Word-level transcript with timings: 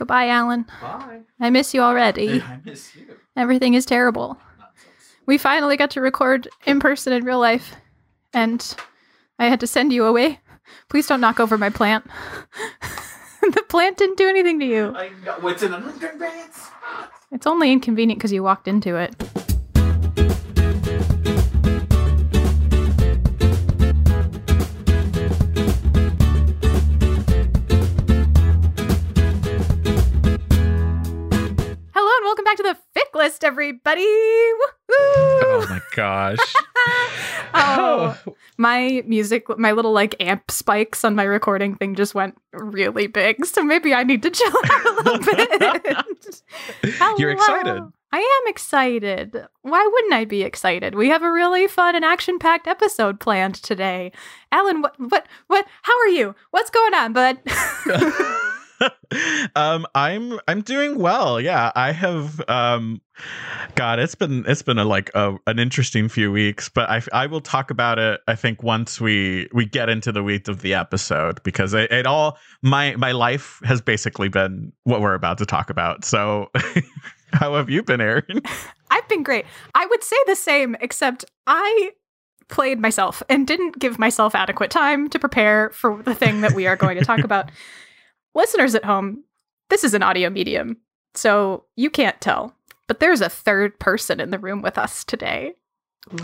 Goodbye, 0.00 0.28
Alan. 0.28 0.64
Bye. 0.80 1.20
I 1.40 1.50
miss 1.50 1.74
you 1.74 1.82
already. 1.82 2.40
I 2.48 2.58
miss 2.64 2.96
you. 2.96 3.16
Everything 3.36 3.74
is 3.74 3.84
terrible. 3.84 4.38
We 5.26 5.36
finally 5.36 5.76
got 5.76 5.90
to 5.90 6.00
record 6.00 6.48
in 6.64 6.80
person 6.80 7.12
in 7.12 7.22
real 7.22 7.38
life, 7.38 7.76
and 8.32 8.74
I 9.38 9.48
had 9.48 9.60
to 9.60 9.66
send 9.66 9.92
you 9.92 10.06
away. 10.06 10.40
Please 10.88 11.06
don't 11.06 11.20
knock 11.20 11.38
over 11.38 11.58
my 11.58 11.68
plant. 11.68 12.06
the 13.42 13.62
plant 13.68 13.98
didn't 13.98 14.16
do 14.16 14.26
anything 14.26 14.58
to 14.60 14.64
you. 14.64 14.96
I 14.96 15.10
know 15.22 15.48
in 15.48 15.74
an. 15.74 15.92
It's 17.30 17.46
only 17.46 17.70
inconvenient 17.70 18.18
because 18.18 18.32
you 18.32 18.42
walked 18.42 18.68
into 18.68 18.96
it. 18.96 19.14
List, 33.40 33.44
everybody. 33.44 34.02
Woohoo! 34.02 34.90
Oh 34.90 35.66
my 35.68 35.80
gosh. 35.94 36.38
Oh, 37.52 38.16
my 38.58 39.02
music, 39.06 39.46
my 39.58 39.72
little 39.72 39.92
like 39.92 40.14
amp 40.20 40.50
spikes 40.50 41.04
on 41.04 41.16
my 41.16 41.24
recording 41.24 41.74
thing 41.74 41.96
just 41.96 42.14
went 42.14 42.38
really 42.52 43.08
big. 43.08 43.44
So 43.44 43.64
maybe 43.64 43.92
I 43.92 44.04
need 44.04 44.22
to 44.22 44.30
chill 44.30 44.48
out 44.48 44.86
a 44.86 44.92
little 44.92 45.18
bit. 45.18 45.96
You're 47.18 47.32
excited. 47.32 47.82
I 48.12 48.18
am 48.18 48.50
excited. 48.50 49.46
Why 49.62 49.90
wouldn't 49.92 50.14
I 50.14 50.24
be 50.24 50.42
excited? 50.42 50.94
We 50.94 51.08
have 51.08 51.22
a 51.22 51.30
really 51.30 51.66
fun 51.66 51.96
and 51.96 52.04
action-packed 52.04 52.68
episode 52.68 53.20
planned 53.20 53.56
today. 53.56 54.12
Alan, 54.52 54.80
what, 54.80 54.94
what, 54.98 55.26
what? 55.48 55.66
How 55.82 55.98
are 56.00 56.08
you? 56.08 56.34
What's 56.52 56.70
going 56.70 56.94
on, 56.94 57.12
bud? 57.12 57.38
um 59.56 59.86
i'm 59.94 60.38
i'm 60.48 60.60
doing 60.62 60.98
well 60.98 61.40
yeah 61.40 61.70
i 61.74 61.92
have 61.92 62.40
um 62.48 63.00
god 63.74 63.98
it's 63.98 64.14
been 64.14 64.44
it's 64.46 64.62
been 64.62 64.78
a 64.78 64.84
like 64.84 65.10
a, 65.14 65.36
an 65.46 65.58
interesting 65.58 66.08
few 66.08 66.32
weeks 66.32 66.68
but 66.68 66.88
i 66.88 67.02
i 67.12 67.26
will 67.26 67.40
talk 67.40 67.70
about 67.70 67.98
it 67.98 68.20
i 68.28 68.34
think 68.34 68.62
once 68.62 69.00
we 69.00 69.48
we 69.52 69.64
get 69.64 69.88
into 69.88 70.12
the 70.12 70.22
weeds 70.22 70.48
of 70.48 70.62
the 70.62 70.74
episode 70.74 71.42
because 71.42 71.74
it, 71.74 71.90
it 71.92 72.06
all 72.06 72.38
my 72.62 72.94
my 72.96 73.12
life 73.12 73.60
has 73.64 73.80
basically 73.80 74.28
been 74.28 74.72
what 74.84 75.00
we're 75.00 75.14
about 75.14 75.38
to 75.38 75.46
talk 75.46 75.70
about 75.70 76.04
so 76.04 76.50
how 77.32 77.54
have 77.54 77.68
you 77.68 77.82
been 77.82 78.00
aaron 78.00 78.42
I've 78.90 79.08
been 79.08 79.22
great. 79.22 79.46
I 79.74 79.86
would 79.86 80.02
say 80.02 80.16
the 80.26 80.36
same, 80.36 80.76
except 80.80 81.24
I 81.46 81.92
played 82.48 82.80
myself 82.80 83.22
and 83.28 83.46
didn't 83.46 83.78
give 83.78 83.98
myself 83.98 84.34
adequate 84.34 84.70
time 84.70 85.08
to 85.10 85.18
prepare 85.18 85.70
for 85.70 86.02
the 86.02 86.14
thing 86.14 86.40
that 86.40 86.52
we 86.52 86.66
are 86.66 86.76
going 86.76 86.98
to 86.98 87.04
talk 87.04 87.20
about. 87.20 87.50
Listeners 88.34 88.74
at 88.74 88.84
home, 88.84 89.24
this 89.68 89.84
is 89.84 89.94
an 89.94 90.02
audio 90.02 90.30
medium, 90.30 90.76
so 91.14 91.64
you 91.76 91.90
can't 91.90 92.20
tell, 92.20 92.54
but 92.86 93.00
there's 93.00 93.20
a 93.20 93.28
third 93.28 93.78
person 93.78 94.20
in 94.20 94.30
the 94.30 94.38
room 94.38 94.62
with 94.62 94.78
us 94.78 95.04
today. 95.04 95.52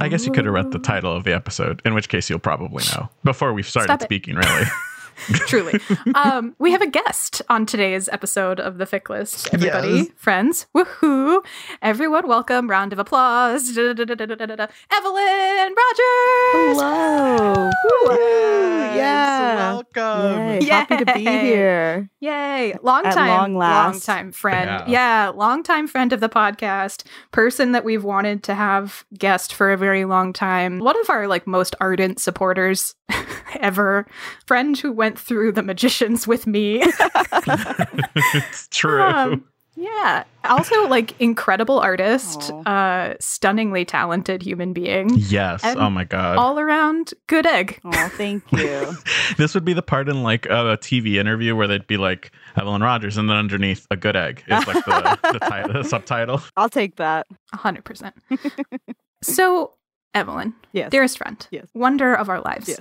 i 0.01 0.09
guess 0.09 0.25
you 0.25 0.33
could 0.33 0.45
have 0.47 0.55
read 0.55 0.71
the 0.73 0.79
title 0.79 1.15
of 1.15 1.25
the 1.25 1.35
episode 1.35 1.83
in 1.85 1.93
which 1.95 2.09
case 2.09 2.31
you'll 2.31 2.39
probably 2.39 2.83
know 2.95 3.09
before 3.25 3.53
we've 3.53 3.69
started 3.69 3.89
Stop 3.89 4.01
it. 4.03 4.05
speaking 4.05 4.35
really 4.35 4.65
Truly. 5.47 5.81
um, 6.15 6.55
we 6.59 6.73
have 6.73 6.83
a 6.83 6.87
guest 6.91 7.41
on 7.49 7.65
today's 7.67 8.09
episode 8.11 8.61
of 8.61 8.79
the 8.79 8.85
Fic 8.85 9.09
List. 9.09 9.49
Everybody, 9.53 9.89
Yes. 9.89 10.07
friends, 10.17 10.67
woohoo! 10.75 11.43
Everyone, 11.81 12.29
welcome. 12.29 12.69
Round 12.69 12.93
of 12.93 12.99
applause. 12.99 13.75
Da-da-da-da-da-da-da. 13.75 14.67
Evelyn 14.93 15.75
Rogers. 15.75 16.81
Hello. 16.81 17.71
Yes, 18.09 18.97
yeah. 18.97 19.73
welcome 19.73 20.61
Yay. 20.61 20.65
Happy 20.69 20.97
to 21.05 21.15
be 21.15 21.21
here. 21.25 22.09
Yay! 22.21 22.75
Long 22.83 23.05
At 23.07 23.15
time, 23.15 23.29
long 23.29 23.55
last. 23.57 24.05
time 24.05 24.33
friend. 24.33 24.69
Yeah. 24.89 25.27
Yeah. 25.27 25.29
long 25.35 25.63
time 25.63 25.87
friend 25.87 26.13
of 26.13 26.21
the 26.21 26.29
podcast. 26.29 27.05
Person 27.33 27.73
that 27.73 27.85
we've 27.85 28.05
wanted 28.05 28.43
to 28.45 28.55
have 28.55 29.05
guest 29.17 29.53
for 29.55 29.71
a 29.73 29.77
very 29.77 30.05
long 30.05 30.33
time. 30.33 30.79
One 30.79 30.99
of 31.01 31.09
our 31.11 31.27
like 31.29 31.47
most 31.47 31.75
ardent 31.81 32.21
supporters 32.21 32.95
ever. 33.61 34.07
Friend 34.47 34.77
who 34.79 34.93
went 34.93 35.06
through 35.15 35.53
the 35.53 35.63
magicians 35.63 36.27
with 36.27 36.47
me. 36.47 36.83
it's 36.83 38.69
true. 38.71 39.03
Um, 39.03 39.45
yeah. 39.79 40.25
Also, 40.45 40.89
like 40.89 41.19
incredible 41.21 41.79
artist, 41.81 42.51
uh, 42.65 43.15
stunningly 43.21 43.85
talented 43.85 44.43
human 44.43 44.73
being. 44.73 45.11
yes. 45.17 45.63
and 45.63 45.79
Oh 45.79 45.91
my 45.91 46.05
god. 46.05 46.39
All 46.39 46.59
around 46.59 47.13
good 47.27 47.45
egg. 47.45 47.79
Oh, 47.85 48.09
thank 48.17 48.43
you. 48.53 48.97
this 49.37 49.55
would 49.55 49.67
be 49.67 49.75
the 49.75 49.83
part 49.83 50.09
in 50.09 50.23
like 50.23 50.47
a 50.47 50.79
TV 50.81 51.17
interview 51.17 51.55
where 51.55 51.67
they'd 51.67 51.87
be 51.87 51.99
like 51.99 52.31
Evelyn 52.57 52.83
Rogers, 52.83 53.19
and 53.19 53.29
then 53.29 53.37
underneath 53.37 53.87
a 53.91 53.97
good 53.97 54.17
egg 54.17 54.43
is 54.47 54.67
like 54.67 54.83
the 54.87 55.19
the, 55.33 55.39
ti- 55.41 55.73
the 55.75 55.83
subtitle. 55.83 56.41
I'll 56.57 56.71
take 56.71 56.97
that. 56.97 57.27
A 57.53 57.57
hundred 57.59 57.85
percent. 57.85 58.15
So, 59.23 59.75
Evelyn, 60.15 60.55
Yes. 60.73 60.91
dearest 60.91 61.19
friend, 61.19 61.47
Yes. 61.51 61.67
wonder 61.75 62.15
of 62.15 62.31
our 62.31 62.41
lives. 62.41 62.69
Yes. 62.69 62.81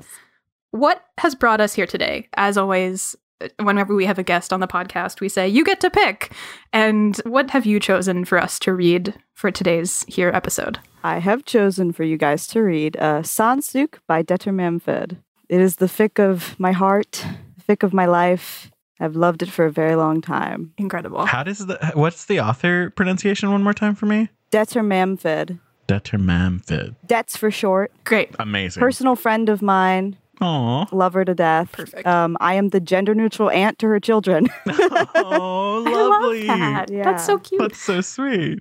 What 0.75 1.05
has 1.19 1.35
brought 1.35 1.61
us 1.61 1.73
here 1.73 1.87
today? 1.87 2.27
As 2.35 2.57
always, 2.57 3.15
whenever 3.61 3.95
we 3.95 4.05
have 4.07 4.19
a 4.19 4.23
guest 4.23 4.51
on 4.51 4.59
the 4.59 4.67
podcast, 4.67 5.21
we 5.21 5.29
say, 5.29 5.47
you 5.47 5.63
get 5.63 5.79
to 5.79 5.89
pick. 5.89 6.33
And 6.73 7.15
what 7.19 7.51
have 7.51 7.65
you 7.65 7.79
chosen 7.79 8.25
for 8.25 8.37
us 8.37 8.59
to 8.59 8.73
read 8.73 9.13
for 9.33 9.51
today's 9.51 10.03
here 10.09 10.29
episode? 10.33 10.79
I 11.01 11.19
have 11.19 11.45
chosen 11.45 11.93
for 11.93 12.03
you 12.03 12.17
guys 12.17 12.45
to 12.47 12.59
read 12.61 12.97
uh, 12.97 13.21
Sansukh 13.21 13.99
by 14.05 14.21
Detter 14.21 14.53
Memfed. 14.53 15.15
It 15.47 15.61
is 15.61 15.77
the 15.77 15.85
fic 15.85 16.19
of 16.19 16.59
my 16.59 16.73
heart, 16.73 17.25
the 17.55 17.75
fic 17.75 17.81
of 17.81 17.93
my 17.93 18.05
life. 18.05 18.69
I've 18.99 19.15
loved 19.15 19.43
it 19.43 19.49
for 19.49 19.63
a 19.63 19.71
very 19.71 19.95
long 19.95 20.19
time. 20.19 20.73
Incredible. 20.77 21.25
How 21.25 21.43
does 21.43 21.59
the 21.59 21.93
what's 21.93 22.25
the 22.25 22.41
author 22.41 22.89
pronunciation 22.89 23.49
one 23.49 23.63
more 23.63 23.73
time 23.73 23.95
for 23.95 24.07
me? 24.07 24.27
Detter 24.51 24.83
Memfed. 24.83 25.57
determamfidd. 25.87 26.95
Debts 27.05 27.37
for 27.37 27.49
short. 27.49 27.93
Great. 28.03 28.35
Amazing. 28.39 28.81
Personal 28.81 29.15
friend 29.15 29.47
of 29.47 29.61
mine. 29.61 30.17
Aw. 30.41 30.85
Love 30.91 31.13
her 31.13 31.25
to 31.25 31.33
death. 31.35 31.71
Perfect. 31.71 32.05
Um, 32.07 32.37
I 32.39 32.55
am 32.55 32.69
the 32.69 32.79
gender 32.79 33.15
neutral 33.15 33.49
aunt 33.49 33.79
to 33.79 33.87
her 33.87 33.99
children. 33.99 34.47
oh, 34.67 35.83
I 35.85 35.91
lovely. 35.91 36.43
love 36.47 36.59
that. 36.59 36.91
Yeah. 36.91 37.03
That's 37.03 37.25
so 37.25 37.37
cute. 37.39 37.61
That's 37.61 37.79
so 37.81 38.01
sweet. 38.01 38.59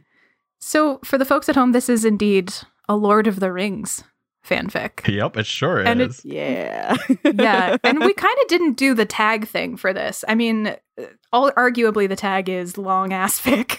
So, 0.61 0.99
for 1.05 1.19
the 1.19 1.25
folks 1.25 1.49
at 1.49 1.57
home, 1.57 1.73
this 1.73 1.89
is 1.89 2.05
indeed 2.05 2.53
a 2.89 2.97
Lord 2.97 3.27
of 3.27 3.41
the 3.41 3.53
Rings 3.53 4.03
fanfic. 4.47 5.07
Yep, 5.13 5.37
it 5.39 5.47
sure 5.47 5.81
And 5.81 6.01
is. 6.03 6.23
yeah. 6.25 6.97
yeah, 7.25 7.77
and 7.85 8.01
we 8.01 8.13
kind 8.15 8.37
of 8.43 8.49
didn't 8.49 8.75
do 8.75 8.95
the 8.95 9.05
tag 9.07 9.47
thing 9.49 9.77
for 9.77 9.93
this. 9.93 10.25
I 10.29 10.35
mean, 10.35 10.69
uh, 10.69 11.05
all 11.33 11.51
arguably 11.53 12.09
the 12.09 12.17
tag 12.17 12.49
is 12.49 12.77
long 12.79 13.13
ass 13.13 13.41
fic. 13.41 13.79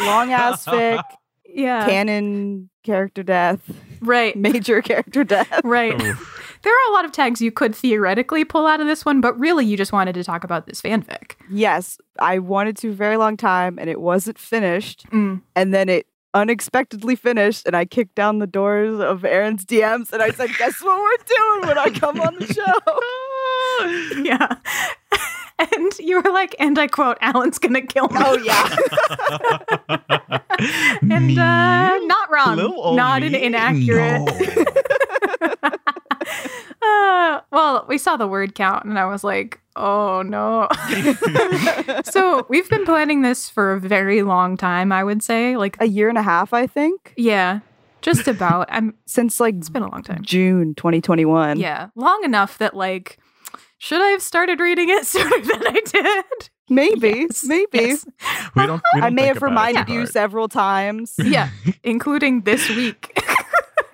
Long 0.00 0.32
ass 0.32 0.64
fic. 0.66 1.02
yeah, 1.46 1.86
canon 1.88 2.70
character 2.82 3.22
death, 3.22 3.60
right, 4.00 4.36
major 4.36 4.82
character 4.82 5.22
death. 5.24 5.60
right. 5.64 6.00
Oof. 6.00 6.53
There 6.64 6.72
are 6.72 6.90
a 6.90 6.92
lot 6.94 7.04
of 7.04 7.12
tags 7.12 7.40
you 7.40 7.52
could 7.52 7.74
theoretically 7.74 8.44
pull 8.44 8.66
out 8.66 8.80
of 8.80 8.86
this 8.86 9.04
one, 9.04 9.20
but 9.20 9.38
really, 9.38 9.64
you 9.64 9.76
just 9.76 9.92
wanted 9.92 10.14
to 10.14 10.24
talk 10.24 10.42
about 10.44 10.66
this 10.66 10.80
fanfic. 10.80 11.32
Yes, 11.50 11.98
I 12.18 12.38
wanted 12.38 12.76
to 12.78 12.88
a 12.88 12.92
very 12.92 13.16
long 13.16 13.36
time 13.36 13.78
and 13.78 13.88
it 13.88 14.00
wasn't 14.00 14.38
finished. 14.38 15.06
Mm. 15.10 15.42
And 15.54 15.72
then 15.74 15.88
it 15.88 16.06
unexpectedly 16.32 17.14
finished 17.14 17.66
and 17.66 17.76
I 17.76 17.84
kicked 17.84 18.16
down 18.16 18.40
the 18.40 18.46
doors 18.46 18.98
of 18.98 19.24
Aaron's 19.24 19.64
DMs 19.64 20.12
and 20.12 20.22
I 20.22 20.30
said, 20.30 20.50
Guess 20.58 20.82
what 20.82 20.98
we're 20.98 21.24
doing 21.26 21.68
when 21.68 21.78
I 21.78 21.90
come 21.90 22.20
on 22.20 22.34
the 22.34 22.46
show? 22.46 24.22
Yeah. 24.24 24.56
And 25.56 25.96
you 26.00 26.20
were 26.20 26.32
like, 26.32 26.56
and 26.58 26.76
I 26.80 26.88
quote, 26.88 27.16
Alan's 27.20 27.60
gonna 27.60 27.82
kill 27.82 28.08
me. 28.08 28.16
oh, 28.18 28.36
yeah. 28.38 28.74
and 31.16 31.38
uh, 31.38 31.98
not 32.06 32.30
wrong. 32.30 32.56
Little 32.56 32.80
old 32.80 32.96
Not 32.96 33.22
an 33.22 33.36
inaccurate. 33.36 34.24
No. 35.62 35.70
Uh, 36.82 37.40
well, 37.50 37.84
we 37.88 37.96
saw 37.98 38.16
the 38.16 38.26
word 38.26 38.54
count, 38.54 38.84
and 38.84 38.98
I 38.98 39.06
was 39.06 39.24
like, 39.24 39.60
oh 39.76 40.22
no. 40.22 40.68
so 42.04 42.46
we've 42.48 42.68
been 42.68 42.84
planning 42.84 43.22
this 43.22 43.48
for 43.48 43.72
a 43.72 43.80
very 43.80 44.22
long 44.22 44.56
time, 44.56 44.92
I 44.92 45.02
would 45.04 45.22
say. 45.22 45.56
Like, 45.56 45.76
a 45.80 45.86
year 45.86 46.08
and 46.08 46.18
a 46.18 46.22
half, 46.22 46.52
I 46.52 46.66
think, 46.66 47.14
yeah, 47.16 47.60
just 48.02 48.28
about. 48.28 48.68
I'm. 48.70 48.94
since 49.06 49.40
like 49.40 49.54
It's 49.56 49.70
been 49.70 49.82
a 49.82 49.90
long 49.90 50.02
time. 50.02 50.22
June 50.22 50.74
2021. 50.74 51.58
Yeah, 51.58 51.88
long 51.94 52.22
enough 52.24 52.58
that 52.58 52.74
like, 52.74 53.18
should 53.78 54.00
I 54.02 54.08
have 54.08 54.22
started 54.22 54.60
reading 54.60 54.88
it 54.90 55.06
sooner 55.06 55.40
than 55.40 55.66
I 55.66 55.80
did? 55.86 56.50
Maybe, 56.70 57.26
Yes, 57.30 57.44
maybe. 57.44 57.78
yes. 57.78 58.06
we 58.56 58.66
don't. 58.66 58.82
We 58.94 59.00
I 59.00 59.04
don't 59.04 59.14
may 59.14 59.26
have 59.26 59.42
reminded 59.42 59.88
you 59.90 60.06
several 60.06 60.48
times. 60.48 61.14
Yeah, 61.18 61.50
including 61.82 62.42
this 62.42 62.68
week. 62.70 63.18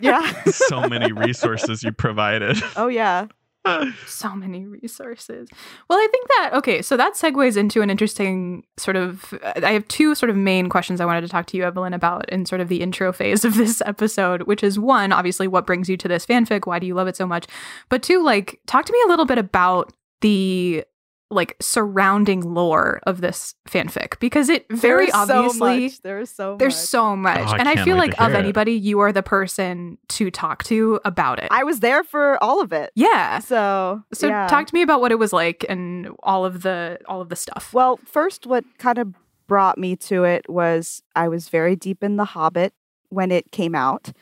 Yeah. 0.00 0.44
so 0.46 0.88
many 0.88 1.12
resources 1.12 1.82
you 1.82 1.92
provided. 1.92 2.56
Oh, 2.76 2.88
yeah. 2.88 3.26
so 4.06 4.34
many 4.34 4.64
resources. 4.64 5.48
Well, 5.88 5.98
I 5.98 6.08
think 6.10 6.28
that 6.28 6.50
okay, 6.54 6.80
so 6.80 6.96
that 6.96 7.14
segues 7.14 7.56
into 7.56 7.82
an 7.82 7.90
interesting 7.90 8.64
sort 8.78 8.96
of. 8.96 9.34
Uh, 9.42 9.60
I 9.62 9.72
have 9.72 9.86
two 9.88 10.14
sort 10.14 10.30
of 10.30 10.36
main 10.36 10.68
questions 10.68 11.00
I 11.00 11.04
wanted 11.04 11.22
to 11.22 11.28
talk 11.28 11.46
to 11.46 11.56
you, 11.56 11.64
Evelyn, 11.64 11.92
about 11.92 12.28
in 12.30 12.46
sort 12.46 12.60
of 12.60 12.68
the 12.68 12.80
intro 12.80 13.12
phase 13.12 13.44
of 13.44 13.56
this 13.56 13.82
episode, 13.84 14.44
which 14.44 14.62
is 14.62 14.78
one, 14.78 15.12
obviously, 15.12 15.46
what 15.46 15.66
brings 15.66 15.88
you 15.88 15.96
to 15.98 16.08
this 16.08 16.24
fanfic? 16.24 16.66
Why 16.66 16.78
do 16.78 16.86
you 16.86 16.94
love 16.94 17.08
it 17.08 17.16
so 17.16 17.26
much? 17.26 17.46
But 17.90 18.02
two, 18.02 18.22
like, 18.22 18.60
talk 18.66 18.86
to 18.86 18.92
me 18.92 19.02
a 19.04 19.08
little 19.08 19.26
bit 19.26 19.38
about 19.38 19.92
the 20.22 20.84
like 21.30 21.56
surrounding 21.60 22.40
lore 22.40 23.00
of 23.06 23.20
this 23.20 23.54
fanfic 23.68 24.18
because 24.18 24.48
it 24.48 24.66
very 24.70 25.06
There's 25.06 25.14
obviously 25.14 25.88
so 25.88 25.92
much. 25.94 26.02
There's 26.02 26.30
so 26.30 26.56
there's 26.58 26.74
much. 26.74 26.84
so 26.86 27.16
much. 27.16 27.38
Oh, 27.38 27.52
I 27.52 27.56
and 27.58 27.68
I 27.68 27.84
feel 27.84 27.96
like 27.96 28.12
of 28.20 28.30
hear 28.30 28.36
it. 28.36 28.44
anybody, 28.44 28.72
you 28.72 28.98
are 29.00 29.12
the 29.12 29.22
person 29.22 29.98
to 30.08 30.30
talk 30.30 30.64
to 30.64 31.00
about 31.04 31.38
it. 31.38 31.48
I 31.50 31.62
was 31.62 31.80
there 31.80 32.02
for 32.02 32.42
all 32.42 32.60
of 32.60 32.72
it. 32.72 32.90
yeah. 32.94 33.38
So 33.38 34.02
So 34.12 34.26
yeah. 34.28 34.48
talk 34.48 34.66
to 34.66 34.74
me 34.74 34.82
about 34.82 35.00
what 35.00 35.12
it 35.12 35.18
was 35.18 35.32
like 35.32 35.64
and 35.68 36.10
all 36.22 36.44
of 36.44 36.62
the 36.62 36.98
all 37.06 37.20
of 37.20 37.28
the 37.28 37.36
stuff. 37.36 37.72
Well, 37.72 37.98
first, 38.04 38.46
what 38.46 38.64
kind 38.78 38.98
of 38.98 39.14
brought 39.46 39.78
me 39.78 39.96
to 39.96 40.24
it 40.24 40.48
was 40.48 41.02
I 41.16 41.28
was 41.28 41.48
very 41.48 41.76
deep 41.76 42.02
in 42.04 42.16
The 42.16 42.24
Hobbit 42.24 42.72
when 43.08 43.30
it 43.30 43.50
came 43.52 43.74
out. 43.74 44.12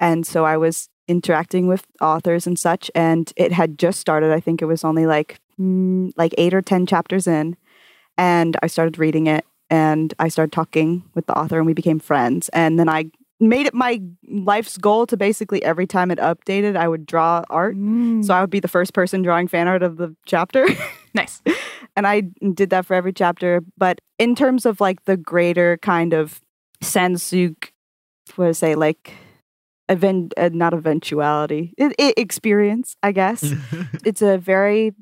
And 0.00 0.26
so 0.26 0.44
I 0.44 0.56
was 0.56 0.88
interacting 1.06 1.66
with 1.66 1.86
authors 2.00 2.46
and 2.46 2.58
such. 2.58 2.90
And 2.94 3.32
it 3.36 3.52
had 3.52 3.78
just 3.78 4.00
started. 4.00 4.32
I 4.32 4.40
think 4.40 4.62
it 4.62 4.66
was 4.66 4.84
only 4.84 5.06
like, 5.06 5.40
mm, 5.60 6.12
like 6.16 6.34
eight 6.38 6.54
or 6.54 6.62
10 6.62 6.86
chapters 6.86 7.26
in. 7.26 7.56
And 8.16 8.56
I 8.62 8.66
started 8.66 8.98
reading 8.98 9.26
it 9.26 9.44
and 9.70 10.14
I 10.18 10.28
started 10.28 10.52
talking 10.52 11.04
with 11.14 11.26
the 11.26 11.38
author 11.38 11.58
and 11.58 11.66
we 11.66 11.74
became 11.74 11.98
friends. 11.98 12.48
And 12.50 12.78
then 12.78 12.88
I 12.88 13.10
made 13.40 13.66
it 13.66 13.74
my 13.74 14.00
life's 14.28 14.76
goal 14.76 15.06
to 15.06 15.16
basically 15.16 15.62
every 15.62 15.86
time 15.86 16.10
it 16.10 16.18
updated, 16.18 16.76
I 16.76 16.88
would 16.88 17.06
draw 17.06 17.44
art. 17.50 17.76
So 18.24 18.34
I 18.34 18.40
would 18.40 18.50
be 18.50 18.60
the 18.60 18.68
first 18.68 18.92
person 18.92 19.22
drawing 19.22 19.48
fan 19.48 19.68
art 19.68 19.82
of 19.82 19.96
the 19.96 20.14
chapter. 20.26 20.66
nice. 21.14 21.40
and 21.96 22.06
I 22.06 22.22
did 22.54 22.70
that 22.70 22.86
for 22.86 22.94
every 22.94 23.12
chapter. 23.12 23.62
But 23.76 24.00
in 24.18 24.34
terms 24.34 24.66
of 24.66 24.80
like 24.80 25.04
the 25.04 25.16
greater 25.16 25.78
kind 25.78 26.12
of 26.12 26.40
Sansukh, 26.82 27.70
what 28.36 28.46
do 28.46 28.48
I 28.48 28.52
say, 28.52 28.74
like 28.74 29.12
event, 29.88 30.34
uh, 30.36 30.50
not 30.52 30.74
eventuality, 30.74 31.74
it, 31.78 31.94
it, 31.98 32.14
experience, 32.16 32.96
I 33.02 33.12
guess. 33.12 33.44
it's 34.04 34.22
a 34.22 34.38
very, 34.38 34.92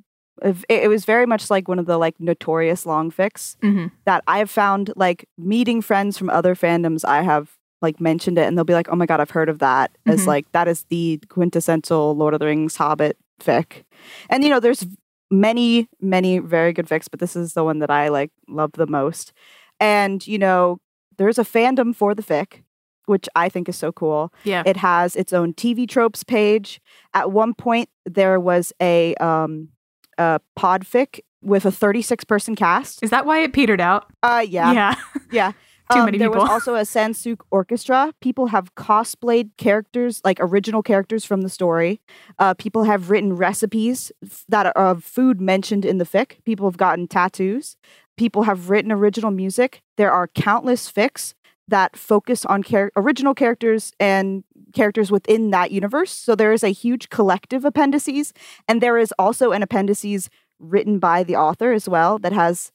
it, 0.42 0.56
it 0.68 0.88
was 0.88 1.04
very 1.04 1.26
much 1.26 1.50
like 1.50 1.68
one 1.68 1.78
of 1.78 1.86
the 1.86 1.98
like 1.98 2.18
notorious 2.20 2.86
long 2.86 3.10
fics 3.10 3.56
hmm 3.60 3.86
that 4.04 4.22
I 4.28 4.38
have 4.38 4.50
found 4.50 4.92
like 4.94 5.28
meeting 5.36 5.82
friends 5.82 6.16
from 6.16 6.30
other 6.30 6.54
fandoms. 6.54 7.04
I 7.04 7.22
have 7.22 7.50
like 7.82 8.00
mentioned 8.00 8.38
it, 8.38 8.46
and 8.46 8.56
they'll 8.56 8.64
be 8.64 8.72
like, 8.72 8.88
"Oh 8.88 8.94
my 8.96 9.04
god, 9.06 9.20
I've 9.20 9.30
heard 9.30 9.48
of 9.48 9.58
that." 9.58 9.90
As 10.06 10.22
Mhm. 10.22 10.26
like 10.28 10.52
that 10.52 10.68
is 10.68 10.84
the 10.90 11.18
quintessential 11.28 12.14
Lord 12.16 12.32
of 12.34 12.40
the 12.40 12.46
Rings 12.46 12.76
Hobbit 12.76 13.16
fic, 13.40 13.82
and 14.30 14.44
you 14.44 14.50
know, 14.50 14.60
there's 14.60 14.86
many, 15.30 15.88
many 16.00 16.38
very 16.38 16.72
good 16.72 16.86
fics, 16.86 17.08
but 17.10 17.18
this 17.20 17.34
is 17.34 17.54
the 17.54 17.64
one 17.64 17.80
that 17.80 17.90
I 17.90 18.08
like 18.08 18.30
love 18.48 18.72
the 18.72 18.86
most. 18.86 19.32
And 19.80 20.24
you 20.26 20.38
know, 20.38 20.78
there's 21.18 21.38
a 21.38 21.44
fandom 21.44 21.94
for 21.94 22.14
the 22.14 22.22
fic, 22.22 22.62
which 23.06 23.28
I 23.34 23.48
think 23.48 23.68
is 23.68 23.76
so 23.76 23.90
cool. 23.92 24.32
Yeah. 24.44 24.62
It 24.64 24.76
has 24.76 25.16
its 25.16 25.32
own 25.32 25.52
TV 25.52 25.88
tropes 25.88 26.22
page. 26.22 26.80
At 27.12 27.32
one 27.32 27.54
point, 27.54 27.88
there 28.04 28.38
was 28.38 28.72
a 28.80 29.14
um, 29.16 29.70
a 30.18 30.40
podfic 30.58 31.20
with 31.42 31.64
a 31.64 31.70
36 31.70 32.24
person 32.24 32.54
cast. 32.56 33.02
Is 33.02 33.10
that 33.10 33.26
why 33.26 33.40
it 33.40 33.52
petered 33.52 33.80
out? 33.80 34.06
Uh, 34.22 34.44
yeah, 34.48 34.72
Yeah. 34.72 34.94
yeah. 35.32 35.52
Too 35.92 36.00
Um, 36.00 36.06
many 36.06 36.18
there 36.18 36.30
was 36.32 36.50
also 36.50 36.74
a 36.74 36.80
Sansukh 36.80 37.42
orchestra. 37.52 38.12
People 38.20 38.48
have 38.48 38.74
cosplayed 38.74 39.50
characters, 39.56 40.20
like 40.24 40.38
original 40.40 40.82
characters 40.82 41.24
from 41.24 41.42
the 41.42 41.48
story. 41.48 42.00
Uh, 42.40 42.54
people 42.54 42.82
have 42.84 43.08
written 43.08 43.36
recipes 43.36 44.10
that 44.48 44.66
are 44.66 44.72
of 44.72 45.04
food 45.04 45.40
mentioned 45.40 45.84
in 45.84 45.98
the 45.98 46.04
fic. 46.04 46.42
People 46.44 46.66
have 46.68 46.76
gotten 46.76 47.06
tattoos. 47.06 47.76
People 48.16 48.42
have 48.42 48.68
written 48.68 48.90
original 48.90 49.30
music. 49.30 49.80
There 49.96 50.10
are 50.10 50.26
countless 50.26 50.90
fics 50.90 51.34
that 51.68 51.96
focus 51.96 52.44
on 52.46 52.64
char- 52.64 52.90
original 52.96 53.34
characters 53.34 53.92
and 54.00 54.42
characters 54.76 55.10
within 55.10 55.50
that 55.50 55.72
universe. 55.72 56.12
So 56.12 56.36
there 56.36 56.52
is 56.52 56.62
a 56.62 56.68
huge 56.68 57.08
collective 57.08 57.64
appendices, 57.64 58.32
and 58.68 58.80
there 58.80 58.98
is 58.98 59.12
also 59.18 59.50
an 59.50 59.62
appendices 59.62 60.30
written 60.60 60.98
by 60.98 61.24
the 61.24 61.36
author 61.36 61.72
as 61.72 61.88
well 61.88 62.18
that 62.20 62.32
has 62.32 62.70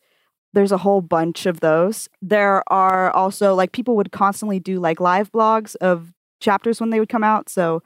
there's 0.53 0.71
a 0.71 0.80
whole 0.80 1.01
bunch 1.01 1.45
of 1.45 1.62
those. 1.62 2.09
There 2.21 2.62
are 2.68 3.09
also 3.12 3.56
like 3.56 3.71
people 3.71 3.95
would 3.95 4.12
constantly 4.12 4.59
do 4.59 4.80
like 4.80 5.00
live 5.00 5.31
blogs 5.31 5.75
of 5.77 6.13
chapters 6.42 6.81
when 6.81 6.89
they 6.89 7.00
would 7.00 7.07
come 7.09 7.24
out. 7.24 7.48
So 7.50 7.81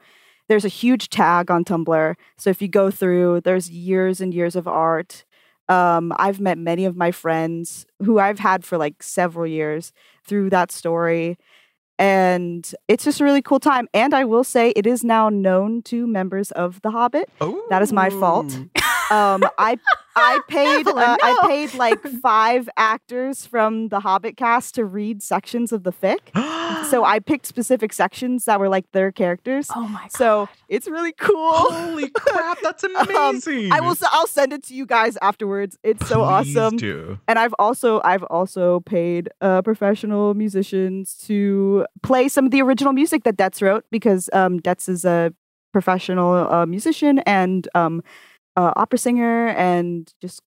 there's 0.48 0.64
a 0.64 0.68
huge 0.68 1.08
tag 1.08 1.50
on 1.50 1.64
Tumblr. 1.64 2.14
So 2.36 2.50
if 2.50 2.60
you 2.60 2.68
go 2.68 2.90
through, 2.90 3.42
there's 3.42 3.70
years 3.70 4.20
and 4.20 4.34
years 4.34 4.56
of 4.56 4.66
art. 4.66 5.24
Um, 5.68 6.12
I've 6.16 6.40
met 6.40 6.58
many 6.58 6.84
of 6.84 6.96
my 6.96 7.10
friends 7.10 7.86
who 8.04 8.18
I've 8.18 8.38
had 8.38 8.64
for 8.64 8.78
like 8.78 9.02
several 9.02 9.46
years 9.46 9.92
through 10.24 10.50
that 10.50 10.70
story. 10.70 11.38
And 11.98 12.70
it's 12.88 13.04
just 13.04 13.20
a 13.20 13.24
really 13.24 13.42
cool 13.42 13.60
time. 13.60 13.88
And 13.94 14.12
I 14.14 14.24
will 14.24 14.44
say 14.44 14.70
it 14.76 14.86
is 14.86 15.02
now 15.02 15.28
known 15.28 15.82
to 15.82 16.06
members 16.06 16.50
of 16.52 16.82
The 16.82 16.90
Hobbit. 16.90 17.30
That 17.70 17.82
is 17.82 17.92
my 17.92 18.10
fault. 18.10 18.52
Um, 19.10 19.42
I 19.58 19.78
I 20.16 20.40
paid 20.48 20.80
Evelyn, 20.80 21.04
uh, 21.04 21.16
I 21.22 21.46
paid 21.46 21.74
like 21.74 22.02
five 22.22 22.68
actors 22.76 23.46
from 23.46 23.88
the 23.88 24.00
Hobbit 24.00 24.36
cast 24.36 24.74
to 24.76 24.84
read 24.84 25.22
sections 25.22 25.72
of 25.72 25.82
the 25.84 25.92
fic. 25.92 26.18
So 26.90 27.04
I 27.04 27.18
picked 27.18 27.46
specific 27.46 27.92
sections 27.92 28.44
that 28.44 28.60
were 28.60 28.68
like 28.68 28.90
their 28.92 29.10
characters. 29.10 29.68
Oh 29.74 29.88
my 29.88 30.02
god. 30.02 30.12
So 30.12 30.48
it's 30.68 30.86
really 30.86 31.12
cool. 31.12 31.52
Holy 31.52 32.10
crap, 32.10 32.58
that's 32.62 32.84
amazing. 32.84 33.66
Um, 33.72 33.72
I 33.72 33.80
will. 33.80 33.96
I'll 34.12 34.26
send 34.26 34.52
it 34.52 34.62
to 34.64 34.74
you 34.74 34.86
guys 34.86 35.16
afterwards. 35.22 35.78
It's 35.82 36.06
so 36.06 36.16
Please 36.16 36.56
awesome. 36.56 36.76
do. 36.76 37.18
And 37.26 37.38
I've 37.38 37.54
also 37.58 38.00
I've 38.04 38.22
also 38.24 38.80
paid 38.80 39.30
uh, 39.40 39.62
professional 39.62 40.34
musicians 40.34 41.14
to 41.26 41.86
play 42.02 42.28
some 42.28 42.44
of 42.44 42.50
the 42.50 42.62
original 42.62 42.92
music 42.92 43.24
that 43.24 43.36
Detz 43.36 43.62
wrote 43.62 43.84
because 43.90 44.28
um, 44.32 44.60
Detz 44.60 44.88
is 44.88 45.04
a 45.04 45.32
professional 45.72 46.32
uh, 46.52 46.66
musician 46.66 47.18
and 47.20 47.68
um, 47.74 48.02
uh, 48.56 48.72
opera 48.76 48.98
singer 48.98 49.48
and 49.48 50.12
just 50.20 50.42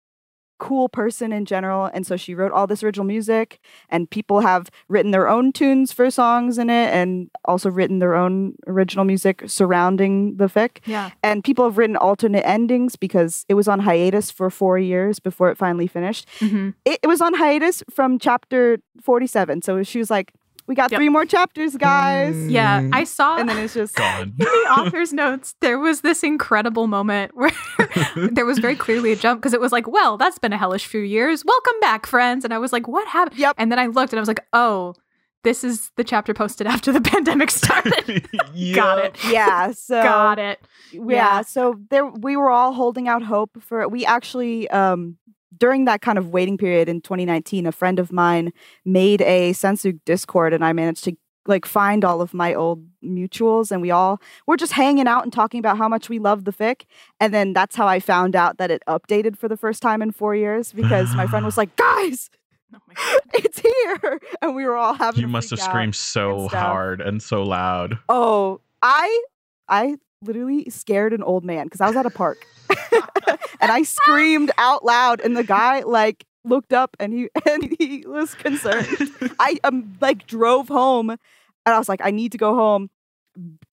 cool 0.60 0.90
person 0.90 1.32
in 1.32 1.46
general. 1.46 1.90
And 1.94 2.06
so 2.06 2.18
she 2.18 2.36
wrote 2.36 2.52
all 2.52 2.68
this 2.68 2.84
original 2.84 3.06
music, 3.06 3.60
and 3.90 4.10
people 4.10 4.42
have 4.42 4.70
written 4.88 5.12
their 5.12 5.28
own 5.28 5.52
tunes 5.52 5.92
for 5.92 6.12
songs 6.12 6.58
in 6.58 6.70
it, 6.70 6.94
and 6.94 7.30
also 7.46 7.70
written 7.70 8.00
their 8.00 8.14
own 8.14 8.56
original 8.68 9.06
music 9.06 9.44
surrounding 9.48 10.36
the 10.36 10.48
fic 10.48 10.80
yeah. 10.86 11.12
and 11.24 11.44
people 11.44 11.66
have 11.66 11.78
written 11.78 11.96
alternate 11.96 12.46
endings 12.46 12.96
because 12.96 13.46
it 13.48 13.54
was 13.54 13.68
on 13.68 13.80
hiatus 13.80 14.30
for 14.30 14.50
four 14.50 14.78
years 14.78 15.20
before 15.20 15.50
it 15.50 15.58
finally 15.58 15.88
finished. 15.88 16.28
hmm 16.40 16.70
It, 16.86 17.00
it 17.04 17.08
was 17.08 17.22
on 17.22 17.34
hiatus 17.36 17.84
from 17.90 18.20
chapter 18.20 18.80
47. 19.02 19.62
So 19.62 19.82
she 19.84 20.00
was 20.00 20.10
like, 20.10 20.34
We 20.69 20.75
got 20.75 20.92
Yep. 20.92 21.00
three 21.00 21.10
more 21.10 21.25
chapters, 21.25 21.75
guys. 21.75 22.36
Yeah. 22.48 22.81
Mm. 22.81 22.92
I 22.94 23.04
saw 23.04 23.38
And 23.38 23.50
then 23.50 23.57
it's 23.57 23.74
just, 23.74 23.95
Gone. 23.95 24.21
in 24.39 24.45
the 24.45 24.45
author's 24.45 25.12
notes, 25.12 25.56
there 25.62 25.80
was 25.80 26.01
this 26.01 26.21
incredible 26.21 26.86
moment 26.86 27.31
where 27.36 27.51
there 28.31 28.45
was 28.45 28.60
very 28.60 28.75
clearly 28.75 29.12
a 29.12 29.16
jump 29.16 29.42
because 29.42 29.54
it 29.56 29.60
was 29.60 29.71
like, 29.71 29.88
well, 29.88 30.16
that's 30.16 30.38
been 30.38 30.54
a 30.54 30.60
hellish 30.60 30.86
few 30.86 31.01
years. 31.01 31.44
Welcome 31.44 31.74
back, 31.81 32.06
friends. 32.06 32.45
And 32.45 32.54
I 32.54 32.60
was 32.60 32.71
like, 32.71 32.88
what 32.88 33.07
happened? 33.07 33.39
Yep. 33.39 33.56
And 33.57 33.71
then 33.71 33.80
I 33.80 33.88
looked 33.88 34.13
and 34.13 34.19
I 34.19 34.21
was 34.21 34.27
like, 34.27 34.45
oh, 34.54 34.94
this 35.44 35.64
is 35.64 35.90
the 35.95 36.04
chapter 36.04 36.35
posted 36.35 36.68
after 36.68 36.92
the 36.92 37.02
pandemic 37.14 37.49
started. 37.49 38.28
Got 38.76 38.99
it. 39.06 39.16
yeah. 39.28 39.71
So, 39.71 40.04
Got 40.04 40.38
it. 40.38 40.59
yeah. 40.92 41.02
Yeah. 41.07 41.42
So 41.42 41.80
there, 41.90 42.06
we 42.06 42.38
were 42.38 42.52
all 42.52 42.73
holding 42.73 43.07
out 43.07 43.23
hope 43.23 43.57
for 43.64 43.88
We 43.88 44.06
actually, 44.06 44.69
um, 44.69 45.18
during 45.59 45.85
that 45.85 46.01
kind 46.01 46.18
of 46.18 46.30
waiting 46.30 46.57
period 46.57 46.89
in 46.89 47.01
2019, 47.01 47.66
a 47.66 47.71
friend 47.71 47.99
of 47.99 48.11
mine 48.11 48.51
made 48.85 49.21
a 49.21 49.51
Sansukh 49.51 49.99
Discord, 50.06 50.54
and 50.54 50.63
I 50.63 50.73
managed 50.73 51.04
to 51.06 51.16
like 51.45 51.66
find 51.66 52.06
all 52.06 52.21
of 52.21 52.33
my 52.33 52.54
old 52.54 52.85
mutuals, 53.04 53.71
and 53.71 53.81
we 53.81 53.92
all 53.92 54.21
were 54.45 54.57
just 54.57 54.73
hanging 54.73 55.07
out 55.07 55.23
and 55.23 55.33
talking 55.33 55.59
about 55.59 55.78
how 55.78 55.87
much 55.87 56.09
we 56.09 56.19
love 56.19 56.45
the 56.45 56.54
fic. 56.54 56.83
And 57.19 57.33
then 57.33 57.54
that's 57.54 57.75
how 57.75 57.87
I 57.87 57.99
found 57.99 58.35
out 58.35 58.57
that 58.57 58.71
it 58.71 58.83
updated 58.87 59.37
for 59.37 59.47
the 59.47 59.57
first 59.57 59.81
time 59.81 60.01
in 60.01 60.11
four 60.11 60.35
years 60.35 60.71
because 60.73 61.13
my 61.16 61.28
friend 61.28 61.45
was 61.45 61.57
like, 61.57 61.75
"Guys, 61.75 62.30
Oh 62.73 62.78
my 62.87 62.94
God. 62.94 63.19
it's 63.33 63.59
here!" 63.59 64.19
And 64.42 64.56
we 64.56 64.66
were 64.66 64.75
all 64.75 64.94
having. 64.94 65.21
You 65.21 65.28
must 65.28 65.49
have 65.49 65.59
screamed 65.59 65.95
so 65.95 66.42
and 66.42 66.51
hard 66.51 67.01
and 67.01 67.21
so 67.21 67.44
loud. 67.44 67.97
Oh, 68.07 68.61
I 68.81 69.23
I 69.68 69.95
literally 70.21 70.69
scared 70.69 71.14
an 71.14 71.23
old 71.23 71.44
man 71.44 71.66
because 71.66 71.81
I 71.81 71.88
was 71.88 71.95
at 71.95 72.06
a 72.06 72.09
park. 72.09 72.45
and 73.61 73.71
I 73.71 73.83
screamed 73.83 74.52
out 74.57 74.83
loud 74.83 75.21
and 75.21 75.35
the 75.35 75.44
guy 75.44 75.81
like 75.81 76.26
looked 76.44 76.73
up 76.73 76.95
and 76.99 77.14
he 77.14 77.30
and 77.49 77.76
he 77.80 78.06
was 78.06 78.33
concerned. 78.35 78.88
I 79.40 79.59
um 79.64 79.97
like 80.02 80.28
drove 80.28 80.68
home 80.68 81.09
and 81.09 81.19
I 81.66 81.78
was 81.78 81.90
like 81.90 82.02
I 82.04 82.11
need 82.11 82.31
to 82.33 82.38
go 82.38 82.56
home. 82.56 82.90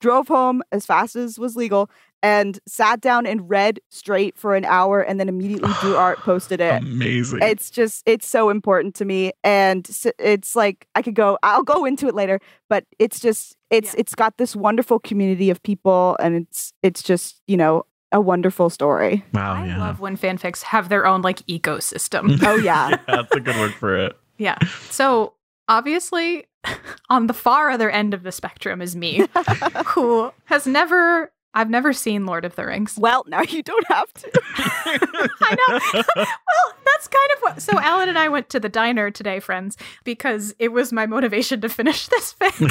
Drove 0.01 0.29
home 0.29 0.63
as 0.73 0.87
fast 0.87 1.17
as 1.17 1.39
was 1.39 1.57
legal 1.57 1.91
and 2.23 2.59
sat 2.67 3.01
down 3.01 3.27
and 3.27 3.49
read 3.51 3.79
straight 3.91 4.37
for 4.39 4.55
an 4.55 4.65
hour 4.65 5.01
and 5.01 5.19
then 5.21 5.29
immediately 5.29 5.71
drew 5.81 5.97
art 6.07 6.19
posted 6.19 6.61
it 6.61 6.83
Amazing. 6.83 7.41
it's 7.43 7.71
just 7.71 8.03
it's 8.07 8.27
so 8.27 8.49
important 8.49 8.95
to 8.97 9.05
me 9.05 9.33
and 9.45 9.89
it's 10.19 10.57
like 10.57 10.87
i 10.95 11.03
could 11.03 11.15
go 11.15 11.39
i'll 11.43 11.63
go 11.63 11.85
into 11.85 12.09
it 12.09 12.15
later 12.15 12.41
but 12.71 12.85
it's 12.99 13.21
just 13.21 13.55
it's 13.71 13.93
Yeah. 13.93 14.01
it's 14.01 14.15
got 14.15 14.39
this 14.39 14.57
wonderful 14.57 14.99
community 14.99 15.51
of 15.51 15.63
people 15.63 16.17
and 16.19 16.35
it's 16.37 16.73
it's 16.83 17.03
just 17.03 17.43
you 17.47 17.57
know 17.59 17.85
a 18.13 18.21
wonderful 18.21 18.71
story 18.71 19.23
wow, 19.35 19.55
I 19.63 19.67
yeah. 19.67 19.79
love 19.79 20.01
when 20.01 20.17
fanfics 20.17 20.63
have 20.63 20.89
their 20.89 21.07
own 21.07 21.21
like 21.23 21.41
ecosystem. 21.47 22.39
oh 22.43 22.57
yeah 22.71 22.97
That's 23.07 23.35
a 23.35 23.41
good 23.41 23.57
word 23.57 23.75
for 23.75 23.95
it. 23.97 24.17
yeah. 24.39 24.57
So 24.91 25.35
obviously, 25.69 26.47
on 27.11 27.27
the 27.27 27.35
far 27.35 27.71
other 27.71 27.91
end 27.91 28.15
of 28.15 28.23
the 28.23 28.33
spectrum 28.33 28.81
is 28.81 28.97
me, 28.97 29.27
who 29.87 30.33
has 30.47 30.67
never 30.67 31.33
I've 31.55 31.71
never 31.71 31.95
seen 31.95 32.27
Lord 32.27 32.45
of 32.45 32.55
the 32.55 32.67
Rings. 32.67 32.99
Well, 32.99 33.25
now 33.29 33.41
you 33.41 33.63
don't 33.63 33.87
have 33.89 34.13
to. 34.13 34.31
I 34.57 35.57
know. 35.57 36.03
well, 36.17 36.75
that's 36.85 37.09
kind 37.09 37.31
of 37.35 37.41
what. 37.41 37.63
So 37.63 37.81
Alan 37.81 38.11
and 38.11 38.19
I 38.19 38.29
went 38.29 38.51
to 38.51 38.61
the 38.61 38.69
diner 38.69 39.11
today, 39.11 39.41
friends, 39.41 39.79
because 40.05 40.55
it 40.59 40.73
was 40.73 40.93
my 40.93 41.07
motivation 41.07 41.63
to 41.63 41.71
finish 41.71 42.09
this 42.09 42.33
thing. 42.33 42.71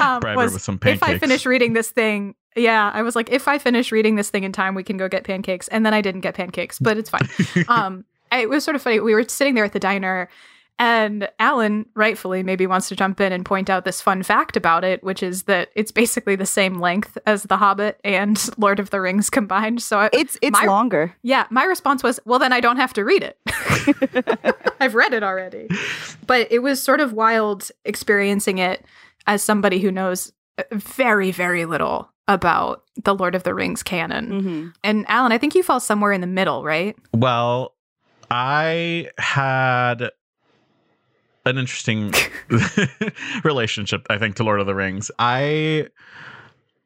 um, 0.00 0.20
was 0.36 0.52
with 0.52 0.62
some 0.62 0.78
pancakes. 0.78 1.02
if 1.02 1.08
I 1.08 1.18
finish 1.18 1.44
reading 1.44 1.72
this 1.72 1.90
thing, 1.90 2.36
yeah, 2.54 2.88
I 2.94 3.02
was 3.02 3.16
like, 3.16 3.30
if 3.30 3.48
I 3.48 3.58
finish 3.58 3.90
reading 3.90 4.14
this 4.14 4.30
thing 4.30 4.44
in 4.44 4.52
time, 4.52 4.76
we 4.76 4.84
can 4.84 4.96
go 4.96 5.08
get 5.08 5.24
pancakes. 5.24 5.66
And 5.66 5.84
then 5.84 5.92
I 5.92 6.00
didn't 6.00 6.20
get 6.20 6.34
pancakes, 6.34 6.78
but 6.78 6.98
it's 6.98 7.10
fine. 7.10 7.28
um, 7.66 8.04
it 8.30 8.48
was 8.48 8.62
sort 8.62 8.76
of 8.76 8.82
funny. 8.82 9.00
We 9.00 9.12
were 9.12 9.24
sitting 9.28 9.54
there 9.54 9.64
at 9.64 9.72
the 9.72 9.80
diner, 9.80 10.28
and 10.78 11.28
Alan, 11.38 11.86
rightfully, 11.94 12.42
maybe 12.42 12.66
wants 12.66 12.88
to 12.88 12.96
jump 12.96 13.20
in 13.20 13.32
and 13.32 13.44
point 13.44 13.68
out 13.68 13.84
this 13.84 14.00
fun 14.00 14.22
fact 14.22 14.56
about 14.56 14.84
it, 14.84 15.02
which 15.02 15.22
is 15.22 15.44
that 15.44 15.70
it's 15.74 15.90
basically 15.92 16.36
the 16.36 16.46
same 16.46 16.78
length 16.80 17.18
as 17.26 17.42
The 17.44 17.56
Hobbit 17.56 18.00
and 18.04 18.38
Lord 18.58 18.78
of 18.78 18.90
the 18.90 19.00
Rings 19.00 19.28
combined. 19.30 19.82
So, 19.82 19.98
I, 19.98 20.10
It's 20.12 20.38
it's 20.42 20.58
My- 20.60 20.66
longer. 20.66 21.14
yeah, 21.22 21.46
my 21.50 21.64
response 21.64 22.02
was, 22.02 22.20
well, 22.24 22.38
then 22.38 22.52
I 22.52 22.60
don't 22.60 22.76
have 22.76 22.92
to 22.94 23.04
read 23.04 23.22
it. 23.24 23.38
I've 24.80 24.94
read 24.94 25.12
it 25.14 25.22
already. 25.22 25.68
But 26.26 26.50
it 26.52 26.60
was 26.60 26.82
sort 26.82 27.00
of 27.00 27.12
wild 27.12 27.70
experiencing 27.84 28.58
it 28.58 28.84
as 29.26 29.42
somebody 29.42 29.78
who 29.80 29.90
knows 29.90 30.32
uh, 30.58 30.62
very, 30.72 31.30
very 31.32 31.64
little 31.64 32.10
about 32.28 32.84
the 33.02 33.14
Lord 33.14 33.34
of 33.34 33.42
the 33.42 33.54
Rings 33.54 33.82
canon. 33.82 34.40
hmm 34.40 34.68
And 34.84 35.04
Alan, 35.08 35.32
I 35.32 35.38
think 35.38 35.54
you 35.54 35.62
fall 35.62 35.80
somewhere 35.80 36.12
in 36.12 36.20
the 36.20 36.26
middle, 36.26 36.62
right? 36.62 36.94
Well, 37.14 37.74
I 38.30 39.08
had 39.18 40.10
an 41.48 41.58
interesting 41.58 42.12
relationship, 43.44 44.06
I 44.10 44.18
think, 44.18 44.36
to 44.36 44.44
Lord 44.44 44.60
of 44.60 44.66
the 44.66 44.74
Rings. 44.74 45.10
I 45.18 45.88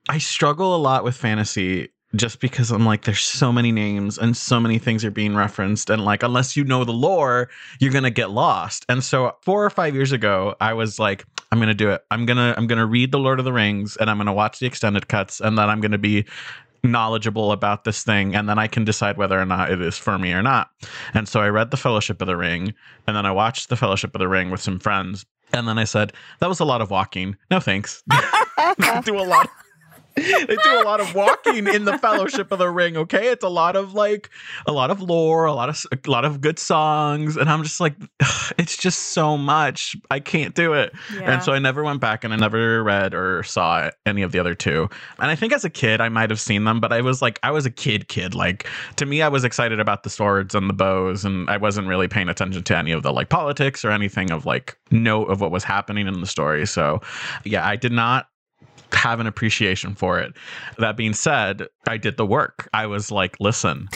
I 0.09 0.19
struggle 0.19 0.75
a 0.75 0.79
lot 0.79 1.05
with 1.05 1.17
fantasy 1.17 1.91
just 2.15 2.41
because 2.41 2.71
I'm 2.71 2.85
like, 2.85 3.05
there's 3.05 3.23
so 3.23 3.53
many 3.53 3.73
names 3.73 4.19
and 4.19 4.37
so 4.37 4.61
many 4.61 4.79
things 4.79 5.05
are 5.05 5.11
being 5.11 5.35
referenced, 5.35 5.89
and 5.91 6.05
like, 6.05 6.23
unless 6.23 6.57
you 6.57 6.65
know 6.65 6.85
the 6.85 6.93
lore, 6.93 7.49
you're 7.81 7.93
gonna 7.93 8.11
get 8.11 8.31
lost. 8.31 8.85
And 8.89 9.03
so, 9.03 9.37
four 9.43 9.65
or 9.65 9.71
five 9.71 9.95
years 9.95 10.13
ago, 10.13 10.55
I 10.61 10.75
was 10.75 10.99
like, 10.99 11.25
I'm 11.51 11.59
gonna 11.59 11.75
do 11.75 11.91
it. 11.91 12.05
I'm 12.11 12.27
gonna 12.27 12.55
I'm 12.57 12.67
gonna 12.67 12.87
read 12.87 13.13
the 13.13 13.19
Lord 13.19 13.39
of 13.39 13.45
the 13.45 13.53
Rings, 13.53 13.97
and 13.97 14.11
I'm 14.11 14.19
gonna 14.19 14.33
watch 14.33 14.59
the 14.59 14.67
extended 14.67 15.09
cuts, 15.09 15.41
and 15.41 15.57
then 15.57 15.69
I'm 15.69 15.81
gonna 15.81 15.99
be 15.99 16.25
knowledgeable 16.85 17.53
about 17.53 17.85
this 17.85 18.03
thing 18.03 18.35
and 18.35 18.49
then 18.49 18.59
I 18.59 18.67
can 18.67 18.85
decide 18.85 19.17
whether 19.17 19.39
or 19.39 19.47
not 19.47 19.71
it 19.71 19.81
is 19.81 19.97
for 19.97 20.19
me 20.19 20.33
or 20.33 20.43
not. 20.43 20.71
And 21.15 21.29
so 21.29 21.41
I 21.41 21.49
read 21.49 21.71
The 21.71 21.77
Fellowship 21.77 22.21
of 22.21 22.27
the 22.27 22.37
Ring 22.37 22.75
and 23.07 23.17
then 23.17 23.27
I 23.27 23.31
watched 23.31 23.69
The 23.69 23.77
Fellowship 23.77 24.15
of 24.15 24.19
the 24.19 24.29
Ring 24.29 24.51
with 24.51 24.61
some 24.61 24.79
friends 24.79 25.25
and 25.53 25.69
then 25.69 25.79
I 25.79 25.85
said 25.85 26.13
that 26.41 26.49
was 26.49 26.61
a 26.61 26.65
lot 26.65 26.81
of 26.81 26.91
walking. 26.91 27.37
No 27.51 27.61
thanks. 27.61 28.03
do 29.05 29.19
a 29.19 29.23
lot 29.23 29.49
they 30.17 30.57
do 30.63 30.81
a 30.81 30.85
lot 30.85 31.01
of 31.01 31.15
walking 31.15 31.67
in 31.67 31.85
the 31.85 31.99
Fellowship 31.99 32.53
of 32.53 32.59
the 32.59 32.71
Ring, 32.71 32.97
okay? 32.97 33.29
It's 33.29 33.45
a 33.45 33.49
lot 33.49 33.77
of 33.77 33.95
like 33.95 34.31
a 34.67 34.73
lot 34.73 34.91
of 34.91 35.01
lore, 35.01 35.45
a 35.45 35.53
lot 35.53 35.69
of 35.69 35.85
a 35.93 36.11
lot 36.11 36.25
of 36.25 36.41
good 36.41 36.59
songs 36.59 37.37
and 37.37 37.51
I'm 37.51 37.63
just 37.63 37.81
like 37.81 37.95
it's 38.59 38.77
just 38.77 38.99
so 39.11 39.37
much. 39.37 39.97
I 40.11 40.21
can't 40.21 40.55
do 40.55 40.73
it. 40.75 40.93
Yeah. 41.15 41.33
And 41.33 41.43
so 41.43 41.53
I 41.53 41.59
never 41.59 41.83
went 41.83 42.01
back 42.01 42.25
and 42.25 42.33
I 42.33 42.37
never 42.37 42.83
read 42.83 43.15
or 43.15 43.43
saw 43.43 43.91
any 44.07 44.23
of 44.23 44.33
the 44.33 44.39
other 44.39 44.55
two. 44.55 44.89
And 45.19 45.31
I 45.31 45.35
think 45.35 45.53
as 45.53 45.65
a 45.65 45.71
kid, 45.71 46.01
I 46.01 46.09
might 46.09 46.31
have 46.31 46.41
seen 46.41 46.65
them, 46.65 46.81
but 46.81 46.93
I 46.93 47.01
was 47.01 47.23
like, 47.23 47.39
I 47.43 47.51
was 47.51 47.67
a 47.67 47.71
kid, 47.71 48.09
kid. 48.09 48.35
Like, 48.35 48.69
to 48.97 49.07
me, 49.07 49.23
I 49.23 49.29
was 49.29 49.45
excited 49.45 49.81
about 49.81 50.03
the 50.03 50.11
swords 50.11 50.55
and 50.55 50.69
the 50.69 50.75
bows, 50.75 51.25
and 51.25 51.49
I 51.49 51.57
wasn't 51.57 51.89
really 51.89 52.09
paying 52.09 52.29
attention 52.29 52.63
to 52.63 52.77
any 52.77 52.93
of 52.93 53.03
the 53.03 53.13
like 53.13 53.29
politics 53.29 53.85
or 53.85 53.91
anything 53.91 54.31
of 54.31 54.47
like 54.47 54.77
note 54.91 55.27
of 55.27 55.41
what 55.41 55.51
was 55.51 55.65
happening 55.65 56.07
in 56.07 56.21
the 56.21 56.27
story. 56.27 56.67
So, 56.67 57.01
yeah, 57.45 57.67
I 57.67 57.77
did 57.77 57.93
not 57.93 58.29
have 58.95 59.21
an 59.21 59.27
appreciation 59.27 59.95
for 59.95 60.19
it. 60.19 60.33
That 60.79 60.97
being 60.97 61.15
said, 61.15 61.67
I 61.87 61.97
did 61.97 62.17
the 62.17 62.27
work. 62.27 62.69
I 62.75 62.87
was 62.87 63.11
like, 63.11 63.37
listen, 63.41 63.89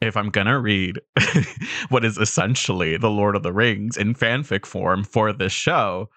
if 0.00 0.16
I'm 0.16 0.30
gonna 0.30 0.58
read 0.58 1.00
what 1.88 2.04
is 2.04 2.18
essentially 2.18 2.96
the 2.96 3.10
Lord 3.10 3.36
of 3.36 3.42
the 3.42 3.52
Rings 3.52 3.96
in 3.96 4.14
fanfic 4.14 4.66
form 4.66 5.04
for 5.04 5.32
this 5.32 5.52
show, 5.52 6.08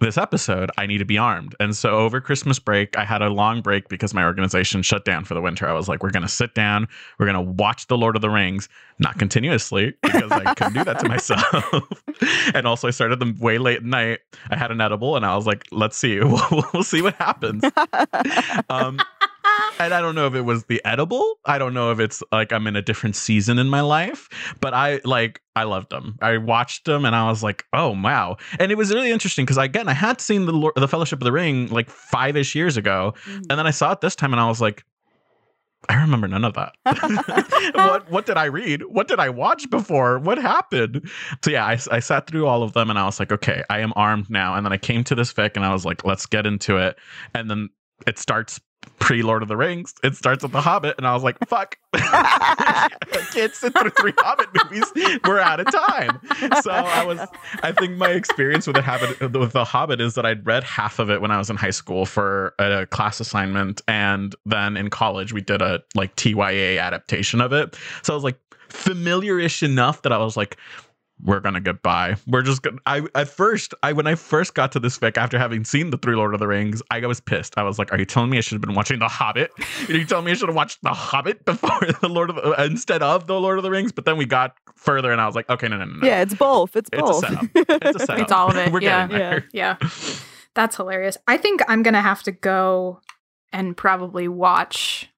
this 0.00 0.18
episode, 0.18 0.70
I 0.76 0.86
need 0.86 0.98
to 0.98 1.04
be 1.04 1.18
armed. 1.18 1.54
And 1.60 1.76
so 1.76 1.90
over 1.90 2.20
Christmas 2.20 2.58
break, 2.58 2.96
I 2.98 3.04
had 3.04 3.22
a 3.22 3.28
long 3.28 3.62
break 3.62 3.88
because 3.88 4.12
my 4.12 4.24
organization 4.24 4.82
shut 4.82 5.04
down 5.04 5.24
for 5.24 5.34
the 5.34 5.40
winter. 5.40 5.68
I 5.68 5.72
was 5.72 5.88
like, 5.88 6.02
we're 6.02 6.10
gonna 6.10 6.28
sit 6.28 6.54
down, 6.54 6.88
we're 7.18 7.26
gonna 7.26 7.42
watch 7.42 7.86
the 7.86 7.96
Lord 7.96 8.16
of 8.16 8.22
the 8.22 8.30
Rings, 8.30 8.68
not 8.98 9.18
continuously 9.18 9.94
because 10.02 10.30
I 10.30 10.54
couldn't 10.54 10.74
do 10.74 10.84
that 10.84 10.98
to 11.00 11.08
myself. 11.08 12.02
and 12.54 12.66
also, 12.66 12.88
I 12.88 12.90
started 12.90 13.18
them 13.18 13.36
way 13.38 13.58
late 13.58 13.78
at 13.78 13.84
night. 13.84 14.20
I 14.50 14.56
had 14.56 14.70
an 14.70 14.80
edible, 14.80 15.16
and 15.16 15.24
I 15.24 15.34
was 15.34 15.46
like, 15.46 15.66
let's 15.70 15.96
see, 15.96 16.18
we'll, 16.20 16.64
we'll 16.72 16.82
see 16.82 17.02
what 17.02 17.14
happens. 17.14 17.64
Um, 18.68 18.98
and 19.78 19.94
I 19.94 20.00
don't 20.00 20.14
know 20.14 20.26
if 20.26 20.34
it 20.34 20.42
was 20.42 20.64
the 20.64 20.84
edible. 20.84 21.38
I 21.44 21.58
don't 21.58 21.74
know 21.74 21.90
if 21.90 22.00
it's 22.00 22.22
like 22.32 22.52
I'm 22.52 22.66
in 22.66 22.76
a 22.76 22.82
different 22.82 23.16
season 23.16 23.58
in 23.58 23.68
my 23.68 23.80
life, 23.80 24.28
but 24.60 24.74
I 24.74 25.00
like 25.04 25.40
I 25.54 25.64
loved 25.64 25.90
them. 25.90 26.16
I 26.20 26.38
watched 26.38 26.84
them 26.84 27.04
and 27.04 27.14
I 27.14 27.28
was 27.28 27.42
like, 27.42 27.64
oh 27.72 27.90
wow! 28.00 28.36
And 28.58 28.72
it 28.72 28.76
was 28.76 28.92
really 28.92 29.10
interesting 29.10 29.44
because 29.44 29.58
again, 29.58 29.88
I 29.88 29.94
had 29.94 30.20
seen 30.20 30.46
the 30.46 30.52
Lord, 30.52 30.74
the 30.76 30.88
Fellowship 30.88 31.20
of 31.20 31.24
the 31.24 31.32
Ring 31.32 31.68
like 31.68 31.90
five 31.90 32.36
ish 32.36 32.54
years 32.54 32.76
ago, 32.76 33.14
mm-hmm. 33.24 33.42
and 33.50 33.58
then 33.58 33.66
I 33.66 33.70
saw 33.70 33.92
it 33.92 34.00
this 34.00 34.16
time 34.16 34.32
and 34.32 34.40
I 34.40 34.48
was 34.48 34.60
like. 34.60 34.84
I 35.88 36.00
remember 36.00 36.26
none 36.26 36.44
of 36.44 36.54
that. 36.54 36.74
what 37.74 38.10
what 38.10 38.26
did 38.26 38.36
I 38.36 38.46
read? 38.46 38.82
What 38.86 39.06
did 39.06 39.20
I 39.20 39.28
watch 39.28 39.70
before? 39.70 40.18
What 40.18 40.36
happened? 40.36 41.08
So 41.44 41.50
yeah, 41.52 41.64
I, 41.64 41.78
I 41.92 42.00
sat 42.00 42.26
through 42.26 42.46
all 42.46 42.64
of 42.64 42.72
them 42.72 42.90
and 42.90 42.98
I 42.98 43.04
was 43.04 43.20
like, 43.20 43.30
okay, 43.30 43.62
I 43.70 43.80
am 43.80 43.92
armed 43.94 44.28
now. 44.28 44.56
And 44.56 44.66
then 44.66 44.72
I 44.72 44.78
came 44.78 45.04
to 45.04 45.14
this 45.14 45.32
fic 45.32 45.52
and 45.54 45.64
I 45.64 45.72
was 45.72 45.84
like, 45.84 46.04
let's 46.04 46.26
get 46.26 46.44
into 46.44 46.76
it. 46.78 46.98
And 47.34 47.48
then 47.48 47.68
it 48.04 48.18
starts 48.18 48.60
pre 48.98 49.22
Lord 49.22 49.42
of 49.42 49.48
the 49.48 49.56
Rings. 49.56 49.94
It 50.02 50.16
starts 50.16 50.42
with 50.42 50.52
The 50.52 50.60
Hobbit, 50.60 50.96
and 50.98 51.06
I 51.06 51.14
was 51.14 51.22
like, 51.22 51.36
"Fuck, 51.46 51.78
I 51.94 52.88
can't 53.32 53.54
sit 53.54 53.76
through 53.78 53.90
three 53.90 54.12
Hobbit 54.18 54.48
movies. 54.52 55.20
We're 55.24 55.38
out 55.38 55.60
of 55.60 55.70
time." 55.70 56.20
So 56.62 56.70
I 56.70 57.04
was, 57.04 57.20
I 57.62 57.72
think 57.72 57.96
my 57.96 58.10
experience 58.10 58.66
with 58.66 58.76
the 58.76 58.82
Hobbit, 58.82 59.20
with 59.32 59.52
The 59.52 59.64
Hobbit, 59.64 60.00
is 60.00 60.14
that 60.14 60.26
I'd 60.26 60.44
read 60.44 60.64
half 60.64 60.98
of 60.98 61.10
it 61.10 61.20
when 61.20 61.30
I 61.30 61.38
was 61.38 61.50
in 61.50 61.56
high 61.56 61.70
school 61.70 62.06
for 62.06 62.54
a 62.58 62.86
class 62.86 63.20
assignment, 63.20 63.80
and 63.86 64.34
then 64.44 64.76
in 64.76 64.90
college 64.90 65.32
we 65.32 65.40
did 65.40 65.62
a 65.62 65.82
like 65.94 66.16
TYA 66.16 66.78
adaptation 66.80 67.40
of 67.40 67.52
it. 67.52 67.76
So 68.02 68.12
I 68.12 68.16
was 68.16 68.24
like 68.24 68.38
familiar-ish 68.68 69.62
enough 69.62 70.02
that 70.02 70.12
I 70.12 70.18
was 70.18 70.36
like, 70.36 70.56
we're 71.24 71.40
gonna 71.40 71.60
get 71.60 71.82
by. 71.82 72.16
We're 72.26 72.42
just 72.42 72.62
gonna. 72.62 72.78
I 72.86 73.02
at 73.14 73.28
first, 73.28 73.74
I 73.82 73.92
when 73.92 74.06
I 74.06 74.14
first 74.14 74.54
got 74.54 74.72
to 74.72 74.80
this 74.80 74.98
fic 74.98 75.16
after 75.16 75.38
having 75.38 75.64
seen 75.64 75.90
the 75.90 75.96
three 75.96 76.14
Lord 76.14 76.34
of 76.34 76.40
the 76.40 76.46
Rings, 76.46 76.82
I 76.90 77.00
was 77.06 77.20
pissed. 77.20 77.54
I 77.56 77.62
was 77.62 77.78
like, 77.78 77.92
"Are 77.92 77.98
you 77.98 78.04
telling 78.04 78.30
me 78.30 78.38
I 78.38 78.40
should 78.42 78.56
have 78.56 78.60
been 78.62 78.74
watching 78.74 78.98
The 78.98 79.08
Hobbit? 79.08 79.50
Are 79.88 79.92
you 79.92 80.04
telling 80.04 80.26
me 80.26 80.32
I 80.32 80.34
should 80.34 80.48
have 80.48 80.56
watched 80.56 80.82
The 80.82 80.90
Hobbit 80.90 81.44
before 81.44 81.80
the 82.00 82.08
Lord 82.08 82.30
of 82.30 82.36
the, 82.36 82.64
instead 82.64 83.02
of 83.02 83.26
the 83.26 83.40
Lord 83.40 83.58
of 83.58 83.62
the 83.62 83.70
Rings?" 83.70 83.92
But 83.92 84.04
then 84.04 84.16
we 84.16 84.26
got 84.26 84.56
further, 84.74 85.10
and 85.10 85.20
I 85.20 85.26
was 85.26 85.34
like, 85.34 85.48
"Okay, 85.48 85.68
no, 85.68 85.78
no, 85.78 85.84
no, 85.86 86.00
no. 86.00 86.06
yeah, 86.06 86.20
it's 86.20 86.34
both. 86.34 86.76
It's 86.76 86.90
it's 86.92 87.00
both. 87.00 87.24
a 87.24 87.28
setup. 87.28 87.46
It's 87.54 87.96
a 87.96 87.98
setup. 88.06 88.18
It's 88.18 88.32
all 88.32 88.50
of 88.50 88.56
it, 88.56 88.70
We're 88.72 88.82
yeah. 88.82 89.06
getting 89.06 89.18
there. 89.18 89.48
Yeah. 89.52 89.76
That's 90.54 90.76
hilarious. 90.76 91.16
I 91.26 91.36
think 91.36 91.62
I'm 91.68 91.82
going 91.82 91.94
to 91.94 92.00
have 92.00 92.22
to 92.24 92.32
go 92.32 93.00
and 93.52 93.76
probably 93.76 94.26
watch 94.26 95.10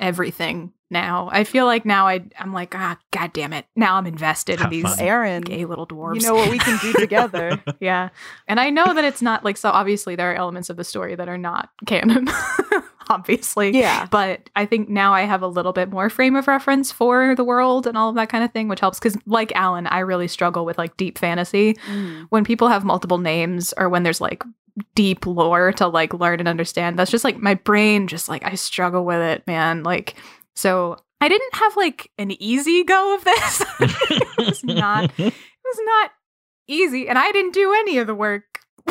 everything 0.00 0.72
now. 0.90 1.28
I 1.32 1.44
feel 1.44 1.66
like 1.66 1.84
now 1.84 2.06
I, 2.06 2.24
I'm 2.38 2.52
like, 2.52 2.74
ah, 2.74 2.98
God 3.10 3.32
damn 3.32 3.52
it. 3.52 3.66
Now 3.76 3.96
I'm 3.96 4.06
invested 4.06 4.60
in 4.60 4.70
these 4.70 4.84
fun. 4.84 5.00
Aaron, 5.00 5.42
gay 5.42 5.64
little 5.64 5.86
dwarves. 5.86 6.16
you 6.16 6.22
know 6.22 6.34
what 6.34 6.50
we 6.50 6.58
can 6.58 6.78
do 6.78 6.92
together. 6.98 7.62
yeah. 7.80 8.08
And 8.46 8.58
I 8.58 8.70
know 8.70 8.94
that 8.94 9.04
it's 9.04 9.22
not 9.22 9.44
like, 9.44 9.56
so 9.56 9.70
obviously 9.70 10.16
there 10.16 10.32
are 10.32 10.34
elements 10.34 10.70
of 10.70 10.76
the 10.76 10.84
story 10.84 11.14
that 11.14 11.28
are 11.28 11.38
not 11.38 11.70
canon, 11.86 12.28
obviously. 13.10 13.76
yeah. 13.78 14.06
But 14.10 14.48
I 14.56 14.66
think 14.66 14.88
now 14.88 15.12
I 15.12 15.22
have 15.22 15.42
a 15.42 15.46
little 15.48 15.72
bit 15.72 15.90
more 15.90 16.08
frame 16.10 16.36
of 16.36 16.48
reference 16.48 16.90
for 16.90 17.34
the 17.34 17.44
world 17.44 17.86
and 17.86 17.96
all 17.98 18.08
of 18.08 18.14
that 18.16 18.28
kind 18.28 18.44
of 18.44 18.52
thing, 18.52 18.68
which 18.68 18.80
helps. 18.80 18.98
Because, 18.98 19.16
like 19.26 19.52
Alan, 19.54 19.86
I 19.86 20.00
really 20.00 20.28
struggle 20.28 20.64
with 20.64 20.78
like 20.78 20.96
deep 20.96 21.18
fantasy. 21.18 21.74
Mm. 21.90 22.26
When 22.30 22.44
people 22.44 22.68
have 22.68 22.84
multiple 22.84 23.18
names 23.18 23.74
or 23.76 23.88
when 23.88 24.02
there's 24.02 24.20
like 24.20 24.42
deep 24.94 25.26
lore 25.26 25.72
to 25.72 25.88
like 25.88 26.14
learn 26.14 26.38
and 26.38 26.48
understand, 26.48 26.98
that's 26.98 27.10
just 27.10 27.24
like 27.24 27.38
my 27.38 27.54
brain, 27.54 28.06
just 28.06 28.28
like 28.28 28.44
I 28.44 28.54
struggle 28.54 29.04
with 29.04 29.20
it, 29.20 29.46
man. 29.46 29.82
Like, 29.82 30.14
so 30.58 30.96
I 31.20 31.28
didn't 31.28 31.54
have 31.54 31.76
like 31.76 32.10
an 32.18 32.30
easy 32.42 32.82
go 32.82 33.14
of 33.14 33.22
this. 33.24 33.62
it 33.80 34.28
was 34.38 34.64
not, 34.64 35.04
it 35.16 35.32
was 35.64 35.80
not 35.84 36.10
easy. 36.66 37.08
And 37.08 37.16
I 37.16 37.30
didn't 37.30 37.54
do 37.54 37.72
any 37.74 37.98
of 37.98 38.06
the 38.08 38.14
work. 38.14 38.42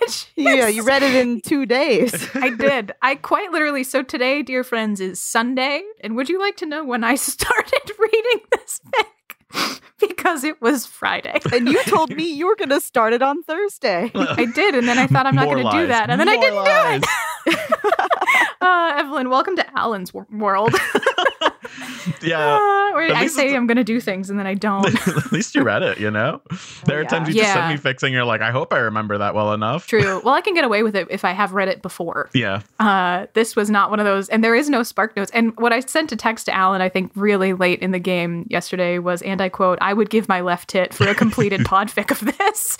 Which 0.00 0.26
Yeah, 0.36 0.66
is- 0.68 0.76
you 0.76 0.84
read 0.84 1.02
it 1.02 1.14
in 1.14 1.40
two 1.44 1.66
days. 1.66 2.14
I 2.34 2.50
did. 2.50 2.92
I 3.02 3.16
quite 3.16 3.50
literally. 3.50 3.82
So 3.84 4.02
today, 4.02 4.42
dear 4.42 4.62
friends, 4.62 5.00
is 5.00 5.20
Sunday. 5.20 5.82
And 6.02 6.14
would 6.16 6.28
you 6.28 6.38
like 6.38 6.56
to 6.58 6.66
know 6.66 6.84
when 6.84 7.02
I 7.02 7.14
started 7.16 7.90
reading 7.98 8.40
this 8.52 8.80
fic? 8.94 9.06
because 10.00 10.44
it 10.44 10.60
was 10.60 10.86
Friday. 10.86 11.40
and 11.52 11.68
you 11.68 11.82
told 11.84 12.10
me 12.14 12.24
you 12.32 12.46
were 12.46 12.56
going 12.56 12.68
to 12.70 12.80
start 12.80 13.12
it 13.12 13.22
on 13.22 13.42
Thursday. 13.42 14.10
I 14.14 14.46
did. 14.46 14.74
And 14.74 14.88
then 14.88 14.98
I 14.98 15.06
thought 15.06 15.26
I'm 15.26 15.34
not 15.34 15.46
going 15.46 15.64
to 15.64 15.70
do 15.70 15.86
that. 15.88 16.10
And 16.10 16.20
then 16.20 16.28
I 16.28 16.36
didn't 16.36 16.56
lies. 16.56 17.00
do 17.00 17.06
it. 17.46 18.00
uh, 18.60 18.92
Evelyn, 18.96 19.30
welcome 19.30 19.56
to 19.56 19.78
Alan's 19.78 20.10
w- 20.12 20.26
world. 20.38 20.74
yeah. 22.22 22.58
Ah, 22.60 22.90
where 22.94 23.14
I 23.14 23.26
say 23.26 23.54
I'm 23.54 23.66
going 23.66 23.76
to 23.76 23.84
do 23.84 24.00
things 24.00 24.30
and 24.30 24.38
then 24.38 24.46
I 24.46 24.54
don't. 24.54 24.86
At 25.08 25.32
least 25.32 25.54
you 25.54 25.62
read 25.62 25.82
it, 25.82 25.98
you 25.98 26.10
know? 26.10 26.40
There 26.84 26.98
are 26.98 27.02
yeah. 27.02 27.08
times 27.08 27.28
you 27.28 27.34
just 27.34 27.52
send 27.52 27.70
me 27.70 27.76
fixing, 27.76 28.12
you're 28.12 28.24
like, 28.24 28.40
I 28.40 28.50
hope 28.50 28.72
I 28.72 28.78
remember 28.78 29.18
that 29.18 29.34
well 29.34 29.52
enough. 29.52 29.86
True. 29.86 30.20
Well, 30.24 30.34
I 30.34 30.40
can 30.40 30.54
get 30.54 30.64
away 30.64 30.82
with 30.82 30.96
it 30.96 31.08
if 31.10 31.24
I 31.24 31.32
have 31.32 31.52
read 31.52 31.68
it 31.68 31.82
before. 31.82 32.30
Yeah. 32.34 32.62
Uh, 32.80 33.26
this 33.34 33.56
was 33.56 33.70
not 33.70 33.90
one 33.90 34.00
of 34.00 34.06
those, 34.06 34.28
and 34.28 34.42
there 34.42 34.54
is 34.54 34.68
no 34.68 34.82
spark 34.82 35.16
notes. 35.16 35.30
And 35.32 35.56
what 35.58 35.72
I 35.72 35.80
sent 35.80 36.12
a 36.12 36.16
text 36.16 36.46
to 36.46 36.54
Alan, 36.54 36.80
I 36.80 36.88
think, 36.88 37.12
really 37.14 37.52
late 37.52 37.80
in 37.80 37.92
the 37.92 37.98
game 37.98 38.46
yesterday 38.50 38.98
was, 38.98 39.22
and 39.22 39.40
I 39.40 39.48
quote, 39.48 39.78
"I 39.80 39.92
would 39.92 40.10
give 40.10 40.28
my 40.28 40.40
left 40.40 40.70
tit 40.70 40.94
for 40.94 41.08
a 41.08 41.14
completed 41.14 41.60
podfic 41.60 42.10
of 42.10 42.36
this." 42.38 42.78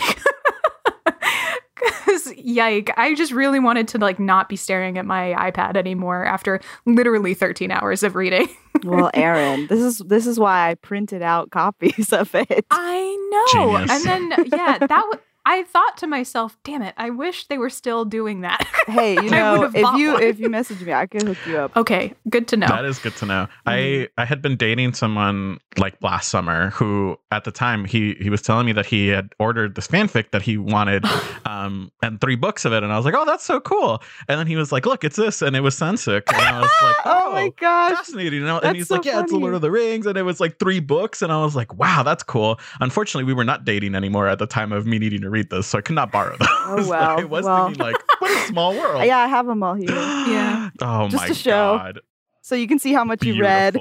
Because 1.84 2.32
yike, 2.36 2.90
I 2.96 3.14
just 3.14 3.32
really 3.32 3.58
wanted 3.58 3.88
to 3.88 3.98
like 3.98 4.18
not 4.18 4.48
be 4.48 4.56
staring 4.56 4.98
at 4.98 5.06
my 5.06 5.34
iPad 5.38 5.76
anymore 5.76 6.24
after 6.24 6.60
literally 6.86 7.34
13 7.34 7.70
hours 7.70 8.02
of 8.02 8.14
reading. 8.14 8.48
well, 8.84 9.10
Aaron, 9.14 9.66
this 9.68 9.80
is 9.80 9.98
this 9.98 10.26
is 10.26 10.38
why 10.38 10.70
I 10.70 10.74
printed 10.74 11.22
out 11.22 11.50
copies 11.50 12.12
of 12.12 12.34
it. 12.34 12.66
I 12.70 13.46
know. 13.54 13.76
Genius. 13.76 13.90
And 13.90 14.30
then 14.30 14.46
yeah, 14.52 14.78
that 14.78 14.88
w- 14.88 15.20
I 15.44 15.64
thought 15.64 15.96
to 15.98 16.06
myself, 16.06 16.56
damn 16.64 16.82
it, 16.82 16.94
I 16.96 17.10
wish 17.10 17.46
they 17.48 17.58
were 17.58 17.70
still 17.70 18.04
doing 18.04 18.42
that. 18.42 18.66
Hey, 18.88 19.14
you 19.14 19.30
know, 19.30 19.62
if 19.72 19.74
you 19.96 20.12
one. 20.14 20.22
if 20.24 20.40
you 20.40 20.50
message 20.50 20.82
me, 20.82 20.92
I 20.92 21.06
can 21.06 21.24
hook 21.24 21.38
you 21.46 21.56
up. 21.56 21.76
okay, 21.76 22.14
good 22.28 22.48
to 22.48 22.56
know. 22.56 22.66
That 22.66 22.84
is 22.84 22.98
good 22.98 23.14
to 23.16 23.26
know. 23.26 23.46
I 23.66 23.76
Mm-hmm. 23.76 24.04
I 24.20 24.24
had 24.24 24.42
been 24.42 24.56
dating 24.56 24.94
someone 24.94 25.58
like 25.78 25.94
last 26.02 26.28
summer 26.30 26.70
who 26.70 27.16
at 27.30 27.44
the 27.44 27.52
time 27.52 27.84
he 27.84 28.14
he 28.20 28.28
was 28.28 28.42
telling 28.42 28.66
me 28.66 28.72
that 28.72 28.84
he 28.86 29.06
had 29.06 29.28
ordered 29.38 29.76
this 29.76 29.86
fanfic 29.86 30.32
that 30.32 30.42
he 30.42 30.58
wanted 30.58 31.04
um 31.46 31.92
and 32.02 32.20
three 32.20 32.34
books 32.34 32.64
of 32.64 32.72
it 32.72 32.82
and 32.82 32.92
I 32.92 32.96
was 32.96 33.04
like, 33.04 33.14
"Oh, 33.16 33.24
that's 33.24 33.44
so 33.44 33.60
cool." 33.60 34.02
And 34.28 34.38
then 34.40 34.48
he 34.48 34.56
was 34.56 34.72
like, 34.72 34.84
"Look, 34.84 35.04
it's 35.04 35.16
this." 35.16 35.40
And 35.42 35.54
it 35.54 35.60
was 35.60 35.76
Sansukh. 35.78 36.22
And 36.26 36.36
I 36.42 36.60
was 36.60 36.70
like, 36.82 36.96
Oh, 37.04 37.22
"Oh, 37.28 37.32
my 37.32 37.48
gosh. 37.60 37.92
fascinating." 37.92 38.40
You 38.40 38.46
know? 38.46 38.58
And 38.58 38.76
he's 38.76 38.88
so 38.88 38.96
like, 38.96 39.04
"Yeah, 39.04 39.20
it's 39.20 39.30
the. 39.30 39.38
Lord 39.38 39.54
of 39.54 39.60
the 39.60 39.70
Rings." 39.70 40.06
And 40.06 40.18
it 40.18 40.22
was 40.22 40.40
like 40.40 40.58
three 40.58 40.80
books 40.80 41.22
and 41.22 41.30
I 41.32 41.40
was 41.44 41.54
like, 41.54 41.72
"Wow, 41.74 42.02
that's 42.02 42.24
cool." 42.24 42.58
Unfortunately, 42.80 43.24
we 43.24 43.32
were 43.34 43.44
not 43.44 43.64
dating 43.64 43.94
anymore 43.94 44.26
at 44.26 44.38
the 44.40 44.46
time 44.46 44.72
of 44.72 44.86
me 44.86 44.98
needing 44.98 45.20
to 45.20 45.30
read 45.32 45.50
this, 45.50 45.66
so 45.66 45.78
I 45.78 45.80
could 45.80 45.96
not 45.96 46.12
borrow 46.12 46.36
those. 46.38 46.48
Oh, 46.50 46.86
well. 46.88 47.18
I 47.20 47.24
was 47.24 47.44
Well. 47.44 47.66
thinking 47.66 47.84
like, 47.84 47.96
"What 48.20 48.30
a 48.30 48.46
small 48.46 48.72
world." 48.78 49.04
Yeah, 49.04 49.18
I 49.18 49.26
have 49.26 49.46
them 49.46 49.62
all 49.62 49.74
here, 49.74 49.90
Yeah. 49.92 50.70
Oh 50.80 51.08
Just 51.08 51.22
my 51.22 51.28
to 51.28 51.34
show. 51.34 51.78
god. 51.78 52.00
so 52.42 52.54
you 52.54 52.68
can 52.68 52.78
see 52.78 52.92
how 52.92 53.02
much 53.04 53.24
you 53.24 53.40
read. 53.40 53.76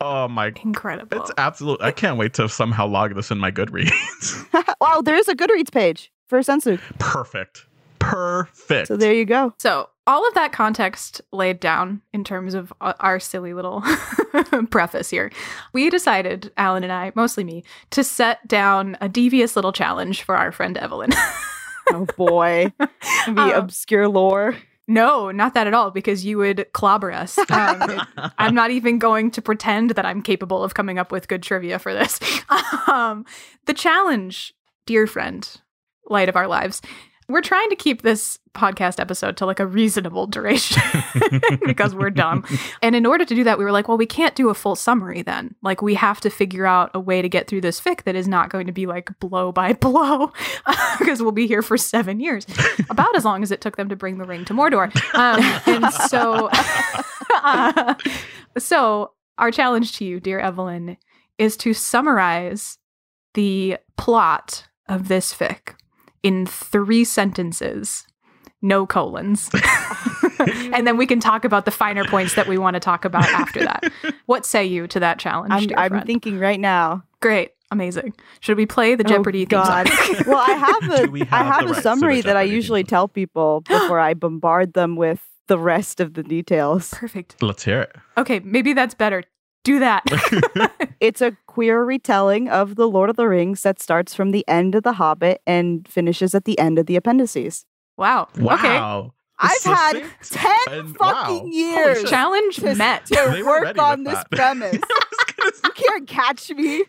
Oh 0.00 0.28
my 0.28 0.52
Incredible. 0.64 1.20
it's 1.20 1.30
absolute. 1.38 1.80
I 1.80 1.90
can't 1.92 2.16
wait 2.18 2.34
to 2.34 2.48
somehow 2.48 2.86
log 2.86 3.14
this 3.14 3.30
in 3.30 3.38
my 3.38 3.50
Goodreads. 3.50 4.46
wow, 4.80 5.00
there 5.02 5.14
is 5.16 5.28
a 5.28 5.34
Goodreads 5.34 5.70
page 5.72 6.10
for 6.26 6.38
Sansukh. 6.40 6.80
Perfect. 6.98 7.66
Perfect. 7.98 8.88
So 8.88 8.96
there 8.96 9.12
you 9.12 9.24
go. 9.24 9.54
So, 9.58 9.88
all 10.08 10.26
of 10.28 10.34
that 10.34 10.52
context 10.52 11.20
laid 11.32 11.58
down 11.58 12.00
in 12.12 12.22
terms 12.22 12.54
of 12.54 12.72
uh, 12.80 12.92
our 13.00 13.18
silly 13.18 13.52
little 13.54 13.82
preface 14.70 15.10
here, 15.10 15.32
we 15.72 15.90
decided, 15.90 16.52
Alan 16.56 16.84
and 16.84 16.92
I, 16.92 17.10
mostly 17.16 17.42
me, 17.42 17.64
to 17.90 18.04
set 18.04 18.46
down 18.46 18.96
a 19.00 19.08
devious 19.08 19.56
little 19.56 19.72
challenge 19.72 20.22
for 20.22 20.36
our 20.36 20.52
friend 20.52 20.76
Evelyn. 20.78 21.10
Oh 21.88 22.04
boy, 22.16 22.72
the 22.80 22.88
Um, 23.40 23.50
obscure 23.52 24.08
lore. 24.08 24.56
no, 24.88 25.30
not 25.30 25.54
that 25.54 25.68
at 25.68 25.72
all, 25.74 25.92
because 25.92 26.24
you 26.24 26.36
would 26.38 26.66
clobber 26.72 27.12
us. 27.12 27.38
Um, 27.48 28.02
I'm 28.38 28.56
not 28.56 28.72
even 28.72 28.98
going 28.98 29.30
to 29.30 29.40
pretend 29.40 29.90
that 29.90 30.04
I'm 30.04 30.20
capable 30.20 30.64
of 30.64 30.74
coming 30.74 30.98
up 30.98 31.12
with 31.12 31.28
good 31.28 31.44
trivia 31.44 31.78
for 31.78 31.94
this. 31.94 32.18
Um, 32.88 33.24
the 33.66 33.72
challenge, 33.72 34.52
dear 34.84 35.06
friend, 35.06 35.48
light 36.08 36.28
of 36.28 36.34
our 36.34 36.48
lives, 36.48 36.82
we're 37.28 37.42
trying 37.42 37.68
to 37.70 37.76
keep 37.76 38.02
this 38.02 38.38
podcast 38.54 39.00
episode 39.00 39.36
to 39.36 39.46
like 39.46 39.60
a 39.60 39.66
reasonable 39.66 40.26
duration 40.26 40.82
because 41.66 41.94
we're 41.94 42.10
dumb. 42.10 42.44
And 42.82 42.94
in 42.94 43.06
order 43.06 43.24
to 43.24 43.34
do 43.34 43.42
that, 43.44 43.58
we 43.58 43.64
were 43.64 43.72
like, 43.72 43.88
well, 43.88 43.96
we 43.96 44.06
can't 44.06 44.34
do 44.34 44.48
a 44.48 44.54
full 44.54 44.76
summary 44.76 45.22
then. 45.22 45.54
Like, 45.62 45.82
we 45.82 45.94
have 45.94 46.20
to 46.20 46.30
figure 46.30 46.66
out 46.66 46.90
a 46.94 47.00
way 47.00 47.20
to 47.20 47.28
get 47.28 47.48
through 47.48 47.62
this 47.62 47.80
fic 47.80 48.04
that 48.04 48.14
is 48.14 48.28
not 48.28 48.50
going 48.50 48.66
to 48.66 48.72
be 48.72 48.86
like 48.86 49.18
blow 49.18 49.50
by 49.50 49.72
blow 49.80 50.32
because 50.98 51.22
we'll 51.22 51.32
be 51.32 51.46
here 51.46 51.62
for 51.62 51.76
seven 51.76 52.20
years, 52.20 52.46
about 52.90 53.16
as 53.16 53.24
long 53.24 53.42
as 53.42 53.50
it 53.50 53.60
took 53.60 53.76
them 53.76 53.88
to 53.88 53.96
bring 53.96 54.18
the 54.18 54.24
ring 54.24 54.44
to 54.44 54.54
Mordor. 54.54 54.94
Um, 55.14 55.42
and 55.66 55.92
so, 55.92 56.48
uh, 57.42 57.94
so 58.58 59.12
our 59.38 59.50
challenge 59.50 59.96
to 59.98 60.04
you, 60.04 60.20
dear 60.20 60.38
Evelyn, 60.38 60.96
is 61.38 61.56
to 61.58 61.74
summarize 61.74 62.78
the 63.34 63.78
plot 63.96 64.68
of 64.88 65.08
this 65.08 65.34
fic 65.34 65.74
in 66.26 66.44
three 66.44 67.04
sentences, 67.04 68.04
no 68.60 68.84
colons. 68.84 69.48
and 70.72 70.84
then 70.84 70.96
we 70.96 71.06
can 71.06 71.20
talk 71.20 71.44
about 71.44 71.66
the 71.66 71.70
finer 71.70 72.04
points 72.04 72.34
that 72.34 72.48
we 72.48 72.58
want 72.58 72.74
to 72.74 72.80
talk 72.80 73.04
about 73.04 73.26
after 73.26 73.60
that. 73.60 73.92
What 74.26 74.44
say 74.44 74.64
you 74.64 74.88
to 74.88 74.98
that 74.98 75.20
challenge? 75.20 75.52
I'm, 75.52 75.66
dear 75.68 75.78
I'm 75.78 76.04
thinking 76.04 76.40
right 76.40 76.58
now. 76.58 77.04
Great, 77.22 77.52
amazing. 77.70 78.12
Should 78.40 78.56
we 78.56 78.66
play 78.66 78.96
the 78.96 79.04
oh, 79.06 79.08
Jeopardy 79.08 79.42
oh, 79.42 79.46
theme 79.46 79.64
song? 79.64 79.84
God. 79.84 80.26
well, 80.26 80.38
I 80.38 80.50
have 80.50 81.04
Do 81.04 81.10
we 81.12 81.22
a 81.22 81.28
I 81.30 81.44
have 81.44 81.46
have 81.46 81.62
a 81.62 81.66
rights 81.66 81.68
to 81.68 81.74
the 81.74 81.80
summary 81.80 82.22
that 82.22 82.36
I 82.36 82.40
Jeopardy 82.40 82.48
theme 82.48 82.56
usually 82.56 82.84
tell 82.84 83.06
people 83.06 83.60
before 83.68 84.00
I 84.00 84.14
bombard 84.14 84.72
them 84.72 84.96
with 84.96 85.22
the 85.46 85.58
rest 85.60 86.00
of 86.00 86.14
the 86.14 86.24
details. 86.24 86.92
Perfect. 86.92 87.40
Let's 87.40 87.64
hear 87.64 87.82
it. 87.82 87.94
Okay, 88.16 88.40
maybe 88.40 88.72
that's 88.72 88.94
better. 88.94 89.22
Do 89.66 89.78
that. 89.80 90.02
It's 91.00 91.20
a 91.20 91.36
queer 91.46 91.84
retelling 91.84 92.48
of 92.48 92.76
The 92.76 92.88
Lord 92.88 93.10
of 93.10 93.16
the 93.16 93.28
Rings 93.28 93.62
that 93.62 93.78
starts 93.80 94.14
from 94.14 94.30
the 94.30 94.44
end 94.48 94.74
of 94.74 94.82
The 94.82 94.94
Hobbit 94.94 95.42
and 95.46 95.86
finishes 95.86 96.34
at 96.34 96.46
the 96.46 96.58
end 96.58 96.78
of 96.78 96.86
the 96.86 96.96
appendices. 96.96 97.66
wow. 97.98 98.28
Okay. 98.38 98.42
Wow. 98.44 99.12
I've 99.38 99.52
So 99.58 99.74
had 99.74 99.92
thanks. 99.92 100.30
10 100.30 100.50
And 100.70 100.96
fucking 100.96 101.38
Holy 101.38 101.50
years. 101.50 102.04
Challenge 102.04 102.56
to, 102.56 102.74
met. 102.76 103.04
to 103.06 103.14
They 103.30 103.42
were 103.42 103.60
work 103.62 103.78
on 103.78 104.04
this 104.04 104.14
that. 104.14 104.30
premise. 104.30 104.80
you 105.64 105.70
can't 105.74 106.06
catch 106.08 106.48
me. 106.50 106.84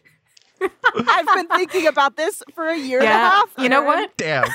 I've 0.62 1.26
been 1.36 1.48
thinking 1.50 1.88
about 1.88 2.16
this 2.16 2.42
for 2.56 2.66
a 2.66 2.78
year 2.78 3.00
and 3.00 3.08
a 3.08 3.12
Yeah. 3.12 3.30
half. 3.32 3.50
You 3.58 3.68
know 3.68 3.82
what? 3.84 4.16
Damn. 4.16 4.48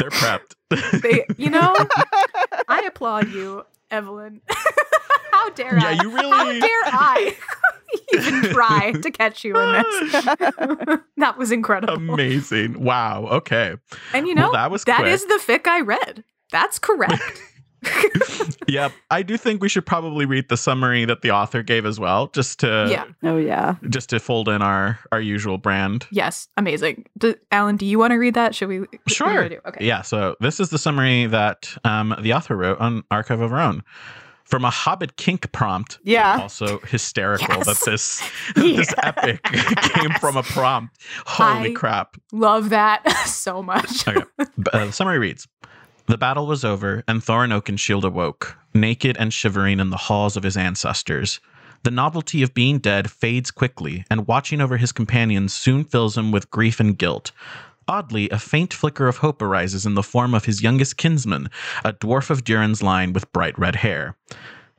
They're 0.00 0.10
prepped. 0.10 1.00
They, 1.02 1.24
you 1.36 1.50
know, 1.50 1.76
I 2.68 2.80
applaud 2.88 3.28
you, 3.28 3.64
Evelyn. 3.90 4.40
How 5.32 5.50
dare 5.50 5.76
yeah, 5.78 5.88
I? 5.88 5.90
you 6.02 6.10
How 6.10 6.16
really. 6.16 6.60
dare 6.60 6.68
I 6.86 7.36
even 8.14 8.42
try 8.52 8.92
to 8.92 9.10
catch 9.10 9.44
you 9.44 9.56
in 9.58 9.72
this? 9.72 10.16
that 11.16 11.36
was 11.38 11.52
incredible. 11.52 11.94
Amazing. 11.94 12.82
Wow. 12.82 13.26
Okay. 13.26 13.74
and 14.12 14.26
you 14.26 14.34
know, 14.34 14.42
well, 14.44 14.52
that 14.52 14.70
was 14.70 14.84
that 14.84 15.00
quick. 15.00 15.12
is 15.12 15.26
the 15.26 15.40
fic 15.44 15.66
I 15.66 15.80
read. 15.80 16.24
That's 16.50 16.78
correct. 16.78 17.40
Yep. 18.66 18.92
I 19.10 19.22
do 19.22 19.36
think 19.36 19.62
we 19.62 19.68
should 19.68 19.84
probably 19.84 20.24
read 20.24 20.48
the 20.48 20.56
summary 20.56 21.04
that 21.04 21.20
the 21.22 21.30
author 21.30 21.62
gave 21.62 21.84
as 21.84 22.00
well, 22.00 22.28
just 22.28 22.60
to 22.60 22.86
yeah. 22.90 23.04
Oh, 23.22 23.36
yeah. 23.36 23.74
just 23.90 24.08
to 24.10 24.18
fold 24.20 24.48
in 24.48 24.62
our 24.62 24.98
our 25.12 25.20
usual 25.20 25.58
brand. 25.58 26.06
Yes. 26.10 26.48
Amazing. 26.56 27.04
Do, 27.18 27.34
Alan, 27.52 27.76
do 27.76 27.84
you 27.86 27.98
want 27.98 28.12
to 28.12 28.16
read 28.16 28.34
that? 28.34 28.54
Should 28.54 28.68
we? 28.68 28.80
what 28.80 28.90
do 28.90 28.98
you 29.08 29.14
Sure. 29.14 29.26
wanna 29.34 29.48
do? 29.50 29.58
Okay. 29.66 29.84
Yeah. 29.84 30.02
So 30.02 30.36
this 30.40 30.60
is 30.60 30.70
the 30.70 30.78
summary 30.78 31.26
that 31.26 31.74
um, 31.84 32.14
the 32.20 32.32
author 32.32 32.56
wrote 32.56 32.78
on 32.80 33.04
Archive 33.10 33.40
of 33.40 33.52
Our 33.52 33.60
Own. 33.60 33.82
From 34.44 34.64
a 34.66 34.70
Hobbit 34.70 35.16
kink 35.16 35.50
prompt, 35.52 35.98
Yeah. 36.04 36.38
also 36.40 36.78
hysterical 36.80 37.46
Yes. 37.48 37.66
that 37.66 37.90
this 37.90 38.22
this 38.54 38.94
epic 39.02 39.42
came 39.42 40.10
from 40.20 40.36
a 40.36 40.42
prompt. 40.42 40.98
Holy 41.26 41.70
I- 41.70 41.74
crap! 41.74 42.16
Love 42.32 42.68
that 42.70 43.08
so 43.26 43.62
much. 43.62 44.06
Okay. 44.06 44.22
Uh, 44.38 44.44
the 44.86 44.90
summary 44.92 45.18
reads 45.18 45.48
The 46.06 46.18
battle 46.18 46.46
was 46.46 46.64
over, 46.64 47.02
and 47.08 47.22
Thorin 47.22 47.50
Oakenshield 47.50 48.04
awoke, 48.04 48.58
naked 48.74 49.16
and 49.16 49.32
shivering 49.32 49.80
in 49.80 49.88
the 49.88 49.96
halls 49.96 50.36
of 50.36 50.42
his 50.42 50.56
ancestors. 50.56 51.40
The 51.82 51.90
novelty 51.90 52.42
of 52.42 52.52
being 52.52 52.78
dead 52.78 53.10
fades 53.10 53.50
quickly, 53.50 54.04
and 54.10 54.26
watching 54.26 54.60
over 54.60 54.76
his 54.76 54.92
companions 54.92 55.54
soon 55.54 55.84
fills 55.84 56.16
him 56.16 56.30
with 56.30 56.50
grief 56.50 56.78
and 56.78 56.96
guilt. 56.96 57.32
Oddly, 57.88 58.28
a 58.30 58.38
faint 58.38 58.72
flicker 58.72 59.08
of 59.08 59.18
hope 59.18 59.40
arises 59.40 59.86
in 59.86 59.94
the 59.94 60.02
form 60.02 60.34
of 60.34 60.44
his 60.44 60.62
youngest 60.62 60.96
kinsman, 60.96 61.48
a 61.84 61.92
dwarf 61.92 62.30
of 62.30 62.44
Durin's 62.44 62.82
line 62.82 63.12
with 63.12 63.32
bright 63.32 63.58
red 63.58 63.76
hair. 63.76 64.16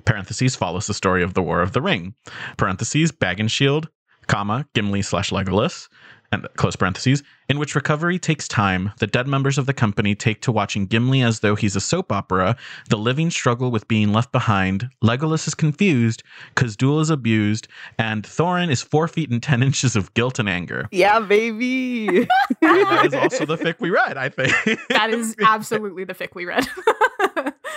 Parentheses 0.05 0.55
follows 0.55 0.88
the 0.88 0.93
story 0.93 1.23
of 1.23 1.33
the 1.33 1.41
War 1.41 1.61
of 1.61 1.73
the 1.73 1.81
Ring. 1.81 2.13
Parentheses, 2.57 3.11
Bag 3.11 3.39
and 3.39 3.51
Shield, 3.51 3.89
comma, 4.27 4.67
Gimli 4.73 5.01
slash 5.01 5.31
Legolas, 5.31 5.88
and 6.31 6.47
close 6.55 6.75
parentheses, 6.75 7.23
in 7.47 7.59
which 7.59 7.75
recovery 7.75 8.17
takes 8.17 8.47
time, 8.47 8.91
the 8.99 9.07
dead 9.07 9.27
members 9.27 9.57
of 9.57 9.65
the 9.65 9.73
company 9.73 10.15
take 10.15 10.41
to 10.41 10.51
watching 10.51 10.85
Gimli 10.85 11.21
as 11.21 11.41
though 11.41 11.55
he's 11.55 11.75
a 11.75 11.81
soap 11.81 12.11
opera, 12.11 12.55
the 12.89 12.97
living 12.97 13.29
struggle 13.29 13.71
with 13.71 13.88
being 13.88 14.11
left 14.11 14.31
behind, 14.31 14.89
Legolas 15.03 15.47
is 15.47 15.53
confused, 15.53 16.23
Khuzdul 16.55 17.01
is 17.01 17.09
abused, 17.09 17.67
and 17.99 18.23
Thorin 18.23 18.71
is 18.71 18.81
four 18.81 19.07
feet 19.07 19.29
and 19.29 19.41
ten 19.41 19.61
inches 19.67 19.95
of 19.95 20.13
guilt 20.13 20.39
and 20.39 20.49
anger. 20.49 20.88
Yeah, 20.91 21.19
baby. 21.19 22.27
that 22.61 23.03
is 23.05 23.13
also 23.13 23.45
the 23.45 23.57
fic 23.57 23.79
we 23.79 23.89
read, 23.89 24.17
I 24.17 24.29
think. 24.29 24.53
That 24.89 25.11
is 25.11 25.35
absolutely 25.45 26.03
the 26.03 26.13
fic 26.13 26.33
we 26.33 26.45
read. 26.45 26.67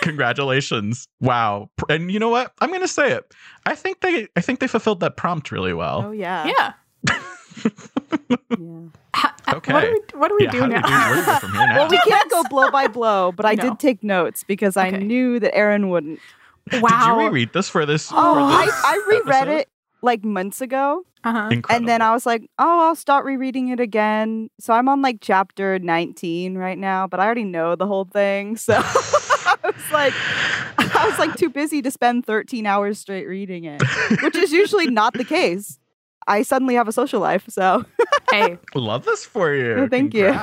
Congratulations. 0.01 1.09
Wow. 1.21 1.71
And 1.89 2.11
you 2.11 2.19
know 2.19 2.29
what? 2.29 2.53
I'm 2.61 2.71
gonna 2.71 2.89
say 2.89 3.13
it. 3.13 3.35
I 3.67 3.75
think 3.75 4.01
they 4.01 4.29
I 4.37 4.41
think 4.41 4.61
they 4.61 4.67
fulfilled 4.67 5.01
that 5.01 5.17
prompt 5.17 5.51
really 5.53 5.75
well. 5.75 6.05
oh, 6.07 6.13
yeah. 6.13 6.47
yeah. 6.47 6.73
Yeah. 8.51 8.89
Ha- 9.15 9.35
What 9.47 9.53
do 9.53 9.57
Okay. 9.57 9.93
we, 9.93 10.19
what 10.19 10.29
do, 10.29 10.35
we 10.37 10.45
yeah, 10.45 10.51
do 10.51 10.61
how 10.61 10.67
do 10.67 10.73
we 10.75 10.81
now? 10.81 11.09
do, 11.09 11.15
do 11.15 11.21
we 11.33 11.39
from 11.39 11.53
here 11.53 11.67
now? 11.69 11.77
Well, 11.79 11.89
we 11.89 11.99
can't 11.99 12.31
go 12.31 12.43
blow 12.51 12.71
by 12.71 12.87
blow, 12.89 13.33
but 13.33 13.47
I 13.47 13.55
No. 13.57 13.63
did 13.63 13.79
take 13.79 14.03
notes 14.05 14.45
because 14.45 14.77
I 14.77 14.91
knew 14.91 15.39
that 15.41 15.55
Aaron 15.55 15.89
wouldn't. 15.91 16.21
Wow. 16.73 16.81
Did 16.89 17.07
you 17.23 17.27
reread 17.29 17.53
this 17.53 17.69
for 17.69 17.87
this? 17.87 18.11
Oh, 18.13 18.35
for 18.35 18.41
I, 18.41 18.67
this 18.67 18.75
I 18.85 19.05
reread 19.09 19.35
episode? 19.37 19.55
it 19.61 19.69
like 20.03 20.25
months 20.25 20.61
ago. 20.61 21.05
Uh-huh. 21.25 21.51
And 21.71 21.89
then 21.89 22.01
I 22.01 22.13
was 22.13 22.25
like, 22.27 22.43
oh, 22.59 22.87
I'll 22.87 22.95
start 22.97 23.25
rereading 23.25 23.69
it 23.69 23.81
again. 23.81 24.51
So 24.61 24.73
I'm 24.73 24.89
on 24.89 25.03
like 25.03 25.19
chapter 25.21 25.79
19 25.79 26.57
right 26.57 26.79
now, 26.79 27.07
but 27.09 27.19
I 27.21 27.25
already 27.27 27.45
know 27.45 27.75
the 27.75 27.87
whole 27.87 28.05
thing. 28.05 28.57
So 28.57 28.75
I 28.75 29.57
was 29.65 29.91
like, 29.93 30.13
I 30.79 31.07
was 31.09 31.19
like 31.19 31.35
too 31.37 31.49
busy 31.51 31.83
to 31.83 31.91
spend 31.91 32.25
13 32.27 32.67
hours 32.67 32.99
straight 32.99 33.27
reading 33.27 33.65
it, 33.65 33.83
which 34.23 34.37
is 34.37 34.53
usually 34.53 34.87
not 34.89 35.15
the 35.15 35.25
case. 35.25 35.78
I 36.29 36.43
suddenly 36.43 36.75
have 36.75 36.87
a 36.87 36.93
social 36.93 37.21
life. 37.21 37.45
So 37.49 37.85
hey, 38.31 38.59
love 38.75 39.05
this 39.05 39.25
for 39.25 39.53
you. 39.55 39.89
Thank 39.89 40.15
you. 40.15 40.29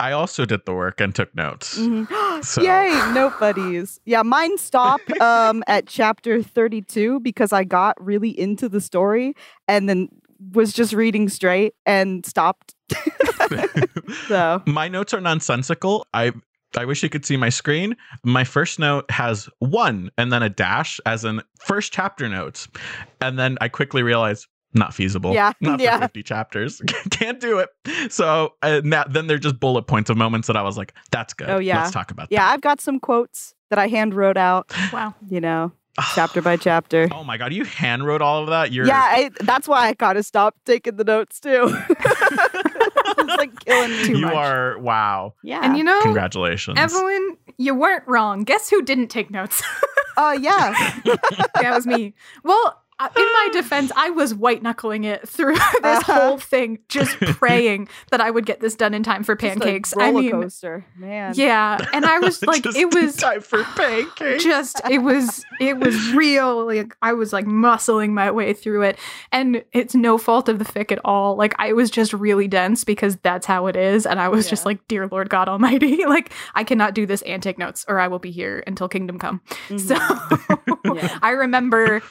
I 0.00 0.12
also 0.12 0.44
did 0.44 0.64
the 0.64 0.72
work 0.72 1.00
and 1.00 1.12
took 1.14 1.34
notes. 1.34 1.76
Mhm. 1.78 2.06
So- 2.44 2.62
yay, 2.62 2.88
note 3.12 3.38
buddies. 3.40 3.98
Yeah, 4.04 4.22
mine 4.22 4.56
stop 4.58 5.00
um, 5.20 5.64
at 5.66 5.86
chapter 5.88 6.40
32 6.42 7.18
because 7.20 7.52
I 7.52 7.64
got 7.64 8.00
really 8.00 8.30
into 8.30 8.68
the 8.68 8.80
story 8.80 9.34
and 9.66 9.88
then 9.88 10.08
was 10.52 10.72
just 10.72 10.92
reading 10.92 11.28
straight 11.28 11.74
and 11.84 12.24
stopped. 12.24 12.76
So. 14.28 14.62
my 14.66 14.88
notes 14.88 15.12
are 15.14 15.20
nonsensical. 15.20 16.06
I 16.14 16.32
I 16.76 16.84
wish 16.84 17.02
you 17.02 17.08
could 17.08 17.24
see 17.24 17.36
my 17.36 17.48
screen. 17.48 17.96
My 18.24 18.44
first 18.44 18.78
note 18.78 19.10
has 19.10 19.48
one 19.58 20.10
and 20.18 20.32
then 20.32 20.42
a 20.42 20.48
dash 20.48 21.00
as 21.06 21.24
in 21.24 21.42
first 21.60 21.92
chapter 21.92 22.28
notes. 22.28 22.68
And 23.20 23.38
then 23.38 23.56
I 23.60 23.68
quickly 23.68 24.02
realized 24.02 24.46
not 24.74 24.92
feasible. 24.92 25.32
Yeah, 25.32 25.52
Not 25.60 25.80
yeah. 25.80 25.96
for 25.96 26.02
50 26.02 26.22
chapters. 26.22 26.82
Can't 27.10 27.40
do 27.40 27.58
it. 27.58 28.12
So 28.12 28.54
uh, 28.62 28.82
now, 28.84 29.04
then 29.04 29.26
they're 29.26 29.38
just 29.38 29.58
bullet 29.58 29.84
points 29.84 30.10
of 30.10 30.16
moments 30.16 30.46
that 30.48 30.56
I 30.56 30.62
was 30.62 30.76
like, 30.76 30.94
that's 31.10 31.32
good. 31.34 31.48
Oh, 31.48 31.58
yeah. 31.58 31.80
Let's 31.80 31.92
talk 31.92 32.10
about 32.10 32.28
that. 32.28 32.34
Yeah, 32.34 32.48
I've 32.48 32.60
got 32.60 32.80
some 32.80 33.00
quotes 33.00 33.54
that 33.70 33.78
I 33.78 33.88
hand 33.88 34.14
wrote 34.14 34.36
out, 34.36 34.70
wow. 34.92 35.14
you 35.28 35.40
know, 35.40 35.68
that. 35.68 35.77
chapter 36.14 36.42
by 36.42 36.56
chapter. 36.56 37.08
Oh 37.12 37.24
my 37.24 37.36
God. 37.36 37.52
You 37.52 37.64
hand 37.64 38.06
wrote 38.06 38.22
all 38.22 38.42
of 38.42 38.48
that? 38.48 38.72
You're 38.72 38.86
Yeah, 38.86 39.00
I, 39.00 39.30
that's 39.40 39.66
why 39.68 39.88
I 39.88 39.94
kind 39.94 40.18
of 40.18 40.24
stopped 40.24 40.64
taking 40.64 40.96
the 40.96 41.04
notes 41.04 41.40
too. 41.40 41.74
it's 41.90 43.36
like 43.36 43.58
killing 43.64 43.90
me. 43.90 44.04
Too 44.04 44.18
you 44.18 44.26
much. 44.26 44.34
are 44.34 44.78
wow. 44.78 45.34
Yeah. 45.42 45.60
And 45.62 45.76
you 45.76 45.84
know, 45.84 46.00
Congratulations. 46.02 46.78
Evelyn, 46.78 47.36
you 47.56 47.74
weren't 47.74 48.04
wrong. 48.06 48.44
Guess 48.44 48.70
who 48.70 48.82
didn't 48.82 49.08
take 49.08 49.30
notes? 49.30 49.62
Oh 50.16 50.32
yeah. 50.40 50.72
that 51.04 51.72
was 51.74 51.86
me. 51.86 52.14
Well, 52.42 52.66
uh, 52.66 52.72
in 53.00 53.24
my 53.24 53.48
defense, 53.52 53.92
I 53.96 54.10
was 54.10 54.34
white 54.34 54.62
knuckling 54.62 55.04
it 55.04 55.28
through 55.28 55.54
this 55.82 55.98
Uh-huh. 55.98 56.12
whole 56.12 56.38
thing, 56.38 56.78
just 56.88 57.16
praying 57.20 57.88
that 58.10 58.20
I 58.20 58.30
would 58.30 58.44
get 58.46 58.60
this 58.60 58.74
done 58.74 58.94
in 58.94 59.02
time 59.02 59.22
for 59.22 59.34
Just 59.36 59.56
a 59.56 59.60
pancakes. 59.60 59.94
roller 59.96 60.08
I 60.18 60.22
mean, 60.22 60.30
coaster, 60.32 60.84
man. 60.96 61.34
yeah, 61.36 61.78
and 61.92 62.04
I 62.04 62.18
was 62.18 62.42
like, 62.46 62.62
Just 62.64 62.76
it 62.76 62.92
in 62.94 63.02
was 63.04 63.16
time 63.16 63.40
for 63.40 63.62
pancakes. 63.62 64.42
just 64.42 64.80
it 64.90 64.98
was 64.98 65.44
it 65.60 65.78
was 65.78 66.12
real 66.12 66.66
like 66.66 66.96
i 67.02 67.12
was 67.12 67.32
like 67.32 67.44
muscling 67.46 68.10
my 68.10 68.30
way 68.30 68.52
through 68.52 68.82
it 68.82 68.98
and 69.32 69.62
it's 69.72 69.94
no 69.94 70.16
fault 70.18 70.48
of 70.48 70.58
the 70.58 70.64
fic 70.64 70.90
at 70.92 70.98
all 71.04 71.36
like 71.36 71.54
i 71.58 71.72
was 71.72 71.90
just 71.90 72.12
really 72.12 72.48
dense 72.48 72.84
because 72.84 73.16
that's 73.18 73.46
how 73.46 73.66
it 73.66 73.76
is 73.76 74.06
and 74.06 74.18
i 74.20 74.28
was 74.28 74.48
just 74.48 74.64
like 74.66 74.86
dear 74.88 75.06
lord 75.08 75.28
god 75.30 75.48
almighty 75.48 76.04
like 76.06 76.32
i 76.54 76.64
cannot 76.64 76.94
do 76.94 77.06
this 77.06 77.22
and 77.22 77.42
take 77.42 77.58
notes 77.58 77.84
or 77.88 77.98
i 77.98 78.08
will 78.08 78.18
be 78.18 78.30
here 78.30 78.62
until 78.66 78.88
kingdom 78.88 79.18
come 79.18 79.40
Mhm. 79.68 79.80
so 79.80 80.94
Yeah. 80.94 81.18
i 81.22 81.30
remember 81.30 82.02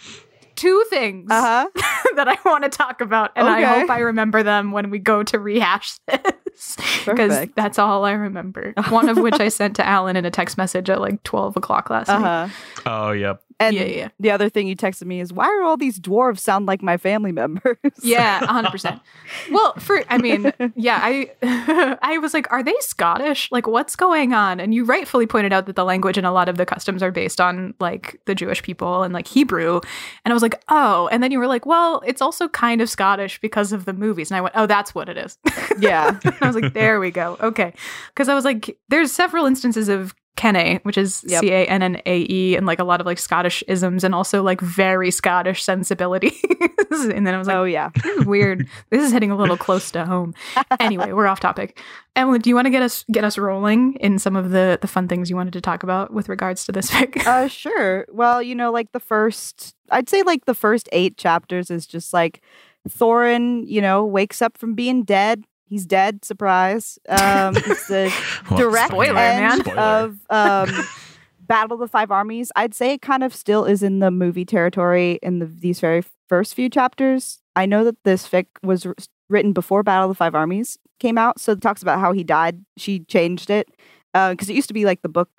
two 0.58 0.84
things 0.90 1.32
Uh 1.32 1.68
huh. 1.76 2.04
that 2.18 2.28
i 2.28 2.38
want 2.44 2.64
to 2.64 2.70
talk 2.70 3.00
about 3.00 3.32
and 3.36 3.48
i 3.48 3.64
hope 3.64 3.90
i 3.90 4.00
remember 4.00 4.44
them 4.44 4.72
when 4.72 4.90
we 4.90 5.00
go 5.00 5.24
to 5.24 5.40
rehash 5.40 5.98
this 6.08 6.20
because 7.06 7.48
that's 7.56 7.78
all 7.80 8.04
i 8.06 8.12
remember 8.12 8.74
one 8.90 9.10
of 9.10 9.18
which 9.18 9.40
i 9.40 9.48
sent 9.48 9.76
to 9.76 9.86
alan 9.86 10.16
in 10.16 10.26
a 10.26 10.32
text 10.32 10.58
message 10.58 10.90
at 10.90 11.00
like 11.00 11.22
12 11.24 11.58
o'clock 11.58 11.90
last 11.90 12.10
Uh 12.10 12.20
night. 12.20 12.52
Oh, 12.86 13.12
yep. 13.12 13.42
And 13.60 13.76
Yeah, 13.76 13.84
yeah. 13.86 14.10
the 14.20 14.30
other 14.30 14.50
thing 14.50 14.68
you 14.68 14.76
texted 14.76 15.06
me 15.08 15.20
is, 15.20 15.34
why 15.34 15.48
are 15.48 15.64
all 15.64 15.78
these 15.78 16.00
dwarves 16.00 16.40
sound 16.40 16.68
like 16.68 16.84
my 16.84 16.98
family 16.98 17.32
members? 17.32 17.78
Yeah, 18.04 18.46
hundred 18.46 18.72
percent. 18.72 19.02
Well, 19.52 19.74
for 19.80 20.04
I 20.10 20.18
mean, 20.20 20.54
yeah, 20.76 21.00
I 21.02 21.32
I 22.02 22.18
was 22.20 22.34
like, 22.34 22.52
are 22.52 22.62
they 22.64 22.76
Scottish? 22.82 23.52
Like, 23.52 23.66
what's 23.68 23.96
going 23.96 24.34
on? 24.34 24.60
And 24.60 24.74
you 24.76 24.84
rightfully 24.86 25.26
pointed 25.26 25.54
out 25.54 25.66
that 25.66 25.76
the 25.76 25.84
language 25.86 26.18
and 26.18 26.28
a 26.28 26.32
lot 26.32 26.50
of 26.50 26.58
the 26.58 26.66
customs 26.66 27.02
are 27.02 27.12
based 27.12 27.42
on 27.42 27.74
like 27.80 28.20
the 28.26 28.36
Jewish 28.36 28.62
people 28.62 29.04
and 29.04 29.14
like 29.14 29.28
Hebrew. 29.28 29.82
And 30.24 30.32
I 30.32 30.34
was 30.34 30.44
like, 30.44 30.62
oh. 30.70 31.08
And 31.12 31.24
then 31.24 31.32
you 31.32 31.40
were 31.40 31.48
like, 31.48 31.66
well, 31.66 32.02
it's 32.06 32.22
also 32.22 32.48
kind 32.50 32.80
of 32.82 32.90
Scottish 32.90 33.40
because 33.42 33.72
of 33.74 33.86
the 33.86 33.94
movies. 33.94 34.30
And 34.30 34.38
I 34.38 34.42
went, 34.42 34.54
oh, 34.56 34.68
that's 34.68 34.94
what 34.94 35.10
it 35.10 35.18
is. 35.18 35.38
yeah. 35.80 36.20
I 36.48 36.56
was 36.56 36.62
like, 36.62 36.74
there 36.74 37.00
we 37.00 37.12
go. 37.12 37.38
Okay. 37.42 37.74
Because 38.10 38.30
I 38.30 38.34
was 38.36 38.46
like, 38.46 38.78
there's 38.90 39.12
several 39.12 39.46
instances 39.46 39.90
of 39.90 40.16
cannae, 40.38 40.80
which 40.84 40.98
is 40.98 41.26
Yep. 41.28 41.42
C 41.42 41.52
A 41.52 41.66
N 41.66 41.82
N 41.82 42.02
A 42.06 42.26
E, 42.30 42.56
and 42.56 42.66
like 42.66 42.80
a 42.80 42.84
lot 42.84 43.02
of 43.02 43.06
like 43.06 43.18
Scottish 43.18 43.64
isms 43.68 44.04
and 44.04 44.16
also 44.16 44.44
like 44.44 44.62
very 44.62 45.12
Scottish 45.12 45.64
sensibility. 45.64 46.32
and 46.92 47.28
then 47.28 47.34
I 47.34 47.38
was 47.38 47.48
like, 47.48 47.58
oh 47.58 47.64
yeah. 47.66 47.90
this 47.96 48.18
is 48.20 48.26
weird. 48.26 48.68
this 48.92 49.04
is 49.04 49.12
hitting 49.12 49.32
a 49.32 49.36
little 49.36 49.58
close 49.58 49.92
to 49.92 50.06
home. 50.06 50.34
Anyway, 50.80 51.12
we're 51.12 51.28
off 51.28 51.40
topic. 51.40 51.80
Evelyn, 52.16 52.42
do 52.42 52.50
you 52.50 52.56
want 52.56 52.68
to 52.68 52.72
get 52.72 52.84
us 52.84 53.04
get 53.12 53.24
us 53.24 53.38
rolling 53.38 53.96
in 53.96 54.20
some 54.20 54.36
of 54.36 54.52
the 54.52 54.78
the 54.82 54.88
fun 54.88 55.08
things 55.08 55.30
you 55.30 55.36
wanted 55.36 55.54
to 55.54 55.62
talk 55.62 55.84
about 55.84 56.14
with 56.14 56.30
regards 56.30 56.66
to 56.66 56.72
this 56.72 56.90
fic? 56.92 57.26
Uh, 57.26 57.48
sure. 57.48 58.06
Well, 58.10 58.42
you 58.42 58.56
know, 58.56 58.72
like 58.72 58.92
the 58.92 59.00
first, 59.00 59.76
I'd 59.90 60.08
say 60.08 60.22
like 60.22 60.46
the 60.46 60.54
first 60.54 60.88
eight 60.92 61.18
chapters 61.18 61.70
is 61.72 61.86
just 61.88 62.14
like 62.14 62.42
Thorin, 62.88 63.64
you 63.68 63.82
know, 63.82 64.06
wakes 64.06 64.42
up 64.42 64.58
from 64.58 64.76
being 64.76 65.04
dead. 65.04 65.44
He's 65.68 65.86
dead. 65.86 66.24
Surprise. 66.26 66.98
Um, 67.10 67.56
it's 67.58 67.88
the 67.88 68.14
Well, 68.50 68.60
direct 68.60 68.92
Spoiler, 68.92 69.18
end 69.18 69.68
of 69.70 70.20
um, 70.30 70.70
Battle 71.48 71.74
of 71.76 71.80
the 71.80 71.88
Five 71.88 72.10
Armies. 72.12 72.52
I'd 72.56 72.74
say 72.74 72.94
it 72.94 73.02
kind 73.02 73.24
of 73.24 73.36
still 73.36 73.66
is 73.66 73.84
in 73.84 74.00
the 74.00 74.10
movie 74.12 74.46
territory 74.46 75.20
in 75.22 75.40
the, 75.40 75.46
these 75.46 75.80
very 75.80 76.04
first 76.30 76.56
few 76.56 76.70
chapters. 76.70 77.40
I 77.56 77.66
know 77.66 77.84
that 77.84 78.04
this 78.04 78.28
fic 78.28 78.46
was 78.64 78.86
r- 78.86 78.96
written 79.30 79.52
before 79.54 79.84
Battle 79.84 80.06
of 80.06 80.10
the 80.10 80.16
Five 80.16 80.36
Armies 80.36 80.78
came 81.00 81.18
out, 81.18 81.40
so 81.40 81.52
it 81.52 81.62
talks 81.62 81.82
about 81.82 82.00
how 82.00 82.12
he 82.14 82.24
died. 82.24 82.64
She 82.78 83.00
changed 83.02 83.50
it 83.50 83.68
because 84.14 84.50
it 84.50 84.54
used 84.56 84.68
to 84.70 84.74
be 84.74 84.86
like 84.86 85.02
the 85.02 85.10
book 85.10 85.30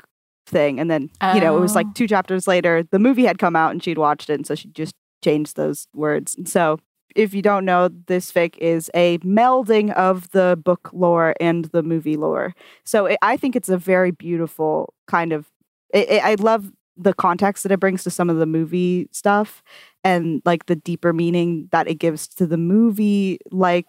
thing, 0.46 0.78
and 0.78 0.90
then 0.90 1.10
you 1.34 1.40
know 1.40 1.56
it 1.56 1.60
was 1.60 1.72
Oh. 1.72 1.76
like 1.76 1.94
two 1.94 2.06
chapters 2.06 2.46
later, 2.46 2.82
the 2.90 2.98
movie 2.98 3.24
had 3.24 3.38
come 3.38 3.56
out 3.56 3.70
and 3.72 3.82
she'd 3.82 3.98
watched 3.98 4.30
it, 4.30 4.34
and 4.34 4.46
so 4.46 4.54
she 4.54 4.68
just 4.68 4.94
changed 5.24 5.56
those 5.56 5.88
words. 5.94 6.34
And 6.36 6.48
so 6.48 6.78
if 7.18 7.34
you 7.34 7.42
don't 7.42 7.64
know, 7.64 7.88
this 8.06 8.30
fic 8.32 8.56
is 8.58 8.90
a 8.94 9.18
melding 9.18 9.92
of 9.94 10.30
the 10.30 10.58
book 10.62 10.90
lore 10.92 11.34
and 11.40 11.66
the 11.66 11.82
movie 11.82 12.16
lore. 12.16 12.54
So 12.84 13.06
it, 13.06 13.18
I 13.22 13.36
think 13.36 13.56
it's 13.56 13.68
a 13.68 13.76
very 13.78 14.10
beautiful 14.12 14.94
kind 15.06 15.32
of. 15.32 15.46
It, 15.92 16.08
it, 16.08 16.24
I 16.24 16.34
love 16.34 16.70
the 16.96 17.12
context 17.14 17.62
that 17.64 17.72
it 17.72 17.80
brings 17.80 18.02
to 18.04 18.10
some 18.10 18.30
of 18.30 18.36
the 18.38 18.46
movie 18.46 19.08
stuff, 19.12 19.62
and 20.04 20.42
like 20.44 20.66
the 20.66 20.76
deeper 20.76 21.12
meaning 21.12 21.68
that 21.72 21.88
it 21.88 21.94
gives 21.96 22.26
to 22.28 22.46
the 22.46 22.56
movie 22.58 23.38
like 23.50 23.86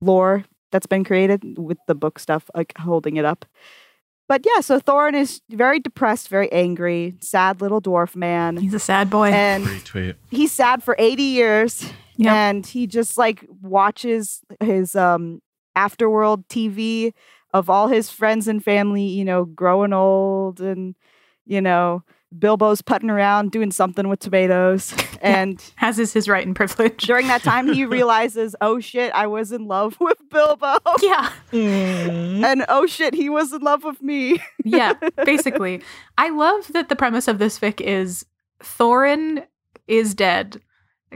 lore 0.00 0.44
that's 0.72 0.86
been 0.86 1.04
created 1.04 1.58
with 1.58 1.78
the 1.86 1.94
book 1.94 2.18
stuff 2.18 2.50
like 2.54 2.72
holding 2.78 3.16
it 3.16 3.24
up. 3.24 3.44
But 4.28 4.42
yeah, 4.46 4.60
so 4.60 4.78
Thorin 4.78 5.14
is 5.14 5.40
very 5.50 5.80
depressed, 5.80 6.28
very 6.28 6.50
angry, 6.52 7.16
sad 7.20 7.60
little 7.60 7.80
dwarf 7.82 8.14
man, 8.14 8.56
He's 8.58 8.74
a 8.74 8.78
sad 8.78 9.10
boy. 9.10 9.30
and 9.30 9.64
Retweet. 9.66 10.14
he's 10.30 10.52
sad 10.52 10.84
for 10.84 10.94
80 11.00 11.22
years 11.24 11.92
Yep. 12.20 12.32
and 12.32 12.66
he 12.66 12.86
just 12.86 13.16
like 13.18 13.44
watches 13.62 14.40
his 14.60 14.94
um 14.94 15.40
afterworld 15.76 16.46
tv 16.48 17.12
of 17.54 17.70
all 17.70 17.88
his 17.88 18.10
friends 18.10 18.46
and 18.48 18.62
family 18.62 19.04
you 19.04 19.24
know 19.24 19.44
growing 19.44 19.92
old 19.92 20.60
and 20.60 20.94
you 21.46 21.60
know 21.60 22.02
bilbo's 22.38 22.80
putting 22.82 23.10
around 23.10 23.50
doing 23.50 23.70
something 23.72 24.08
with 24.08 24.20
tomatoes 24.20 24.94
and 25.22 25.60
Has 25.76 25.98
is 25.98 26.12
his 26.12 26.28
right 26.28 26.46
and 26.46 26.54
privilege. 26.54 26.98
during 27.06 27.26
that 27.28 27.42
time 27.42 27.72
he 27.72 27.84
realizes 27.98 28.54
oh 28.60 28.78
shit 28.80 29.12
i 29.14 29.26
was 29.26 29.50
in 29.50 29.66
love 29.66 29.96
with 30.00 30.18
bilbo 30.30 30.76
Yeah. 31.02 31.30
and 31.52 32.64
oh 32.68 32.86
shit 32.86 33.14
he 33.14 33.28
was 33.30 33.52
in 33.52 33.62
love 33.62 33.82
with 33.84 34.00
me 34.02 34.40
Yeah. 34.64 34.92
Basically. 35.24 35.82
I 36.18 36.28
love 36.30 36.72
that 36.72 36.88
the 36.88 36.96
premise 36.96 37.26
of 37.28 37.38
this 37.38 37.58
fic 37.58 37.80
is 37.80 38.26
Thorin 38.62 39.44
is 39.88 40.14
dead, 40.14 40.60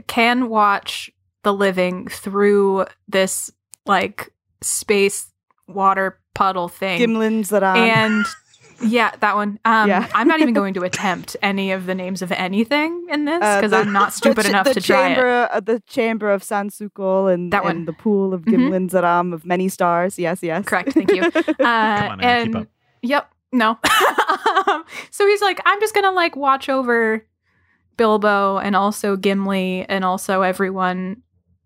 can 0.07 0.49
watch 0.49 1.09
the 1.43 1.53
living 1.53 2.07
through 2.07 2.85
this 3.07 3.51
like 3.85 4.31
space 4.61 5.31
water 5.67 6.19
puddle 6.33 6.67
thing. 6.67 6.99
gimlins 6.99 7.49
that 7.49 7.63
i 7.63 7.77
and 7.77 8.25
yeah, 8.83 9.11
that 9.21 9.35
one. 9.35 9.57
Um, 9.63 9.87
Yeah. 9.87 10.05
I'm 10.13 10.27
not 10.27 10.41
even 10.41 10.53
going 10.53 10.73
to 10.73 10.83
attempt 10.89 11.37
any 11.41 11.71
of 11.71 11.85
the 11.85 11.95
names 11.95 12.21
of 12.21 12.29
anything 12.33 13.07
in 13.09 13.23
this 13.23 13.41
Uh, 13.41 13.55
because 13.61 13.71
the- 13.71 13.77
I'm 13.77 13.93
not 13.93 14.11
stupid 14.19 14.39
the, 14.39 14.43
ch- 14.43 14.49
enough 14.49 14.65
the 14.67 14.73
to 14.73 14.81
try 14.81 15.05
it. 15.11 15.15
chamber, 15.15 15.49
uh, 15.49 15.59
the 15.61 15.79
chamber 15.87 16.29
of 16.29 16.41
Sansukol 16.43 17.33
and, 17.33 17.53
That 17.53 17.63
one. 17.63 17.77
and 17.77 17.87
the 17.87 17.93
pool 17.93 18.33
of. 18.33 18.41
Gimlin 18.41 18.89
Zaram 18.89 19.33
of 19.33 19.45
many 19.45 19.69
stars. 19.69 20.19
Yes, 20.19 20.43
yes. 20.43 20.65
Correct. 20.65 20.91
Thank 20.91 21.13
you. 21.13 21.23
Uh, 21.23 21.31
Come 21.31 22.11
on, 22.11 22.21
Anne, 22.21 22.45
keep 22.47 22.55
and 22.55 22.63
up. 22.63 22.67
yep, 23.01 23.31
no. 23.53 23.79
so 25.09 25.25
he's 25.25 25.41
like, 25.41 25.61
I'm 25.65 25.79
just 25.79 25.95
gonna 25.95 26.11
like 26.11 26.35
watch 26.35 26.67
over 26.67 27.25
Bilbo 27.97 28.57
and 28.57 28.75
also 28.75 29.15
Gimli 29.15 29.85
and 29.89 30.03
also 30.05 30.41
everyone 30.41 31.21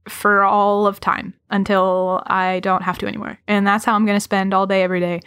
for 0.08 0.44
all 0.44 0.88
of 0.88 1.00
time 1.00 1.34
until 1.50 2.24
I 2.28 2.60
don't 2.62 2.82
have 2.84 2.98
to 3.00 3.08
anymore. 3.08 3.38
And 3.48 3.66
that's 3.68 3.86
how 3.86 3.94
I'm 3.96 4.06
gonna 4.06 4.20
spend 4.20 4.54
all 4.54 4.66
day 4.68 4.84
every 4.84 5.00
day. 5.00 5.22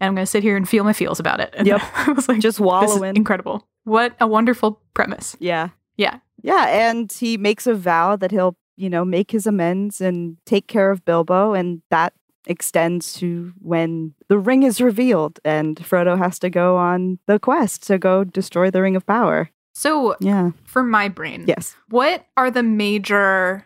And 0.00 0.08
I'm 0.08 0.14
gonna 0.14 0.26
sit 0.26 0.42
here 0.42 0.56
and 0.56 0.68
feel 0.68 0.84
my 0.84 0.92
feels 0.92 1.18
about 1.20 1.40
it. 1.40 1.52
And 1.56 1.66
Yep. 1.72 1.80
I 1.94 2.12
was 2.12 2.28
like, 2.28 2.40
Just 2.40 2.60
wallowing. 2.60 3.16
incredible. 3.16 3.66
What 3.84 4.14
a 4.20 4.26
wonderful 4.26 4.80
premise. 4.94 5.36
Yeah. 5.40 5.70
Yeah. 5.96 6.18
Yeah, 6.42 6.66
and 6.68 7.10
he 7.10 7.36
makes 7.36 7.66
a 7.66 7.74
vow 7.74 8.14
that 8.14 8.30
he'll, 8.30 8.56
you 8.76 8.88
know, 8.88 9.04
make 9.04 9.32
his 9.32 9.44
amends 9.44 10.00
and 10.00 10.36
take 10.46 10.68
care 10.68 10.92
of 10.92 11.04
Bilbo, 11.04 11.52
and 11.54 11.82
that 11.90 12.12
extends 12.46 13.12
to 13.14 13.52
when 13.58 14.14
the 14.28 14.38
ring 14.38 14.62
is 14.62 14.80
revealed 14.80 15.40
and 15.44 15.76
Frodo 15.78 16.16
has 16.16 16.38
to 16.38 16.48
go 16.48 16.76
on 16.76 17.18
the 17.26 17.38
quest 17.40 17.86
to 17.88 17.98
go 17.98 18.22
destroy 18.24 18.70
the 18.70 18.80
ring 18.80 18.94
of 18.94 19.04
power. 19.04 19.50
So, 19.78 20.16
Yeah. 20.18 20.50
for 20.64 20.82
my 20.82 21.08
brain, 21.08 21.44
Yes. 21.46 21.76
what 21.88 22.26
are 22.36 22.50
the 22.50 22.64
major 22.64 23.64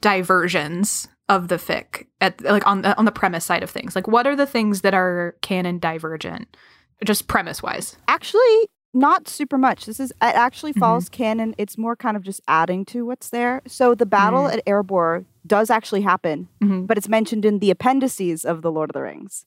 diversions 0.00 1.08
of 1.28 1.48
the 1.48 1.56
fic 1.56 2.06
at 2.20 2.40
like 2.42 2.66
on 2.66 2.82
the 2.82 2.96
on 2.98 3.04
the 3.04 3.12
premise 3.12 3.44
side 3.44 3.62
of 3.62 3.70
things? 3.70 3.94
Like 3.94 4.08
what 4.08 4.26
are 4.26 4.36
the 4.36 4.46
things 4.46 4.80
that 4.82 4.94
are 4.94 5.36
canon 5.42 5.78
divergent? 5.78 6.56
Just 7.04 7.28
premise 7.28 7.62
wise. 7.62 7.96
Actually, 8.08 8.68
not 8.94 9.28
super 9.28 9.58
much. 9.58 9.86
This 9.86 10.00
is 10.00 10.10
it 10.12 10.16
actually 10.46 10.72
follows 10.72 11.08
canon. 11.08 11.54
It's 11.58 11.76
more 11.76 11.96
kind 11.96 12.16
of 12.16 12.22
just 12.22 12.40
adding 12.48 12.84
to 12.86 13.04
what's 13.04 13.28
there. 13.30 13.60
So 13.66 13.94
the 13.94 14.06
battle 14.06 14.46
at 14.46 14.64
Erebor 14.66 15.24
does 15.46 15.68
actually 15.70 16.02
happen, 16.02 16.48
Mhm. 16.62 16.86
but 16.86 16.96
it's 16.96 17.08
mentioned 17.08 17.44
in 17.44 17.58
the 17.58 17.70
appendices 17.70 18.44
of 18.44 18.62
the 18.62 18.72
Lord 18.72 18.90
of 18.90 18.94
the 18.94 19.02
Rings. 19.02 19.44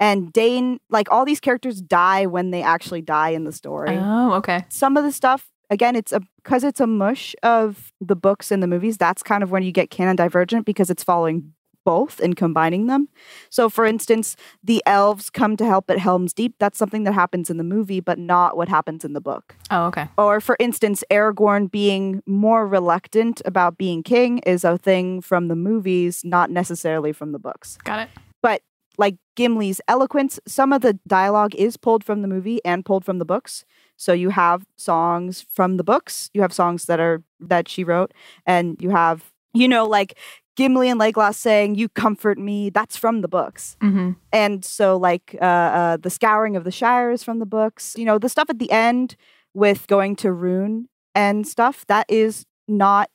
And 0.00 0.32
Dáin, 0.32 0.78
like 0.88 1.12
all 1.12 1.24
these 1.24 1.40
characters 1.40 1.80
die 1.80 2.26
when 2.26 2.50
they 2.50 2.62
actually 2.62 3.02
die 3.02 3.30
in 3.30 3.44
the 3.44 3.52
story. 3.52 3.96
Oh, 3.96 4.32
okay. 4.34 4.64
Some 4.70 4.96
of 4.96 5.04
the 5.04 5.12
stuff, 5.12 5.48
again, 5.68 5.94
it's 5.94 6.10
a 6.10 6.20
because 6.42 6.64
it's 6.64 6.80
a 6.80 6.86
mush 6.86 7.34
of 7.42 7.92
the 8.00 8.16
books 8.16 8.50
and 8.50 8.62
the 8.62 8.66
movies. 8.66 8.96
That's 8.96 9.22
kind 9.22 9.42
of 9.42 9.50
when 9.50 9.62
you 9.62 9.72
get 9.72 9.90
canon 9.90 10.16
divergent 10.16 10.64
because 10.64 10.88
it's 10.88 11.04
following 11.04 11.52
both 11.84 12.20
and 12.20 12.36
combining 12.36 12.86
them. 12.86 13.08
So, 13.48 13.68
for 13.68 13.84
instance, 13.84 14.36
the 14.62 14.82
elves 14.86 15.30
come 15.30 15.56
to 15.56 15.66
help 15.66 15.90
at 15.90 15.98
Helm's 15.98 16.32
Deep. 16.32 16.54
That's 16.58 16.78
something 16.78 17.04
that 17.04 17.12
happens 17.12 17.50
in 17.50 17.56
the 17.56 17.64
movie, 17.64 18.00
but 18.00 18.18
not 18.18 18.56
what 18.56 18.68
happens 18.68 19.04
in 19.04 19.12
the 19.12 19.20
book. 19.20 19.56
Oh, 19.70 19.86
okay. 19.86 20.08
Or, 20.18 20.40
for 20.40 20.56
instance, 20.60 21.02
Aragorn 21.10 21.70
being 21.70 22.22
more 22.26 22.66
reluctant 22.66 23.40
about 23.44 23.78
being 23.78 24.02
king 24.02 24.38
is 24.40 24.64
a 24.64 24.78
thing 24.78 25.20
from 25.20 25.48
the 25.48 25.56
movies, 25.56 26.22
not 26.24 26.50
necessarily 26.50 27.12
from 27.12 27.32
the 27.32 27.38
books. 27.38 27.78
Got 27.84 28.00
it. 28.00 28.08
But 28.42 28.62
like 28.98 29.16
Gimli's 29.36 29.80
eloquence, 29.88 30.38
some 30.46 30.72
of 30.72 30.82
the 30.82 30.98
dialogue 31.06 31.54
is 31.54 31.76
pulled 31.76 32.04
from 32.04 32.22
the 32.22 32.28
movie 32.28 32.60
and 32.64 32.84
pulled 32.84 33.04
from 33.04 33.18
the 33.18 33.24
books. 33.24 33.64
So 33.96 34.12
you 34.12 34.30
have 34.30 34.64
songs 34.76 35.44
from 35.50 35.76
the 35.76 35.84
books, 35.84 36.30
you 36.34 36.42
have 36.42 36.52
songs 36.52 36.86
that 36.86 37.00
are 37.00 37.22
that 37.40 37.68
she 37.68 37.84
wrote, 37.84 38.12
and 38.46 38.76
you 38.80 38.90
have, 38.90 39.32
you 39.54 39.68
know, 39.68 39.86
like 39.86 40.18
Gimli 40.56 40.88
and 40.88 41.00
Legolas 41.00 41.36
saying, 41.36 41.76
You 41.76 41.88
comfort 41.88 42.38
me, 42.38 42.70
that's 42.70 42.96
from 42.96 43.20
the 43.22 43.28
books. 43.28 43.76
Mhm. 43.80 44.16
And 44.32 44.64
so, 44.64 44.96
like, 44.96 45.36
uh, 45.40 45.44
uh, 45.44 45.96
the 45.96 46.10
scouring 46.10 46.56
of 46.56 46.64
the 46.64 46.70
Shire 46.70 47.10
is 47.10 47.22
from 47.22 47.38
the 47.38 47.46
books. 47.46 47.94
You 47.96 48.04
know, 48.04 48.18
the 48.18 48.28
stuff 48.28 48.50
at 48.50 48.58
the 48.58 48.70
end 48.70 49.16
with 49.54 49.86
going 49.86 50.16
to 50.16 50.28
Rhûn 50.28 50.84
and 51.14 51.46
stuff, 51.46 51.84
that 51.86 52.06
is 52.08 52.44
not 52.68 53.08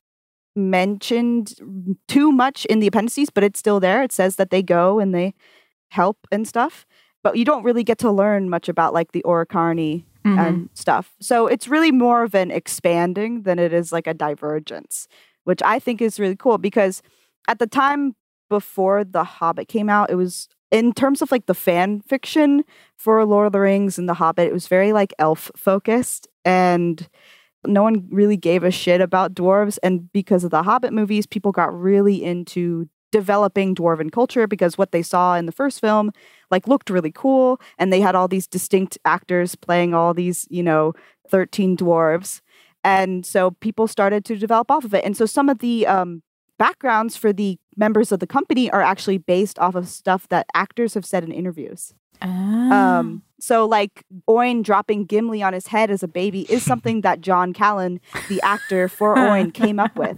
mentioned 0.55 1.55
too 2.07 2.31
much 2.31 2.65
in 2.65 2.79
the 2.79 2.87
appendices, 2.87 3.29
but 3.29 3.43
it's 3.43 3.59
still 3.59 3.79
there. 3.79 4.01
It 4.03 4.11
says 4.11 4.37
that 4.37 4.49
they 4.49 4.63
go 4.63 4.99
and 4.99 5.13
they 5.13 5.33
help 5.95 6.17
and 6.31 6.47
stuff. 6.47 6.85
But 7.23 7.37
you 7.37 7.45
don't 7.45 7.63
really 7.63 7.83
get 7.83 7.97
to 7.99 8.11
learn 8.11 8.49
much 8.49 8.69
about 8.69 8.93
like 8.93 9.11
the 9.11 9.23
Orocarni 9.25 10.03
Mhm. 10.25 10.39
and 10.39 10.69
stuff. 10.73 11.13
So 11.19 11.47
it's 11.47 11.67
really 11.67 11.91
more 11.91 12.23
of 12.23 12.35
an 12.35 12.51
expanding 12.51 13.43
than 13.43 13.57
it 13.59 13.71
is 13.73 13.91
like 13.91 14.07
a 14.07 14.13
divergence, 14.13 15.07
which 15.43 15.61
I 15.63 15.79
think 15.79 16.01
is 16.01 16.19
really 16.19 16.35
cool 16.35 16.57
because 16.57 17.01
at 17.47 17.59
the 17.59 17.67
time 17.67 18.15
before 18.49 19.03
The 19.03 19.23
Hobbit 19.23 19.67
came 19.67 19.89
out, 19.89 20.09
it 20.11 20.15
was 20.15 20.47
in 20.71 20.93
terms 20.93 21.21
of 21.21 21.31
like 21.31 21.45
the 21.45 21.53
fan 21.53 22.01
fiction 22.01 22.63
for 22.97 23.23
Lord 23.25 23.47
of 23.47 23.53
the 23.53 23.59
Rings 23.59 23.97
and 23.99 24.09
The 24.09 24.15
Hobbit, 24.15 24.47
it 24.47 24.53
was 24.53 24.67
very 24.67 24.91
like 24.93 25.13
elf 25.19 25.51
focused 25.55 26.27
and 26.43 27.07
no 27.65 27.81
one 27.83 28.07
really 28.11 28.37
gave 28.37 28.63
a 28.63 28.71
shit 28.71 29.01
about 29.01 29.33
dwarves. 29.33 29.77
And 29.83 30.11
because 30.11 30.43
of 30.43 30.51
the 30.51 30.63
Hobbit 30.63 30.93
movies, 30.93 31.25
people 31.25 31.51
got 31.51 31.73
really 31.73 32.23
into 32.23 32.87
developing 33.19 33.73
dwarven 33.79 34.11
culture 34.11 34.45
because 34.53 34.77
what 34.77 34.91
they 34.91 35.01
saw 35.13 35.35
in 35.39 35.45
the 35.45 35.57
first 35.61 35.79
film 35.79 36.11
like 36.53 36.67
looked 36.67 36.89
really 36.89 37.11
cool 37.23 37.59
and 37.79 37.87
they 37.91 38.01
had 38.01 38.15
all 38.15 38.27
these 38.27 38.47
distinct 38.57 38.97
actors 39.05 39.55
playing 39.55 39.93
all 39.93 40.13
these 40.13 40.39
you 40.49 40.63
know 40.69 40.93
13 41.29 41.77
dwarves 41.77 42.41
and 42.83 43.25
so 43.25 43.51
people 43.65 43.87
started 43.87 44.25
to 44.25 44.35
develop 44.35 44.69
off 44.69 44.83
of 44.83 44.93
it 44.93 45.05
and 45.05 45.15
so 45.15 45.25
some 45.25 45.47
of 45.49 45.59
the 45.59 45.87
um, 45.87 46.21
backgrounds 46.57 47.15
for 47.15 47.31
the 47.31 47.57
members 47.77 48.11
of 48.11 48.19
the 48.19 48.27
company 48.27 48.69
are 48.71 48.81
actually 48.81 49.17
based 49.17 49.57
off 49.59 49.75
of 49.75 49.87
stuff 49.87 50.27
that 50.27 50.45
actors 50.53 50.93
have 50.93 51.05
said 51.05 51.23
in 51.23 51.31
interviews 51.31 51.93
Ah. 52.21 52.99
um, 52.99 53.23
so 53.39 53.65
like 53.65 54.03
Oin 54.29 54.63
dropping 54.63 55.05
Gimli 55.05 55.43
on 55.43 55.53
his 55.53 55.67
head 55.67 55.89
as 55.91 56.03
a 56.03 56.07
baby 56.07 56.41
is 56.49 56.63
something 56.63 57.01
that 57.01 57.19
John 57.19 57.53
Callen, 57.53 57.99
the 58.29 58.39
actor 58.41 58.87
for 58.87 59.15
Oin, 59.31 59.51
came 59.53 59.79
up 59.79 59.95
with. 59.97 60.17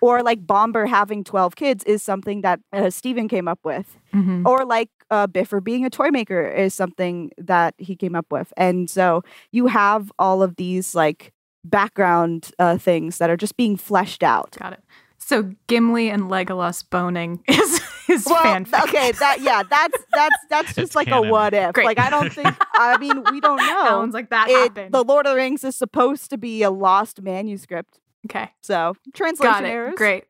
Or 0.00 0.22
like 0.22 0.46
Bombur 0.46 0.86
having 0.86 1.24
12 1.24 1.56
kids 1.56 1.84
is 1.84 2.02
something 2.02 2.42
that 2.42 2.60
uh, 2.72 2.90
Stephen 2.90 3.28
came 3.28 3.48
up 3.48 3.60
with. 3.64 3.96
Mhm. 4.14 4.44
Or 4.46 4.64
like 4.64 4.90
uh, 5.10 5.26
Bifur 5.26 5.62
being 5.62 5.84
a 5.84 5.90
toy 5.90 6.10
maker 6.10 6.46
is 6.48 6.74
something 6.74 7.30
that 7.38 7.74
he 7.78 7.94
came 7.96 8.14
up 8.14 8.26
with. 8.30 8.52
And 8.56 8.90
so 8.90 9.22
you 9.52 9.68
have 9.68 10.10
all 10.18 10.42
of 10.42 10.56
these 10.56 10.94
like 10.94 11.32
background 11.64 12.50
uh, 12.58 12.78
things 12.78 13.18
that 13.18 13.30
are 13.30 13.36
just 13.36 13.56
being 13.56 13.76
fleshed 13.76 14.22
out. 14.22 14.56
Got 14.60 14.72
it. 14.74 14.82
So 15.18 15.50
Gimli 15.66 16.08
and 16.10 16.24
Legolas 16.24 16.84
boning 16.88 17.42
is 17.48 17.80
is 18.08 18.24
Well, 18.26 18.42
fanfic. 18.44 18.84
okay, 18.84 19.10
that 19.12 19.40
yeah, 19.40 19.62
that's 19.68 19.98
that's 20.14 20.36
that's 20.48 20.66
just 20.74 20.78
It's 20.78 20.94
like 20.96 21.08
canon. 21.08 21.28
a 21.28 21.30
what 21.32 21.52
if. 21.54 21.72
Great. 21.72 21.86
Like 21.86 21.98
I 21.98 22.10
don't 22.10 22.32
think 22.32 22.54
I 22.74 22.96
mean 22.98 23.22
we 23.32 23.40
don't 23.40 23.56
know. 23.56 23.86
Alan's 23.86 24.14
like 24.14 24.30
that 24.30 24.48
it, 24.48 24.56
happened. 24.56 24.92
the 24.94 25.02
Lord 25.02 25.26
of 25.26 25.32
the 25.32 25.36
Rings 25.36 25.64
is 25.64 25.74
supposed 25.76 26.30
to 26.30 26.38
be 26.38 26.62
a 26.62 26.70
lost 26.70 27.22
manuscript. 27.22 27.98
Okay. 28.26 28.50
So 28.62 28.94
translation 29.14 29.52
Got 29.52 29.64
it. 29.64 29.68
errors. 29.68 29.94
Great. 29.96 30.24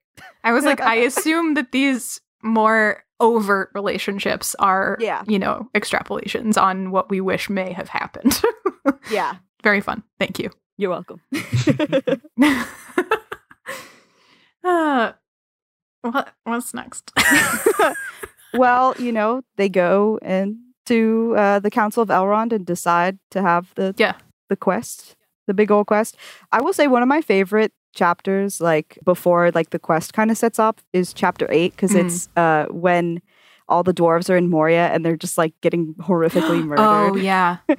I 0.45 0.53
was 0.53 0.65
like, 0.65 0.81
I 0.81 0.95
assume 1.11 1.55
that 1.55 1.73
these 1.73 2.21
more 2.43 3.03
overt 3.21 3.71
relationships 3.75 4.55
are, 4.59 4.97
Yeah. 5.01 5.25
you 5.27 5.39
know, 5.39 5.69
extrapolations 5.75 6.61
on 6.61 6.91
what 6.91 7.11
we 7.11 7.21
wish 7.21 7.51
may 7.51 7.73
have 7.73 7.89
happened. 7.89 8.41
Yeah, 9.11 9.35
Very 9.65 9.81
fun. 9.81 10.03
Thank 10.21 10.39
you. 10.39 10.51
you're 10.79 10.91
welcome. 10.91 11.21
uh, 14.65 15.13
what 16.03 16.33
what's 16.45 16.75
next? 16.75 17.11
well, 18.55 18.95
you 18.99 19.13
know, 19.13 19.43
they 19.57 19.69
go 19.69 20.19
and 20.23 20.57
to 20.87 21.35
uh, 21.37 21.59
the 21.59 21.71
Council 21.71 22.03
of 22.03 22.09
Elrond 22.11 22.53
and 22.53 22.65
decide 22.65 23.19
to 23.33 23.43
have 23.43 23.73
the 23.75 23.95
Yeah. 23.97 24.15
the 24.49 24.57
quest, 24.57 25.17
the 25.47 25.55
big 25.55 25.71
old 25.71 25.87
quest. 25.89 26.17
I 26.53 26.61
will 26.63 26.73
say 26.73 26.87
one 26.87 27.03
of 27.03 27.09
my 27.09 27.21
favorite 27.21 27.73
chapters, 27.97 28.61
like 28.61 28.99
before 29.05 29.51
like 29.53 29.71
the 29.71 29.79
quest 29.81 30.13
kind 30.13 30.31
of 30.31 30.39
sets 30.39 30.59
up, 30.61 30.81
is 30.93 31.13
chapter 31.13 31.49
eight 31.51 31.73
because 31.73 31.91
Mm. 31.91 32.05
it's 32.07 32.29
uh, 32.37 32.67
when 32.71 33.21
all 33.69 33.83
the 33.83 33.93
dwarves 33.95 34.31
are 34.31 34.37
in 34.37 34.49
Moria 34.49 34.87
and 34.93 35.05
they're 35.05 35.17
just 35.17 35.37
like 35.37 35.53
getting 35.61 35.95
horrifically 35.95 36.63
murdered. 36.69 36.83
oh 36.85 37.17
yeah. 37.17 37.57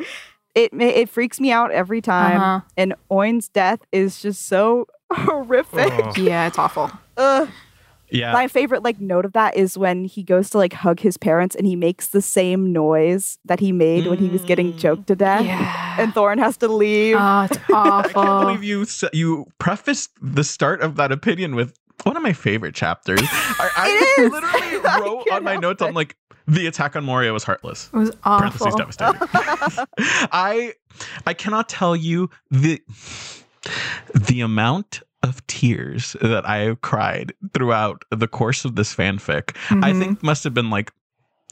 It 0.55 0.71
it 0.73 1.07
freaks 1.07 1.39
me 1.39 1.51
out 1.51 1.69
every 1.71 2.01
time. 2.01 2.41
Uh-huh. 2.41 2.61
And 2.75 2.95
Oin's 3.11 3.47
death 3.47 3.79
is 3.91 4.19
just 4.19 4.47
so 4.47 4.87
horrific. 5.13 5.93
Oh. 5.93 6.13
Yeah, 6.17 6.47
it's 6.47 6.57
awful. 6.57 6.89
Ugh. 7.15 7.47
Yeah. 8.09 8.31
My 8.33 8.47
favorite 8.47 8.83
like 8.83 8.99
note 9.01 9.25
of 9.25 9.33
that 9.33 9.55
is 9.57 9.77
when 9.77 10.05
he 10.05 10.23
goes 10.23 10.49
to 10.51 10.57
like 10.57 10.73
hug 10.73 10.99
his 11.01 11.17
parents 11.17 11.55
and 11.55 11.67
he 11.67 11.75
makes 11.75 12.07
the 12.09 12.21
same 12.21 12.71
noise 12.71 13.37
that 13.45 13.59
he 13.59 13.71
made 13.71 14.07
when 14.07 14.17
he 14.17 14.29
was 14.29 14.43
getting 14.43 14.73
Mm. 14.73 14.79
choked 14.79 15.07
to 15.07 15.15
death. 15.15 15.43
Yeah. 15.45 15.95
And 16.01 16.13
Thorin 16.13 16.39
has 16.39 16.55
to 16.57 16.67
leave. 16.67 17.17
oh, 17.19 17.41
it's 17.49 17.57
I 17.73 18.03
can't 18.13 18.41
believe 18.41 18.63
you 18.63 18.85
you 19.13 19.45
prefaced 19.59 20.11
the 20.21 20.43
start 20.43 20.81
of 20.81 20.95
that 20.95 21.11
opinion 21.11 21.55
with 21.55 21.77
one 22.03 22.15
of 22.15 22.23
my 22.23 22.33
favorite 22.33 22.75
chapters. 22.75 23.19
I, 23.23 23.69
I 23.75 23.87
It 23.89 24.21
is. 24.25 24.31
literally 24.31 24.77
wrote 25.01 25.25
can't 25.27 25.31
on 25.39 25.43
my 25.43 25.51
help 25.53 25.61
notes, 25.63 25.81
I'm 25.81 25.93
like, 25.93 26.15
the 26.47 26.67
attack 26.67 26.95
on 26.95 27.03
Moria 27.03 27.33
was 27.33 27.43
heartless. 27.43 27.89
it 27.93 27.97
was 27.97 28.11
awful. 28.23 28.67
Parentheses 28.67 28.75
devastating. 28.75 29.85
I 30.31 30.73
I 31.25 31.33
cannot 31.33 31.67
tell 31.67 31.95
you 31.95 32.29
the 32.51 32.81
the 34.13 34.41
amount 34.41 35.01
of 35.23 35.45
tears 35.47 36.15
that 36.21 36.47
I 36.47 36.57
have 36.59 36.81
cried 36.81 37.33
throughout 37.53 38.03
the 38.11 38.27
course 38.27 38.65
of 38.65 38.75
this 38.75 38.93
fanfic. 38.95 39.55
I 39.69 39.91
Mhm. 39.91 39.99
think 39.99 40.23
must 40.23 40.43
have 40.43 40.53
been 40.53 40.69
like 40.69 40.91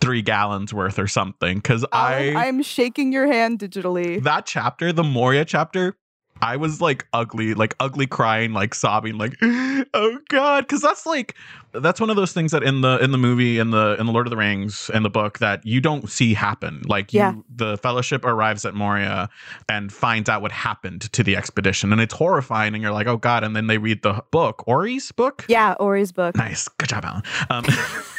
three 0.01 0.21
gallons 0.21 0.73
worth 0.73 0.99
or 0.99 1.07
something. 1.07 1.61
Cause 1.61 1.85
I 1.91 2.13
Alan, 2.31 2.37
I'm 2.37 2.63
shaking 2.63 3.11
your 3.11 3.27
hand 3.27 3.59
digitally. 3.59 4.21
that 4.23 4.45
chapter, 4.45 4.91
the 4.93 5.03
Moria 5.03 5.45
chapter, 5.45 5.97
I 6.41 6.57
was 6.57 6.81
like 6.81 7.07
ugly, 7.13 7.53
like 7.53 7.75
ugly 7.79 8.07
crying, 8.07 8.51
like 8.53 8.73
sobbing, 8.75 9.17
like 9.17 9.35
oh 9.41 10.19
god, 10.29 10.61
because 10.67 10.81
that's 10.81 11.05
like 11.05 11.35
that's 11.71 11.99
one 11.99 12.09
of 12.09 12.15
those 12.15 12.33
things 12.33 12.51
that 12.51 12.61
in 12.63 12.81
the 12.81 12.97
in 12.99 13.11
the 13.11 13.17
movie 13.17 13.57
in 13.57 13.71
the 13.71 13.95
in 13.99 14.05
the 14.05 14.11
Lord 14.11 14.27
of 14.27 14.31
the 14.31 14.37
Rings 14.37 14.91
in 14.93 15.03
the 15.03 15.09
book 15.09 15.39
that 15.39 15.65
you 15.65 15.79
don't 15.79 16.09
see 16.09 16.33
happen. 16.33 16.81
Like 16.87 17.13
you, 17.13 17.19
Yeah. 17.19 17.33
the 17.53 17.77
Fellowship 17.77 18.25
arrives 18.25 18.65
at 18.65 18.73
Moria 18.75 19.29
and 19.69 19.91
finds 19.91 20.29
out 20.29 20.41
what 20.41 20.51
happened 20.51 21.11
to 21.13 21.23
the 21.23 21.35
expedition, 21.37 21.91
and 21.93 22.01
it's 22.01 22.13
horrifying. 22.13 22.73
And 22.73 22.83
you're 22.83 22.91
like, 22.91 23.07
oh 23.07 23.17
god, 23.17 23.43
and 23.45 23.55
then 23.55 23.67
they 23.67 23.77
read 23.77 24.03
the 24.03 24.21
book, 24.31 24.67
Ori's 24.67 25.11
book. 25.13 25.45
Yeah, 25.47 25.75
Ori's 25.79 26.11
book. 26.11 26.35
Nice, 26.35 26.67
good 26.67 26.89
job, 26.89 27.05
Alan. 27.05 27.23
Um, 27.49 27.65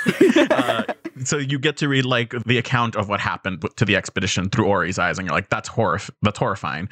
uh, 0.50 0.84
so 1.24 1.36
you 1.36 1.58
get 1.58 1.76
to 1.78 1.88
read 1.88 2.06
like 2.06 2.32
the 2.46 2.56
account 2.58 2.96
of 2.96 3.08
what 3.10 3.20
happened 3.20 3.62
to 3.76 3.84
the 3.84 3.94
expedition 3.96 4.48
through 4.48 4.66
Ori's 4.66 4.98
eyes, 4.98 5.18
and 5.18 5.28
you're 5.28 5.34
like, 5.36 5.50
"That's 5.50 5.68
horrif- 5.68 6.10
That's 6.22 6.38
horrifying." 6.38 6.88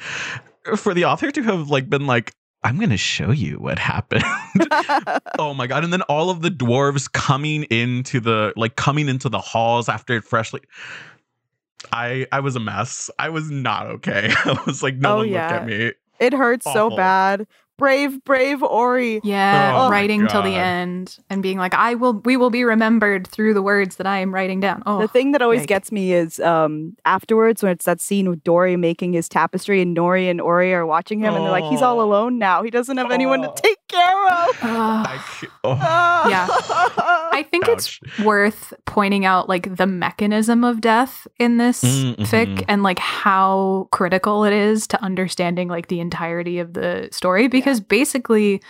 For 0.75 0.93
the 0.93 1.05
author 1.05 1.31
to 1.31 1.41
have 1.43 1.69
like 1.69 1.89
been 1.89 2.07
like, 2.07 2.31
I'm 2.63 2.79
gonna 2.79 2.97
show 2.97 3.31
you 3.31 3.57
what 3.59 3.77
happened. 3.79 4.23
oh 5.39 5.53
my 5.53 5.67
god! 5.67 5.83
And 5.83 5.93
then 5.93 6.01
all 6.03 6.29
of 6.29 6.41
the 6.41 6.49
dwarves 6.49 7.11
coming 7.11 7.63
into 7.65 8.19
the 8.19 8.53
like 8.55 8.75
coming 8.75 9.07
into 9.07 9.29
the 9.29 9.39
halls 9.39 9.87
after 9.87 10.15
it 10.15 10.23
freshly. 10.23 10.61
I 11.91 12.25
I 12.31 12.39
was 12.39 12.55
a 12.55 12.59
mess. 12.59 13.09
I 13.19 13.29
was 13.29 13.51
not 13.51 13.85
okay. 13.87 14.29
I 14.45 14.59
was 14.65 14.81
like, 14.81 14.95
no 14.95 15.15
Oh, 15.15 15.17
one 15.17 15.29
yeah. 15.29 15.41
looked 15.49 15.61
at 15.61 15.67
me. 15.67 15.91
it 16.19 16.33
hurts 16.33 16.65
so 16.71 16.89
bad. 16.89 17.45
Brave, 17.77 18.23
brave 18.23 18.63
Ori. 18.63 19.19
Yeah, 19.23 19.73
Oh 19.75 19.89
writing 19.89 20.27
till 20.27 20.41
the 20.41 20.55
end 20.55 21.17
and 21.29 21.43
being 21.43 21.57
like, 21.57 21.73
I 21.73 21.95
will 21.95 22.13
we 22.13 22.37
will 22.37 22.49
be 22.49 22.63
remembered 22.63 23.27
through 23.27 23.53
the 23.53 23.61
words 23.61 23.97
that 23.97 24.07
I 24.07 24.19
am 24.19 24.33
writing 24.33 24.59
down. 24.61 24.81
Oh 24.85 24.99
The 24.99 25.07
thing 25.09 25.33
that 25.33 25.41
always 25.41 25.61
yike. 25.61 25.67
gets 25.69 25.91
me 25.91 26.13
is 26.13 26.39
um 26.39 26.95
afterwards 27.03 27.61
when 27.61 27.71
it's 27.73 27.85
that 27.85 27.99
scene 27.99 28.29
with 28.29 28.43
Dori 28.43 28.77
making 28.77 29.13
his 29.13 29.27
tapestry 29.27 29.81
and 29.81 29.95
Nori 29.95 30.29
and 30.31 30.39
Ori 30.39 30.73
are 30.73 30.85
watching 30.85 31.19
him 31.19 31.33
and 31.33 31.43
they're 31.43 31.51
like, 31.51 31.65
he's 31.65 31.81
all 31.81 32.01
alone 32.01 32.37
now. 32.39 32.63
He 32.63 32.69
doesn't 32.69 32.95
have 32.97 33.11
anyone 33.11 33.41
to 33.41 33.53
take 33.55 33.74
care 33.87 34.25
of. 34.27 34.49
Ugh. 34.61 35.07
I 35.07 35.19
oh, 35.63 36.25
Yeah. 36.29 36.47
I 37.31 37.45
think 37.49 37.67
it's 37.67 37.99
worth 38.23 38.73
pointing 38.85 39.25
out 39.25 39.47
like 39.49 39.75
the 39.75 39.85
mechanism 39.87 40.63
of 40.63 40.81
death 40.81 41.27
in 41.39 41.57
this 41.57 41.83
Mm, 41.83 42.15
fic 42.17 42.63
and 42.67 42.83
like 42.83 42.99
how 42.99 43.87
critical 43.91 44.43
it 44.45 44.53
is 44.53 44.87
to 44.87 45.01
understanding 45.03 45.67
like 45.67 45.87
the 45.87 45.99
entirety 45.99 46.59
of 46.59 46.73
the 46.73 47.09
story 47.11 47.47
because 47.47 47.79
basically 47.79 48.61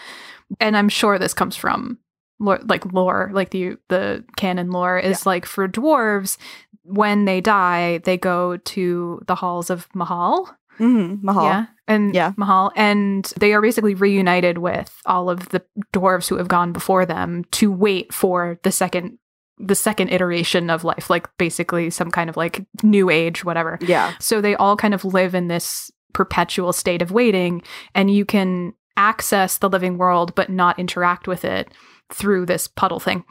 and 0.60 0.76
I'm 0.78 0.90
sure 0.90 1.18
this 1.20 1.34
comes 1.34 1.56
from 1.56 1.98
lore, 2.40 2.60
like 2.66 2.86
lore 2.92 3.30
like 3.34 3.52
the 3.52 3.78
the 3.90 4.24
canon 4.38 4.72
lore 4.72 4.98
is 5.00 5.26
like 5.26 5.46
for 5.46 5.68
dwarves 5.68 6.38
when 6.84 7.26
they 7.26 7.42
die 7.42 8.00
they 8.00 8.18
go 8.18 8.58
to 8.58 9.22
the 9.28 9.36
halls 9.36 9.70
of 9.70 9.88
Mahal 9.96 10.50
Mhm, 10.80 11.24
Mahal. 11.24 11.46
yeah. 11.46 11.66
And 11.88 12.16
Yeah. 12.16 12.34
Mahal. 12.38 12.72
And 12.76 13.26
they 13.40 13.54
are 13.54 13.62
basically 13.62 13.94
reunited 13.94 14.58
with 14.58 14.94
all 15.06 15.30
of 15.30 15.50
the 15.50 15.62
dwarves 15.94 16.28
who 16.28 16.38
have 16.38 16.48
gone 16.48 16.72
before 16.74 17.06
them 17.06 17.44
to 17.52 17.72
wait 17.72 18.14
for 18.14 18.60
the 18.64 18.72
second 18.72 19.18
the 19.58 19.76
second 19.76 20.10
iteration 20.10 20.70
of 20.70 20.84
life, 20.84 21.10
like 21.10 21.30
basically 21.38 21.90
some 21.90 22.12
kind 22.12 22.30
of 22.30 22.36
like 22.36 22.66
new 22.84 23.10
age, 23.10 23.46
whatever. 23.46 23.78
Yeah. 23.82 24.14
So 24.20 24.42
they 24.42 24.54
all 24.56 24.76
kind 24.76 24.94
of 24.94 25.06
live 25.06 25.34
in 25.34 25.48
this 25.48 25.90
perpetual 26.12 26.74
state 26.74 27.02
of 27.02 27.12
waiting, 27.12 27.62
and 27.94 28.12
you 28.14 28.26
can 28.26 28.74
access 28.98 29.58
the 29.60 29.70
living 29.70 29.98
world 29.98 30.36
but 30.36 30.50
not 30.50 30.78
interact 30.78 31.26
with 31.28 31.46
it 31.46 31.70
through 32.12 32.46
this 32.46 32.68
puddle 32.68 33.00
thing 33.00 33.24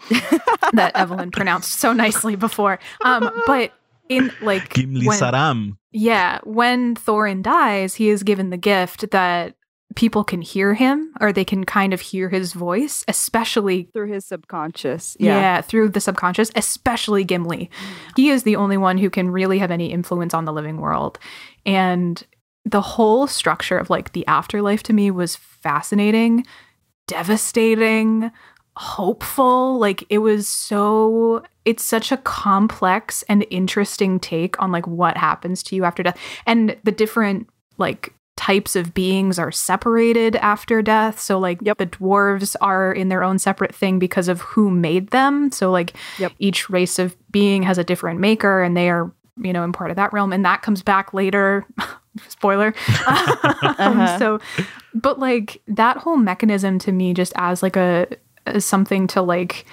that 0.73 0.93
Evelyn 0.95 1.31
pronounced 1.31 1.79
so 1.79 1.93
nicely 1.93 2.37
before. 2.37 2.79
Um, 3.05 3.31
but 3.47 3.73
in 4.09 4.33
like 4.41 4.73
Gimli 4.73 5.07
when- 5.07 5.19
Saram. 5.21 5.77
Yeah, 5.95 6.41
when 6.43 6.97
Thorin 6.97 7.41
dies, 7.43 7.95
he 7.95 8.11
is 8.11 8.23
given 8.25 8.51
the 8.51 8.57
gift 8.57 9.11
that 9.13 9.55
people 9.95 10.25
can 10.25 10.43
hear 10.43 10.75
him 10.75 11.13
or 11.21 11.33
they 11.33 11.45
can 11.45 11.63
kind 11.63 11.95
of 11.95 12.01
hear 12.01 12.29
his 12.29 12.53
voice, 12.53 13.05
especially 13.07 13.85
Through 13.93 14.13
his 14.13 14.27
subconscious. 14.27 15.17
yeah. 15.21 15.39
Yeah. 15.39 15.61
through 15.61 15.91
the 15.91 16.01
subconscious, 16.01 16.51
especially 16.57 17.23
Gimli. 17.23 17.71
He 18.17 18.29
is 18.31 18.43
the 18.43 18.57
only 18.57 18.77
one 18.77 18.99
who 18.99 19.09
can 19.09 19.31
really 19.31 19.59
have 19.61 19.71
any 19.71 19.93
influence 19.93 20.35
on 20.35 20.47
the 20.47 20.53
living 20.53 20.79
world. 20.81 21.21
And 21.65 22.21
the 22.65 22.81
whole 22.81 23.29
structure 23.29 23.79
of 23.79 23.89
like 23.89 24.13
the 24.15 24.27
afterlife 24.27 24.83
to 24.85 24.93
me 24.93 25.13
was 25.13 25.37
fascinating, 25.37 26.45
devastating, 27.07 28.33
hopeful. 28.77 29.79
Like 29.79 30.05
it 30.09 30.19
was 30.19 30.49
so 30.49 31.43
it's 31.65 31.83
such 31.83 32.13
a 32.13 32.17
complex 32.19 33.23
and 33.29 33.47
interesting 33.51 34.19
take 34.21 34.61
on 34.61 34.73
like 34.73 34.87
what 34.87 35.17
happens 35.17 35.63
to 35.65 35.77
you 35.77 35.85
after 35.85 36.03
death. 36.03 36.19
And 36.47 36.77
the 36.85 36.93
different 36.93 37.49
like 37.79 38.13
types 38.37 38.75
of 38.75 38.93
beings 38.95 39.39
are 39.39 39.53
separated 39.53 40.35
after 40.37 40.83
death. 40.83 41.21
So 41.21 41.39
like 41.39 41.59
Yep. 41.63 41.79
the 41.79 41.87
dwarves 41.87 42.57
are 42.61 42.93
in 42.93 43.09
their 43.09 43.23
own 43.23 43.39
separate 43.39 43.75
thing 43.75 43.99
because 44.01 44.29
of 44.29 44.41
who 44.41 44.71
made 44.71 45.11
them. 45.11 45.53
So 45.53 45.71
like 45.71 45.95
Yep. 46.19 46.33
each 46.41 46.69
race 46.69 46.99
of 46.99 47.17
being 47.31 47.63
has 47.63 47.79
a 47.79 47.85
different 47.85 48.19
maker 48.21 48.63
and 48.63 48.77
they 48.77 48.91
are, 48.91 49.13
you 49.37 49.53
know, 49.53 49.63
in 49.63 49.73
part 49.73 49.91
of 49.91 49.97
that 49.97 50.13
realm. 50.13 50.33
And 50.33 50.45
that 50.45 50.63
comes 50.63 50.83
back 50.83 51.15
later. 51.15 51.65
Spoiler. 52.29 52.75
um, 53.79 54.19
so 54.19 54.41
but 54.95 55.19
like 55.19 55.61
that 55.67 55.97
whole 55.97 56.17
mechanism 56.17 56.79
to 56.81 56.93
me 56.93 57.15
just 57.15 57.33
as 57.37 57.63
like 57.63 57.77
a 57.77 58.07
as 58.47 58.65
something 58.65 59.07
to 59.09 59.23
like 59.23 59.65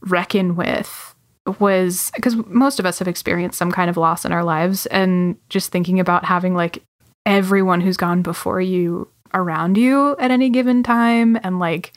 reckon 0.00 0.56
with 0.56 1.14
was 1.60 2.10
because 2.14 2.36
most 2.46 2.78
of 2.80 2.86
us 2.86 2.98
have 2.98 3.08
experienced 3.08 3.58
some 3.58 3.70
kind 3.70 3.90
of 3.90 3.96
loss 3.96 4.24
in 4.24 4.32
our 4.32 4.44
lives 4.44 4.86
and 4.86 5.36
just 5.48 5.70
thinking 5.70 6.00
about 6.00 6.24
having 6.24 6.54
like 6.54 6.82
everyone 7.26 7.80
who's 7.80 7.96
gone 7.96 8.22
before 8.22 8.60
you 8.60 9.08
around 9.34 9.76
you 9.76 10.16
at 10.18 10.30
any 10.30 10.48
given 10.48 10.82
time 10.82 11.38
and 11.42 11.58
like 11.58 11.92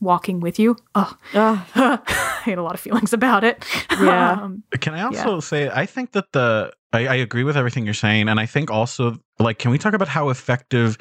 walking 0.00 0.40
with 0.40 0.58
you 0.58 0.76
oh 0.94 1.16
Ugh. 1.34 1.58
i 1.74 2.42
had 2.44 2.58
a 2.58 2.62
lot 2.62 2.74
of 2.74 2.80
feelings 2.80 3.12
about 3.12 3.44
it 3.44 3.64
Yeah. 4.00 4.32
um, 4.42 4.62
Can 4.80 4.94
I 4.94 5.02
also 5.02 5.40
say 5.40 5.68
I 5.68 5.86
think 5.86 6.12
that 6.12 6.32
the 6.32 6.72
I, 6.92 7.06
I 7.06 7.14
agree 7.14 7.44
with 7.44 7.56
everything 7.56 7.86
you're 7.86 7.94
saying, 7.94 8.28
and 8.28 8.38
I 8.38 8.44
think 8.44 8.70
also 8.70 9.18
like 9.38 9.58
can 9.58 9.70
we 9.70 9.78
talk 9.78 9.94
about 9.94 10.08
how 10.08 10.28
effective 10.28 10.98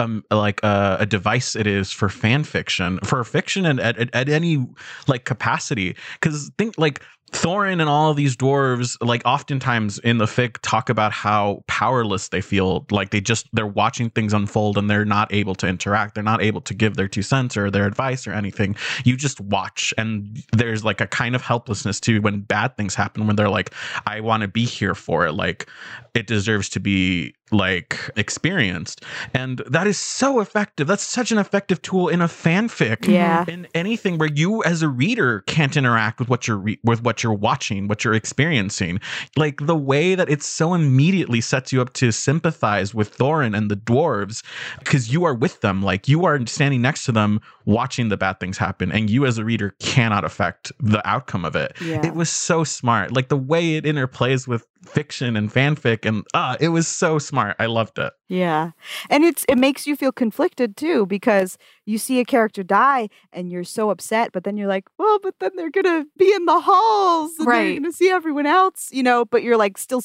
um 0.00 0.24
like 0.30 0.60
uh, 0.62 0.96
a 1.00 1.06
device 1.06 1.56
it 1.56 1.66
is 1.66 1.90
for 1.90 2.08
fan 2.08 2.44
fiction 2.44 2.98
for 3.04 3.22
fiction 3.24 3.66
and 3.66 3.80
at, 3.80 3.98
at, 3.98 4.14
at 4.14 4.28
any 4.28 4.66
like 5.06 5.24
capacity 5.24 5.96
because 6.20 6.50
think 6.58 6.76
like 6.78 7.02
Thorin 7.32 7.80
and 7.80 7.90
all 7.90 8.10
of 8.10 8.16
these 8.16 8.36
dwarves, 8.36 8.96
like 9.06 9.20
oftentimes 9.26 9.98
in 9.98 10.18
the 10.18 10.24
fic, 10.24 10.56
talk 10.62 10.88
about 10.88 11.12
how 11.12 11.62
powerless 11.66 12.28
they 12.28 12.40
feel. 12.40 12.86
Like 12.90 13.10
they 13.10 13.20
just 13.20 13.48
they're 13.52 13.66
watching 13.66 14.10
things 14.10 14.32
unfold 14.32 14.78
and 14.78 14.88
they're 14.88 15.04
not 15.04 15.32
able 15.32 15.54
to 15.56 15.66
interact. 15.66 16.14
They're 16.14 16.24
not 16.24 16.42
able 16.42 16.62
to 16.62 16.74
give 16.74 16.96
their 16.96 17.08
two 17.08 17.22
cents 17.22 17.56
or 17.56 17.70
their 17.70 17.86
advice 17.86 18.26
or 18.26 18.32
anything. 18.32 18.76
You 19.04 19.16
just 19.16 19.40
watch, 19.40 19.92
and 19.98 20.42
there's 20.52 20.84
like 20.84 21.00
a 21.00 21.06
kind 21.06 21.34
of 21.34 21.42
helplessness 21.42 22.00
too 22.00 22.22
when 22.22 22.40
bad 22.40 22.76
things 22.76 22.94
happen. 22.94 23.26
When 23.26 23.36
they're 23.36 23.50
like, 23.50 23.74
"I 24.06 24.20
want 24.20 24.40
to 24.40 24.48
be 24.48 24.64
here 24.64 24.94
for 24.94 25.26
it. 25.26 25.32
Like 25.32 25.68
it 26.14 26.26
deserves 26.26 26.70
to 26.70 26.80
be 26.80 27.34
like 27.52 28.10
experienced," 28.16 29.04
and 29.34 29.62
that 29.66 29.86
is 29.86 29.98
so 29.98 30.40
effective. 30.40 30.86
That's 30.86 31.02
such 31.04 31.32
an 31.32 31.38
effective 31.38 31.82
tool 31.82 32.08
in 32.08 32.20
a 32.20 32.28
fanfic. 32.28 33.06
Yeah. 33.06 33.42
Mm-hmm. 33.42 33.50
in 33.50 33.68
anything 33.74 34.18
where 34.18 34.28
you 34.28 34.62
as 34.64 34.82
a 34.82 34.88
reader 34.88 35.42
can't 35.46 35.76
interact 35.76 36.18
with 36.18 36.28
what 36.28 36.46
you're 36.48 36.58
re- 36.58 36.78
with 36.84 37.02
what 37.02 37.22
you're 37.22 37.32
watching 37.32 37.88
what 37.88 38.04
you're 38.04 38.14
experiencing. 38.14 39.00
Like 39.36 39.66
the 39.66 39.76
way 39.76 40.14
that 40.14 40.28
it 40.28 40.42
so 40.42 40.74
immediately 40.74 41.40
sets 41.40 41.72
you 41.72 41.80
up 41.80 41.92
to 41.94 42.12
sympathize 42.12 42.94
with 42.94 43.16
thorin 43.16 43.56
and 43.56 43.70
the 43.70 43.76
dwarves 43.76 44.44
because 44.78 45.12
you 45.12 45.24
are 45.24 45.34
with 45.34 45.60
them. 45.60 45.82
Like 45.82 46.08
you 46.08 46.24
are 46.24 46.44
standing 46.46 46.82
next 46.82 47.04
to 47.04 47.12
them 47.12 47.40
watching 47.64 48.08
the 48.08 48.16
bad 48.16 48.40
things 48.40 48.58
happen 48.58 48.90
and 48.92 49.10
you 49.10 49.26
as 49.26 49.38
a 49.38 49.44
reader 49.44 49.74
cannot 49.78 50.24
affect 50.24 50.72
the 50.80 51.06
outcome 51.08 51.44
of 51.44 51.54
it. 51.56 51.76
Yeah. 51.80 52.04
it 52.06 52.14
was 52.14 52.30
so 52.30 52.64
smart. 52.64 53.12
Like 53.12 53.28
the 53.28 53.36
way 53.36 53.76
it 53.76 53.84
interplays 53.84 54.48
with 54.48 54.66
fiction 54.84 55.36
and 55.36 55.52
fanfic 55.52 56.06
and 56.06 56.24
uh 56.34 56.56
it 56.60 56.68
was 56.68 56.86
so 56.86 57.18
smart 57.18 57.56
i 57.58 57.66
loved 57.66 57.98
it 57.98 58.12
Yeah. 58.28 58.72
And 59.10 59.24
it's 59.24 59.44
it 59.48 59.56
makes 59.56 59.86
you 59.86 59.96
feel 59.96 60.12
conflicted 60.12 60.76
too 60.76 61.06
because 61.06 61.58
you 61.88 61.98
see 61.98 62.20
a 62.20 62.24
character 62.24 62.62
die 62.62 63.08
and 63.32 63.50
you're 63.50 63.64
so 63.64 63.90
upset, 63.90 64.30
but 64.32 64.44
then 64.44 64.56
you're 64.56 64.68
like, 64.68 64.84
well, 64.98 65.18
but 65.22 65.34
then 65.40 65.50
they're 65.56 65.70
gonna 65.70 66.04
be 66.18 66.32
in 66.32 66.44
the 66.44 66.60
halls 66.60 67.32
and 67.38 67.46
Right. 67.48 67.62
they're 67.72 67.80
gonna 67.80 67.92
see 67.92 68.10
everyone 68.10 68.46
else, 68.46 68.88
you 68.92 69.02
know. 69.02 69.24
But 69.24 69.42
you're 69.42 69.56
like 69.56 69.78
still 69.78 70.02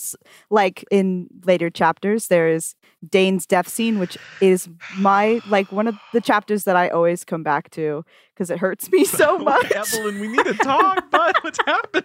like 0.50 0.86
in 0.89 1.28
later 1.46 1.69
chapters, 1.69 2.28
there 2.28 2.48
is 2.48 2.76
Dáin's 3.08 3.46
death 3.46 3.67
scene, 3.67 4.00
which 4.00 4.17
is 4.39 4.69
my 4.98 5.41
like 5.50 5.72
one 5.72 5.88
of 5.88 5.96
the 6.13 6.22
chapters 6.22 6.63
that 6.63 6.76
I 6.78 6.88
always 6.88 7.26
come 7.26 7.43
back 7.43 7.69
to 7.72 8.06
because 8.34 8.50
it 8.50 8.60
hurts 8.60 8.89
me 8.91 9.04
so 9.04 9.38
much. 9.52 9.69
Evelyn, 9.72 10.19
we 10.22 10.28
need 10.30 10.46
to 10.46 10.54
talk, 10.54 11.12
bud. 11.12 11.36
What's 11.41 11.60
happening? 11.65 12.04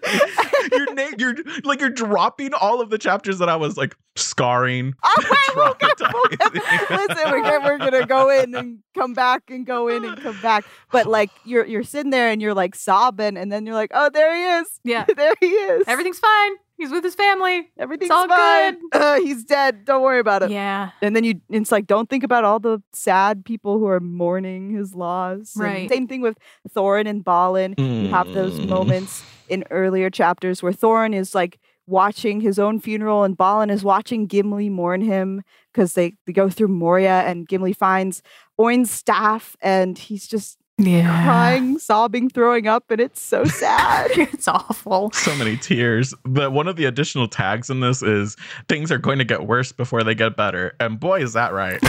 You're, 0.72 0.94
na- 0.98 1.16
you're 1.16 1.34
like 1.62 1.80
you're 1.80 1.88
dropping 1.90 2.52
all 2.52 2.80
of 2.80 2.90
the 2.90 2.98
chapters 2.98 3.38
that 3.38 3.48
I 3.48 3.54
was 3.56 3.76
like 3.76 3.96
scarring. 4.16 4.94
Oh, 5.04 5.14
wait, 5.18 5.56
we'll 5.56 5.74
get- 5.74 6.12
we'll 6.12 6.24
get- 6.52 6.90
Listen, 6.90 7.30
we're 7.30 7.42
gonna, 7.42 7.64
we're 7.64 7.78
gonna 7.78 8.06
go 8.06 8.30
in 8.30 8.54
and 8.56 8.78
come 8.96 9.14
back 9.14 9.44
and 9.48 9.64
go 9.68 9.88
in 9.88 10.04
and 10.04 10.20
come 10.20 10.40
back. 10.40 10.66
But 10.90 11.06
like 11.06 11.30
you're 11.44 11.64
you're 11.66 11.84
sitting 11.84 12.10
there 12.10 12.28
and 12.30 12.42
you're 12.42 12.54
like 12.54 12.74
sobbing, 12.74 13.36
and 13.36 13.52
then 13.52 13.66
you're 13.66 13.74
like, 13.76 13.92
oh, 13.94 14.10
there 14.10 14.34
he 14.34 14.42
is. 14.60 14.68
yeah 14.84 15.04
there 15.16 15.34
he 15.40 15.46
is. 15.46 15.84
everything's 15.86 16.18
fine 16.18 16.52
he's 16.80 16.92
with 16.92 17.02
his 17.02 17.16
family 17.16 17.68
everything's 17.76 18.10
all 18.12 18.28
fine. 18.28 18.76
Uh, 18.92 19.18
he's 19.26 19.42
dead. 19.44 19.84
Don't 19.84 20.00
worry 20.02 20.20
about 20.20 20.42
it. 20.44 20.50
yeah 20.52 20.90
And 21.02 21.14
then 21.16 21.24
you, 21.24 21.40
it's 21.50 21.72
like, 21.72 21.86
don't 21.88 22.08
think 22.08 22.22
about 22.22 22.44
all 22.44 22.60
the 22.60 22.80
sad 22.92 23.44
people 23.44 23.78
who 23.80 23.86
are 23.88 23.98
mourning 24.00 24.70
his 24.70 24.94
loss. 24.94 25.56
And 25.56 25.64
Right. 25.64 25.88
same 25.90 26.06
thing 26.06 26.20
with 26.20 26.36
Thorin 26.74 27.08
and 27.08 27.24
Balin. 27.24 27.74
You 27.78 28.10
have 28.10 28.32
those 28.32 28.60
Mm. 28.60 28.68
moments 28.68 29.24
in 29.48 29.64
earlier 29.70 30.08
chapters 30.08 30.62
where 30.62 30.72
Thorin 30.72 31.14
is 31.16 31.34
like 31.34 31.58
watching 31.88 32.40
his 32.40 32.58
own 32.58 32.78
funeral 32.80 33.24
and 33.24 33.36
Balin 33.36 33.70
is 33.70 33.82
watching 33.82 34.26
Gimli 34.26 34.68
mourn 34.68 35.00
him 35.00 35.42
because 35.72 35.94
they, 35.94 36.14
they 36.26 36.32
go 36.32 36.48
through 36.50 36.68
Moria 36.68 37.22
and 37.22 37.48
Gimli 37.48 37.72
finds 37.72 38.22
Oin's 38.60 38.90
staff 38.90 39.56
and 39.62 39.96
he's 39.98 40.26
just 40.28 40.58
Yeah. 40.76 41.24
crying, 41.24 41.78
sobbing, 41.78 42.28
throwing 42.28 42.66
up, 42.68 42.90
and 42.90 43.00
it's 43.00 43.20
so 43.20 43.44
sad. 43.44 44.10
it's 44.16 44.46
awful. 44.46 45.10
so 45.12 45.34
many 45.36 45.56
tears. 45.56 46.14
But 46.24 46.52
one 46.52 46.68
of 46.68 46.76
the 46.76 46.84
additional 46.84 47.26
tags 47.26 47.68
in 47.70 47.80
this 47.80 48.02
is 48.02 48.36
things 48.68 48.92
are 48.92 48.98
going 48.98 49.18
to 49.18 49.24
get 49.24 49.46
worse 49.46 49.72
before 49.72 50.04
they 50.04 50.14
get 50.14 50.36
better. 50.36 50.76
And 50.78 51.00
boy, 51.00 51.20
is 51.22 51.32
that 51.32 51.52
right. 51.52 51.80
boy, 51.82 51.88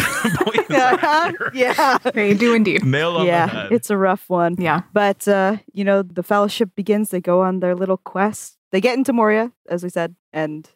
is 0.55 0.67
that 0.69 0.99
yeah, 1.03 1.27
accurate. 1.27 1.53
yeah, 1.55 1.97
They 2.13 2.33
do 2.33 2.53
indeed. 2.55 2.83
Nail 2.85 3.15
on 3.17 3.21
the 3.21 3.27
yeah. 3.27 3.47
head. 3.47 3.71
It's 3.71 3.89
a 3.89 3.97
rough 3.97 4.29
one. 4.29 4.55
Yeah. 4.57 4.81
But 4.93 5.27
uh, 5.27 5.57
you 5.73 5.83
know, 5.83 6.01
the 6.03 6.23
fellowship 6.23 6.71
begins. 6.75 7.09
They 7.09 7.21
go 7.21 7.41
on 7.41 7.59
their 7.59 7.75
little 7.75 7.97
quest. 7.97 8.55
They 8.71 8.81
get 8.81 8.97
into 8.97 9.13
Moria, 9.13 9.51
as 9.69 9.83
we 9.83 9.89
said, 9.89 10.15
and 10.33 10.69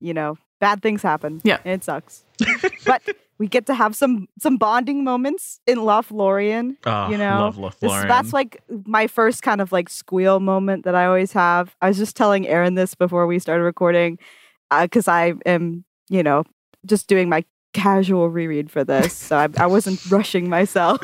you 0.00 0.14
know, 0.14 0.36
bad 0.60 0.82
things 0.82 1.02
happen. 1.02 1.40
Yeah. 1.44 1.58
and 1.64 1.74
it 1.74 1.84
sucks. 1.84 2.24
but 2.86 3.02
we 3.38 3.48
get 3.48 3.66
to 3.66 3.74
have 3.74 3.96
some 3.96 4.28
some 4.38 4.56
bonding 4.56 5.02
moments 5.04 5.60
in 5.66 5.78
Lothlorien. 5.78 6.76
oh, 6.86 7.10
you 7.10 7.18
know, 7.18 7.52
love 7.56 7.78
This, 7.80 7.90
Lothlorien. 7.90 8.08
that's 8.08 8.32
like 8.32 8.62
my 8.86 9.06
first 9.06 9.42
kind 9.42 9.60
of 9.60 9.72
like 9.72 9.88
squeal 9.88 10.40
moment 10.40 10.84
that 10.84 10.94
I 10.94 11.06
always 11.06 11.32
have. 11.32 11.74
I 11.82 11.88
was 11.88 11.96
just 11.98 12.16
telling 12.16 12.46
Aaron 12.46 12.74
this 12.74 12.94
before 12.94 13.26
we 13.26 13.38
started 13.38 13.64
recording 13.64 14.18
uh, 14.70 14.82
because 14.84 15.08
I 15.08 15.34
am, 15.46 15.84
you 16.08 16.22
know, 16.22 16.44
just 16.86 17.08
doing 17.08 17.28
my 17.28 17.44
casual 17.72 18.30
reread 18.30 18.70
for 18.70 18.84
this, 18.84 19.12
so 19.12 19.36
I, 19.36 19.48
I 19.58 19.66
wasn't 19.66 19.98
rushing 20.10 20.48
myself. 20.48 21.00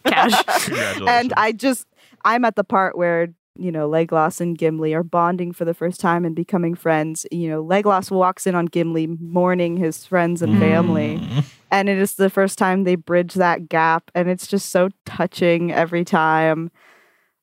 Cash. 0.06 0.32
And 1.06 1.34
I 1.36 1.52
just 1.52 1.86
I'm 2.24 2.44
at 2.46 2.56
the 2.56 2.64
part 2.64 2.96
where 2.96 3.28
you 3.56 3.70
know 3.72 3.88
Legolas 3.88 4.40
and 4.40 4.56
Gimli 4.58 4.94
are 4.94 5.02
bonding 5.02 5.52
for 5.52 5.64
the 5.64 5.74
first 5.74 6.00
time 6.00 6.24
and 6.24 6.34
becoming 6.34 6.74
friends. 6.74 7.26
You 7.30 7.48
know, 7.48 7.64
Legolas 7.64 8.10
walks 8.10 8.46
in 8.46 8.54
on 8.54 8.66
Gimli 8.66 9.06
mourning 9.06 9.76
his 9.76 10.04
friends 10.06 10.42
and 10.42 10.58
family, 10.58 11.18
Mm. 11.18 11.44
and 11.70 11.88
it 11.88 11.98
is 11.98 12.14
the 12.14 12.30
first 12.30 12.58
time 12.58 12.84
they 12.84 12.96
bridge 12.96 13.34
that 13.34 13.68
gap, 13.68 14.10
and 14.14 14.28
it's 14.28 14.46
just 14.46 14.70
so 14.70 14.88
touching 15.06 15.72
every 15.72 16.04
time. 16.04 16.70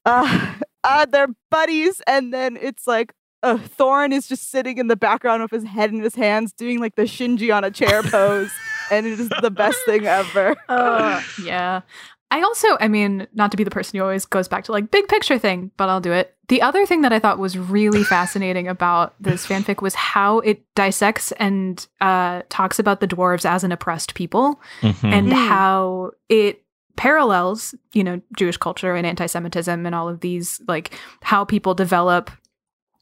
Uh, 0.06 0.54
uh 0.84 1.06
they're 1.06 1.28
buddies, 1.50 2.02
and 2.08 2.34
then 2.34 2.58
it's 2.62 2.88
like. 2.88 3.14
Uh, 3.44 3.58
Thorin 3.58 4.14
is 4.14 4.28
just 4.28 4.52
sitting 4.52 4.78
in 4.78 4.86
the 4.86 4.96
background 4.96 5.42
with 5.42 5.50
his 5.50 5.64
head 5.64 5.90
in 5.90 6.00
his 6.00 6.14
hands, 6.14 6.54
doing 6.54 6.80
like 6.80 6.94
the 6.94 7.08
Shinji 7.08 7.52
on 7.52 7.64
a 7.64 7.72
chair 7.72 8.04
pose, 8.04 8.52
and 8.92 9.08
it 9.08 9.20
is 9.20 9.30
the 9.42 9.50
best 9.50 9.80
thing 9.88 10.06
ever. 10.06 10.56
Uh, 10.70 11.20
yeah. 11.44 11.82
I 12.32 12.42
also, 12.42 12.68
I 12.80 12.88
mean, 12.88 13.28
not 13.34 13.52
to 13.52 13.58
be 13.58 13.64
the 13.64 13.70
person 13.70 13.98
who 13.98 14.04
always 14.04 14.26
goes 14.26 14.48
back 14.48 14.64
to 14.64 14.72
like 14.72 14.90
big 14.90 15.08
picture 15.08 15.38
thing, 15.38 15.70
but 15.78 15.90
I'll 15.90 16.02
do 16.02 16.14
it. 16.14 16.34
The 16.48 16.62
other 16.62 16.86
thing 16.86 17.02
that 17.02 17.12
I 17.14 17.20
thought 17.20 17.38
was 17.40 17.58
really 17.58 18.04
fascinating 18.16 18.68
about 18.68 19.14
this 19.20 19.46
fanfic 19.46 19.82
was 19.82 19.94
how 19.96 20.40
it 20.40 20.64
dissects 20.76 21.32
and 21.34 21.86
uh, 22.00 22.42
talks 22.50 22.80
about 22.80 23.02
the 23.02 23.08
dwarves 23.08 23.46
as 23.46 23.64
an 23.64 23.72
oppressed 23.72 24.16
people 24.16 24.60
Mhm. 24.82 25.14
and 25.14 25.28
Mm. 25.28 25.48
how 25.50 26.12
it 26.30 26.64
parallels, 26.98 27.74
you 27.94 28.04
know, 28.04 28.22
Jewish 28.38 28.58
culture 28.58 28.96
and 28.96 29.06
anti 29.08 29.26
Semitism 29.26 29.86
and 29.86 29.96
all 29.96 30.08
of 30.08 30.20
these, 30.22 30.62
like 30.68 30.94
how 31.22 31.44
people 31.44 31.74
develop 31.74 32.30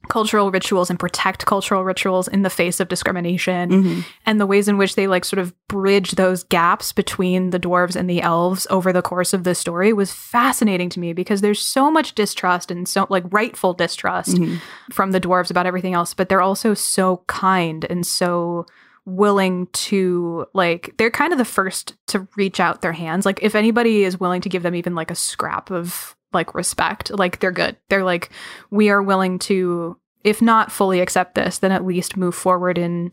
cultural 0.07 0.49
rituals 0.49 0.89
and 0.89 0.97
protect 0.97 1.45
cultural 1.45 1.83
rituals 1.83 2.27
in 2.29 2.41
the 2.41 2.49
face 2.49 2.79
of 2.79 2.87
discrimination 2.87 3.69
Mhm. 3.69 4.05
and 4.25 4.39
the 4.41 4.45
ways 4.47 4.67
in 4.67 4.77
which 4.77 4.95
they 4.95 5.07
like 5.07 5.25
sort 5.25 5.39
of 5.39 5.53
bridge 5.67 6.11
those 6.11 6.43
gaps 6.43 6.93
between 6.93 7.49
the 7.51 7.59
dwarves 7.59 7.95
and 7.95 8.09
the 8.09 8.21
elves 8.21 8.65
over 8.69 8.93
the 8.93 9.01
course 9.01 9.33
of 9.33 9.43
the 9.43 9.53
story 9.53 9.91
was 9.93 10.11
fascinating 10.11 10.89
to 10.89 10.99
me 10.99 11.13
because 11.13 11.41
there's 11.41 11.59
so 11.59 11.91
much 11.91 12.15
distrust 12.15 12.71
and 12.71 12.87
so 12.87 13.05
like 13.09 13.23
rightful 13.29 13.73
distrust 13.73 14.37
Mhm. 14.37 14.59
from 14.91 15.11
the 15.11 15.19
dwarves 15.21 15.51
about 15.51 15.65
everything 15.67 15.93
else 15.93 16.13
but 16.13 16.29
they're 16.29 16.41
also 16.41 16.73
so 16.73 17.21
kind 17.27 17.85
and 17.89 18.05
so 18.07 18.65
willing 19.05 19.67
to 19.73 20.45
like 20.53 20.93
they're 20.97 21.09
kind 21.11 21.31
of 21.33 21.37
the 21.39 21.45
first 21.45 21.95
to 22.07 22.27
reach 22.35 22.59
out 22.59 22.81
their 22.81 22.91
hands 22.93 23.25
like 23.25 23.39
if 23.41 23.55
anybody 23.55 24.03
is 24.03 24.19
willing 24.19 24.41
to 24.41 24.49
give 24.49 24.61
them 24.63 24.75
even 24.75 24.93
like 24.95 25.09
a 25.11 25.15
scrap 25.15 25.71
of 25.71 26.15
like 26.33 26.53
respect 26.53 27.11
like 27.11 27.39
they're 27.39 27.51
good. 27.51 27.75
They're 27.89 28.03
like 28.03 28.29
we 28.69 28.89
are 28.89 29.01
willing 29.01 29.39
to 29.39 29.97
if 30.23 30.41
not 30.41 30.71
fully 30.71 30.99
accept 30.99 31.35
this 31.35 31.59
then 31.59 31.71
at 31.71 31.85
least 31.85 32.17
move 32.17 32.35
forward 32.35 32.77
in 32.77 33.11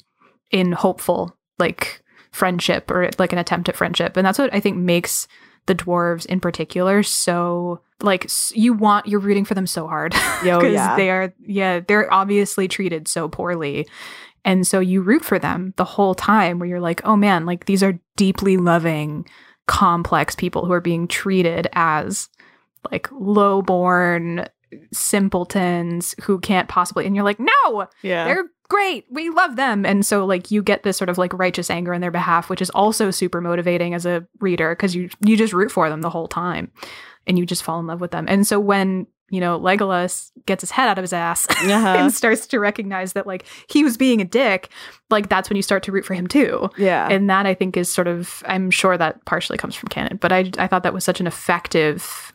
in 0.50 0.72
hopeful 0.72 1.36
like 1.58 2.02
friendship 2.32 2.90
or 2.90 3.08
like 3.18 3.32
an 3.32 3.38
attempt 3.38 3.68
at 3.68 3.76
friendship. 3.76 4.16
And 4.16 4.26
that's 4.26 4.38
what 4.38 4.52
i 4.54 4.60
think 4.60 4.76
makes 4.76 5.26
the 5.66 5.74
dwarves 5.74 6.26
in 6.26 6.38
particular 6.38 7.02
so 7.02 7.80
like 8.02 8.30
you 8.54 8.72
want 8.72 9.06
you're 9.06 9.20
rooting 9.20 9.44
for 9.44 9.54
them 9.54 9.66
so 9.66 9.86
hard. 9.86 10.12
Because 10.42 10.72
yeah. 10.72 10.96
they 10.96 11.10
are 11.10 11.34
yeah 11.40 11.80
they're 11.80 12.12
obviously 12.12 12.68
treated 12.68 13.08
so 13.08 13.28
poorly. 13.28 13.86
And 14.44 14.64
so 14.64 14.78
you 14.78 15.00
root 15.02 15.24
for 15.24 15.40
them 15.40 15.74
the 15.76 15.84
whole 15.84 16.14
time 16.14 16.58
where 16.58 16.68
you're 16.68 16.80
like 16.80 17.04
oh 17.04 17.16
man 17.16 17.46
like 17.46 17.64
these 17.64 17.82
are 17.82 17.98
deeply 18.16 18.56
loving 18.56 19.26
complex 19.66 20.36
people 20.36 20.64
who 20.64 20.72
are 20.72 20.80
being 20.80 21.08
treated 21.08 21.68
as 21.72 22.28
like 22.90 23.08
low-born 23.12 24.46
simpletons 24.92 26.14
who 26.22 26.38
can't 26.40 26.68
possibly 26.68 27.06
and 27.06 27.14
you're 27.14 27.24
like 27.24 27.38
no 27.40 27.86
Yeah. 28.02 28.24
they're 28.24 28.44
great 28.68 29.04
we 29.10 29.30
love 29.30 29.54
them 29.56 29.86
and 29.86 30.04
so 30.04 30.26
like 30.26 30.50
you 30.50 30.62
get 30.62 30.82
this 30.82 30.96
sort 30.96 31.08
of 31.08 31.18
like 31.18 31.32
righteous 31.32 31.70
anger 31.70 31.94
in 31.94 32.00
their 32.00 32.10
behalf 32.10 32.50
which 32.50 32.60
is 32.60 32.70
also 32.70 33.10
super 33.12 33.40
motivating 33.40 33.94
as 33.94 34.04
a 34.04 34.26
reader 34.40 34.74
because 34.74 34.94
you 34.94 35.08
you 35.24 35.36
just 35.36 35.52
root 35.52 35.70
for 35.70 35.88
them 35.88 36.00
the 36.02 36.10
whole 36.10 36.26
time 36.26 36.70
and 37.28 37.38
you 37.38 37.46
just 37.46 37.62
fall 37.62 37.78
in 37.78 37.86
love 37.86 38.00
with 38.00 38.10
them 38.10 38.26
and 38.28 38.44
so 38.46 38.58
when 38.58 39.06
you 39.30 39.40
know 39.40 39.58
legolas 39.58 40.30
gets 40.46 40.62
his 40.62 40.72
head 40.72 40.88
out 40.88 40.98
of 40.98 41.02
his 41.02 41.12
ass 41.12 41.46
Uh-huh. 41.50 41.86
and 41.96 42.12
starts 42.12 42.46
to 42.48 42.58
recognize 42.58 43.12
that 43.12 43.26
like 43.26 43.46
he 43.70 43.84
was 43.84 43.96
being 43.96 44.20
a 44.20 44.24
dick 44.24 44.68
like 45.10 45.28
that's 45.28 45.48
when 45.48 45.56
you 45.56 45.62
start 45.62 45.84
to 45.84 45.92
root 45.92 46.04
for 46.04 46.14
him 46.14 46.26
too 46.26 46.68
yeah. 46.76 47.06
and 47.08 47.30
that 47.30 47.46
i 47.46 47.54
think 47.54 47.76
is 47.76 47.92
sort 47.92 48.08
of 48.08 48.42
i'm 48.46 48.70
sure 48.70 48.98
that 48.98 49.24
partially 49.26 49.58
comes 49.58 49.76
from 49.76 49.88
canon 49.88 50.16
but 50.16 50.32
i 50.32 50.50
i 50.58 50.66
thought 50.66 50.82
that 50.82 50.94
was 50.94 51.04
such 51.04 51.20
an 51.20 51.26
effective 51.28 52.32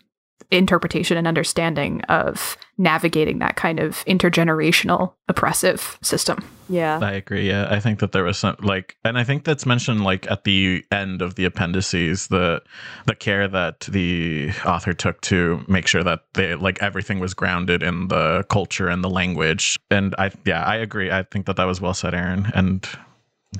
interpretation 0.51 1.17
and 1.17 1.27
understanding 1.27 2.01
of 2.03 2.57
navigating 2.77 3.39
that 3.39 3.55
kind 3.55 3.79
of 3.79 4.03
intergenerational 4.05 5.13
oppressive 5.27 5.97
system 6.01 6.43
yeah. 6.71 6.99
I 7.01 7.11
agree. 7.11 7.47
Yeah, 7.47 7.67
I 7.69 7.79
think 7.79 7.99
that 7.99 8.13
there 8.13 8.23
was 8.23 8.37
some 8.37 8.55
like, 8.61 8.95
and 9.03 9.17
I 9.17 9.23
think 9.25 9.43
that's 9.43 9.65
mentioned 9.65 10.03
like 10.03 10.29
at 10.31 10.45
the 10.45 10.83
end 10.89 11.21
of 11.21 11.35
the 11.35 11.43
appendices, 11.45 12.27
the 12.27 12.61
the 13.05 13.15
care 13.15 13.47
that 13.47 13.81
the 13.81 14.51
author 14.65 14.93
took 14.93 15.19
to 15.21 15.63
make 15.67 15.85
sure 15.85 16.03
that 16.03 16.21
they 16.33 16.55
like 16.55 16.81
everything 16.81 17.19
was 17.19 17.33
grounded 17.33 17.83
in 17.83 18.07
the 18.07 18.45
culture 18.49 18.87
and 18.87 19.03
the 19.03 19.09
language. 19.09 19.77
And 19.89 20.15
I, 20.17 20.31
yeah, 20.45 20.63
I 20.63 20.77
agree. 20.77 21.11
I 21.11 21.23
think 21.23 21.45
that 21.47 21.57
that 21.57 21.65
was 21.65 21.81
well 21.81 21.93
said, 21.93 22.13
Aaron. 22.13 22.49
And 22.55 22.87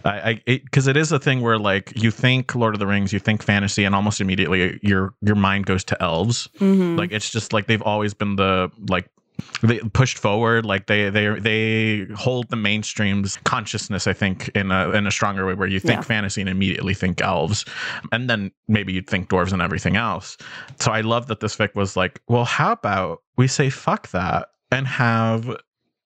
I, 0.05 0.29
I, 0.29 0.41
because 0.45 0.87
it, 0.87 0.95
is 0.95 1.11
a 1.11 1.19
thing 1.19 1.41
where 1.41 1.57
like 1.59 1.91
you 2.01 2.11
think 2.11 2.55
Lord 2.55 2.73
of 2.75 2.79
the 2.79 2.87
Rings, 2.87 3.11
you 3.11 3.19
think 3.19 3.43
fantasy, 3.43 3.83
and 3.83 3.93
almost 3.93 4.21
immediately 4.21 4.79
your 4.81 5.13
your 5.21 5.35
mind 5.35 5.65
goes 5.65 5.83
to 5.85 6.01
elves. 6.01 6.47
Mhm. 6.59 6.97
Like 6.97 7.11
it's 7.11 7.29
just 7.29 7.51
like 7.51 7.67
they've 7.67 7.81
always 7.81 8.13
been 8.13 8.37
the 8.37 8.71
like 8.89 9.09
they 9.63 9.79
pushed 9.79 10.17
forward 10.19 10.65
like 10.67 10.85
they 10.85 11.09
they 11.09 11.27
they 11.39 12.05
hold 12.15 12.47
the 12.49 12.55
mainstream's 12.55 13.37
consciousness 13.43 14.05
i 14.05 14.13
think 14.13 14.49
in 14.49 14.69
a 14.71 14.91
in 14.91 15.07
a 15.07 15.11
stronger 15.11 15.47
way 15.47 15.55
where 15.55 15.67
you 15.67 15.79
think 15.79 15.97
Yeah. 16.01 16.01
fantasy 16.03 16.41
and 16.41 16.49
immediately 16.49 16.93
think 16.93 17.21
elves 17.21 17.65
and 18.11 18.29
then 18.29 18.51
maybe 18.67 18.93
you'd 18.93 19.07
think 19.09 19.29
dwarves 19.29 19.51
and 19.51 19.59
everything 19.59 19.95
else 19.95 20.37
so 20.79 20.91
i 20.91 21.01
love 21.01 21.25
that 21.27 21.39
this 21.39 21.55
fic 21.55 21.73
was 21.73 21.97
like 21.97 22.21
well 22.27 22.45
how 22.45 22.71
about 22.73 23.23
we 23.35 23.47
say 23.47 23.71
fuck 23.71 24.09
that 24.11 24.49
and 24.71 24.85
have 24.85 25.55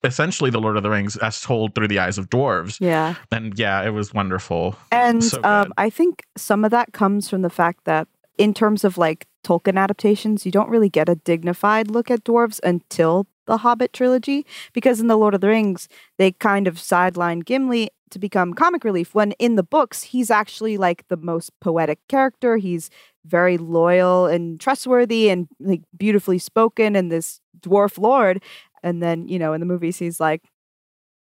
essentially 0.05 0.49
the 0.49 0.61
lord 0.61 0.77
of 0.77 0.83
the 0.83 0.89
rings 0.89 1.17
as 1.17 1.41
told 1.41 1.75
through 1.75 1.87
the 1.87 1.99
eyes 1.99 2.17
of 2.17 2.29
dwarves 2.29 2.77
yeah. 2.79 3.15
and 3.31 3.59
yeah 3.59 3.83
it 3.83 3.89
was 3.89 4.13
wonderful 4.13 4.75
And 4.91 5.23
So 5.23 5.41
um. 5.43 5.73
I 5.77 5.89
think 5.89 6.23
some 6.37 6.63
of 6.63 6.71
that 6.71 6.93
comes 6.93 7.29
from 7.29 7.41
the 7.41 7.49
fact 7.49 7.85
that, 7.85 8.07
in 8.37 8.53
terms 8.53 8.83
of 8.83 8.97
like 8.97 9.27
Tolkien 9.43 9.77
adaptations, 9.77 10.45
you 10.45 10.51
don't 10.51 10.69
really 10.69 10.89
get 10.89 11.09
a 11.09 11.15
dignified 11.15 11.89
look 11.91 12.09
at 12.09 12.23
dwarves 12.23 12.59
until 12.63 13.27
the 13.45 13.57
Hobbit 13.57 13.93
trilogy, 13.93 14.45
because 14.73 14.99
in 14.99 15.07
the 15.07 15.17
Lord 15.17 15.35
of 15.35 15.41
the 15.41 15.47
Rings, 15.47 15.87
they 16.17 16.31
kind 16.31 16.67
of 16.67 16.79
sideline 16.79 17.41
Gimli 17.41 17.89
to 18.09 18.19
become 18.19 18.53
comic 18.53 18.83
relief. 18.83 19.13
When 19.13 19.33
in 19.33 19.55
the 19.55 19.63
books, 19.63 20.03
he's 20.03 20.31
actually 20.31 20.77
like 20.77 21.07
the 21.07 21.17
most 21.17 21.51
poetic 21.59 21.99
character. 22.07 22.57
He's 22.57 22.89
very 23.25 23.57
loyal 23.57 24.25
and 24.27 24.59
trustworthy 24.59 25.29
and 25.29 25.47
like 25.59 25.81
beautifully 25.95 26.39
spoken, 26.39 26.95
and 26.95 27.11
this 27.11 27.41
dwarf 27.59 27.97
lord. 27.97 28.41
And 28.85 29.03
then 29.03 29.27
you 29.27 29.37
know, 29.37 29.51
in 29.51 29.59
the 29.59 29.65
movies, 29.65 29.97
he's 29.99 30.19
like 30.21 30.43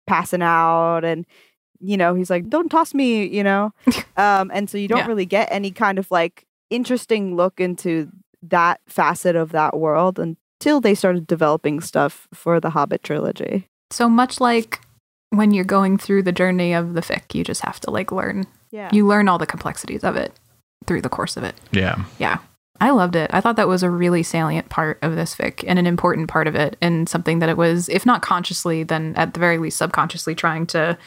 passing 0.07 0.43
out 0.43 1.05
and 1.05 1.25
you 1.81 1.97
know 1.97 2.15
he's 2.15 2.29
like 2.31 2.49
don't 2.49 2.69
toss 2.69 2.95
me 2.95 3.27
you 3.27 3.43
know? 3.43 3.73
Um 4.17 4.51
and 4.55 4.71
so 4.71 4.79
you 4.79 4.87
don't 4.87 4.99
Yeah. 4.99 5.07
really 5.09 5.27
get 5.27 5.49
any 5.51 5.71
kind 5.73 5.99
of 5.99 6.09
like 6.11 6.45
interesting 6.71 7.35
look 7.37 7.59
into 7.61 8.11
that 8.43 8.81
facet 8.87 9.35
of 9.35 9.51
that 9.53 9.77
world 9.77 10.19
until 10.19 10.81
they 10.81 10.95
started 10.95 11.27
developing 11.27 11.81
stuff 11.81 12.29
for 12.33 12.61
the 12.61 12.71
hobbit 12.71 13.03
trilogy. 13.03 13.67
So 13.91 14.09
much 14.09 14.41
like 14.41 14.81
when 15.31 15.53
you're 15.53 15.65
going 15.65 15.99
through 15.99 16.23
the 16.23 16.33
journey 16.33 16.73
of 16.75 16.95
the 16.95 17.01
fic 17.01 17.35
you 17.35 17.43
just 17.45 17.63
have 17.63 17.81
to 17.81 17.91
like 17.91 18.13
learn. 18.13 18.45
Yeah. 18.71 18.91
You 18.93 19.07
learn 19.07 19.27
all 19.29 19.39
the 19.39 19.47
complexities 19.47 20.05
of 20.05 20.17
it 20.17 20.33
through 20.87 21.01
the 21.03 21.09
course 21.09 21.37
of 21.37 21.45
it. 21.45 21.55
Yeah. 21.73 22.05
Yeah. 22.19 22.39
I 22.81 22.91
loved 22.91 23.15
it. 23.17 23.31
I 23.33 23.41
thought 23.41 23.57
that 23.57 23.69
was 23.69 23.83
a 23.83 23.91
really 23.91 24.23
salient 24.23 24.69
part 24.69 24.99
of 25.03 25.15
this 25.15 25.35
fic 25.35 25.65
and 25.67 25.79
an 25.79 25.87
important 25.87 26.29
part 26.29 26.47
of 26.49 26.55
it, 26.55 26.77
and 26.83 27.09
something 27.09 27.39
that 27.39 27.49
it 27.49 27.57
was, 27.57 27.89
if 27.89 28.05
not 28.05 28.21
consciously, 28.23 28.83
then 28.83 29.15
at 29.17 29.33
the 29.35 29.41
very 29.41 29.59
least 29.59 29.79
subconsciously 29.79 30.35
trying 30.35 30.67
to 30.69 30.99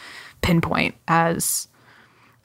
pinpoint 0.42 0.96
as 1.08 1.68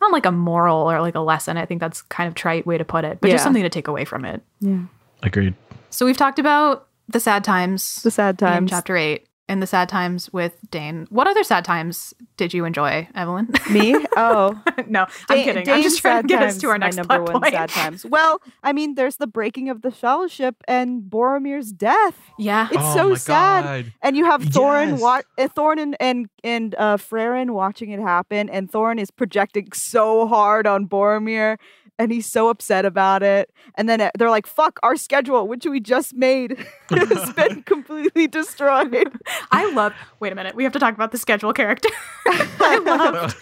not 0.00 0.10
like 0.12 0.26
a 0.26 0.32
moral 0.32 0.90
or 0.90 1.00
like 1.00 1.14
a 1.14 1.20
lesson. 1.20 1.56
I 1.56 1.64
think 1.66 1.80
that's 1.80 2.02
kind 2.02 2.26
of 2.26 2.34
trite 2.34 2.66
way 2.66 2.76
to 2.78 2.84
put 2.84 3.04
it, 3.04 3.18
but 3.20 3.28
Yeah. 3.28 3.34
just 3.34 3.44
something 3.44 3.62
to 3.62 3.68
take 3.68 3.86
away 3.88 4.04
from 4.04 4.24
it. 4.24 4.42
yeah 4.60 4.80
Agreed. 5.22 5.54
So 5.90 6.04
we've 6.04 6.16
talked 6.16 6.40
about 6.40 6.88
the 7.08 7.20
sad 7.20 7.44
times 7.44 8.02
The 8.02 8.10
sad 8.10 8.34
in 8.42 8.46
times. 8.48 8.70
chapter 8.70 8.96
eight 8.96 9.26
and 9.48 9.60
the 9.62 9.66
sad 9.66 9.88
times 9.88 10.32
with 10.32 10.56
Dáin. 10.70 11.06
What 11.10 11.26
other 11.26 11.42
sad 11.44 11.64
times 11.64 12.14
did 12.36 12.54
you 12.54 12.64
enjoy, 12.64 13.08
Evelyn? 13.14 13.48
Me? 13.70 13.96
Oh, 14.16 14.60
no, 14.86 15.06
I'm 15.30 15.38
Da- 15.38 15.44
kidding. 15.44 15.68
I'm 15.70 15.82
just 15.82 16.00
trying 16.00 16.22
to 16.22 16.28
sad 16.28 16.28
get 16.28 16.42
us 16.42 16.58
to 16.58 16.68
our 16.68 16.76
is 16.76 16.80
next 16.80 16.96
number 16.96 17.22
one 17.22 17.40
point. 17.40 17.52
sad 17.54 17.68
times. 17.70 18.04
Well, 18.04 18.40
I 18.62 18.72
mean, 18.72 18.94
there's 18.94 19.16
the 19.16 19.26
breaking 19.26 19.68
of 19.70 19.80
the 19.82 19.90
fellowship 19.90 20.56
and 20.68 21.02
Boromir's 21.02 21.72
death. 21.72 22.18
Yeah. 22.38 22.68
It's 22.70 22.76
Oh 22.78 22.94
so 22.94 23.14
sad. 23.14 23.64
God. 23.64 23.92
And 24.02 24.16
you 24.16 24.26
have 24.26 24.42
Thorin, 24.42 24.90
Yes. 24.92 25.00
wa- 25.00 25.22
uh, 25.38 25.48
Thorin 25.48 25.78
and 25.82 25.96
and, 26.00 26.26
and 26.44 26.74
uh, 26.76 26.96
Frerin 26.98 27.52
watching 27.52 27.90
it 27.90 28.00
happen, 28.00 28.48
and 28.50 28.70
Thorin 28.70 29.00
is 29.00 29.10
projecting 29.10 29.68
so 29.72 30.26
hard 30.26 30.66
on 30.66 30.86
Boromir, 30.86 31.56
and 31.98 32.10
he's 32.12 32.26
so 32.26 32.48
upset 32.48 32.84
about 32.84 33.22
it. 33.22 33.50
And 33.76 33.88
then 33.88 34.00
uh, 34.00 34.10
they're 34.18 34.30
like, 34.30 34.46
"Fuck 34.46 34.78
our 34.82 34.96
schedule, 34.96 35.46
which 35.48 35.66
we 35.66 35.80
just 35.80 36.14
made, 36.14 36.58
has 36.90 37.32
been 37.34 37.62
completely 37.66 38.26
destroyed." 38.26 39.12
I 39.50 39.70
love. 39.72 39.92
Wait 40.20 40.32
a 40.32 40.34
minute. 40.34 40.54
We 40.54 40.64
have 40.64 40.72
to 40.72 40.78
talk 40.78 40.94
about 40.94 41.12
the 41.12 41.18
schedule 41.18 41.52
character. 41.52 41.88
I 42.26 42.78
love. 42.78 43.36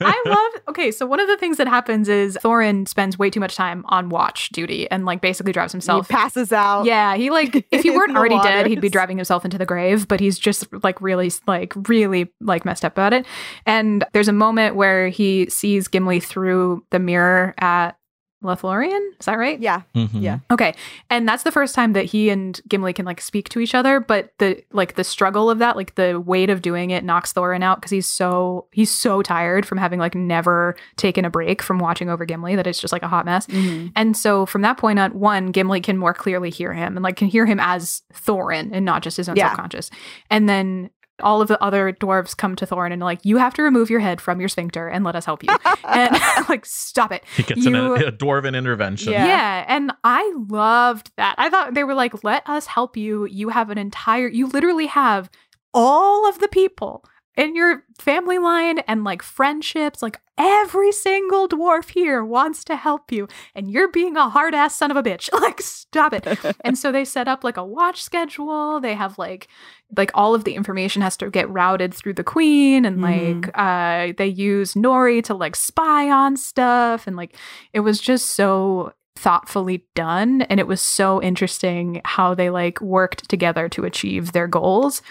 I 0.00 0.22
love. 0.26 0.62
Okay, 0.68 0.90
so 0.90 1.06
one 1.06 1.20
of 1.20 1.28
the 1.28 1.36
things 1.36 1.56
that 1.56 1.68
happens 1.68 2.08
is 2.08 2.38
Thorin 2.42 2.86
spends 2.88 3.18
way 3.18 3.30
too 3.30 3.40
much 3.40 3.54
time 3.56 3.84
on 3.88 4.08
watch 4.08 4.50
duty 4.50 4.90
and 4.90 5.04
like 5.04 5.20
basically 5.20 5.52
drives 5.52 5.72
he 5.72 5.76
himself. 5.76 6.08
passes 6.08 6.52
out. 6.52 6.84
Yeah, 6.84 7.16
he 7.16 7.30
like 7.30 7.66
if 7.70 7.82
he 7.82 7.90
weren't 7.90 8.12
the 8.12 8.18
already 8.18 8.38
dead, 8.40 8.66
he'd 8.66 8.80
be 8.80 8.88
driving 8.88 9.16
himself 9.16 9.44
into 9.44 9.58
the 9.58 9.66
grave. 9.66 10.08
But 10.08 10.20
he's 10.20 10.38
just 10.38 10.66
like 10.84 11.00
really, 11.00 11.30
like 11.46 11.72
really, 11.88 12.32
like 12.40 12.64
messed 12.64 12.84
up 12.84 12.92
about 12.92 13.12
it. 13.12 13.26
And 13.64 14.04
there's 14.12 14.28
a 14.28 14.32
moment 14.32 14.76
where 14.76 15.08
he 15.08 15.48
sees 15.48 15.88
Gimli 15.88 16.20
through 16.20 16.84
the 16.90 16.98
mirror 16.98 17.54
at 17.58 17.95
Lothlorien. 18.44 19.00
Is 19.18 19.26
that 19.26 19.38
right? 19.38 19.58
yeah. 19.58 19.82
Mhm. 19.94 20.10
Yeah. 20.20 20.38
Okay. 20.50 20.74
And 21.10 21.26
that's 21.28 21.42
the 21.42 21.50
first 21.50 21.74
time 21.74 21.94
that 21.94 22.04
he 22.04 22.28
and 22.30 22.60
Gimli 22.68 22.92
can 22.92 23.04
like 23.06 23.20
speak 23.20 23.48
to 23.48 23.60
each 23.60 23.74
other, 23.74 23.98
but 23.98 24.32
the 24.38 24.62
like 24.72 24.94
the 24.94 25.04
struggle 25.04 25.50
of 25.50 25.58
that, 25.58 25.74
like 25.76 25.94
the 25.94 26.20
weight 26.20 26.50
of 26.50 26.60
doing 26.62 26.90
it 26.90 27.02
knocks 27.02 27.32
Thorin 27.32 27.62
out 27.64 27.78
because 27.78 27.90
he's 27.90 28.06
so 28.06 28.66
he's 28.72 28.90
so 28.90 29.22
tired 29.22 29.64
from 29.66 29.78
having 29.78 29.98
like 29.98 30.14
never 30.14 30.76
taken 30.96 31.24
a 31.24 31.30
break 31.30 31.62
from 31.62 31.78
watching 31.78 32.10
over 32.10 32.24
Gimli 32.24 32.56
that 32.56 32.66
it's 32.66 32.78
just 32.80 32.92
like 32.92 33.02
a 33.02 33.08
hot 33.08 33.24
mess. 33.24 33.46
Mhm. 33.46 33.92
And 33.96 34.16
so 34.16 34.44
from 34.46 34.62
that 34.62 34.76
point 34.76 34.98
on, 34.98 35.18
one, 35.18 35.46
Gimli 35.50 35.80
can 35.80 35.96
more 35.96 36.14
clearly 36.14 36.50
hear 36.50 36.72
him 36.74 36.96
and 36.96 37.02
like 37.02 37.16
can 37.16 37.28
hear 37.28 37.46
him 37.46 37.58
as 37.58 38.02
Thorin 38.14 38.70
and 38.72 38.84
not 38.84 39.02
just 39.02 39.16
his 39.16 39.28
own 39.28 39.36
Yeah. 39.36 39.48
subconscious. 39.50 39.90
And 40.30 40.48
then 40.48 40.90
all 41.22 41.40
of 41.40 41.48
the 41.48 41.62
other 41.62 41.92
dwarves 41.92 42.36
come 42.36 42.54
to 42.56 42.66
Thorin 42.66 42.92
and 42.92 43.00
like, 43.00 43.24
you 43.24 43.38
have 43.38 43.54
to 43.54 43.62
remove 43.62 43.88
your 43.90 44.00
head 44.00 44.20
from 44.20 44.38
your 44.40 44.48
sphincter 44.48 44.88
and 44.88 45.04
let 45.04 45.16
us 45.16 45.24
help 45.24 45.42
you. 45.42 45.48
and 45.84 46.16
like, 46.48 46.66
stop 46.66 47.12
it. 47.12 47.24
He 47.36 47.42
gets 47.42 47.64
an, 47.64 47.74
You- 47.74 47.94
a 47.94 48.12
dwarven 48.12 48.56
intervention. 48.56 49.12
Yeah. 49.12 49.26
Yeah. 49.26 49.64
And 49.68 49.92
I 50.04 50.32
loved 50.48 51.10
that. 51.16 51.34
I 51.38 51.48
thought 51.48 51.74
they 51.74 51.84
were 51.84 51.94
like, 51.94 52.22
let 52.24 52.46
us 52.48 52.66
help 52.66 52.96
you. 52.96 53.24
You 53.26 53.48
have 53.48 53.70
an 53.70 53.78
entire, 53.78 54.28
you 54.28 54.46
literally 54.48 54.86
have 54.86 55.30
all 55.72 56.28
of 56.28 56.38
the 56.38 56.48
people 56.48 57.04
in 57.36 57.54
your 57.54 57.84
family 57.98 58.38
line 58.38 58.78
and 58.80 59.04
like 59.04 59.22
friendships. 59.22 60.02
Like 60.02 60.20
every 60.38 60.92
single 60.92 61.48
dwarf 61.48 61.90
here 61.90 62.24
wants 62.24 62.64
to 62.64 62.76
help 62.76 63.10
you. 63.12 63.28
And 63.54 63.70
you're 63.70 63.90
being 63.90 64.16
a 64.16 64.28
hard 64.28 64.54
ass 64.54 64.74
son 64.74 64.90
of 64.90 64.96
a 64.96 65.02
bitch. 65.02 65.28
Like, 65.40 65.60
stop 65.60 66.12
it. 66.12 66.26
and 66.64 66.76
so 66.76 66.90
they 66.92 67.04
set 67.04 67.28
up 67.28 67.44
like 67.44 67.56
a 67.56 67.64
watch 67.64 68.02
schedule. 68.02 68.80
They 68.80 68.94
have 68.94 69.18
like, 69.18 69.48
like 69.96 70.10
all 70.14 70.34
of 70.34 70.44
the 70.44 70.54
information 70.54 71.02
has 71.02 71.16
to 71.18 71.30
get 71.30 71.48
routed 71.50 71.94
through 71.94 72.14
the 72.14 72.24
queen 72.24 72.84
and 72.84 72.98
Mhm. 72.98 73.44
like 73.44 73.50
uh 73.54 74.12
they 74.18 74.26
use 74.26 74.74
nori 74.74 75.22
to 75.24 75.34
like 75.34 75.54
spy 75.54 76.10
on 76.10 76.36
stuff 76.36 77.06
and 77.06 77.16
like 77.16 77.36
it 77.72 77.80
was 77.80 78.00
just 78.00 78.30
so 78.30 78.92
thoughtfully 79.16 79.84
done 79.94 80.42
and 80.42 80.60
it 80.60 80.66
was 80.66 80.80
so 80.80 81.20
interesting 81.22 82.00
how 82.04 82.34
they 82.34 82.50
like 82.50 82.80
worked 82.80 83.28
together 83.28 83.68
to 83.68 83.84
achieve 83.84 84.32
their 84.32 84.46
goals 84.46 85.02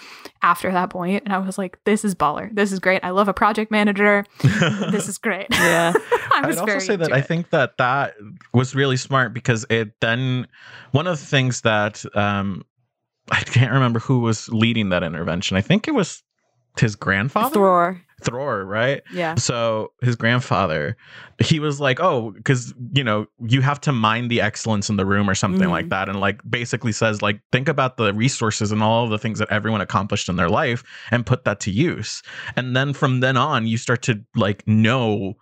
after 0.44 0.72
that 0.72 0.90
point 0.92 1.24
and 1.26 1.34
i 1.34 1.38
was 1.40 1.58
like 1.58 1.78
this 1.86 2.06
is 2.06 2.14
baller 2.16 2.54
this 2.56 2.72
is 2.72 2.80
great 2.80 3.04
i 3.04 3.10
love 3.10 3.28
a 3.28 3.34
project 3.34 3.72
manager 3.72 4.24
this 4.92 5.10
is 5.10 5.18
great 5.18 5.48
Yeah. 5.52 5.92
i 6.32 6.42
I'd 6.44 6.58
also 6.58 6.80
say 6.80 6.96
that 6.96 7.06
into 7.06 7.16
I 7.16 7.20
it. 7.20 7.28
think 7.28 7.50
that 7.50 7.78
that 7.80 8.14
was 8.54 8.76
really 8.76 8.98
smart 8.98 9.34
because 9.34 9.66
it 9.70 10.00
then 10.02 10.48
one 10.92 11.08
of 11.08 11.20
the 11.20 11.26
things 11.26 11.62
that 11.62 12.06
um 12.16 12.64
I 13.32 13.40
can't 13.42 13.72
remember 13.72 14.00
who 14.00 14.20
was 14.20 14.48
leading 14.50 14.90
that 14.90 15.02
intervention. 15.02 15.58
I 15.58 15.62
think 15.62 15.88
it 15.88 15.96
was 15.96 16.22
his 16.78 16.96
grandfather, 16.96 17.56
Thror. 17.60 18.02
Thror, 18.24 18.66
right? 18.66 19.02
Yeah. 19.12 19.36
So 19.36 19.92
his 20.02 20.16
grandfather, 20.16 20.96
he 21.40 21.60
was 21.60 21.80
like, 21.82 22.00
"Oh, 22.00 22.32
because 22.32 22.74
you 22.94 23.04
know 23.04 23.26
you 23.46 23.62
have 23.62 23.82
to 23.82 23.92
mind 23.92 24.32
the 24.32 24.40
excellence 24.42 24.90
in 24.90 24.96
the 24.96 25.06
room 25.06 25.30
or 25.30 25.36
something 25.36 25.68
Mhm. 25.68 25.72
like 25.72 25.90
that," 25.90 26.08
and 26.10 26.20
like 26.20 26.40
basically 26.50 26.92
says 26.94 27.22
like, 27.22 27.42
think 27.52 27.68
about 27.68 27.98
the 27.98 28.14
resources 28.14 28.72
and 28.72 28.82
all 28.82 29.04
of 29.04 29.10
the 29.10 29.20
things 29.20 29.40
that 29.40 29.50
everyone 29.52 29.82
accomplished 29.82 30.30
in 30.30 30.38
their 30.38 30.50
life 30.50 30.84
and 31.12 31.26
put 31.26 31.44
that 31.44 31.60
to 31.62 31.72
use, 31.72 32.24
and 32.56 32.76
then 32.76 32.94
from 32.94 33.20
then 33.20 33.36
on 33.38 33.68
you 33.68 33.78
start 33.78 34.02
to 34.04 34.24
like 34.36 34.66
know 34.68 35.34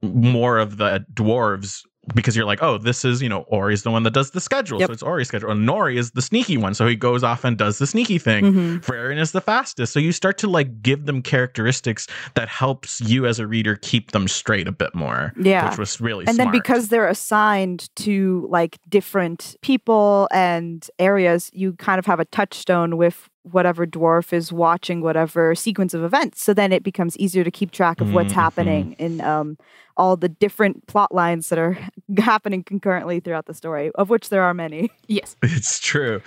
more 0.00 0.58
of 0.58 0.76
the 0.76 1.04
dwarves 1.12 1.82
because 2.14 2.36
you're 2.36 2.44
like, 2.46 2.62
oh, 2.62 2.78
this 2.78 3.04
is, 3.04 3.22
you 3.22 3.28
know, 3.28 3.42
Ori's 3.42 3.82
the 3.82 3.90
one 3.90 4.02
that 4.04 4.12
does 4.12 4.30
the 4.30 4.40
schedule. 4.40 4.78
Yep. 4.80 4.88
So 4.88 4.92
it's 4.92 5.02
Ori's 5.02 5.28
schedule. 5.28 5.50
And 5.50 5.68
Nori 5.68 5.96
is 5.98 6.12
the 6.12 6.22
sneaky 6.22 6.56
one. 6.56 6.74
So 6.74 6.86
he 6.86 6.96
goes 6.96 7.22
off 7.22 7.44
and 7.44 7.56
does 7.56 7.78
the 7.78 7.86
sneaky 7.86 8.18
thing. 8.18 8.44
Mhm. 8.44 8.84
Frerin 8.84 9.18
is 9.18 9.32
the 9.32 9.40
fastest. 9.40 9.92
So 9.92 10.00
you 10.00 10.12
start 10.12 10.38
to 10.38 10.48
like 10.48 10.82
give 10.82 11.06
them 11.06 11.22
characteristics 11.22 12.06
that 12.34 12.48
helps 12.48 13.00
you 13.00 13.26
as 13.26 13.38
a 13.38 13.46
reader 13.46 13.76
keep 13.76 14.12
them 14.12 14.28
straight 14.28 14.68
a 14.68 14.72
bit 14.72 14.94
more. 14.94 15.32
Yeah. 15.40 15.68
Which 15.68 15.78
was 15.78 16.00
really 16.00 16.26
and 16.26 16.34
smart. 16.36 16.52
then 16.52 16.60
because 16.60 16.88
they're 16.88 17.08
assigned 17.08 17.88
to 17.96 18.46
like 18.50 18.78
different 18.88 19.56
people 19.62 20.28
and 20.32 20.88
areas 20.98 21.50
you 21.52 21.72
kind 21.74 21.98
of 21.98 22.06
have 22.06 22.20
a 22.20 22.24
touchstone 22.26 22.96
with 22.96 23.28
whatever 23.42 23.86
dwarf 23.86 24.32
is 24.32 24.52
watching 24.52 25.00
whatever 25.00 25.54
sequence 25.54 25.94
of 25.94 26.02
events 26.04 26.42
so 26.42 26.52
then 26.52 26.72
it 26.72 26.82
becomes 26.82 27.16
easier 27.18 27.44
to 27.44 27.50
keep 27.50 27.70
track 27.70 28.00
of 28.00 28.12
what's 28.12 28.32
Mhm. 28.32 28.36
happening 28.36 28.92
in 28.98 29.20
um, 29.22 29.56
all 29.96 30.16
the 30.16 30.28
different 30.28 30.86
plot 30.86 31.14
lines 31.14 31.48
that 31.48 31.58
are 31.58 31.78
happening 32.18 32.62
concurrently 32.62 33.20
throughout 33.20 33.46
the 33.46 33.54
story 33.54 33.90
of 33.94 34.10
which 34.10 34.28
there 34.28 34.42
are 34.42 34.52
many 34.54 34.90
yes 35.06 35.36
it's 35.42 35.78
true. 35.80 36.20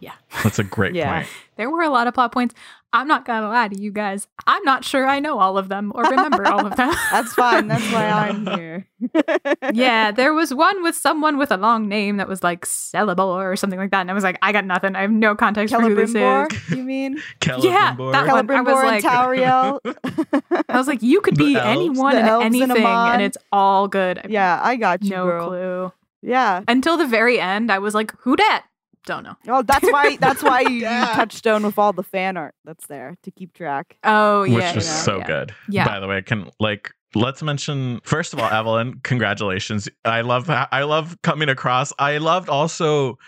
Yeah. 0.00 0.12
That's 0.44 0.60
a 0.60 0.64
great 0.64 0.94
Yeah. 1.00 1.12
point. 1.20 1.28
there 1.56 1.70
were 1.70 1.82
a 1.82 1.90
lot 1.90 2.06
of 2.06 2.14
plot 2.14 2.30
points 2.32 2.54
i'm 2.92 3.06
not 3.06 3.24
gonna 3.24 3.48
lie 3.48 3.68
to 3.68 3.78
you 3.78 3.90
guys 3.90 4.26
i'm 4.46 4.62
not 4.64 4.84
sure 4.84 5.06
i 5.06 5.20
know 5.20 5.38
all 5.38 5.58
of 5.58 5.68
them 5.68 5.92
or 5.94 6.04
remember 6.04 6.46
all 6.46 6.66
of 6.66 6.74
them 6.76 6.90
that's 7.12 7.34
fine 7.34 7.68
that's 7.68 7.84
why 7.92 8.06
i'm 8.28 8.46
here 8.46 8.86
yeah, 9.72 10.10
there 10.10 10.34
was 10.34 10.52
one 10.52 10.82
with 10.82 10.96
someone 10.96 11.38
with 11.38 11.52
a 11.52 11.56
long 11.56 11.88
name 11.88 12.16
that 12.16 12.26
was 12.26 12.42
like 12.42 12.64
Celebor 12.66 13.44
or 13.52 13.54
something 13.54 13.78
like 13.78 13.92
that. 13.92 14.00
And 14.00 14.10
I 14.10 14.14
was 14.14 14.24
like, 14.24 14.38
I 14.42 14.50
got 14.50 14.64
nothing. 14.64 14.96
I 14.96 15.02
have 15.02 15.10
no 15.12 15.36
context 15.36 15.72
for 15.72 15.80
who 15.80 15.94
this 15.94 16.10
is. 16.10 16.16
Celebrimbor, 16.16 16.76
you 16.76 16.82
mean 16.82 17.22
Yeah, 17.46 17.94
Celebrimbor. 17.94 18.12
that 18.12 18.26
one. 18.26 18.50
I 18.50 18.60
was 18.62 18.74
like- 18.74 19.04
and 19.04 19.14
Tauriel 19.14 20.64
I 20.68 20.76
was 20.76 20.88
like, 20.88 21.00
you 21.02 21.20
could 21.20 21.36
The 21.36 21.44
be 21.44 21.54
elves? 21.56 21.66
anyone 21.68 22.12
The 22.14 22.18
and 22.20 22.28
elves 22.28 22.46
and 22.46 22.54
anything, 22.56 22.86
and 22.86 23.22
it's 23.22 23.38
all 23.52 23.86
good. 23.86 24.18
I 24.18 24.26
yeah 24.28 24.60
i 24.62 24.74
got 24.74 25.04
you 25.04 25.10
no 25.10 25.24
girl 25.26 25.48
clue. 25.48 25.92
yeah 26.22 26.62
Until 26.66 26.96
the 26.96 27.06
very 27.06 27.38
end, 27.38 27.70
I 27.70 27.78
was 27.78 27.94
like, 27.94 28.12
who 28.22 28.34
dat? 28.34 28.64
Don't 29.04 29.22
know. 29.24 29.36
Oh, 29.48 29.62
that's 29.62 29.90
why. 29.90 30.16
That's 30.20 30.42
why 30.42 30.60
you, 30.62 30.70
you 30.70 30.80
Yeah. 30.82 31.12
touchstone 31.14 31.62
with 31.64 31.78
all 31.78 31.92
the 31.92 32.02
fan 32.02 32.36
art 32.36 32.54
that's 32.64 32.86
there 32.86 33.16
to 33.22 33.30
keep 33.30 33.54
track. 33.54 33.96
Oh, 34.04 34.42
yeah. 34.42 34.54
which 34.54 34.74
was 34.76 34.86
yeah, 34.86 34.92
so 34.92 35.18
yeah. 35.18 35.26
good. 35.26 35.54
Yeah. 35.68 35.86
By 35.86 36.00
the 36.00 36.06
way, 36.06 36.20
can 36.22 36.50
like 36.60 36.92
let's 37.14 37.42
mention 37.42 38.00
first 38.04 38.32
of 38.32 38.38
all, 38.38 38.50
Evelyn, 38.50 39.00
congratulations. 39.02 39.88
I 40.04 40.20
love 40.22 40.48
I 40.50 40.82
love 40.82 41.16
coming 41.22 41.48
across. 41.48 41.92
I 41.98 42.18
loved 42.18 42.48
also 42.48 43.18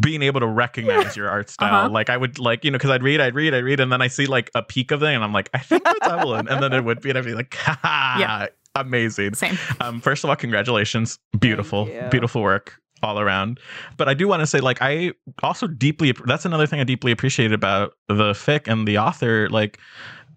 being 0.00 0.22
able 0.22 0.40
to 0.40 0.46
recognize 0.46 1.16
your 1.16 1.28
art 1.28 1.48
style. 1.50 1.86
Uh-huh. 1.86 1.88
Like 1.90 2.10
I 2.10 2.16
would 2.16 2.38
like, 2.38 2.64
you 2.64 2.70
know, 2.70 2.78
because 2.78 2.90
I'd 2.90 3.02
read, 3.02 3.20
I'd 3.20 3.34
read, 3.34 3.54
I'd 3.54 3.64
read, 3.64 3.80
and 3.80 3.92
then 3.92 4.02
I 4.02 4.08
see 4.08 4.26
like 4.26 4.50
a 4.54 4.62
peek 4.62 4.90
of 4.90 5.02
it, 5.02 5.08
and 5.14 5.22
I'm 5.24 5.32
like, 5.32 5.50
I 5.54 5.58
think 5.58 5.84
that's 5.84 6.06
Evelyn. 6.08 6.48
And 6.48 6.62
then 6.62 6.72
it 6.72 6.84
would 6.84 7.00
be, 7.00 7.10
and 7.10 7.18
I'd 7.18 7.24
be 7.24 7.34
like, 7.34 7.54
ha, 7.54 7.78
ha 7.82 8.16
Yeah. 8.18 8.46
amazing. 8.74 9.34
Same. 9.34 9.58
Um, 9.80 10.00
first 10.00 10.24
of 10.24 10.30
all, 10.30 10.36
congratulations. 10.36 11.18
Beautiful, 11.38 11.90
beautiful 12.10 12.40
work 12.42 12.78
all 13.02 13.18
around. 13.20 13.60
But 13.96 14.08
I 14.08 14.14
do 14.14 14.28
want 14.28 14.40
to 14.40 14.46
say, 14.46 14.60
like, 14.60 14.78
I 14.80 15.12
also 15.42 15.66
deeply, 15.66 16.12
that's 16.26 16.44
another 16.44 16.66
thing 16.66 16.80
I 16.80 16.84
deeply 16.84 17.12
appreciated 17.12 17.52
about 17.54 17.94
the 18.08 18.32
fic 18.32 18.68
and 18.68 18.86
the 18.86 18.98
author. 18.98 19.48
Like, 19.50 19.78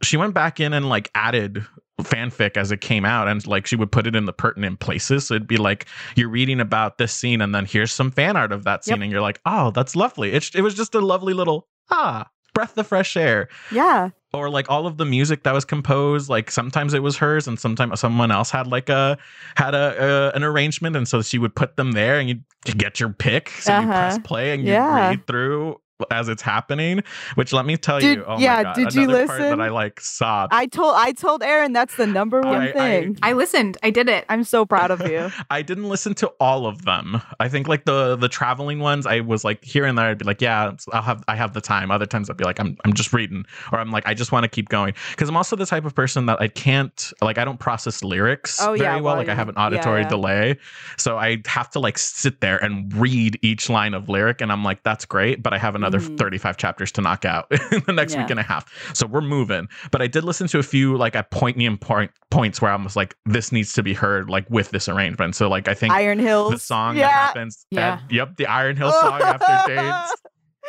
she 0.03 0.17
went 0.17 0.33
back 0.33 0.59
in 0.59 0.73
and 0.73 0.89
like 0.89 1.09
added 1.15 1.65
fanfic 2.01 2.57
as 2.57 2.71
it 2.71 2.81
came 2.81 3.05
out 3.05 3.29
and 3.29 3.47
like 3.47 3.65
she 3.65 3.77
would 3.77 3.89
put 3.89 4.05
it 4.05 4.13
in 4.17 4.25
the 4.25 4.33
pertinent 4.33 4.81
places 4.81 5.25
so 5.25 5.33
it'd 5.33 5.47
be 5.47 5.55
like 5.55 5.85
you're 6.17 6.27
reading 6.27 6.59
about 6.59 6.97
this 6.97 7.13
scene 7.13 7.39
and 7.39 7.55
then 7.55 7.65
here's 7.65 7.93
some 7.93 8.11
fan 8.11 8.35
art 8.35 8.51
of 8.51 8.65
that 8.65 8.83
scene 8.83 8.97
Yep. 8.97 9.01
and 9.03 9.11
you're 9.13 9.21
like 9.21 9.39
oh 9.45 9.71
that's 9.71 9.95
lovely 9.95 10.33
it, 10.33 10.53
it 10.53 10.61
was 10.61 10.73
just 10.75 10.93
a 10.93 10.99
lovely 10.99 11.33
little 11.33 11.69
ah 11.89 12.29
breath 12.53 12.77
of 12.77 12.85
fresh 12.87 13.15
air 13.15 13.47
Yeah, 13.71 14.09
or 14.35 14.49
like 14.49 14.69
all 14.69 14.85
of 14.85 14.97
the 14.97 15.05
music 15.05 15.43
that 15.43 15.53
was 15.53 15.65
composed 15.65 16.29
like 16.29 16.51
sometimes 16.51 16.93
it 16.93 17.01
was 17.01 17.17
hers 17.17 17.47
and 17.47 17.59
sometimes 17.59 17.99
someone 17.99 18.31
else 18.31 18.51
had 18.51 18.67
like 18.67 18.89
a 18.89 19.17
had 19.55 19.73
a, 19.73 20.31
a 20.33 20.35
an 20.35 20.43
arrangement 20.43 20.95
and 20.95 21.07
so 21.07 21.21
she 21.21 21.37
would 21.37 21.55
put 21.55 21.75
them 21.77 21.93
there 21.93 22.19
and 22.19 22.29
you 22.29 22.35
get 22.77 22.99
your 22.99 23.09
pick 23.09 23.49
so 23.49 23.79
you 23.79 23.87
press 23.87 24.15
Uh-huh. 24.15 24.23
play 24.23 24.53
and 24.53 24.63
you 24.65 24.73
Yeah. 24.73 25.09
read 25.09 25.25
through 25.27 25.79
as 26.11 26.29
it's 26.29 26.41
happening. 26.41 27.03
Which 27.35 27.53
let 27.53 27.65
me 27.65 27.77
tell 27.77 27.99
Did- 27.99 28.17
you, 28.17 28.25
oh 28.25 28.37
yeah, 28.37 28.55
my 28.57 28.63
god, 28.63 28.75
did 28.75 28.93
you 28.95 29.03
another 29.03 29.27
part 29.27 29.39
listen? 29.39 29.57
that 29.57 29.63
I 29.65 29.69
like 29.69 29.99
sobbed. 29.99 30.53
I 30.53 30.65
told 30.67 30.93
I 30.97 31.11
told 31.11 31.43
Aaron 31.43 31.73
that's 31.73 31.95
the 31.95 32.07
number 32.07 32.41
one 32.41 32.61
I- 32.61 32.69
I- 32.69 32.71
thing. 32.73 33.17
I 33.21 33.33
listened. 33.33 33.77
I 33.83 33.89
did 33.89 34.09
it. 34.09 34.25
I, 34.29 34.33
am 34.33 34.43
so 34.43 34.65
proud 34.65 34.91
of 34.91 35.01
you. 35.07 35.29
I 35.49 35.61
didn't 35.61 35.89
listen 35.89 36.13
to 36.15 36.27
all 36.39 36.65
of 36.67 36.83
them. 36.85 37.21
I 37.39 37.47
think 37.49 37.67
like 37.67 37.85
the 37.85 38.15
the 38.15 38.29
traveling 38.29 38.79
ones, 38.79 39.05
I 39.05 39.21
was 39.21 39.43
like 39.43 39.63
here 39.63 39.85
and 39.85 39.97
there. 39.97 40.07
I'd 40.07 40.17
be 40.17 40.25
like, 40.25 40.41
yeah, 40.41 40.71
I'll 40.91 41.01
have 41.01 41.23
I 41.27 41.35
have 41.35 41.53
the 41.53 41.61
time. 41.61 41.91
Other 41.91 42.05
times 42.05 42.29
I'd 42.29 42.37
be 42.37 42.43
like, 42.45 42.59
I'm 42.59 42.77
I'm 42.85 42.93
just 42.93 43.13
reading, 43.13 43.45
or 43.71 43.79
I'm 43.79 43.91
like, 43.91 44.07
I 44.07 44.13
just 44.13 44.31
want 44.31 44.43
to 44.43 44.49
keep 44.49 44.69
going 44.69 44.93
because 45.11 45.29
I'm 45.29 45.37
also 45.37 45.55
the 45.55 45.65
type 45.65 45.85
of 45.85 45.95
person 45.95 46.25
that 46.27 46.41
I 46.41 46.47
can't 46.47 47.13
like 47.21 47.37
I 47.37 47.45
don't 47.45 47.59
process 47.59 48.03
lyrics 48.03 48.61
Oh, 48.61 48.67
very 48.67 48.79
yeah, 48.81 48.95
well. 48.95 49.03
well, 49.03 49.15
Like 49.17 49.29
I 49.29 49.35
have 49.35 49.49
an 49.49 49.55
auditory 49.55 49.99
yeah, 50.01 50.05
yeah. 50.05 50.09
delay, 50.09 50.57
so 50.97 51.17
I 51.17 51.41
have 51.45 51.69
to 51.71 51.79
like 51.79 51.97
sit 51.97 52.41
there 52.41 52.57
and 52.63 52.93
read 52.93 53.39
each 53.41 53.69
line 53.69 53.93
of 53.93 54.09
lyric, 54.09 54.41
and 54.41 54.51
I'm 54.51 54.63
like, 54.63 54.83
that's 54.83 55.05
great, 55.05 55.41
but 55.41 55.53
I 55.53 55.57
have 55.57 55.75
another 55.85 55.99
Mhm. 55.99 56.17
35 56.17 56.57
chapters 56.57 56.91
to 56.93 57.01
knock 57.01 57.25
out 57.25 57.45
in 57.71 57.83
the 57.85 57.93
next 57.93 58.13
Yeah. 58.13 58.21
week 58.23 58.31
and 58.31 58.39
a 58.39 58.43
half. 58.43 58.65
So 58.93 59.05
we're 59.05 59.21
moving. 59.21 59.67
But 59.91 60.01
I 60.01 60.07
did 60.07 60.23
listen 60.23 60.47
to 60.47 60.59
a 60.59 60.63
few 60.63 60.97
like 60.97 61.15
at 61.15 61.29
poignant 61.31 61.81
point 61.81 62.11
points 62.31 62.61
where 62.61 62.71
I 62.71 62.75
was 62.75 62.95
like, 62.95 63.15
this 63.25 63.51
needs 63.51 63.73
to 63.73 63.83
be 63.83 63.93
heard 63.93 64.29
like 64.29 64.49
with 64.49 64.71
this 64.71 64.89
arrangement. 64.89 65.35
So 65.35 65.47
like 65.47 65.67
I 65.67 65.73
think 65.73 65.93
Iron 65.93 66.19
Hills. 66.19 66.51
the 66.51 66.59
song 66.59 66.95
yeah. 66.97 67.03
that 67.03 67.11
happens. 67.11 67.65
Yeah. 67.71 67.93
at- 68.03 68.11
yep, 68.11 68.35
the 68.37 68.47
Iron 68.47 68.75
Hill 68.75 68.91
song 68.91 69.21
after 69.21 69.71
Dáin's. 69.71 70.11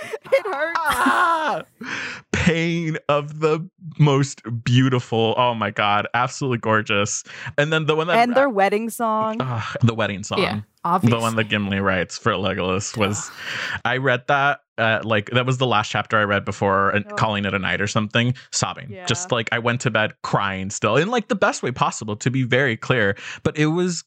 it 0.33 0.47
hurts. 0.47 0.79
Ah! 0.83 1.63
Pain 2.33 2.97
of 3.09 3.41
the 3.41 3.69
most 3.99 4.43
beautiful. 4.63 5.35
Oh 5.37 5.55
my 5.55 5.71
god, 5.71 6.07
absolutely 6.15 6.59
gorgeous. 6.59 7.25
And 7.59 7.73
then 7.73 7.87
the 7.87 7.97
one 7.97 8.07
that 8.07 8.19
and 8.19 8.37
their 8.37 8.49
wedding 8.49 8.89
song. 8.91 9.39
Ah, 9.41 9.75
the 9.83 9.95
wedding 9.95 10.23
song. 10.23 10.41
yeah, 10.41 10.61
obviously. 10.85 11.17
The 11.19 11.23
one 11.23 11.35
that 11.37 11.45
Gimli 11.49 11.81
writes 11.81 12.17
for 12.19 12.33
Legolas 12.33 12.97
was, 12.97 13.31
I 13.85 13.97
read 13.97 14.25
that 14.29 14.61
uh, 14.79 15.01
like 15.03 15.31
that 15.31 15.47
was 15.47 15.59
the 15.59 15.67
last 15.67 15.91
chapter 15.91 16.19
I 16.19 16.25
read 16.25 16.45
before 16.45 16.91
and 16.91 17.05
Oh. 17.11 17.15
calling 17.17 17.45
it 17.47 17.55
a 17.55 17.59
night 17.59 17.81
or 17.81 17.87
something, 17.87 18.35
sobbing. 18.53 18.91
Yeah. 18.91 19.07
Just 19.07 19.33
like 19.33 19.49
I 19.51 19.59
went 19.59 19.81
to 19.83 19.91
bed 19.91 20.13
crying 20.23 20.71
still 20.71 20.97
in 20.97 21.09
like 21.09 21.29
the 21.29 21.35
best 21.35 21.63
way 21.63 21.73
possible 21.73 22.15
to 22.17 22.31
be 22.31 22.43
very 22.43 22.77
clear. 22.77 23.17
But 23.43 23.57
it 23.57 23.67
was 23.67 24.05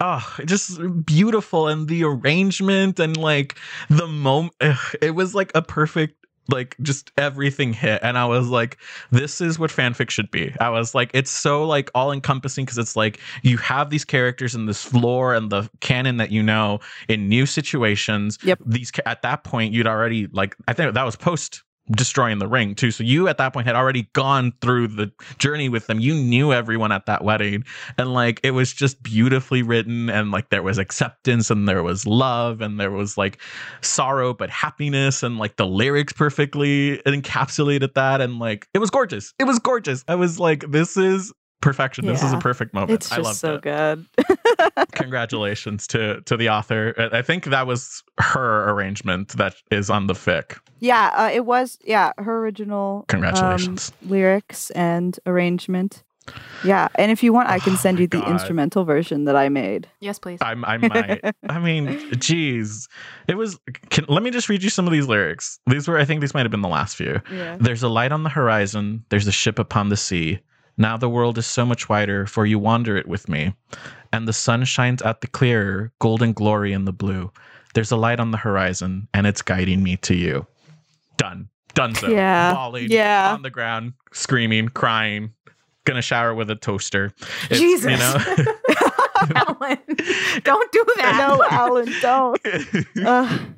oh 0.00 0.36
just 0.44 0.78
beautiful 1.04 1.68
and 1.68 1.88
the 1.88 2.04
arrangement 2.04 2.98
and 3.00 3.16
like 3.16 3.56
the 3.88 4.06
moment 4.06 4.54
it 5.00 5.14
was 5.14 5.34
like 5.34 5.50
a 5.54 5.62
perfect 5.62 6.14
like 6.48 6.76
just 6.80 7.10
everything 7.18 7.72
hit 7.72 7.98
and 8.04 8.16
i 8.16 8.24
was 8.24 8.48
like 8.48 8.78
this 9.10 9.40
is 9.40 9.58
what 9.58 9.70
fanfic 9.70 10.10
should 10.10 10.30
be 10.30 10.54
i 10.60 10.68
was 10.68 10.94
like 10.94 11.10
it's 11.12 11.30
so 11.30 11.64
like 11.66 11.90
all 11.94 12.12
encompassing 12.12 12.64
because 12.64 12.78
it's 12.78 12.94
like 12.94 13.18
you 13.42 13.56
have 13.56 13.90
these 13.90 14.04
characters 14.04 14.54
and 14.54 14.68
this 14.68 14.92
lore 14.94 15.34
and 15.34 15.50
the 15.50 15.68
canon 15.80 16.18
that 16.18 16.30
you 16.30 16.42
know 16.42 16.78
in 17.08 17.28
new 17.28 17.46
situations 17.46 18.38
Yep. 18.44 18.60
these 18.64 18.92
at 19.06 19.22
that 19.22 19.42
point 19.42 19.72
you'd 19.74 19.88
already 19.88 20.28
like 20.28 20.54
i 20.68 20.72
think 20.72 20.94
that 20.94 21.02
was 21.04 21.16
post 21.16 21.64
destroying 21.92 22.38
the 22.38 22.48
ring 22.48 22.74
too. 22.74 22.90
So 22.90 23.04
you 23.04 23.28
at 23.28 23.38
that 23.38 23.52
point 23.52 23.66
had 23.66 23.76
already 23.76 24.08
gone 24.12 24.52
through 24.60 24.88
the 24.88 25.12
journey 25.38 25.68
with 25.68 25.86
them. 25.86 26.00
You 26.00 26.14
knew 26.14 26.52
everyone 26.52 26.92
at 26.92 27.06
that 27.06 27.22
wedding. 27.22 27.64
And 27.98 28.12
like 28.12 28.40
it 28.42 28.52
was 28.52 28.72
just 28.72 29.02
beautifully 29.02 29.62
written. 29.62 30.10
And 30.10 30.30
like 30.30 30.50
there 30.50 30.62
was 30.62 30.78
acceptance 30.78 31.50
and 31.50 31.68
there 31.68 31.82
was 31.82 32.06
love 32.06 32.60
and 32.60 32.80
there 32.80 32.90
was 32.90 33.16
like 33.16 33.38
sorrow 33.80 34.34
but 34.34 34.50
happiness. 34.50 35.22
And 35.22 35.38
like 35.38 35.56
the 35.56 35.66
lyrics 35.66 36.12
perfectly 36.12 36.98
encapsulated 37.06 37.94
that. 37.94 38.20
And 38.20 38.38
like 38.38 38.68
it 38.74 38.78
was 38.78 38.90
gorgeous. 38.90 39.32
It 39.38 39.44
was 39.44 39.58
gorgeous. 39.58 40.04
I 40.08 40.14
was 40.14 40.40
like 40.40 40.70
this 40.70 40.96
is 40.96 41.32
perfection 41.60 42.06
this 42.06 42.22
is 42.22 42.32
a 42.32 42.38
perfect 42.38 42.72
moment 42.74 42.92
It's 42.92 43.10
i 43.12 43.16
just 43.16 43.24
loved 43.24 43.38
so 43.38 43.54
it 43.56 43.62
good. 43.62 44.06
congratulations 44.92 45.86
to 45.88 46.20
to 46.22 46.36
the 46.36 46.48
author 46.48 46.94
i 46.98 47.18
I 47.18 47.22
think 47.22 47.44
that 47.46 47.66
was 47.66 48.02
her 48.18 48.68
arrangement 48.70 49.28
that 49.36 49.54
is 49.70 49.88
on 49.90 50.06
the 50.06 50.14
fic 50.14 50.58
yeah, 50.78 51.06
uh, 51.16 51.30
it 51.32 51.46
was. 51.46 51.78
Yeah, 51.84 52.12
her 52.18 52.38
original. 52.40 52.98
um, 52.98 53.04
Congratulations. 53.08 53.92
lyrics 54.02 54.68
and 54.72 55.18
arrangement. 55.24 56.04
Yeah, 56.64 56.88
and 56.96 57.10
if 57.10 57.22
you 57.22 57.32
want, 57.32 57.48
I 57.48 57.58
can 57.60 57.72
Oh 57.72 57.76
send 57.76 57.96
my 57.96 58.02
you 58.02 58.06
the 58.08 58.20
God. 58.20 58.30
instrumental 58.32 58.84
version 58.84 59.24
that 59.24 59.36
I 59.36 59.48
made. 59.48 59.88
yes, 60.00 60.18
please. 60.18 60.38
I'm, 60.42 60.66
I 60.66 60.76
might. 60.76 61.34
I 61.48 61.58
mean, 61.60 61.86
geez, 62.18 62.88
it 63.26 63.38
was. 63.38 63.58
Can, 63.88 64.04
let 64.08 64.22
me 64.22 64.30
just 64.30 64.50
read 64.50 64.62
you 64.62 64.68
some 64.68 64.86
of 64.86 64.92
these 64.92 65.06
lyrics. 65.08 65.58
These 65.66 65.88
were, 65.88 65.96
I 65.98 66.04
think, 66.04 66.20
these 66.20 66.34
might 66.34 66.42
have 66.44 66.50
been 66.50 66.60
the 66.60 66.68
last 66.68 66.94
few. 66.96 67.22
Yeah. 67.32 67.56
There's 67.58 67.82
a 67.82 67.88
light 67.88 68.12
on 68.12 68.22
the 68.22 68.28
horizon. 68.28 69.02
There's 69.08 69.26
a 69.26 69.32
ship 69.32 69.58
upon 69.58 69.88
the 69.88 69.96
sea. 69.96 70.40
Now 70.78 70.96
the 70.96 71.08
world 71.08 71.38
is 71.38 71.46
so 71.46 71.64
much 71.64 71.88
wider, 71.88 72.26
for 72.26 72.44
you 72.46 72.58
wander 72.58 72.96
it 72.96 73.08
with 73.08 73.28
me. 73.28 73.54
And 74.12 74.28
the 74.28 74.32
sun 74.32 74.64
shines 74.64 75.02
out 75.02 75.20
the 75.20 75.26
clearer, 75.26 75.92
golden 75.98 76.32
glory 76.32 76.72
in 76.72 76.84
the 76.84 76.92
blue. 76.92 77.30
There's 77.74 77.90
a 77.90 77.96
light 77.96 78.20
on 78.20 78.30
the 78.30 78.38
horizon, 78.38 79.08
and 79.14 79.26
it's 79.26 79.42
guiding 79.42 79.82
me 79.82 79.96
to 79.98 80.14
you. 80.14 80.46
Done. 81.16 81.48
Done. 81.74 81.94
So. 81.94 82.08
Yeah. 82.08 82.52
Bawling 82.54 82.90
Yeah. 82.90 83.32
on 83.34 83.42
the 83.42 83.50
ground, 83.50 83.92
screaming, 84.12 84.68
crying. 84.68 85.32
Gonna 85.84 86.02
shower 86.02 86.34
with 86.34 86.50
a 86.50 86.56
toaster. 86.56 87.12
It's, 87.50 87.60
Jesus. 87.60 87.90
You 87.92 87.96
know. 87.98 88.16
Alan, 89.34 89.78
don't 90.42 90.72
do 90.72 90.84
that. 90.96 91.16
no, 91.16 91.42
Alan, 91.50 91.92
don't. 92.00 92.40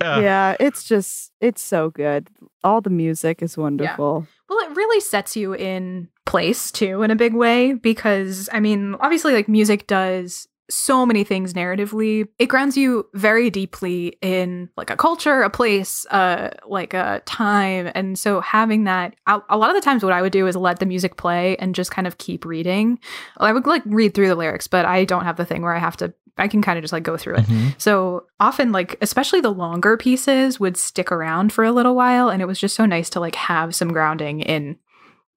Uh, 0.00 0.20
yeah, 0.22 0.54
it's 0.60 0.84
just 0.84 1.32
it's 1.40 1.60
so 1.60 1.90
good. 1.90 2.30
All 2.62 2.80
the 2.80 2.88
music 2.88 3.42
is 3.42 3.58
wonderful. 3.58 4.28
Well, 4.48 4.58
it 4.70 4.76
really 4.76 5.00
sets 5.00 5.36
you 5.36 5.54
in 5.56 6.06
place 6.28 6.70
too 6.70 7.02
in 7.02 7.10
a 7.10 7.16
big 7.16 7.34
way 7.34 7.72
because 7.72 8.48
I 8.52 8.60
mean, 8.60 8.94
obviously 9.00 9.32
like 9.32 9.48
music 9.48 9.86
does 9.86 10.46
so 10.70 11.06
many 11.06 11.24
things 11.24 11.54
narratively. 11.54 12.28
It 12.38 12.46
grounds 12.46 12.76
you 12.76 13.06
very 13.14 13.48
deeply 13.48 14.18
in 14.20 14.68
like 14.76 14.90
a 14.90 14.96
culture, 14.96 15.40
a 15.42 15.48
place, 15.48 16.04
uh 16.10 16.50
like 16.66 16.92
a 16.92 17.22
time. 17.24 17.90
And 17.94 18.18
so 18.18 18.40
having 18.42 18.84
that 18.84 19.14
a, 19.26 19.40
a 19.48 19.56
lot 19.56 19.70
of 19.70 19.76
the 19.76 19.82
times 19.82 20.04
what 20.04 20.12
I 20.12 20.20
would 20.20 20.32
do 20.32 20.46
is 20.46 20.56
let 20.56 20.78
the 20.78 20.86
music 20.86 21.16
play 21.16 21.56
and 21.56 21.74
just 21.74 21.90
kind 21.90 22.06
of 22.06 22.18
keep 22.18 22.44
reading. 22.44 22.98
I 23.38 23.52
would 23.52 23.66
like 23.66 23.82
read 23.86 24.12
through 24.14 24.28
the 24.28 24.34
lyrics, 24.34 24.68
but 24.68 24.84
I 24.84 25.04
don't 25.04 25.24
have 25.24 25.36
the 25.36 25.46
thing 25.46 25.62
where 25.62 25.74
I 25.74 25.78
have 25.78 25.96
to 25.98 26.12
I 26.38 26.48
can 26.48 26.62
kind 26.62 26.78
of 26.78 26.84
just 26.84 26.92
like 26.92 27.02
go 27.02 27.16
through 27.16 27.36
it. 27.36 27.46
Mhm. 27.46 27.80
So 27.80 28.26
often, 28.38 28.70
like, 28.70 28.96
especially 29.00 29.40
the 29.40 29.52
longer 29.52 29.96
pieces 29.96 30.60
would 30.60 30.76
stick 30.76 31.10
around 31.10 31.52
for 31.52 31.64
a 31.64 31.72
little 31.72 31.96
while. 31.96 32.28
And 32.28 32.40
it 32.40 32.44
was 32.46 32.60
just 32.60 32.76
so 32.76 32.86
nice 32.86 33.10
to 33.10 33.20
like 33.20 33.34
have 33.34 33.74
some 33.74 33.92
grounding 33.92 34.40
in, 34.40 34.78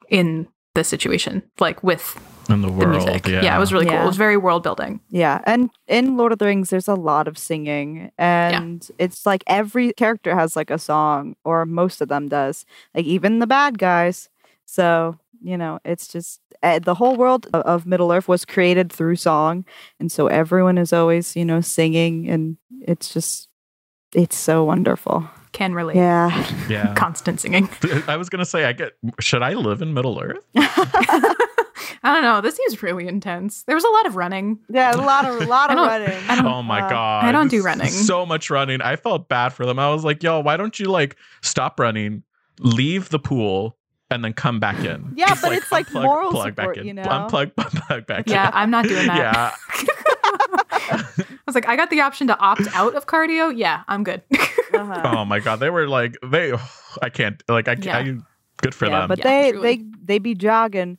in 0.10 0.48
the 0.74 0.84
situation, 0.84 1.44
like 1.60 1.84
with 1.84 2.20
In 2.50 2.62
the 2.62 2.70
the 2.70 2.88
music. 2.88 3.28
yeah. 3.28 3.56
it 3.56 3.60
was 3.60 3.74
really 3.74 3.86
cool. 3.86 4.02
It 4.02 4.06
was 4.06 4.18
very 4.18 4.38
world 4.38 4.64
building. 4.64 5.02
Yeah, 5.10 5.42
and 5.46 5.70
in 5.88 6.18
Lord 6.18 6.32
of 6.32 6.40
the 6.40 6.46
Rings, 6.46 6.70
there's 6.70 6.88
a 6.88 6.96
lot 6.96 7.28
of 7.28 7.38
singing, 7.38 8.12
and 8.18 8.88
it's 8.98 9.26
like 9.26 9.44
every 9.48 9.94
character 9.94 10.36
has 10.36 10.56
like 10.56 10.70
a 10.70 10.78
song, 10.80 11.36
or 11.44 11.66
most 11.66 12.02
of 12.02 12.08
them 12.08 12.28
does, 12.30 12.66
like 12.96 13.06
even 13.06 13.40
the 13.40 13.48
bad 13.48 13.78
guys. 13.80 14.30
So 14.66 15.18
you 15.44 15.58
know, 15.58 15.80
it's 15.84 16.08
just 16.08 16.40
uh, 16.64 16.80
the 16.80 16.94
whole 16.96 17.16
world 17.16 17.48
of, 17.54 17.62
of 17.64 17.86
Middle 17.86 18.12
Earth 18.12 18.28
was 18.28 18.46
created 18.46 18.92
through 18.94 19.16
song, 19.18 19.66
and 20.00 20.12
so 20.12 20.28
everyone 20.28 20.78
is 20.78 20.94
always 20.94 21.36
you 21.36 21.44
know 21.46 21.60
singing, 21.62 22.30
and 22.30 22.58
it's 22.88 23.14
just 23.14 23.50
it's 24.14 24.38
so 24.38 24.64
wonderful. 24.64 25.28
Can 25.52 25.74
relate. 25.74 25.98
Yeah, 25.98 26.50
Yeah. 26.70 26.94
Constant 26.98 27.40
singing. 27.42 27.70
I 28.08 28.16
was 28.18 28.30
gonna 28.30 28.46
say, 28.46 28.64
I 28.66 28.72
get. 28.74 28.94
Should 29.20 29.44
I 29.44 29.54
live 29.54 29.82
in 29.82 29.94
Middle 29.94 30.20
Earth? 30.22 30.38
I 32.04 32.14
don't 32.14 32.24
know. 32.24 32.42
This 32.42 32.56
seems 32.56 32.82
really 32.82 33.08
intense. 33.08 33.64
There 33.64 33.76
was 33.76 33.84
a 33.84 33.90
lot 33.90 34.08
of 34.08 34.16
running. 34.16 34.60
yeah, 34.70 34.96
a 34.96 34.98
lot 34.98 35.26
of 35.26 35.42
a 35.42 35.46
lot 35.46 35.70
of 35.72 35.78
running. 35.78 36.46
Oh 36.46 36.62
my 36.64 36.82
Uh, 36.82 36.90
god! 36.90 37.26
I 37.26 37.32
don't 37.32 37.50
do 37.50 37.62
running. 37.62 37.90
So 37.90 38.26
much 38.26 38.50
running. 38.50 38.82
I 38.82 38.96
felt 38.96 39.28
bad 39.30 39.50
for 39.50 39.66
them. 39.66 39.78
I 39.78 39.90
was 39.90 40.04
like, 40.04 40.24
"Yo, 40.24 40.40
why 40.40 40.58
don't 40.58 40.80
you 40.80 40.88
like 40.90 41.16
stop 41.42 41.80
running, 41.80 42.24
leave 42.60 43.10
the 43.10 43.20
pool, 43.20 43.78
and 44.10 44.24
then 44.24 44.34
come 44.34 44.60
back 44.60 44.80
in?" 44.80 45.14
Yeah, 45.16 45.28
Just, 45.28 45.42
but 45.44 45.52
it's 45.54 45.72
like 45.72 45.92
moral 45.94 46.32
plug 46.32 46.56
support, 46.56 46.76
back 46.76 46.82
in. 46.82 46.88
you 46.88 46.94
know? 46.94 47.04
Unplug, 47.04 47.56
plug 47.56 48.08
back 48.08 48.26
in. 48.28 48.34
Yeah, 48.34 48.50
I'm 48.54 48.72
not 48.72 48.86
doing 48.86 49.06
that. 49.08 49.18
Yeah. 49.18 49.52
I 50.94 51.38
was 51.46 51.56
like, 51.56 51.68
I 51.68 51.76
got 51.76 51.90
the 51.90 52.02
option 52.02 52.28
to 52.28 52.38
opt 52.40 52.62
out 52.74 52.96
of 52.96 53.06
cardio. 53.06 53.56
Yeah, 53.56 53.84
I'm 53.88 54.04
good. 54.04 54.22
Uh-huh. 54.74 55.02
Oh 55.18 55.26
my 55.26 55.40
god, 55.40 55.60
they 55.60 55.70
were 55.70 55.88
like 55.88 56.18
they. 56.24 56.54
I 57.02 57.10
can't 57.10 57.42
like 57.48 57.68
I. 57.68 57.78
Yeah. 57.80 57.98
I 57.98 58.18
good 58.62 58.76
for 58.76 58.86
yeah, 58.88 59.00
them. 59.00 59.08
but 59.08 59.20
Yeah, 59.20 59.24
they 59.24 59.52
truly. 59.52 59.76
they 59.78 59.84
they 60.04 60.20
be 60.20 60.36
jogging. 60.36 60.98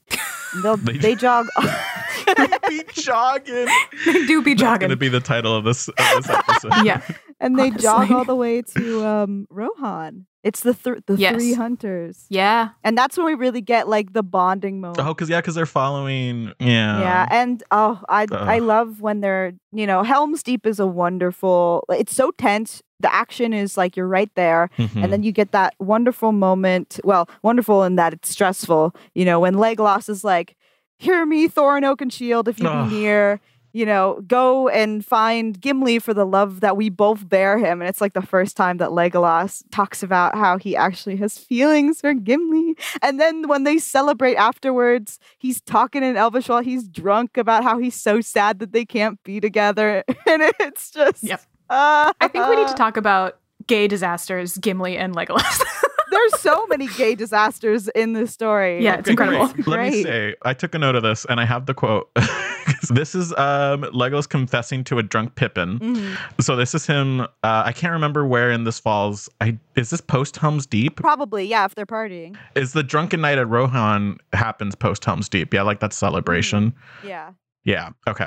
They'll, 0.62 0.76
They- 0.88 0.98
they 0.98 1.14
jog. 1.14 1.46
be 2.68 2.82
jogging. 2.92 3.66
they 4.06 4.26
do 4.26 4.42
be 4.42 4.54
That's 4.54 4.78
gonna 4.80 4.96
be 4.96 5.08
the 5.08 5.20
title 5.20 5.54
of 5.56 5.64
this, 5.64 5.88
of 5.88 5.94
this 6.16 6.28
episode. 6.30 6.72
yeah. 6.84 7.00
and 7.40 7.58
they 7.58 7.70
jog 7.70 8.10
all 8.10 8.24
the 8.24 8.34
way 8.36 8.62
to 8.62 9.04
um 9.06 9.46
Rohan. 9.50 10.26
It's 10.42 10.60
the 10.60 10.74
th- 10.74 11.04
the 11.06 11.14
Yes. 11.16 11.34
three 11.34 11.52
hunters, 11.54 12.26
Yeah. 12.28 12.70
and 12.82 12.98
that's 12.98 13.16
when 13.16 13.26
we 13.26 13.34
really 13.34 13.60
get 13.60 13.88
like 13.88 14.12
the 14.12 14.24
bonding 14.24 14.80
moment. 14.80 14.98
Oh, 15.00 15.14
because 15.14 15.28
yeah, 15.30 15.40
because 15.40 15.54
they're 15.54 15.66
following. 15.66 16.52
Yeah. 16.58 17.00
yeah, 17.00 17.26
and 17.30 17.62
oh, 17.70 18.00
I 18.08 18.26
I 18.32 18.58
love 18.58 19.00
when 19.00 19.20
they're 19.20 19.52
you 19.72 19.86
know 19.86 20.02
Helm's 20.02 20.42
Deep 20.42 20.66
is 20.66 20.80
a 20.80 20.86
wonderful. 20.86 21.84
It's 21.90 22.14
so 22.14 22.32
tense. 22.32 22.82
The 23.02 23.12
action 23.14 23.52
is 23.52 23.76
like 23.76 23.96
you're 23.96 24.08
right 24.08 24.30
there, 24.34 24.70
Mhm. 24.78 25.02
and 25.04 25.12
then 25.12 25.22
you 25.22 25.32
get 25.32 25.52
that 25.52 25.74
wonderful 25.78 26.32
moment. 26.32 26.98
Well, 27.04 27.28
wonderful 27.42 27.82
in 27.84 27.96
that 27.96 28.12
it's 28.12 28.30
stressful. 28.30 28.94
You 29.14 29.24
know 29.24 29.38
when 29.40 29.54
Legolas 29.54 30.08
is 30.08 30.24
like, 30.24 30.56
"Hear 30.98 31.26
me, 31.26 31.48
Thorin 31.48 31.82
Oakenshield, 31.82 32.48
if 32.48 32.58
you 32.60 32.68
Ugh. 32.68 32.88
be 32.90 32.96
near." 32.96 33.40
you 33.74 33.86
know, 33.86 34.20
go 34.26 34.68
and 34.68 35.02
find 35.02 35.58
Gimli 35.58 35.98
for 35.98 36.12
the 36.12 36.26
love 36.26 36.60
that 36.60 36.76
we 36.76 36.90
both 36.90 37.26
bear 37.26 37.56
him. 37.56 37.80
And 37.80 37.88
it's 37.88 38.02
like 38.02 38.12
the 38.12 38.20
first 38.20 38.54
time 38.54 38.76
that 38.76 38.90
Legolas 38.90 39.62
talks 39.70 40.02
about 40.02 40.34
how 40.36 40.58
he 40.58 40.76
actually 40.76 41.16
has 41.16 41.38
feelings 41.38 42.02
for 42.02 42.12
Gimli. 42.12 42.76
And 43.00 43.18
then 43.18 43.48
when 43.48 43.64
they 43.64 43.78
celebrate 43.78 44.36
afterwards, 44.36 45.18
he's 45.38 45.62
talking 45.62 46.02
in 46.02 46.18
Elvish 46.18 46.50
while 46.50 46.60
he's 46.62 46.86
drunk 46.86 47.38
about 47.38 47.64
how 47.64 47.78
he's 47.78 47.94
so 47.94 48.20
sad 48.20 48.58
that 48.58 48.72
they 48.72 48.84
can't 48.84 49.18
be 49.24 49.40
together. 49.40 50.04
And 50.26 50.42
it's 50.60 50.90
just. 50.90 51.22
Yep. 51.24 51.40
Uh, 51.72 52.12
I 52.20 52.28
think 52.28 52.46
we 52.48 52.56
need 52.56 52.68
to 52.68 52.74
talk 52.76 52.96
about 52.96 53.38
gay 53.66 53.88
disasters, 53.88 54.58
Gimli 54.58 54.96
and 54.98 55.14
Legolas. 55.16 55.62
There's 56.10 56.40
so 56.40 56.66
many 56.66 56.88
gay 56.88 57.14
disasters 57.14 57.88
in 57.88 58.12
this 58.12 58.30
story. 58.32 58.84
Yeah, 58.84 58.98
it's 58.98 59.08
incredible. 59.08 59.48
great. 59.48 59.66
Let 59.66 59.92
me 59.92 60.02
say, 60.02 60.34
I 60.42 60.52
took 60.52 60.74
a 60.74 60.78
note 60.78 60.94
of 60.94 61.02
this 61.02 61.24
and 61.30 61.40
I 61.40 61.46
have 61.46 61.64
the 61.64 61.72
quote. 61.72 62.10
this 62.90 63.14
is 63.14 63.32
um, 63.32 63.82
Legolas 63.84 64.28
confessing 64.28 64.84
to 64.84 64.98
a 64.98 65.02
drunk 65.02 65.36
Pippin. 65.36 65.78
Mhm. 65.78 66.16
So 66.42 66.54
this 66.54 66.74
is 66.74 66.86
him. 66.86 67.22
Uh, 67.22 67.26
I 67.64 67.72
can't 67.72 67.94
remember 67.94 68.26
where 68.26 68.50
in 68.50 68.64
this 68.64 68.78
falls. 68.78 69.30
I 69.40 69.58
is 69.74 69.88
this 69.88 70.02
post 70.02 70.36
Helm's 70.36 70.66
Deep? 70.66 70.96
Probably, 70.96 71.46
yeah, 71.46 71.64
if 71.64 71.74
they're 71.74 71.86
partying. 71.86 72.36
Is 72.54 72.74
the 72.74 72.82
drunken 72.82 73.22
night 73.22 73.38
at 73.38 73.48
Rohan 73.48 74.18
happens 74.34 74.74
post 74.74 75.02
Helm's 75.06 75.30
Deep? 75.30 75.54
Yeah, 75.54 75.62
like 75.62 75.80
that 75.80 75.94
celebration. 75.94 76.74
Yeah. 77.02 77.30
Yeah. 77.64 77.88
Okay. 78.06 78.26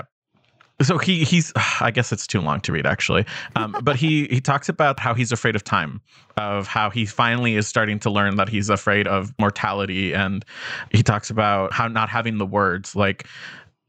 So 0.81 0.97
he 0.97 1.23
he's 1.23 1.53
I 1.81 1.91
guess 1.91 2.11
it's 2.11 2.27
too 2.27 2.41
long 2.41 2.61
to 2.61 2.71
read 2.71 2.85
actually, 2.85 3.25
um, 3.55 3.75
but 3.83 3.95
he 3.95 4.27
he 4.27 4.41
talks 4.41 4.69
about 4.69 4.99
how 4.99 5.13
he's 5.13 5.31
afraid 5.31 5.55
of 5.55 5.63
time, 5.63 6.01
of 6.37 6.67
how 6.67 6.89
he 6.89 7.05
finally 7.05 7.55
is 7.55 7.67
starting 7.67 7.99
to 7.99 8.09
learn 8.09 8.35
that 8.35 8.49
he's 8.49 8.69
afraid 8.69 9.07
of 9.07 9.33
mortality, 9.39 10.13
and 10.13 10.43
he 10.91 11.01
talks 11.03 11.29
about 11.29 11.71
how 11.73 11.87
not 11.87 12.09
having 12.09 12.37
the 12.37 12.45
words 12.45 12.95
like. 12.95 13.27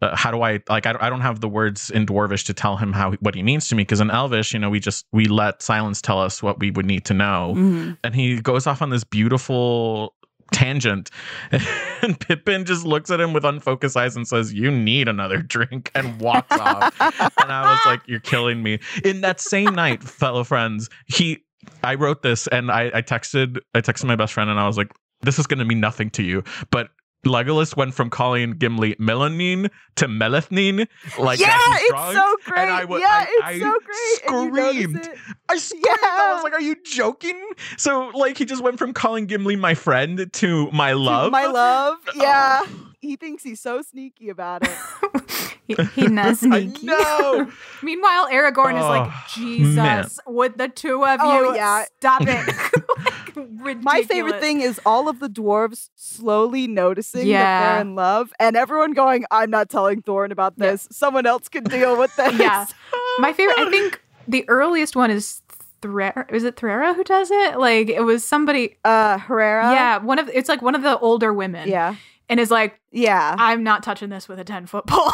Uh, 0.02 0.14
how 0.14 0.30
do 0.30 0.42
I 0.42 0.60
like? 0.68 0.84
I 0.84 0.92
don't, 0.92 1.02
I 1.02 1.08
don't 1.08 1.22
have 1.22 1.40
the 1.40 1.48
words 1.48 1.88
in 1.90 2.04
Dwarvish 2.04 2.44
to 2.44 2.52
tell 2.52 2.76
him 2.76 2.92
how 2.92 3.12
what 3.20 3.34
he 3.34 3.42
means 3.42 3.66
to 3.68 3.74
me 3.74 3.82
because 3.82 3.98
in 3.98 4.10
Elvish, 4.10 4.52
you 4.52 4.58
know, 4.58 4.68
we 4.68 4.78
just 4.78 5.06
we 5.10 5.24
let 5.24 5.62
silence 5.62 6.02
tell 6.02 6.20
us 6.20 6.42
what 6.42 6.60
we 6.60 6.70
would 6.70 6.84
need 6.84 7.06
to 7.06 7.14
know 7.14 7.54
Mhm. 7.56 7.96
and 8.04 8.14
he 8.14 8.38
goes 8.42 8.66
off 8.66 8.82
on 8.82 8.90
this 8.90 9.04
beautiful 9.04 10.14
tangent. 10.52 11.10
And 12.02 12.20
pippin 12.20 12.66
just 12.66 12.84
looks 12.84 13.10
at 13.10 13.20
him 13.20 13.32
with 13.32 13.42
unfocused 13.44 13.96
eyes 13.96 14.16
and 14.16 14.28
says 14.28 14.52
you 14.52 14.70
need 14.70 15.08
another 15.08 15.40
drink 15.40 15.90
and 15.94 16.20
walks 16.20 16.56
off. 16.60 16.94
And 17.00 17.50
i 17.50 17.70
was 17.70 17.80
like 17.86 18.02
you're 18.06 18.20
killing 18.20 18.62
me. 18.62 18.80
In 19.02 19.22
that 19.22 19.40
same 19.40 19.74
night 19.74 20.02
fellow 20.02 20.44
friends 20.44 20.90
he 21.06 21.42
i 21.82 21.94
wrote 21.94 22.22
this 22.22 22.46
and 22.48 22.70
i, 22.70 22.90
I 22.94 23.02
texted 23.02 23.58
i 23.74 23.80
texted 23.80 24.04
my 24.04 24.14
best 24.14 24.34
friend 24.34 24.50
and 24.50 24.60
i 24.60 24.66
was 24.66 24.76
like 24.76 24.92
this 25.22 25.38
is 25.38 25.46
going 25.46 25.58
to 25.58 25.64
mean 25.64 25.80
nothing 25.80 26.10
to 26.10 26.22
you 26.22 26.44
but 26.70 26.90
Legolas 27.24 27.76
went 27.76 27.92
from 27.94 28.08
calling 28.10 28.52
Gimli 28.52 28.94
mellon 28.98 29.36
nin 29.36 29.68
to 29.96 30.06
meleth 30.06 30.50
nín, 30.50 30.86
like 31.18 31.40
yeah, 31.40 31.46
that 31.48 31.78
it's 31.80 31.90
drunk, 31.90 32.16
so 32.16 32.36
great. 32.44 32.58
And 32.60 32.70
I, 32.70 32.84
wa- 32.84 32.98
yeah, 32.98 33.06
I, 33.08 33.26
it's 33.28 33.42
I 33.44 33.58
so 33.58 33.78
great. 33.80 34.34
and 34.34 34.44
you 34.44 34.50
notice 34.62 34.82
screamed. 34.82 34.96
it. 35.06 35.18
I 35.48 35.56
screamed. 35.58 35.86
I 36.02 36.32
was 36.34 36.44
like, 36.44 36.52
"Are 36.52 36.60
you 36.60 36.76
joking?" 36.84 37.40
So, 37.78 38.10
like, 38.14 38.38
he 38.38 38.44
just 38.44 38.62
went 38.62 38.78
from 38.78 38.92
calling 38.92 39.26
Gimli 39.26 39.56
my 39.56 39.74
friend 39.74 40.28
to 40.34 40.70
my 40.70 40.92
love. 40.92 41.32
My 41.32 41.46
love. 41.46 41.96
Yeah. 42.14 42.60
Oh. 42.62 42.82
He 43.00 43.14
thinks 43.16 43.42
he's 43.44 43.60
so 43.60 43.82
sneaky 43.82 44.30
about 44.30 44.62
it. 44.66 44.76
he, 45.68 45.74
he 45.94 46.06
knows 46.08 46.42
I 46.42 46.62
sneaky. 46.64 46.86
know. 46.86 47.50
Meanwhile, 47.82 48.28
Aragorn 48.30 48.76
is 48.78 48.84
like, 48.84 49.08
Oh, 49.12 49.24
Jesus, 49.32 49.76
man. 49.76 50.08
would 50.26 50.58
the 50.58 50.68
two 50.68 51.04
of 51.04 51.20
Oh, 51.22 51.42
you 51.50 51.54
yeah. 51.56 51.84
stop 51.98 52.22
it? 52.26 53.25
Like, 53.36 53.82
My 53.82 54.02
favorite 54.02 54.40
thing 54.40 54.60
is 54.60 54.80
all 54.86 55.08
of 55.08 55.20
the 55.20 55.28
dwarves 55.28 55.90
slowly 55.94 56.66
noticing 56.66 57.28
that 57.28 57.72
they're 57.74 57.80
in 57.82 57.94
love 57.94 58.32
and 58.40 58.56
everyone 58.56 58.92
going, 58.92 59.24
I'm 59.30 59.50
not 59.50 59.68
telling 59.70 60.02
Thorin 60.02 60.30
about 60.32 60.54
Yeah. 60.56 60.72
this. 60.72 60.88
Someone 60.90 61.26
else 61.26 61.48
can 61.48 61.64
deal 61.64 61.98
with 61.98 62.14
this. 62.16 62.38
Yeah. 62.38 62.66
My 63.18 63.32
favorite, 63.32 63.58
I 63.58 63.70
think 63.70 64.02
the 64.26 64.44
earliest 64.48 64.96
one 64.96 65.10
is 65.10 65.42
Threra. 65.82 66.30
Is 66.32 66.42
it 66.44 66.56
Threra 66.56 66.94
who 66.94 67.04
does 67.04 67.30
it? 67.30 67.58
Like, 67.58 67.88
it 67.88 68.00
was 68.02 68.26
somebody. 68.26 68.76
Uh 68.84 69.18
Herrera. 69.18 69.70
yeah, 69.72 69.98
one 69.98 70.18
of 70.18 70.28
it's 70.32 70.48
like 70.48 70.62
one 70.62 70.74
of 70.74 70.82
the 70.82 70.98
older 70.98 71.32
women. 71.32 71.68
Yeah. 71.68 71.96
and 72.28 72.40
is 72.40 72.50
like, 72.50 72.80
Yeah. 72.90 73.36
I'm 73.38 73.62
not 73.62 73.82
touching 73.82 74.08
this 74.08 74.28
with 74.28 74.38
a 74.40 74.44
10 74.44 74.66
foot 74.66 74.86
pole. 74.86 75.12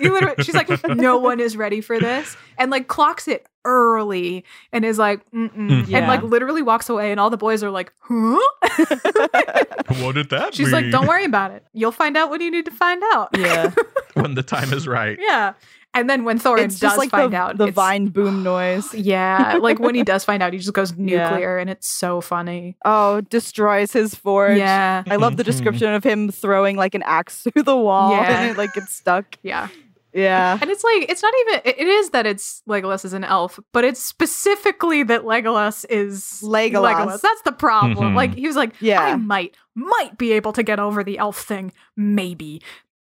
You 0.00 0.12
literally, 0.12 0.42
she's 0.42 0.54
like, 0.54 0.68
no 0.96 1.16
one 1.18 1.38
is 1.38 1.56
ready 1.56 1.80
for 1.80 2.00
this, 2.00 2.36
and 2.58 2.70
like 2.72 2.88
clocks 2.88 3.28
it 3.28 3.46
early, 3.66 4.44
and 4.72 4.84
is 4.84 4.98
like, 4.98 5.20
Mm-mm. 5.32 5.50
Mhm. 5.52 5.88
Yeah. 5.88 5.98
and 5.98 6.06
like 6.06 6.22
literally 6.22 6.62
walks 6.62 6.88
away, 6.88 7.10
and 7.10 7.20
all 7.20 7.28
the 7.30 7.36
boys 7.36 7.62
are 7.62 7.70
like, 7.70 7.92
huh? 8.00 8.38
what 10.00 10.14
did 10.14 10.30
that 10.30 10.54
she's 10.54 10.72
like, 10.72 10.90
don't 10.90 11.06
worry 11.06 11.24
about 11.24 11.50
it. 11.50 11.64
You'll 11.72 11.92
find 11.92 12.16
out 12.16 12.30
what 12.30 12.40
you 12.40 12.50
need 12.50 12.64
to 12.66 12.70
find 12.70 13.02
out. 13.12 13.30
Yeah. 13.36 13.72
When 14.14 14.34
the 14.34 14.42
time 14.42 14.72
is 14.72 14.88
right. 14.88 15.18
yeah. 15.20 15.52
And 15.92 16.08
then 16.08 16.24
when 16.24 16.38
Thorin 16.38 16.64
it's 16.64 16.74
does 16.76 16.80
just 16.80 16.98
like 16.98 17.10
find 17.10 17.34
the, 17.34 17.36
out, 17.36 17.58
the 17.58 17.64
it's- 17.64 17.74
vine 17.74 18.08
boom 18.08 18.42
noise. 18.54 18.94
Yeah, 18.94 19.58
like 19.60 19.78
when 19.78 19.94
he 19.94 20.02
does 20.12 20.24
find 20.24 20.42
out, 20.42 20.54
he 20.54 20.58
just 20.58 20.72
goes 20.72 20.94
Yeah. 20.96 21.28
nuclear, 21.28 21.58
and 21.58 21.68
it's 21.68 21.86
so 21.86 22.22
funny. 22.22 22.76
Oh, 22.82 23.20
destroys 23.20 23.92
his 23.92 24.14
forge. 24.14 24.56
Yeah, 24.56 25.04
I 25.06 25.16
love 25.16 25.36
the 25.36 25.42
Mhm. 25.42 25.46
description 25.52 25.92
of 25.92 26.02
him 26.02 26.30
throwing 26.30 26.76
like 26.76 26.94
an 26.94 27.02
axe 27.04 27.42
through 27.42 27.62
the 27.64 27.76
wall 27.76 28.12
Yeah. 28.12 28.40
and 28.40 28.50
it 28.52 28.56
like 28.56 28.72
gets 28.72 28.94
stuck. 28.94 29.36
yeah. 29.42 29.68
Yeah. 30.16 30.58
And 30.60 30.70
it's 30.70 30.82
like 30.82 31.10
it's 31.10 31.22
not 31.22 31.34
even 31.42 31.60
it 31.64 31.78
it 31.78 31.86
is 31.86 32.10
that 32.10 32.26
it's 32.26 32.62
Legolas 32.68 33.04
is 33.04 33.12
an 33.12 33.22
elf, 33.24 33.60
but 33.72 33.84
it's 33.84 34.00
specifically 34.02 35.02
that 35.04 35.22
Legolas 35.22 35.84
is 35.90 36.40
Legolas. 36.42 36.94
Legolas. 36.94 37.20
That's 37.20 37.42
the 37.42 37.52
problem. 37.52 38.12
Mhm. 38.12 38.16
Like 38.16 38.34
he 38.34 38.46
was 38.46 38.56
like, 38.56 38.72
Yeah. 38.80 39.00
I 39.02 39.16
might 39.16 39.54
might 39.74 40.16
be 40.16 40.32
able 40.32 40.52
to 40.54 40.62
get 40.62 40.80
over 40.80 41.04
the 41.04 41.18
elf 41.18 41.38
thing, 41.42 41.70
maybe, 41.96 42.62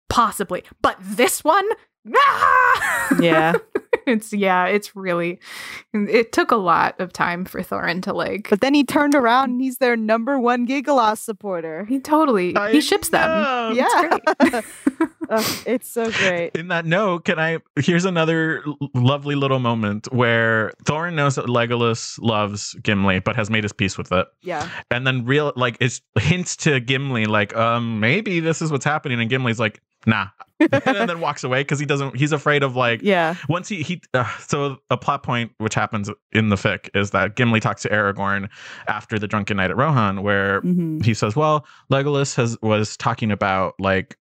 possibly, 0.09 0.64
but 0.80 0.97
this 1.01 1.44
one, 1.44 1.68
ah! 2.14 3.16
Yeah. 3.20 3.54
it's 4.07 4.32
yeah, 4.32 4.66
it's 4.66 4.94
really. 4.96 5.38
It 5.94 6.32
took 6.32 6.50
a 6.50 6.57
lot 6.57 7.00
of 7.00 7.12
time 7.12 7.44
for 7.44 7.62
Thorin 7.62 8.02
to 8.02 8.12
like. 8.12 8.50
But 8.50 8.61
then 8.61 8.74
he 8.74 8.84
turned 8.84 9.14
around 9.14 9.50
and 9.50 9.61
he's 9.62 9.78
their 9.78 9.96
number 9.96 10.38
one 10.38 10.66
Gigalos 10.66 11.18
supporter. 11.18 11.84
he 11.86 11.98
totally 12.00 12.54
I 12.57 12.72
he 12.72 12.80
ships 12.80 13.09
them. 13.11 13.28
know. 13.28 13.70
Yeah. 13.74 14.18
Ugh, 15.30 15.44
it's 15.66 15.88
so 15.88 16.11
great. 16.11 16.54
In 16.54 16.68
that 16.68 16.84
note, 16.84 17.24
can 17.24 17.38
I? 17.38 17.59
Here's 17.76 18.04
another 18.04 18.62
lovely 18.94 19.34
little 19.34 19.59
moment 19.61 20.12
where 20.12 20.72
Thorin 20.84 21.14
knows 21.14 21.36
that 21.36 21.46
Legolas 21.46 22.18
loves 22.20 22.74
Gimli, 22.82 23.20
but 23.20 23.34
has 23.36 23.50
made 23.50 23.64
his 23.64 23.72
peace 23.72 23.96
with 23.96 24.12
it. 24.12 24.26
Yeah. 24.42 24.68
and 24.90 25.07
then 25.07 25.24
real 25.24 25.52
like 25.57 25.76
it's 25.80 26.00
hints 26.18 26.57
to 26.59 26.80
Gimli 26.80 27.24
like 27.26 27.57
um 27.57 27.98
maybe 28.00 28.40
this 28.40 28.61
is 28.62 28.70
what's 28.70 28.84
happening 28.84 29.20
and 29.20 29.30
Gimli's 29.30 29.59
like 29.59 29.80
nah. 30.07 30.28
And 30.59 31.09
then 31.11 31.20
walks 31.20 31.44
away 31.44 31.61
because 31.61 31.78
he 31.78 31.84
doesn't 31.84 32.16
he's 32.16 32.32
afraid 32.32 32.62
of 32.62 32.74
like 32.76 33.02
Yeah. 33.02 33.34
once 33.48 33.68
he 33.68 33.82
he 33.82 34.00
uh, 34.14 34.26
so 34.38 34.78
a 34.88 34.96
plot 34.96 35.22
point 35.22 35.52
which 35.59 35.74
happens 35.74 36.11
in 36.32 36.48
the 36.48 36.57
fic 36.57 36.88
is 36.94 37.11
that 37.11 37.36
Gimli 37.36 37.61
talks 37.61 37.82
to 37.82 37.90
Aragorn 37.90 38.48
after 38.88 39.18
the 39.18 39.28
drunken 39.28 39.59
night 39.59 39.70
at 39.70 39.76
Rohan 39.76 40.22
where 40.22 40.61
hmm 40.61 41.00
he 41.02 41.12
says 41.12 41.36
well 41.36 41.66
Legolas 41.92 42.34
has 42.36 42.57
was 42.62 42.96
talking 42.96 43.30
about 43.30 43.74
like 43.78 44.16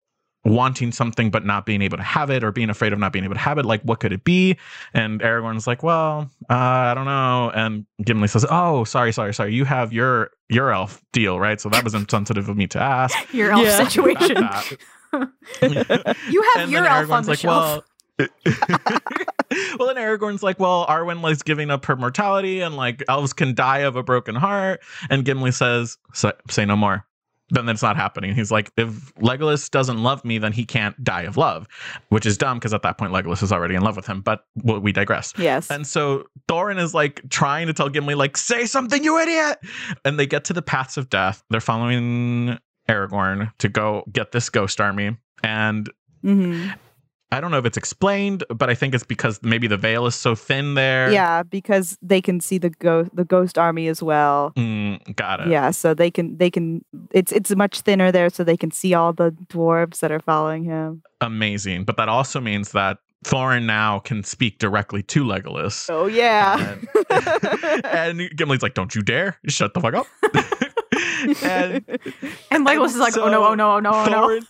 wanting 0.43 0.91
something 0.91 1.29
but 1.29 1.45
not 1.45 1.65
being 1.67 1.81
able 1.83 1.97
to 1.97 2.03
have 2.03 2.29
it 2.31 2.43
or 2.43 2.51
being 2.51 2.69
afraid 2.71 2.91
of 2.93 2.99
not 2.99 3.13
being 3.13 3.23
able 3.23 3.35
to 3.35 3.39
have 3.39 3.57
it 3.59 3.65
like 3.65 3.81
what 3.83 3.99
could 3.99 4.11
it 4.11 4.23
be? 4.23 4.57
And 4.95 5.21
aragorn's 5.21 5.67
like 5.67 5.83
well 5.83 6.31
uh, 6.49 6.53
i 6.53 6.93
don't 6.95 7.05
know. 7.05 7.51
And 7.53 7.85
gimli 8.03 8.27
says 8.27 8.43
oh 8.49 8.85
sorry 8.85 9.11
sorry 9.13 9.35
sorry. 9.35 9.53
You 9.53 9.65
have 9.65 9.93
your 9.93 10.31
your 10.49 10.71
elf 10.73 10.99
deal 11.13 11.39
right? 11.39 11.61
So 11.61 11.69
that 11.69 11.83
was 11.83 11.93
insensitive 11.93 12.49
of 12.49 12.57
me 12.57 12.65
to 12.67 12.81
ask. 12.81 13.15
Your 13.33 13.51
elf 13.51 13.63
Yeah. 13.63 13.77
situation. 13.87 14.37
You 16.29 16.43
have 16.55 16.69
your 16.69 16.85
elf 16.85 17.11
on 17.11 17.23
the 17.23 17.29
like, 17.29 17.39
shelf. 17.39 17.83
Well, 17.83 17.85
well, 18.19 19.87
then 19.87 19.97
Aragorn's 19.97 20.43
like, 20.43 20.59
well, 20.59 20.85
Arwen 20.87 21.29
is 21.31 21.41
giving 21.41 21.71
up 21.71 21.85
her 21.85 21.95
mortality, 21.95 22.61
and 22.61 22.75
like 22.75 23.03
elves 23.07 23.33
can 23.33 23.55
die 23.55 23.79
of 23.79 23.95
a 23.95 24.03
broken 24.03 24.35
heart. 24.35 24.81
And 25.09 25.25
Gimli 25.25 25.51
says, 25.51 25.97
"Say, 26.13 26.65
no 26.65 26.75
more." 26.75 27.05
Then 27.49 27.69
it's 27.69 27.83
not 27.83 27.95
happening. 27.95 28.33
He's 28.33 28.51
like, 28.51 28.71
if 28.77 29.13
Legolas 29.15 29.69
doesn't 29.69 30.01
love 30.01 30.25
me, 30.25 30.39
then 30.39 30.53
he 30.53 30.65
can't 30.65 31.01
die 31.03 31.23
of 31.23 31.37
love, 31.37 31.67
which 32.09 32.25
is 32.25 32.35
dumb 32.35 32.57
because 32.57 32.73
at 32.73 32.81
that 32.81 32.97
point 32.97 33.11
Legolas 33.11 33.43
is 33.43 33.51
already 33.51 33.75
in 33.75 33.83
love 33.83 33.95
with 33.95 34.07
him. 34.07 34.21
But 34.21 34.45
well, 34.63 34.79
we 34.79 34.91
digress. 34.91 35.33
Yes. 35.37 35.69
And 35.69 35.85
so 35.85 36.23
Thorin 36.47 36.79
is 36.79 36.95
like 36.95 37.21
trying 37.29 37.67
to 37.67 37.73
tell 37.73 37.89
Gimli, 37.89 38.15
like, 38.15 38.37
say 38.37 38.65
something, 38.65 39.03
you 39.03 39.19
idiot. 39.19 39.59
And 40.03 40.17
they 40.17 40.25
get 40.25 40.45
to 40.45 40.53
the 40.53 40.63
paths 40.63 40.97
of 40.97 41.09
death. 41.09 41.43
They're 41.51 41.61
following 41.61 42.57
Aragorn 42.89 43.51
to 43.59 43.69
go 43.69 44.03
get 44.11 44.31
this 44.31 44.49
ghost 44.49 44.79
army. 44.81 45.17
And 45.43 45.89
hmm 46.21 46.69
I 47.33 47.41
don't 47.41 47.49
know 47.49 47.57
if 47.57 47.65
it's 47.65 47.77
explained, 47.77 48.43
but 48.49 48.69
I 48.69 48.75
think 48.75 48.93
it's 48.93 49.03
because 49.03 49.39
maybe 49.41 49.65
the 49.65 49.75
veil 49.75 50.05
is 50.05 50.13
so 50.13 50.35
thin 50.35 50.75
there. 50.75 51.11
Yeah, 51.11 51.41
because 51.41 51.97
they 51.99 52.21
can 52.21 52.39
see 52.39 52.59
the 52.59 52.69
ghost 52.69 53.09
the 53.15 53.25
ghost 53.25 53.57
army 53.57 53.87
as 53.87 54.03
well. 54.03 54.51
Mm, 54.55 55.15
got 55.15 55.39
it. 55.39 55.47
Yeah, 55.47 55.71
so 55.71 55.95
they 55.95 56.11
can 56.11 56.37
they 56.37 56.51
can 56.51 56.85
it's 57.09 57.31
it's 57.31 57.49
much 57.55 57.81
thinner 57.81 58.11
there 58.11 58.29
so 58.29 58.43
they 58.43 58.55
can 58.55 58.69
see 58.69 58.93
all 58.93 59.13
the 59.13 59.31
dwarves 59.47 59.99
that 60.01 60.11
are 60.11 60.19
following 60.19 60.63
him. 60.63 61.01
Amazing. 61.21 61.85
But 61.85 61.97
that 61.97 62.07
also 62.07 62.39
means 62.39 62.71
that 62.73 62.99
Thorin 63.23 63.65
now 63.65 63.99
can 63.99 64.23
speak 64.23 64.59
directly 64.59 65.01
to 65.03 65.23
Legolas. 65.23 65.89
Oh 65.89 66.05
yeah. 66.05 66.75
and 67.83 68.19
Gimli's 68.37 68.61
like, 68.61 68.75
don't 68.75 68.93
you 68.93 69.01
dare. 69.01 69.39
Shut 69.47 69.73
the 69.73 69.81
fuck 69.81 69.95
up. 69.95 70.05
and 71.43 71.83
And 72.51 72.65
Legolas 72.67 72.87
is 72.89 72.97
like, 72.97 73.17
oh 73.17 73.29
no, 73.29 73.43
oh 73.45 73.55
no, 73.55 73.73
oh 73.73 73.79
no, 73.79 73.91
oh 73.93 74.05
no. 74.05 74.39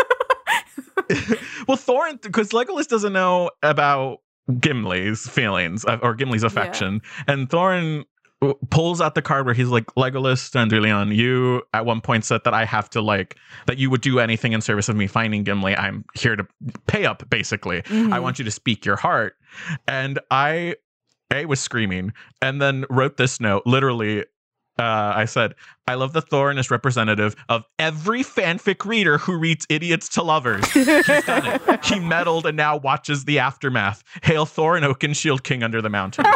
Well, 1.67 1.77
Thorin, 1.77 2.21
because 2.21 2.49
Legolas 2.49 2.87
doesn't 2.87 3.13
know 3.13 3.51
about 3.61 4.19
Gimli's 4.59 5.27
feelings 5.29 5.85
uh, 5.85 5.97
or 6.01 6.13
Gimli's 6.15 6.43
affection, 6.43 7.01
and 7.27 7.49
Thorin 7.49 8.03
w- 8.41 8.57
pulls 8.69 8.99
out 9.01 9.15
the 9.15 9.21
card 9.21 9.45
where 9.45 9.55
he's 9.55 9.69
like, 9.69 9.85
Legolas 9.95 10.49
Thranduilion, 10.51 11.15
you 11.15 11.61
at 11.73 11.85
one 11.85 12.01
point 12.01 12.25
said 12.25 12.41
that 12.45 12.53
I 12.53 12.65
have 12.65 12.89
to 12.91 13.01
like 13.01 13.37
that 13.67 13.77
you 13.77 13.89
would 13.89 14.01
do 14.01 14.19
anything 14.19 14.53
in 14.53 14.61
service 14.61 14.89
of 14.89 14.95
me 14.95 15.07
finding 15.07 15.43
Gimli. 15.43 15.75
I'm 15.75 16.03
here 16.15 16.35
to 16.35 16.45
pay 16.87 17.05
up, 17.05 17.29
basically. 17.29 17.79
I 17.79 17.81
Mhm. 17.89 18.21
want 18.21 18.39
you 18.39 18.45
to 18.45 18.51
speak 18.51 18.85
your 18.85 18.97
heart. 18.97 19.35
And 19.87 20.19
I 20.31 20.75
A 21.33 21.45
was 21.45 21.59
screaming 21.59 22.11
and 22.41 22.61
then 22.61 22.85
wrote 22.89 23.17
this 23.17 23.39
note 23.39 23.63
literally. 23.65 24.25
Uh, 24.79 25.13
I 25.15 25.25
said, 25.25 25.53
I 25.87 25.93
love 25.93 26.13
that 26.13 26.29
Thorin 26.29 26.57
is 26.57 26.71
representative 26.71 27.35
of 27.47 27.63
every 27.77 28.23
fanfic 28.23 28.85
reader 28.85 29.19
who 29.19 29.37
reads 29.37 29.67
Idiots 29.69 30.09
to 30.09 30.23
Lovers. 30.23 30.67
He's 30.71 30.85
done 30.87 31.45
it. 31.45 31.85
He 31.85 31.99
meddled 31.99 32.45
and 32.47 32.57
now 32.57 32.77
watches 32.77 33.25
the 33.25 33.37
aftermath. 33.39 34.03
Hail 34.23 34.45
Thorin 34.47 34.81
Oakenshield 34.81 35.43
King 35.43 35.61
under 35.61 35.79
the 35.81 35.89
mountain. 35.89 36.25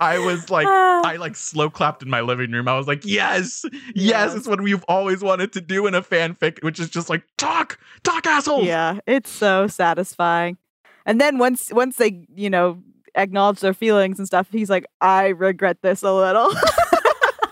I 0.00 0.18
was 0.24 0.50
like, 0.50 0.66
I 0.70 1.16
like 1.18 1.36
slow 1.36 1.70
clapped 1.70 2.02
in 2.02 2.10
my 2.10 2.20
living 2.20 2.50
room. 2.52 2.68
I 2.68 2.76
was 2.76 2.86
like, 2.86 3.04
yes, 3.04 3.64
yes, 3.64 3.92
Yes. 3.94 4.34
it's 4.34 4.46
what 4.46 4.60
we've 4.60 4.84
always 4.88 5.22
wanted 5.22 5.52
to 5.54 5.60
do 5.60 5.86
in 5.86 5.94
a 5.94 6.02
fanfic, 6.02 6.62
which 6.62 6.78
is 6.80 6.88
just 6.88 7.08
like 7.10 7.22
talk, 7.38 7.78
talk, 8.02 8.26
assholes. 8.26 8.64
yeah, 8.66 8.98
it's 9.06 9.30
so 9.30 9.66
satisfying. 9.66 10.56
And 11.04 11.20
then 11.20 11.38
once 11.38 11.72
once 11.72 11.96
they, 11.96 12.26
you 12.34 12.48
know, 12.48 12.82
acknowledge 13.14 13.60
their 13.60 13.74
feelings 13.74 14.18
and 14.18 14.26
stuff, 14.26 14.48
he's 14.50 14.70
like, 14.70 14.86
I 15.00 15.28
regret 15.28 15.78
this 15.82 16.02
a 16.02 16.12
little. 16.12 16.50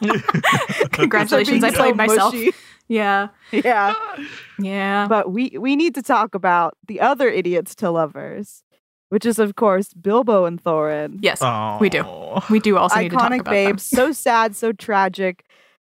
Congratulations, 0.93 1.63
I 1.63 1.71
played 1.71 1.93
so 1.93 1.97
myself. 1.97 2.35
mushy. 2.35 2.53
Yeah. 2.89 3.29
Yeah. 3.53 3.95
Yeah. 4.63 5.07
But 5.09 5.33
we 5.33 5.57
we 5.59 5.75
need 5.75 5.95
to 5.95 6.03
talk 6.03 6.35
about 6.35 6.77
the 6.87 7.01
other 7.01 7.31
idiots 7.31 7.75
to 7.77 7.91
lovers, 7.91 8.63
which 9.09 9.25
is 9.25 9.39
of 9.39 9.57
course 9.57 9.95
Bilbo 9.95 10.45
and 10.45 10.63
Thorin. 10.63 11.19
Yes. 11.23 11.41
We 11.81 11.89
do. 11.89 12.05
We 12.51 12.61
do 12.61 12.77
also 12.77 13.01
need 13.01 13.09
to 13.09 13.17
talk 13.17 13.33
Iconic 13.33 13.41
about 13.41 13.51
babes, 13.51 13.83
so 13.87 14.13
sad, 14.13 14.55
so 14.55 14.73
tragic. 14.73 15.47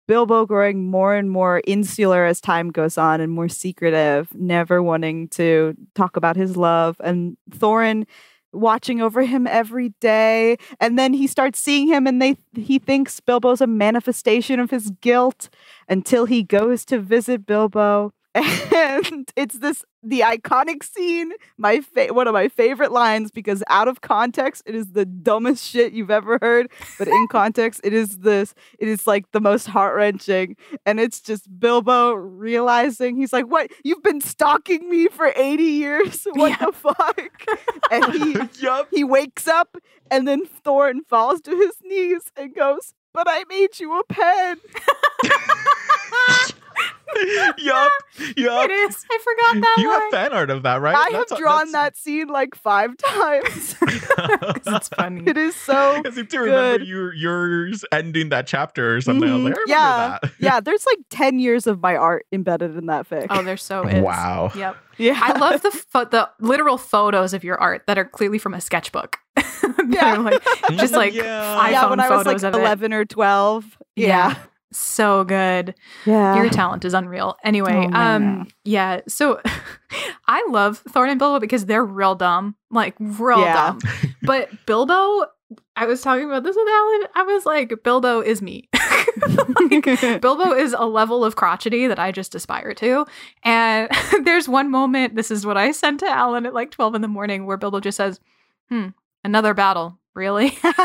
Bilbo 0.08 0.46
growing 0.46 0.90
more 0.90 1.14
and 1.14 1.30
more 1.30 1.60
insular 1.66 2.24
as 2.24 2.40
time 2.40 2.70
goes 2.70 2.96
on 2.96 3.20
and 3.20 3.32
more 3.32 3.48
secretive, 3.50 4.32
never 4.34 4.82
wanting 4.82 5.28
to 5.28 5.74
talk 5.94 6.16
about 6.16 6.36
his 6.36 6.56
love. 6.56 6.96
And 7.04 7.36
Thorin 7.50 8.06
watching 8.55 9.00
over 9.00 9.22
him 9.22 9.46
every 9.46 9.90
day. 10.00 10.57
And 10.80 10.98
then 10.98 11.12
he 11.12 11.26
starts 11.26 11.59
seeing 11.59 11.88
him 11.88 12.07
and 12.07 12.20
they 12.20 12.36
he 12.55 12.78
thinks 12.78 13.20
Bilbo's 13.20 13.61
a 13.61 13.66
manifestation 13.66 14.61
of 14.61 14.70
his 14.70 14.90
guilt 15.00 15.48
until 15.88 16.26
he 16.26 16.42
goes 16.42 16.84
to 16.86 16.98
visit 16.98 17.46
Bilbo. 17.46 18.12
And 18.74 19.30
it's 19.36 19.59
this 19.61 19.84
the 20.05 20.20
iconic 20.20 20.82
scene, 20.84 21.32
my 21.59 21.80
fa- 21.80 22.12
one 22.12 22.26
of 22.28 22.34
my 22.34 22.48
favorite 22.48 22.92
lines 22.92 23.30
because 23.30 23.62
out 23.68 23.88
of 23.88 24.00
context 24.02 24.62
it 24.66 24.74
is 24.74 24.92
the 24.92 25.05
dumbest 25.05 25.64
shit 25.64 25.92
you've 25.92 26.11
ever 26.11 26.38
heard, 26.42 26.70
but 26.98 27.09
in 27.09 27.26
context 27.30 27.80
it 27.84 27.92
is 27.92 28.18
this 28.18 28.55
it 28.78 28.88
is 28.88 29.07
like 29.07 29.30
the 29.32 29.40
most 29.40 29.66
heart-wrenching 29.66 30.57
and 30.86 31.00
it's 31.00 31.20
just 31.20 31.48
Bilbo 31.59 32.12
realizing 32.14 33.16
he's 33.16 33.32
like, 33.32 33.46
"What? 33.46 33.70
You've 33.82 34.02
been 34.02 34.20
stalking 34.20 34.88
me 34.90 35.09
for 35.09 35.32
80 35.34 35.62
years? 35.62 36.26
What 36.34 36.50
Yeah. 36.50 36.66
the 36.66 36.72
fuck?" 36.72 37.20
and 37.90 38.05
he 38.12 38.36
yup. 38.62 38.88
he 38.90 39.05
wakes 39.05 39.48
up 39.48 39.76
and 40.11 40.28
then 40.28 40.42
Thorin 40.64 41.00
falls 41.09 41.40
to 41.42 41.50
his 41.57 41.74
knees 41.82 42.22
and 42.36 42.55
goes, 42.55 42.92
But 43.14 43.26
I 43.28 43.44
made 43.48 43.78
you 43.80 43.98
a 43.98 44.05
pen. 44.05 44.59
yup. 47.59 47.90
Yup. 48.36 48.70
It 48.70 48.72
is. 48.72 49.04
I 49.10 49.18
forgot 49.18 49.60
that 49.60 49.76
You 49.78 49.88
line. 49.90 50.00
have 50.00 50.10
fan 50.10 50.32
art 50.32 50.50
of 50.50 50.62
that, 50.62 50.80
right? 50.80 50.94
I 50.96 51.10
That's- 51.10 51.30
have 51.30 51.38
drawn 51.38 51.72
that's- 51.72 51.72
that 51.72 51.96
scene 51.96 52.28
like 52.28 52.54
five 52.54 52.96
times. 52.98 53.74
it's 53.82 54.88
funny. 54.88 55.24
it 55.26 55.36
is 55.36 55.54
so 55.56 56.02
I 56.04 56.10
seem 56.10 56.26
to 56.26 56.38
remember 56.38 56.78
good. 56.78 56.86
your 56.88 57.12
yours 57.14 57.84
ending 57.92 58.28
that 58.30 58.46
chapter 58.46 58.94
or 58.96 59.00
something. 59.00 59.28
I 59.28 59.32
was 59.34 59.40
Mhm. 59.42 59.44
like, 59.46 59.56
I 59.56 59.60
remember 59.60 59.60
yeah, 59.68 60.18
that. 60.22 60.32
yeah. 60.38 60.60
There's 60.60 60.86
like 60.86 60.98
ten 61.10 61.38
years 61.38 61.66
of 61.66 61.80
my 61.82 61.96
art 61.96 62.26
embedded 62.32 62.76
in 62.76 62.86
that 62.86 63.08
fic. 63.08 63.26
Oh, 63.30 63.42
there 63.42 63.56
so 63.56 63.82
is. 63.86 64.02
Wow. 64.02 64.52
Yep. 64.54 64.76
yeah, 64.98 65.18
I 65.20 65.36
love 65.38 65.62
the 65.62 65.70
pho- 65.70 66.04
the 66.04 66.30
literal 66.40 66.78
photos 66.78 67.34
of 67.34 67.42
your 67.44 67.58
art 67.60 67.82
that 67.86 67.98
are 67.98 68.04
clearly 68.04 68.38
from 68.38 68.54
a 68.54 68.60
sketchbook. 68.60 69.18
Yeah. 69.88 70.14
like, 70.16 70.42
just 70.72 70.94
like 70.94 71.14
Yeah. 71.14 71.24
yeah. 71.68 71.82
iPhone 71.82 71.90
When 71.90 72.00
I 72.00 72.08
was 72.10 72.18
like 72.26 72.36
photos 72.38 72.44
of 72.44 72.54
it. 72.54 72.58
eleven 72.60 72.92
or 72.92 73.04
twelve. 73.04 73.64
Yeah, 73.96 74.34
So 74.74 75.24
good. 75.24 75.74
yeah. 76.04 76.34
Your 76.36 76.48
talent 76.50 76.84
is 76.84 76.94
unreal. 76.94 77.36
Anyway, 77.44 77.88
Oh, 77.92 77.96
um 77.96 78.46
yeah, 78.64 79.00
so 79.08 79.40
I 80.26 80.44
love 80.50 80.82
Thorin 80.84 81.10
and 81.10 81.18
Bilbo 81.18 81.38
because 81.40 81.66
they're 81.66 81.84
real 81.84 82.14
dumb. 82.14 82.56
Like 82.70 82.94
real 82.98 83.40
Yeah. 83.40 83.52
dumb. 83.54 83.80
But 84.22 84.64
Bilbo, 84.66 85.26
I 85.76 85.84
was 85.86 86.00
talking 86.00 86.24
about 86.24 86.44
this 86.44 86.56
with 86.56 86.66
Alan. 86.68 87.02
I 87.14 87.22
was 87.24 87.44
like, 87.46 87.72
Bilbo 87.82 88.20
is 88.20 88.40
me. 88.42 88.68
Like, 89.60 90.20
Bilbo 90.20 90.52
is 90.52 90.74
a 90.76 90.84
level 90.86 91.24
of 91.24 91.36
crotchety 91.36 91.86
that 91.86 91.98
I 91.98 92.10
just 92.12 92.34
aspire 92.34 92.74
to. 92.74 93.06
And 93.42 93.88
there's 94.24 94.48
one 94.48 94.70
moment, 94.70 95.14
this 95.14 95.30
is 95.30 95.46
what 95.46 95.56
I 95.56 95.70
sent 95.70 96.00
to 96.00 96.08
Alan 96.08 96.46
at 96.46 96.52
like 96.54 96.70
12 96.70 96.96
in 96.96 97.00
the 97.02 97.08
morning, 97.08 97.46
where 97.46 97.56
Bilbo 97.56 97.80
just 97.80 97.96
says, 97.96 98.18
hmm, 98.68 98.88
another 99.22 99.54
battle. 99.54 99.98
Really? 100.14 100.56
and 100.62 100.76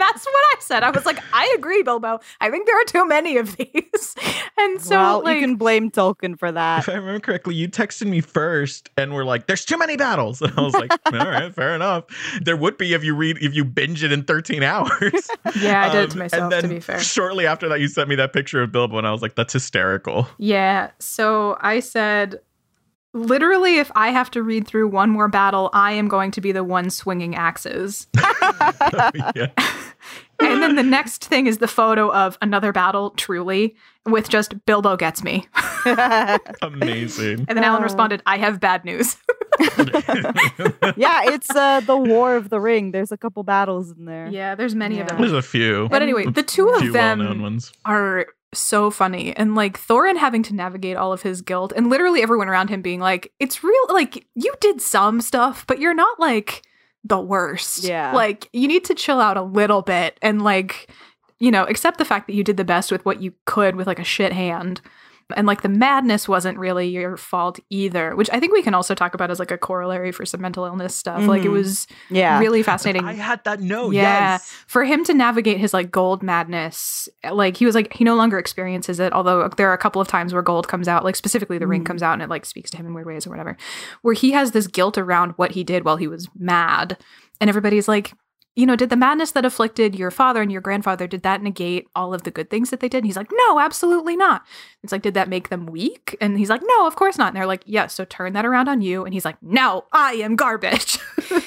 that's 0.00 0.24
what 0.24 0.44
I 0.44 0.54
said. 0.60 0.82
I 0.82 0.90
was 0.90 1.06
like, 1.06 1.18
I 1.32 1.54
agree, 1.56 1.82
Bilbo. 1.82 2.18
I 2.40 2.50
think 2.50 2.66
there 2.66 2.80
are 2.80 2.84
too 2.84 3.06
many 3.06 3.36
of 3.36 3.56
these. 3.56 4.14
And 4.56 4.80
so, 4.80 4.96
well, 4.96 5.24
like, 5.24 5.34
you 5.34 5.40
can 5.40 5.56
blame 5.56 5.90
Tolkien 5.90 6.38
for 6.38 6.52
that. 6.52 6.78
If 6.84 6.88
I 6.88 6.92
remember 6.94 7.18
correctly, 7.18 7.56
you 7.56 7.68
texted 7.68 8.06
me 8.06 8.20
first 8.20 8.88
and 8.96 9.12
were 9.12 9.24
like, 9.24 9.48
"There's 9.48 9.64
too 9.64 9.76
many 9.76 9.96
battles." 9.96 10.40
And 10.42 10.52
I 10.56 10.60
was 10.62 10.74
like, 10.74 10.92
"All 11.06 11.18
right, 11.18 11.52
fair 11.52 11.74
enough." 11.74 12.04
There 12.40 12.56
would 12.56 12.78
be 12.78 12.94
if 12.94 13.02
you 13.02 13.16
read 13.16 13.38
if 13.42 13.52
you 13.52 13.64
binge 13.64 14.04
it 14.04 14.12
in 14.12 14.22
13 14.22 14.62
hours. 14.62 15.28
yeah, 15.60 15.84
I 15.86 15.92
did 15.92 16.04
it 16.04 16.10
to 16.10 16.12
Um, 16.14 16.18
myself, 16.20 16.42
and 16.44 16.52
then 16.52 16.62
to 16.62 16.68
be 16.68 16.78
fair. 16.80 17.00
Shortly 17.00 17.46
after 17.48 17.68
that, 17.68 17.80
you 17.80 17.88
sent 17.88 18.08
me 18.08 18.14
that 18.14 18.32
picture 18.32 18.62
of 18.62 18.70
Bilbo, 18.70 18.96
and 18.96 19.06
I 19.08 19.10
was 19.10 19.22
like, 19.22 19.34
"That's 19.34 19.52
hysterical." 19.52 20.28
Yeah. 20.38 20.92
So 21.00 21.58
I 21.60 21.80
said, 21.80 22.38
literally, 23.14 23.78
if 23.78 23.90
I 23.94 24.10
have 24.10 24.30
to 24.32 24.42
read 24.42 24.66
through 24.66 24.88
one 24.88 25.08
more 25.08 25.28
battle, 25.28 25.70
I 25.72 25.92
am 25.92 26.08
going 26.08 26.30
to 26.32 26.40
be 26.40 26.52
the 26.52 26.64
one 26.64 26.90
swinging 26.90 27.34
axes. 27.34 28.08
yeah. 28.14 29.46
and 30.40 30.62
then 30.62 30.74
the 30.76 30.82
next 30.82 31.24
thing 31.24 31.46
is 31.46 31.58
the 31.58 31.68
photo 31.68 32.12
of 32.12 32.36
another 32.42 32.72
battle, 32.72 33.10
truly, 33.10 33.76
with 34.04 34.28
just 34.28 34.66
Bilbo 34.66 34.96
gets 34.96 35.22
me. 35.22 35.46
Amazing. 36.62 37.46
And 37.48 37.56
then 37.56 37.64
Alan 37.64 37.82
responded, 37.82 38.22
I 38.26 38.36
have 38.38 38.60
bad 38.60 38.84
news. 38.84 39.16
yeah, 40.96 41.22
it's 41.24 41.54
uh, 41.54 41.80
the 41.80 41.96
War 41.96 42.36
of 42.36 42.50
the 42.50 42.60
Ring. 42.60 42.90
There's 42.90 43.12
a 43.12 43.16
couple 43.16 43.44
battles 43.44 43.92
in 43.92 44.04
there. 44.04 44.28
yeah, 44.28 44.54
there's 44.56 44.74
many 44.74 45.00
of 45.00 45.08
them. 45.08 45.18
There's 45.18 45.32
a 45.32 45.42
few. 45.42 45.88
But 45.88 46.02
anyway, 46.02 46.26
the 46.26 46.42
two 46.42 46.68
of 46.68 46.92
them 46.92 47.40
ones. 47.40 47.72
are 47.84 48.26
so 48.54 48.90
funny. 48.90 49.36
And 49.36 49.54
like 49.54 49.78
Thorin 49.78 50.16
having 50.16 50.42
to 50.44 50.54
navigate 50.54 50.96
all 50.96 51.12
of 51.12 51.22
his 51.22 51.42
guilt 51.42 51.72
and 51.74 51.90
literally 51.90 52.22
everyone 52.22 52.48
around 52.48 52.68
him 52.68 52.82
being 52.82 53.00
like, 53.00 53.32
it's 53.38 53.62
real, 53.62 53.86
like, 53.88 54.26
you 54.34 54.52
did 54.60 54.80
some 54.80 55.20
stuff, 55.20 55.66
but 55.66 55.78
you're 55.78 55.94
not 55.94 56.18
like 56.18 56.62
the 57.04 57.20
worst. 57.20 57.84
Yeah. 57.84 58.12
Like, 58.12 58.48
you 58.52 58.66
need 58.66 58.84
to 58.84 58.94
chill 58.94 59.20
out 59.20 59.36
a 59.36 59.42
little 59.42 59.82
bit 59.82 60.18
and 60.22 60.42
like, 60.42 60.88
you 61.38 61.50
know, 61.50 61.64
accept 61.64 61.98
the 61.98 62.04
fact 62.04 62.26
that 62.26 62.34
you 62.34 62.44
did 62.44 62.56
the 62.56 62.64
best 62.64 62.90
with 62.90 63.04
what 63.04 63.20
you 63.20 63.34
could 63.44 63.76
with 63.76 63.86
like 63.86 63.98
a 63.98 64.04
shit 64.04 64.32
hand. 64.32 64.80
And 65.36 65.46
like 65.46 65.62
the 65.62 65.68
madness 65.68 66.28
wasn't 66.28 66.58
really 66.58 66.88
your 66.88 67.16
fault 67.16 67.58
either, 67.70 68.14
which 68.14 68.28
I 68.32 68.40
think 68.40 68.52
we 68.52 68.62
can 68.62 68.74
also 68.74 68.94
talk 68.94 69.14
about 69.14 69.30
as 69.30 69.38
like 69.38 69.50
a 69.50 69.56
corollary 69.58 70.12
for 70.12 70.26
some 70.26 70.40
mental 70.40 70.64
illness 70.64 70.94
stuff. 70.94 71.22
Like 71.22 71.44
it 71.44 71.48
Mhm. 71.48 71.52
was 71.52 71.86
Yeah. 72.10 72.38
really 72.38 72.62
fascinating 72.62 73.04
I 73.06 73.14
had 73.14 73.42
that 73.44 73.60
note. 73.60 73.94
Yeah. 73.94 74.02
Yes. 74.34 74.50
for 74.66 74.84
him 74.84 75.02
to 75.04 75.14
navigate 75.14 75.58
his 75.58 75.72
like 75.72 75.90
gold 75.90 76.22
madness 76.22 77.08
like 77.32 77.56
he 77.56 77.64
was 77.66 77.74
like 77.74 77.92
he 77.94 78.04
no 78.04 78.14
longer 78.16 78.38
experiences 78.38 79.00
it 79.00 79.12
although 79.12 79.48
there 79.56 79.68
are 79.70 79.74
a 79.74 79.78
couple 79.78 80.00
of 80.02 80.08
times 80.08 80.32
where 80.32 80.42
gold 80.42 80.68
comes 80.68 80.88
out 80.88 81.04
like 81.04 81.16
specifically 81.16 81.58
the 81.58 81.66
ring 81.66 81.82
Mm. 81.82 81.86
comes 81.86 82.02
out 82.02 82.12
and 82.14 82.22
it 82.22 82.28
like 82.28 82.44
speaks 82.44 82.70
to 82.70 82.76
him 82.76 82.86
in 82.86 82.94
weird 82.94 83.06
ways 83.06 83.26
or 83.26 83.30
whatever 83.30 83.56
where 84.02 84.14
he 84.14 84.32
has 84.32 84.50
this 84.52 84.66
guilt 84.66 84.98
around 84.98 85.32
what 85.36 85.52
he 85.52 85.64
did 85.64 85.84
while 85.84 85.96
he 85.96 86.06
was 86.08 86.28
mad 86.38 86.96
and 87.40 87.48
everybody's 87.48 87.88
like 87.88 88.12
you 88.56 88.66
know 88.66 88.76
did 88.76 88.90
the 88.90 88.96
madness 88.96 89.32
that 89.32 89.44
afflicted 89.44 89.94
your 89.96 90.10
father 90.10 90.40
and 90.42 90.52
your 90.52 90.60
grandfather 90.60 91.06
did 91.06 91.22
that 91.22 91.42
negate 91.42 91.86
all 91.96 92.14
of 92.14 92.22
the 92.22 92.30
good 92.30 92.50
things 92.50 92.70
that 92.70 92.80
they 92.80 92.88
did? 92.88 92.98
And 92.98 93.06
he's 93.06 93.16
like 93.16 93.30
no 93.32 93.58
absolutely 93.58 94.16
not. 94.16 94.44
It's 94.82 94.92
like 94.92 95.02
did 95.02 95.14
that 95.14 95.28
make 95.28 95.48
them 95.48 95.66
weak? 95.66 96.16
And 96.20 96.38
he's 96.38 96.50
like 96.50 96.62
no 96.64 96.86
of 96.86 96.96
course 96.96 97.18
not. 97.18 97.28
And 97.28 97.36
they're 97.36 97.46
like 97.46 97.62
yes 97.66 97.94
so 97.94 98.04
turn 98.04 98.32
that 98.34 98.46
around 98.46 98.68
on 98.68 98.80
you. 98.80 99.04
And 99.04 99.12
he's 99.14 99.24
like 99.24 99.42
no 99.42 99.84
i 99.92 100.12
am 100.14 100.36
garbage. 100.36 100.98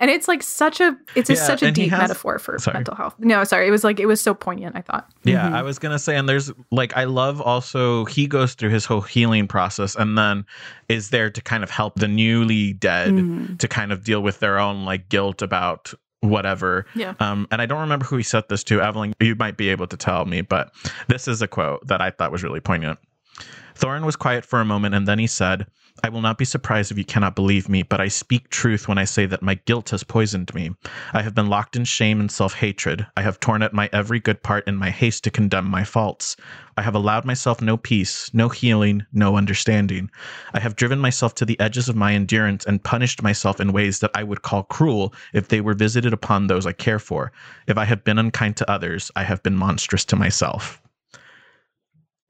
And 0.00 0.10
it's 0.10 0.26
like 0.26 0.42
such 0.42 0.80
a 0.80 0.96
it's 1.14 1.30
a, 1.30 1.36
such 1.36 1.62
a 1.62 1.70
deep 1.70 1.90
has- 1.90 2.00
metaphor 2.00 2.40
for 2.40 2.58
Sorry. 2.58 2.74
mental 2.74 2.96
health. 2.96 3.14
No 3.20 3.44
sorry 3.44 3.68
it 3.68 3.70
was 3.70 3.84
like 3.84 4.00
it 4.00 4.06
was 4.06 4.20
so 4.20 4.34
poignant 4.34 4.74
i 4.74 4.80
thought. 4.80 5.08
Yeah, 5.22 5.48
Mhm. 5.48 5.54
I 5.54 5.62
was 5.62 5.78
gonna 5.78 5.98
say, 6.00 6.16
and 6.16 6.28
there's 6.28 6.50
like 6.72 6.96
I 6.96 7.04
love 7.04 7.40
also 7.40 8.04
he 8.06 8.26
goes 8.26 8.54
through 8.54 8.70
his 8.70 8.84
whole 8.84 9.00
healing 9.02 9.46
process 9.46 9.94
and 9.94 10.18
then 10.18 10.44
is 10.88 11.10
there 11.10 11.30
to 11.30 11.40
kind 11.40 11.62
of 11.62 11.70
help 11.70 12.00
the 12.00 12.08
newly 12.08 12.72
dead 12.72 13.12
Mhm. 13.12 13.58
to 13.60 13.68
kind 13.68 13.92
of 13.92 14.02
deal 14.02 14.22
with 14.22 14.40
their 14.40 14.58
own 14.58 14.84
like 14.84 15.08
guilt 15.08 15.40
about 15.40 15.94
whatever. 16.22 16.86
Yeah. 16.94 17.14
Um, 17.20 17.46
and 17.50 17.60
I 17.60 17.66
don't 17.66 17.80
remember 17.80 18.06
who 18.06 18.16
he 18.16 18.22
said 18.22 18.48
this 18.48 18.64
to. 18.64 18.80
Evelyn, 18.80 19.12
you 19.20 19.34
might 19.34 19.56
be 19.56 19.68
able 19.68 19.86
to 19.88 19.96
tell 19.96 20.24
me, 20.24 20.40
but 20.40 20.72
this 21.08 21.28
is 21.28 21.42
a 21.42 21.48
quote 21.48 21.86
that 21.86 22.00
I 22.00 22.10
thought 22.10 22.32
was 22.32 22.42
really 22.42 22.60
poignant. 22.60 22.98
Thorin 23.74 24.04
was 24.04 24.16
quiet 24.16 24.44
for 24.44 24.60
a 24.60 24.64
moment 24.64 24.94
and 24.94 25.06
then 25.06 25.18
he 25.18 25.26
said, 25.26 25.66
I 26.02 26.08
will 26.08 26.20
not 26.20 26.38
be 26.38 26.44
surprised 26.44 26.90
if 26.90 26.98
you 26.98 27.04
cannot 27.04 27.36
believe 27.36 27.68
me, 27.68 27.82
but 27.82 28.00
I 28.00 28.08
speak 28.08 28.50
truth 28.50 28.88
when 28.88 28.98
I 28.98 29.04
say 29.04 29.26
that 29.26 29.42
my 29.42 29.54
guilt 29.66 29.90
has 29.90 30.02
poisoned 30.02 30.52
me. 30.54 30.70
I 31.12 31.22
have 31.22 31.34
been 31.34 31.48
locked 31.48 31.76
in 31.76 31.84
shame 31.84 32.18
and 32.18 32.30
self 32.30 32.54
hatred. 32.54 33.06
I 33.16 33.22
have 33.22 33.38
torn 33.38 33.62
at 33.62 33.72
my 33.72 33.88
every 33.92 34.18
good 34.18 34.42
part 34.42 34.66
in 34.66 34.76
my 34.76 34.90
haste 34.90 35.22
to 35.24 35.30
condemn 35.30 35.70
my 35.70 35.84
faults. 35.84 36.36
I 36.76 36.82
have 36.82 36.94
allowed 36.94 37.24
myself 37.24 37.60
no 37.60 37.76
peace, 37.76 38.30
no 38.34 38.48
healing, 38.48 39.06
no 39.12 39.36
understanding. 39.36 40.10
I 40.54 40.60
have 40.60 40.74
driven 40.74 40.98
myself 40.98 41.34
to 41.36 41.44
the 41.44 41.60
edges 41.60 41.88
of 41.88 41.94
my 41.94 42.14
endurance 42.14 42.64
and 42.64 42.82
punished 42.82 43.22
myself 43.22 43.60
in 43.60 43.72
ways 43.72 44.00
that 44.00 44.10
I 44.14 44.24
would 44.24 44.42
call 44.42 44.64
cruel 44.64 45.14
if 45.32 45.48
they 45.48 45.60
were 45.60 45.74
visited 45.74 46.12
upon 46.12 46.46
those 46.48 46.66
I 46.66 46.72
care 46.72 46.98
for. 46.98 47.30
If 47.68 47.78
I 47.78 47.84
have 47.84 48.02
been 48.02 48.18
unkind 48.18 48.56
to 48.56 48.70
others, 48.70 49.12
I 49.14 49.22
have 49.22 49.42
been 49.44 49.56
monstrous 49.56 50.04
to 50.06 50.16
myself. 50.16 50.81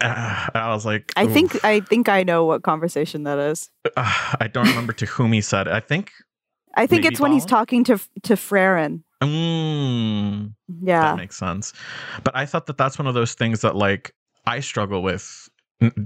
Uh, 0.12 0.50
I 0.54 0.74
was 0.74 0.84
like, 0.84 1.12
I 1.16 1.26
think. 1.26 1.64
I 1.64 1.80
think 1.80 2.08
I 2.08 2.22
know 2.24 2.44
what 2.44 2.62
conversation 2.62 3.22
that 3.24 3.38
is. 3.38 3.70
Uh, 3.84 3.90
I 4.40 4.48
don't 4.52 4.66
remember 4.66 4.92
to 4.94 5.06
whom 5.06 5.32
he 5.32 5.40
said 5.40 5.66
it. 5.68 5.72
I 5.72 5.80
think. 5.80 6.10
I 6.74 6.86
think 6.86 7.04
it's 7.04 7.20
when 7.20 7.32
he's 7.32 7.44
talking 7.44 7.84
to 7.84 7.98
to 8.24 8.34
Frerin. 8.34 9.04
Mm, 9.22 10.54
Yeah. 10.82 11.02
That 11.02 11.16
makes 11.16 11.36
sense. 11.36 11.72
But 12.24 12.34
I 12.36 12.46
thought 12.46 12.66
that 12.66 12.76
that's 12.78 12.98
one 12.98 13.06
of 13.06 13.14
those 13.14 13.34
things 13.34 13.60
that 13.60 13.76
like 13.76 14.14
I 14.46 14.60
struggle 14.60 15.02
with 15.02 15.48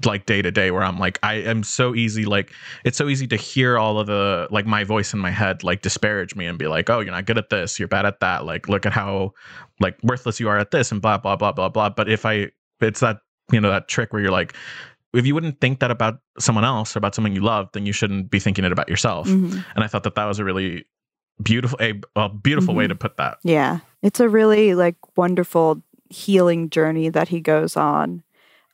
like 0.05 0.25
day 0.27 0.41
to 0.41 0.51
day 0.51 0.71
where 0.71 0.83
I'm 0.83 0.99
like 0.99 1.19
I 1.23 1.35
am 1.35 1.63
so 1.63 1.95
easy 1.95 2.25
like 2.25 2.51
it's 2.85 2.97
so 2.97 3.09
easy 3.09 3.27
to 3.27 3.37
hear 3.37 3.79
all 3.79 3.99
of 3.99 4.07
the 4.07 4.49
like 4.51 4.65
my 4.65 4.85
voice 4.85 5.13
in 5.13 5.19
my 5.19 5.31
head 5.31 5.63
like 5.63 5.83
disparage 5.83 6.35
me 6.35 6.47
and 6.47 6.59
be 6.59 6.67
like 6.67 6.89
oh 6.89 7.01
you're 7.01 7.13
not 7.13 7.27
good 7.27 7.37
at 7.37 7.51
this 7.51 7.79
you're 7.79 7.87
bad 7.89 8.07
at 8.07 8.21
that 8.21 8.47
like 8.47 8.71
look 8.71 8.87
at 8.87 8.95
how 8.95 9.33
like 9.79 9.99
worthless 10.03 10.41
you 10.41 10.49
are 10.49 10.57
at 10.57 10.71
this 10.71 10.93
and 10.93 11.03
blah 11.03 11.19
blah 11.19 11.37
blah 11.37 11.53
blah 11.53 11.69
blah 11.69 11.91
but 11.91 12.09
if 12.09 12.25
I 12.25 12.51
it's 12.81 13.01
that 13.01 13.19
you 13.53 13.61
know 13.61 13.71
that 13.71 13.89
trick 13.89 14.13
where 14.13 14.21
you're 14.23 14.31
like 14.31 14.55
if 15.15 15.25
you 15.27 15.35
wouldn't 15.35 15.61
think 15.61 15.81
that 15.81 15.91
about 15.91 16.19
someone 16.39 16.65
else 16.65 16.95
or 16.95 16.99
about 16.99 17.15
someone 17.15 17.33
you 17.35 17.41
love 17.41 17.69
then 17.73 17.87
you 17.87 17.93
shouldn't 17.93 18.31
be 18.31 18.39
thinking 18.41 18.65
it 18.65 18.73
about 18.73 18.89
yourself 18.89 19.27
Mhm. 19.29 19.65
and 19.75 19.85
I 19.85 19.87
thought 19.87 20.03
that 20.05 20.15
that 20.17 20.25
was 20.27 20.39
a 20.39 20.45
really 20.45 20.85
beautiful 21.43 21.79
a, 21.81 21.95
a 22.17 22.29
beautiful 22.29 22.75
way 22.75 22.85
Mhm. 22.87 22.89
to 22.91 22.95
put 22.97 23.17
that 23.19 23.39
Yeah. 23.45 23.81
It's 24.03 24.21
a 24.21 24.29
really 24.29 24.75
like 24.75 24.97
wonderful 25.17 25.83
healing 26.11 26.71
journey 26.71 27.09
that 27.09 27.29
he 27.29 27.41
goes 27.41 27.77
on. 27.77 28.23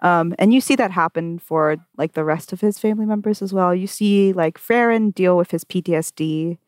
Um, 0.01 0.35
and 0.39 0.53
you 0.53 0.61
see 0.61 0.75
that 0.77 0.91
happen 0.91 1.39
for 1.39 1.77
like 1.97 2.13
the 2.13 2.25
rest 2.25 2.53
of 2.53 2.61
his 2.61 2.79
family 2.79 3.07
members 3.07 3.41
as 3.41 3.53
well. 3.53 3.75
You 3.75 3.87
see 3.87 4.33
like 4.33 4.59
Frerin 4.59 5.11
deal 5.13 5.37
with 5.37 5.51
his 5.53 5.65
PTSD 5.65 6.59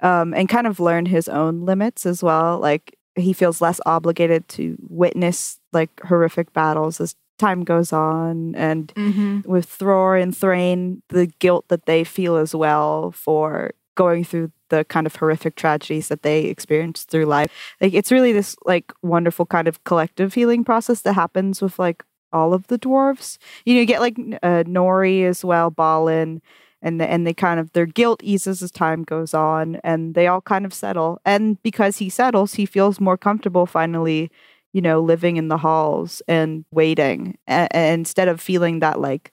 um, 0.00 0.34
and 0.34 0.48
kind 0.48 0.66
of 0.66 0.80
learn 0.80 1.06
his 1.06 1.28
own 1.28 1.64
limits 1.64 2.04
as 2.06 2.22
well. 2.22 2.58
Like 2.58 2.98
he 3.16 3.32
feels 3.32 3.60
less 3.60 3.80
obligated 3.86 4.48
to 4.48 4.76
witness 4.88 5.58
like 5.72 5.90
horrific 6.04 6.52
battles 6.52 7.00
as 7.00 7.14
time 7.46 7.64
goes 7.64 7.92
on. 7.92 8.54
And 8.54 8.92
Mm-hmm. 8.96 9.50
with 9.54 9.66
Thror 9.78 10.20
and 10.22 10.36
Thrain, 10.36 11.02
the 11.08 11.26
guilt 11.42 11.64
that 11.68 11.86
they 11.86 12.04
feel 12.04 12.36
as 12.36 12.54
well 12.54 13.10
for 13.12 13.72
going 13.94 14.24
through 14.24 14.50
the 14.68 14.84
kind 14.94 15.06
of 15.06 15.16
horrific 15.16 15.54
tragedies 15.54 16.08
that 16.08 16.22
they 16.22 16.44
experienced 16.44 17.10
through 17.10 17.26
life. 17.26 17.50
Like 17.80 17.94
it's 17.94 18.12
really 18.12 18.32
this 18.32 18.56
like 18.64 18.92
wonderful 19.02 19.44
kind 19.46 19.68
of 19.68 19.82
collective 19.84 20.34
healing 20.34 20.64
process 20.64 21.02
that 21.02 21.12
happens 21.14 21.60
with 21.60 21.78
like 21.78 22.02
all 22.32 22.54
of 22.54 22.66
the 22.68 22.78
dwarves. 22.78 23.36
You 23.66 23.74
know, 23.74 23.80
you 23.80 23.86
get 23.86 24.00
like 24.00 24.16
uh, 24.42 24.64
Nori 24.64 25.24
as 25.28 25.44
well, 25.44 25.70
Balin, 25.70 26.40
and 26.80 26.98
the, 27.00 27.06
and 27.06 27.26
they 27.26 27.34
kind 27.34 27.60
of 27.60 27.72
their 27.72 27.86
guilt 27.86 28.20
eases 28.24 28.62
as 28.62 28.70
time 28.70 29.02
goes 29.04 29.34
on, 29.34 29.76
and 29.84 30.14
they 30.14 30.26
all 30.26 30.40
kind 30.40 30.64
of 30.64 30.72
settle. 30.72 31.20
And 31.24 31.62
because 31.62 31.98
he 31.98 32.08
settles, 32.08 32.54
he 32.54 32.66
feels 32.66 32.98
more 33.00 33.18
comfortable 33.18 33.66
finally 33.66 34.30
you 34.72 34.80
know, 34.80 35.00
living 35.00 35.36
in 35.36 35.48
the 35.48 35.58
halls 35.58 36.22
and 36.28 36.64
waiting, 36.72 37.36
a- 37.48 37.68
and 37.74 38.00
instead 38.00 38.28
of 38.28 38.40
feeling 38.40 38.80
that 38.80 39.00
like 39.00 39.32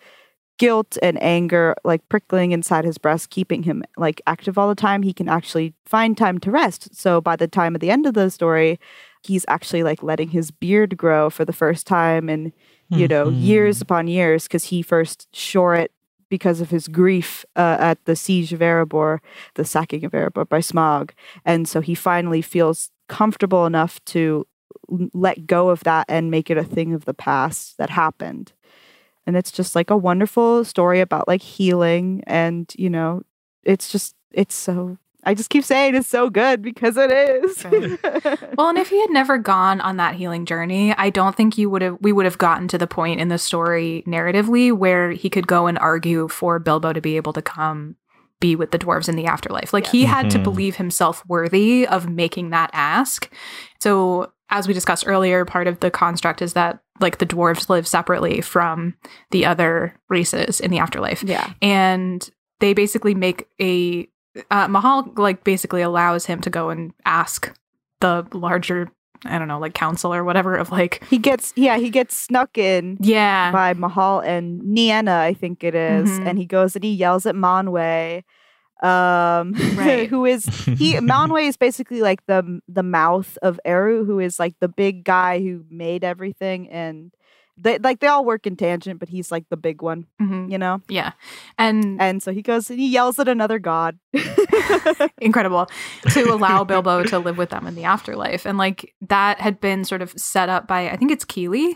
guilt 0.58 0.98
and 1.02 1.22
anger 1.24 1.74
like 1.86 2.08
prickling 2.10 2.52
inside 2.52 2.84
his 2.84 2.98
breast, 2.98 3.30
keeping 3.30 3.64
him 3.64 3.82
like 3.98 4.22
active 4.28 4.58
all 4.58 4.68
the 4.68 4.76
time, 4.76 5.02
he 5.04 5.14
can 5.14 5.30
actually 5.30 5.74
find 5.86 6.18
time 6.18 6.38
to 6.40 6.52
rest. 6.52 6.94
So 6.94 7.22
by 7.22 7.36
the 7.38 7.48
time 7.48 7.76
at 7.76 7.82
the 7.82 7.90
end 7.92 8.06
of 8.06 8.14
the 8.14 8.30
story, 8.30 8.80
he's 9.24 9.46
actually 9.48 9.84
like 9.84 10.04
letting 10.04 10.30
his 10.30 10.52
beard 10.52 10.98
grow 10.98 11.30
for 11.30 11.46
the 11.46 11.54
first 11.54 11.88
time 11.88 12.30
in 12.30 12.52
you 12.90 13.08
know 13.08 13.30
Mhm. 13.30 13.42
years 13.42 13.82
upon 13.82 14.08
years 14.08 14.44
because 14.44 14.66
he 14.66 14.82
first 14.82 15.28
shore 15.34 15.76
it 15.76 15.92
because 16.30 16.60
of 16.62 16.70
his 16.70 16.88
grief 16.88 17.46
uh, 17.56 17.78
at 17.80 18.04
the 18.06 18.16
siege 18.16 18.52
of 18.54 18.60
Erebor, 18.60 19.20
the 19.56 19.66
sacking 19.66 20.04
of 20.06 20.12
Erebor 20.12 20.48
by 20.48 20.60
Smaug, 20.60 21.12
and 21.46 21.68
so 21.68 21.82
he 21.82 21.96
finally 21.96 22.42
feels 22.42 22.90
comfortable 23.08 23.66
enough 23.66 24.04
to 24.06 24.46
let 24.88 25.46
go 25.48 25.70
of 25.70 25.84
that 25.84 26.06
and 26.10 26.32
make 26.32 26.50
it 26.50 26.58
a 26.58 26.64
thing 26.64 26.94
of 26.94 27.06
the 27.06 27.14
past 27.14 27.78
that 27.78 27.90
happened. 27.90 28.54
And 29.28 29.38
it's 29.38 29.52
just 29.52 29.76
like 29.76 29.90
a 29.90 29.98
wonderful 29.98 30.64
story 30.66 31.00
about 31.02 31.28
like 31.28 31.42
healing 31.42 32.24
and, 32.26 32.72
you 32.78 32.90
know, 32.90 33.24
it's 33.64 33.92
just 33.92 34.16
it's 34.32 34.56
so 34.56 34.98
I 35.24 35.34
just 35.34 35.50
keep 35.50 35.66
saying 35.66 35.96
it's 35.96 36.08
so 36.08 36.30
good 36.30 36.62
because 36.62 36.96
it 36.98 37.12
is. 37.12 37.64
Well, 38.58 38.70
and 38.70 38.78
if 38.78 38.90
he 38.90 39.00
had 39.02 39.10
never 39.10 39.38
gone 39.38 39.82
on 39.82 39.98
that 39.98 40.16
healing 40.16 40.46
journey, 40.46 40.94
I 40.98 41.10
don't 41.10 41.36
think 41.36 41.58
you 41.58 41.70
would 41.70 41.82
have 41.82 41.98
we 42.02 42.12
would 42.12 42.26
have 42.26 42.38
gotten 42.38 42.68
to 42.70 42.78
the 42.78 42.88
point 42.88 43.20
in 43.20 43.28
the 43.28 43.38
story 43.38 44.04
narratively 44.08 44.72
where 44.76 45.12
he 45.12 45.30
could 45.30 45.46
go 45.46 45.68
and 45.68 45.78
argue 45.78 46.28
for 46.30 46.58
Bilbo 46.58 46.94
to 46.94 47.02
be 47.02 47.16
able 47.18 47.34
to 47.34 47.42
come 47.42 47.96
be 48.40 48.56
with 48.56 48.72
the 48.72 48.80
dwarves 48.80 49.10
in 49.10 49.18
the 49.18 49.26
afterlife. 49.26 49.74
Like 49.74 49.88
he 49.88 50.06
had 50.06 50.30
to 50.32 50.40
Mhm. 50.40 50.44
believe 50.44 50.78
himself 50.78 51.24
worthy 51.28 51.86
of 51.86 52.10
making 52.10 52.52
that 52.52 52.70
ask. 52.72 53.30
So, 53.80 54.32
as 54.50 54.68
we 54.68 54.74
discussed 54.74 55.04
earlier, 55.08 55.46
part 55.46 55.68
of 55.68 55.80
the 55.80 55.92
construct 55.92 56.42
is 56.42 56.54
that 56.54 56.80
like 57.00 57.20
the 57.20 57.26
dwarves 57.26 57.70
live 57.70 57.88
separately 57.88 58.42
from 58.42 58.96
the 59.32 59.46
other 59.46 59.96
races 60.10 60.60
in 60.60 60.70
the 60.72 60.80
afterlife 60.80 61.24
yeah. 61.24 61.54
and 61.62 62.30
they 62.60 62.74
basically 62.74 63.16
make 63.16 63.48
a 63.62 64.08
uh, 64.52 64.68
Mahal 64.68 65.12
like 65.16 65.44
basically 65.44 65.82
allows 65.82 66.26
him 66.26 66.42
to 66.42 66.50
go 66.50 66.70
and 66.70 66.94
ask 67.06 67.56
the 68.02 68.26
larger 68.34 68.90
I 69.26 69.38
don't 69.38 69.48
know 69.48 69.60
like 69.60 69.74
council 69.74 70.14
or 70.14 70.24
whatever 70.24 70.56
of 70.56 70.72
like 70.72 71.04
He 71.10 71.18
gets 71.18 71.52
yeah, 71.56 71.78
he 71.78 71.90
gets 71.90 72.16
snuck 72.18 72.58
in 72.58 72.98
yeah 73.02 73.52
by 73.52 73.74
Mahal 73.74 74.20
and 74.20 74.62
Nienna, 74.62 75.20
I 75.20 75.34
think 75.34 75.64
it 75.64 75.76
is, 75.76 76.10
Mhm. 76.10 76.26
and 76.28 76.38
he 76.38 76.46
goes 76.46 76.76
and 76.76 76.84
he 76.84 76.94
yells 76.94 77.26
at 77.26 77.36
Manwë, 77.36 78.24
um, 78.82 79.54
Right. 79.76 80.08
who 80.10 80.26
is 80.26 80.46
he? 80.46 80.94
Manwë 81.12 81.48
is 81.48 81.58
basically 81.58 82.02
like 82.02 82.26
the 82.28 82.62
the 82.68 82.84
mouth 82.84 83.38
of 83.42 83.60
Eru, 83.66 84.06
who 84.06 84.20
is 84.20 84.40
like 84.40 84.56
the 84.60 84.68
big 84.70 85.04
guy 85.04 85.40
who 85.40 85.66
made 85.70 86.04
everything, 86.04 86.70
and 86.70 87.12
they 87.62 87.78
like 87.80 88.00
they 88.00 88.08
all 88.08 88.24
work 88.24 88.48
in 88.48 88.56
tangent, 88.56 89.00
but 89.00 89.10
he's 89.10 89.32
like 89.32 89.44
the 89.50 89.58
big 89.58 89.82
one, 89.82 90.06
Mhm. 90.22 90.50
you 90.50 90.58
know. 90.58 90.82
yeah 90.88 91.12
and 91.58 92.00
And 92.02 92.24
so 92.24 92.32
he 92.32 92.42
goes 92.42 92.70
and 92.70 92.80
he 92.80 92.88
yells 92.88 93.20
at 93.20 93.28
another 93.28 93.60
god. 93.60 94.00
incredible 95.22 95.68
to 96.12 96.24
allow 96.32 96.64
Bilbo 96.64 97.04
to 97.04 97.20
live 97.20 97.38
with 97.38 97.50
them 97.50 97.68
in 97.68 97.76
the 97.76 97.84
afterlife 97.84 98.46
and 98.46 98.58
like 98.58 98.94
that 99.02 99.40
had 99.42 99.60
been 99.60 99.84
sort 99.84 100.02
of 100.02 100.12
set 100.18 100.50
up 100.50 100.68
by 100.68 100.90
I 100.90 100.96
think 100.96 101.12
it's 101.12 101.26
Kíli 101.26 101.76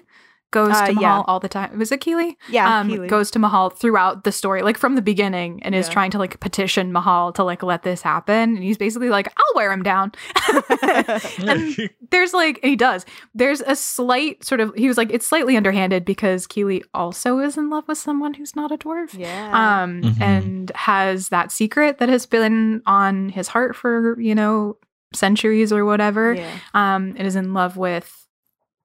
goes 0.54 0.72
Uh, 0.72 0.86
to 0.88 0.93
yeah. 0.93 0.99
Mahal 0.99 1.26
all 1.28 1.39
the 1.41 1.49
time 1.49 1.78
was 1.78 1.91
it 1.91 1.99
Kíli 1.99 2.38
yeah, 2.49 2.80
um, 2.80 2.88
Kíli. 2.89 3.10
goes 3.10 3.30
to 3.32 3.39
Mahal 3.39 3.70
throughout 3.72 4.24
the 4.24 4.32
story, 4.32 4.62
like 4.62 4.78
from 4.78 4.95
the 4.95 5.01
beginning, 5.01 5.62
and 5.64 5.76
is 5.76 5.89
trying 5.89 6.12
to 6.12 6.18
like 6.18 6.39
petition 6.39 6.93
Mahal 6.93 7.34
to 7.34 7.43
like 7.43 7.62
let 7.64 7.84
this 7.84 8.01
happen. 8.01 8.56
And 8.56 8.64
he's 8.64 8.78
basically 8.78 9.10
like, 9.10 9.28
"I'll 9.38 9.56
wear 9.56 9.72
him 9.74 9.84
down." 9.84 10.14
and 10.82 11.76
there's 12.12 12.34
like, 12.34 12.60
and 12.64 12.70
he 12.70 12.76
does. 12.76 13.06
There's 13.36 13.62
a 13.62 13.76
slight 13.76 14.43
sort 14.45 14.62
of. 14.62 14.74
He 14.76 14.88
was 14.88 14.97
like, 14.97 15.12
it's 15.12 15.26
slightly 15.26 15.58
underhanded 15.58 16.06
because 16.06 16.47
Kíli 16.47 16.84
also 16.93 17.39
is 17.39 17.58
in 17.58 17.70
love 17.70 17.88
with 17.88 17.97
someone 17.97 18.34
who's 18.36 18.56
not 18.56 18.72
a 18.72 18.78
dwarf. 18.78 19.18
yeah. 19.18 19.49
Um, 19.84 20.01
Mhm. 20.04 20.22
and 20.22 20.72
has 20.76 21.30
that 21.30 21.51
secret 21.51 21.97
that 21.97 22.10
has 22.10 22.26
been 22.26 22.82
on 22.86 23.30
his 23.30 23.47
heart 23.49 23.76
for 23.76 24.20
you 24.20 24.36
know 24.36 24.78
centuries 25.14 25.72
or 25.74 25.86
whatever. 25.86 26.34
yeah. 26.34 26.49
Um, 26.74 27.14
and 27.18 27.28
is 27.28 27.36
in 27.36 27.54
love 27.54 27.78
with 27.78 28.22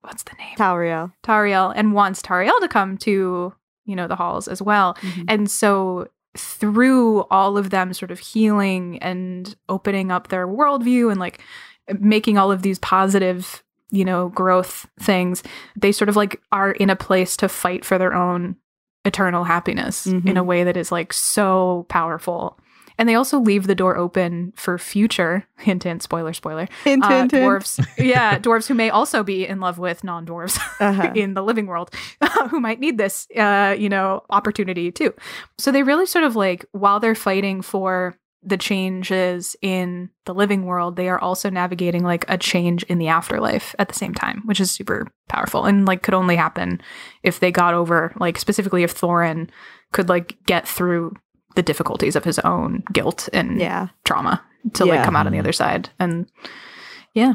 what's 0.09 0.23
the 0.25 0.35
name? 0.39 0.57
Tauriel. 0.57 1.13
Tariel 1.23 1.73
and 1.77 1.93
wants 1.93 2.21
Tauriel 2.23 2.59
to 2.61 2.69
come 2.69 2.97
to, 2.99 3.53
you 3.85 3.97
know, 3.97 4.09
the 4.09 4.17
halls 4.17 4.49
as 4.49 4.61
well. 4.61 4.95
Mhm. 5.03 5.25
And 5.29 5.51
so 5.51 6.09
through 6.37 7.23
all 7.31 7.57
of 7.59 7.71
them 7.71 7.93
sort 7.93 8.11
of 8.11 8.19
healing 8.19 8.99
and 9.01 9.55
opening 9.69 10.11
up 10.11 10.29
their 10.29 10.47
worldview 10.47 11.11
and 11.11 11.21
like 11.21 11.41
making 11.99 12.39
all 12.39 12.51
of 12.53 12.63
these 12.63 12.79
positive, 12.79 13.63
you 13.91 14.05
know, 14.05 14.29
growth 14.31 14.87
things, 15.01 15.43
they 15.77 15.93
sort 15.93 16.09
of 16.09 16.17
like 16.17 16.41
are 16.53 16.73
in 16.73 16.91
a 16.91 16.97
place 16.97 17.37
to 17.39 17.49
fight 17.49 17.85
for 17.85 17.99
their 17.99 18.15
own 18.15 18.57
eternal 19.05 19.45
happiness 19.45 20.07
in 20.07 20.37
a 20.37 20.43
Mhm. 20.43 20.47
way 20.47 20.65
that 20.65 20.77
is 20.77 20.93
like 20.93 21.13
so 21.13 21.87
powerful. 21.89 22.59
And 22.99 23.09
they 23.09 23.15
also 23.15 23.39
leave 23.39 23.67
the 23.69 23.75
door 23.75 23.97
open 23.97 24.53
for 24.57 24.77
future 24.79 25.47
hint 25.59 25.85
hint 25.85 26.03
spoiler 26.03 26.33
spoiler 26.33 26.67
Hint, 26.85 27.05
uh, 27.05 27.09
hint, 27.09 27.33
dwarves 27.33 27.87
yeah 27.99 28.39
dwarves 28.39 28.67
who 28.67 28.75
may 28.75 28.91
also 28.91 29.23
be 29.23 29.47
in 29.47 29.61
love 29.61 29.79
with 29.79 30.03
non-dwarves 30.05 30.59
Uh-huh. 30.81 31.13
in 31.15 31.35
the 31.35 31.43
living 31.43 31.67
world 31.67 31.91
who 32.51 32.61
might 32.61 32.81
need 32.81 32.99
this 32.99 33.27
uh 33.37 33.75
you 33.79 33.89
know 33.89 34.23
opportunity 34.31 34.91
too 34.93 35.13
so 35.59 35.71
they 35.73 35.83
really 35.83 36.07
sort 36.07 36.25
of 36.25 36.37
like 36.37 36.65
while 36.73 37.01
they're 37.01 37.15
fighting 37.15 37.63
for 37.63 38.17
the 38.45 38.57
changes 38.57 39.57
in 39.63 40.09
the 40.25 40.33
living 40.33 40.65
world, 40.65 40.95
they 40.95 41.09
are 41.09 41.19
also 41.19 41.51
navigating 41.51 42.05
like 42.05 42.25
a 42.29 42.39
change 42.39 42.85
in 42.85 42.99
the 42.99 43.09
afterlife 43.09 43.75
at 43.81 43.89
the 43.89 43.95
same 43.95 44.15
time, 44.15 44.43
which 44.45 44.61
is 44.61 44.71
super 44.71 45.09
powerful 45.29 45.65
and 45.65 45.87
like 45.89 46.03
could 46.03 46.15
only 46.15 46.37
happen 46.37 46.81
if 47.25 47.41
they 47.41 47.51
got 47.51 47.75
over 47.75 48.13
like 48.21 48.39
specifically 48.39 48.85
if 48.85 48.95
Thorin 48.95 49.51
could 49.93 50.09
like 50.09 50.37
get 50.47 50.69
through 50.69 51.15
the 51.57 51.63
difficulties 51.63 52.17
of 52.17 52.25
his 52.25 52.39
own 52.41 52.83
guilt 52.93 53.29
and 53.33 53.59
Yeah. 53.61 53.89
trauma 54.05 54.43
to 54.75 54.87
Yeah. 54.87 54.95
like 54.97 55.05
come 55.05 55.17
out 55.17 55.27
on 55.27 55.33
the 55.33 55.39
other 55.39 55.53
side. 55.53 55.91
And 55.99 56.27
yeah, 57.15 57.35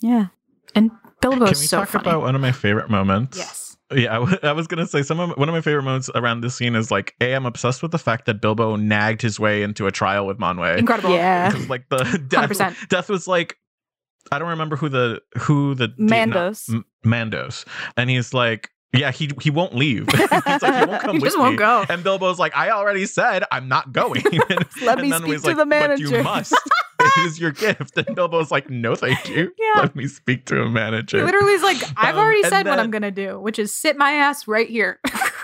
Yeah. 0.00 0.26
and 0.74 0.90
Bilbo. 1.20 1.36
Can 1.38 1.48
we 1.48 1.54
so 1.54 1.78
talk 1.80 1.88
funny. 1.88 2.02
about 2.08 2.20
one 2.22 2.34
of 2.34 2.40
my 2.40 2.52
favorite 2.52 2.90
moments? 2.90 3.36
yes. 3.38 3.64
Yeah, 3.90 4.10
I, 4.16 4.18
w- 4.20 4.38
I 4.42 4.52
was 4.52 4.66
gonna 4.66 4.86
say 4.86 5.02
some 5.02 5.18
of 5.18 5.30
one 5.38 5.48
of 5.48 5.54
my 5.54 5.60
favorite 5.62 5.82
moments 5.82 6.10
around 6.14 6.42
this 6.42 6.54
scene 6.54 6.76
is 6.76 6.90
like, 6.90 7.14
a, 7.20 7.32
I'm 7.34 7.46
obsessed 7.46 7.82
with 7.82 7.90
the 7.90 7.98
fact 7.98 8.26
that 8.26 8.40
Bilbo 8.40 8.76
nagged 8.76 9.22
his 9.22 9.40
way 9.40 9.62
into 9.62 9.86
a 9.86 9.90
trial 9.90 10.26
with 10.26 10.38
Manwë. 10.38 10.78
Incredible. 10.78 11.10
Yeah. 11.10 11.52
like 11.68 11.88
the 11.88 12.04
death, 12.28 12.50
100%. 12.50 12.88
death 12.88 13.08
was 13.08 13.26
like 13.26 13.56
I 14.30 14.38
don't 14.38 14.48
remember 14.50 14.76
who 14.76 14.90
the 14.90 15.22
who 15.38 15.74
the 15.74 15.88
Mandos. 15.98 16.68
no, 16.68 16.76
M- 16.76 16.84
Mandos, 17.30 17.64
and 17.96 18.10
he's 18.10 18.34
like, 18.34 18.70
yeah, 18.94 19.10
he 19.10 19.30
he 19.40 19.50
won't 19.50 19.74
leave. 19.74 20.08
he's 20.16 20.30
like, 20.62 20.74
he 20.74 20.86
won't 20.90 21.02
come 21.02 21.12
He 21.16 21.18
with 21.18 21.24
just 21.30 21.38
won't 21.38 21.52
me. 21.52 21.58
go. 21.58 21.84
And 21.88 22.02
Bilbo's 22.02 22.38
like, 22.38 22.56
I 22.56 22.70
already 22.70 23.06
said 23.06 23.44
I'm 23.52 23.68
not 23.68 23.92
going. 23.92 24.22
and, 24.26 24.34
Let 24.82 24.98
and 24.98 25.02
me 25.02 25.10
then 25.10 25.22
speak 25.22 25.40
to 25.42 25.46
like, 25.48 25.56
the 25.56 25.66
But 25.66 25.98
you 25.98 26.10
manager." 26.10 26.22
must. 26.22 26.52
it 27.00 27.26
is 27.26 27.38
your 27.38 27.52
gift. 27.52 27.96
And 27.96 28.16
Bilbo's 28.16 28.50
like, 28.50 28.68
no, 28.70 28.94
thank 28.96 29.28
you. 29.28 29.52
Yeah. 29.58 29.82
Let 29.82 29.94
me 29.94 30.06
speak 30.08 30.46
to 30.46 30.60
a 30.62 30.64
He 30.66 30.70
manager. 30.70 31.24
literally 31.24 31.52
is 31.52 31.62
like, 31.62 31.76
I've 31.96 32.14
Um, 32.16 32.20
already 32.20 32.40
and 32.42 32.50
said 32.50 32.66
what 32.66 32.80
I'm 32.80 32.90
gonna 32.90 33.10
do, 33.10 33.38
which 33.38 33.58
is 33.58 33.72
sit 33.74 33.96
my 33.96 34.12
ass 34.12 34.48
right 34.48 34.68
here. 34.68 34.98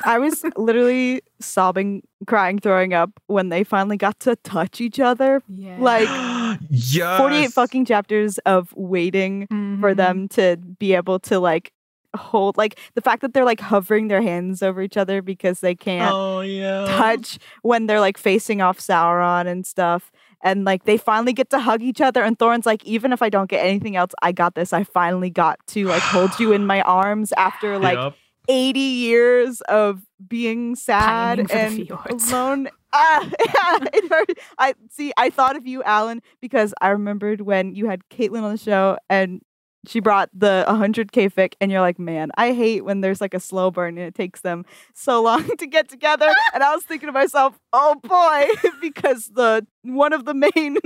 I 0.05 0.18
was 0.18 0.42
literally 0.57 1.22
sobbing, 1.40 2.03
crying, 2.26 2.59
throwing 2.59 2.92
up 2.92 3.11
when 3.26 3.49
they 3.51 3.62
finally 3.62 3.97
got 3.97 4.18
to 4.20 4.36
touch 4.36 4.80
each 4.80 4.99
other. 5.01 5.42
yeah. 5.49 5.76
Like, 5.78 6.09
yes. 6.70 7.18
48 7.20 7.53
fucking 7.53 7.84
chapters 7.84 8.38
of 8.38 8.72
waiting 8.76 9.47
for 9.80 9.92
Mhm. 9.95 9.97
them 9.97 10.28
to 10.30 10.57
be 10.78 10.95
able 10.95 11.18
to 11.20 11.38
like 11.38 11.72
hold 12.14 12.56
like 12.56 12.78
the 12.94 13.00
fact 13.00 13.22
that 13.22 13.34
they're 13.34 13.44
like 13.44 13.60
hovering 13.60 14.08
their 14.08 14.22
hands 14.22 14.62
over 14.62 14.82
each 14.82 14.96
other 14.96 15.22
because 15.22 15.60
they 15.60 15.74
can't 15.74 16.14
Oh 16.14 16.40
yeah. 16.40 16.84
touch 16.96 17.38
when 17.62 17.86
they're 17.86 18.00
like 18.00 18.18
facing 18.18 18.60
off 18.62 18.78
Sauron 18.78 19.46
and 19.46 19.66
stuff. 19.66 20.10
And 20.42 20.64
like 20.64 20.84
they 20.84 20.98
finally 20.98 21.32
get 21.32 21.48
to 21.50 21.58
hug 21.58 21.80
each 21.82 22.02
other, 22.02 22.22
and 22.22 22.38
Thorin's 22.38 22.66
like, 22.66 22.84
even 22.84 23.12
if 23.14 23.22
I 23.22 23.30
don't 23.30 23.48
get 23.48 23.64
anything 23.64 23.96
else, 23.96 24.12
I 24.20 24.32
got 24.32 24.54
this. 24.54 24.74
I 24.74 24.84
finally 24.84 25.30
got 25.30 25.58
to 25.68 25.86
like 25.86 26.02
hold 26.02 26.38
you 26.38 26.52
in 26.52 26.66
my 26.66 26.82
arms 27.02 27.32
after 27.36 27.78
like 27.78 27.98
Yep. 27.98 28.14
80 28.46 28.78
years 28.80 29.60
of 29.62 30.02
being 30.28 30.76
sad 30.76 31.38
Pining 31.38 31.46
for 31.46 31.54
the 31.54 32.10
and 32.10 32.30
alone. 32.30 32.68
Ah, 32.96 33.22
yeah, 33.24 33.78
it 33.92 34.08
hurt. 34.08 34.38
I 34.56 34.74
see. 34.88 35.12
I 35.16 35.28
thought 35.30 35.56
of 35.56 35.66
you, 35.66 35.82
Alan, 35.82 36.22
because 36.40 36.72
I 36.80 36.90
remembered 36.90 37.40
when 37.40 37.74
you 37.74 37.88
had 37.88 38.02
Caitlin 38.08 38.42
on 38.42 38.52
the 38.52 38.56
show 38.58 38.98
and 39.10 39.42
she 39.87 40.01
brought 40.01 40.30
the 40.32 40.64
100k 40.68 41.32
fic, 41.32 41.55
and 41.61 41.70
you're 41.70 41.80
like, 41.80 41.99
man, 41.99 42.30
I 42.37 42.53
hate 42.53 42.85
when 42.85 43.01
there's 43.01 43.20
like 43.20 43.35
a 43.35 43.41
slow 43.41 43.70
burn 43.70 43.99
and 43.99 44.07
it 44.07 44.14
takes 44.14 44.41
them 44.41 44.64
so 44.95 45.22
long 45.28 45.57
to 45.57 45.66
get 45.66 45.89
together. 45.89 46.32
and 46.53 46.62
I 46.62 46.74
was 46.74 46.85
thinking 46.85 47.07
to 47.07 47.12
myself, 47.12 47.59
oh 47.72 47.97
boy, 48.03 48.70
because 48.80 49.26
the 49.35 49.66
one 49.82 50.12
of 50.12 50.24
the 50.24 50.35
main 50.35 50.78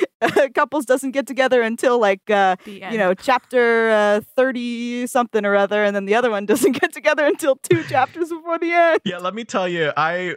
couples 0.54 0.84
doesn't 0.84 1.12
get 1.12 1.26
together 1.26 1.62
until 1.62 2.00
like 2.00 2.28
uh, 2.30 2.56
you 2.64 2.98
know, 2.98 3.14
chapter 3.14 3.90
uh, 3.90 4.20
30 4.36 5.06
something 5.06 5.44
or 5.44 5.56
other, 5.56 5.84
and 5.84 5.94
then 5.94 6.04
the 6.04 6.14
other 6.14 6.30
one 6.30 6.46
doesn't 6.46 6.72
get 6.72 6.92
together 6.92 7.26
until 7.26 7.56
two 7.56 7.82
chapters 7.84 8.30
before 8.30 8.58
the 8.58 8.72
end. 8.72 9.00
Yeah, 9.04 9.18
let 9.18 9.34
me 9.34 9.44
tell 9.44 9.68
you, 9.68 9.92
I 9.96 10.34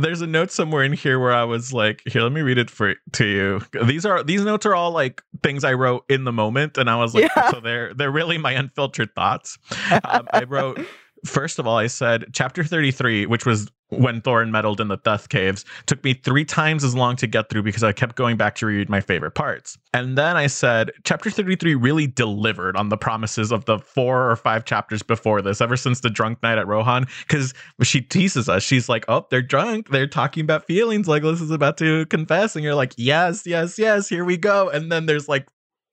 there's 0.00 0.20
a 0.20 0.26
note 0.26 0.50
somewhere 0.50 0.82
in 0.84 0.92
here 0.92 1.18
where 1.18 1.32
I 1.32 1.44
was 1.44 1.72
like, 1.72 2.02
here, 2.06 2.22
let 2.22 2.32
me 2.32 2.42
read 2.42 2.58
it 2.58 2.70
for 2.70 2.94
to 3.12 3.24
you. 3.24 3.60
These 3.84 4.04
are 4.06 4.22
these 4.22 4.42
notes 4.42 4.66
are 4.66 4.74
all 4.74 4.90
like 4.90 5.22
things 5.42 5.64
I 5.64 5.72
wrote 5.72 6.04
in 6.08 6.24
the 6.24 6.32
moment, 6.32 6.78
and 6.78 6.88
I 6.90 6.96
was 6.96 7.14
like, 7.14 7.30
Yeah. 7.36 7.50
so 7.50 7.60
they're 7.60 7.94
they're 7.94 8.10
really 8.10 8.38
my 8.38 8.52
unfiltered 8.52 9.14
thoughts. 9.14 9.58
Um, 10.04 10.26
I 10.32 10.44
wrote 10.44 10.84
first 11.24 11.58
of 11.58 11.66
all, 11.66 11.76
I 11.76 11.86
said 11.86 12.26
chapter 12.32 12.62
33, 12.64 13.26
which 13.26 13.46
was 13.46 13.70
when 13.90 14.20
Thorin 14.20 14.50
meddled 14.50 14.80
in 14.80 14.88
the 14.88 14.96
Death 14.96 15.28
Caves, 15.28 15.64
took 15.86 16.02
me 16.02 16.14
three 16.14 16.44
times 16.44 16.84
as 16.84 16.94
long 16.94 17.16
to 17.16 17.26
get 17.26 17.48
through 17.48 17.62
because 17.62 17.84
I 17.84 17.92
kept 17.92 18.16
going 18.16 18.36
back 18.36 18.54
to 18.56 18.66
read 18.66 18.88
my 18.88 19.00
favorite 19.00 19.32
parts. 19.32 19.78
And 19.94 20.18
then 20.18 20.36
I 20.36 20.46
said, 20.46 20.90
chapter 21.04 21.30
33 21.30 21.74
really 21.74 22.06
delivered 22.06 22.76
on 22.76 22.88
the 22.88 22.96
promises 22.96 23.52
of 23.52 23.64
the 23.64 23.78
four 23.78 24.30
or 24.30 24.36
five 24.36 24.64
chapters 24.64 25.02
before 25.02 25.40
this, 25.40 25.60
ever 25.60 25.76
since 25.76 26.00
the 26.00 26.10
drunk 26.10 26.42
night 26.42 26.58
at 26.58 26.66
Rohan. 26.66 27.06
Because 27.26 27.54
she 27.82 28.00
teases 28.00 28.48
us. 28.48 28.62
She's 28.62 28.88
like, 28.88 29.04
oh, 29.08 29.26
they're 29.30 29.42
drunk. 29.42 29.90
They're 29.90 30.06
talking 30.06 30.42
about 30.42 30.66
feelings. 30.66 31.08
Like, 31.08 31.22
this 31.22 31.40
is 31.40 31.50
about 31.50 31.78
to 31.78 32.06
confess. 32.06 32.56
And 32.56 32.64
you're 32.64 32.74
like, 32.74 32.94
yes, 32.96 33.46
yes, 33.46 33.78
yes, 33.78 34.08
here 34.08 34.24
we 34.24 34.36
go. 34.36 34.68
And 34.68 34.90
then 34.90 35.06
there's 35.06 35.28
like, 35.28 35.46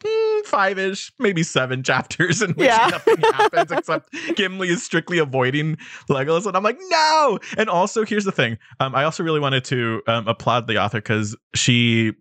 mm, 0.04 0.46
five-ish, 0.46 1.12
maybe 1.20 1.44
seven 1.44 1.84
chapters 1.84 2.42
in 2.42 2.52
which 2.52 2.68
Yeah. 2.68 2.88
nothing 2.92 3.18
happens 3.22 3.72
except 3.72 4.14
Gimli 4.36 4.70
is 4.70 4.84
strictly 4.84 5.18
avoiding 5.18 5.78
Legolas, 6.10 6.46
and 6.46 6.56
I'm 6.56 6.64
like, 6.64 6.78
no. 6.90 7.40
And 7.58 7.70
also, 7.70 8.06
here's 8.06 8.26
the 8.26 8.32
thing: 8.32 8.58
um, 8.80 8.94
I 8.96 9.04
also 9.04 9.24
really 9.24 9.40
wanted 9.40 9.64
to 9.66 10.02
um, 10.08 10.28
applaud 10.28 10.68
the 10.68 10.78
author 10.78 11.00
because 11.00 11.36
she 11.56 12.14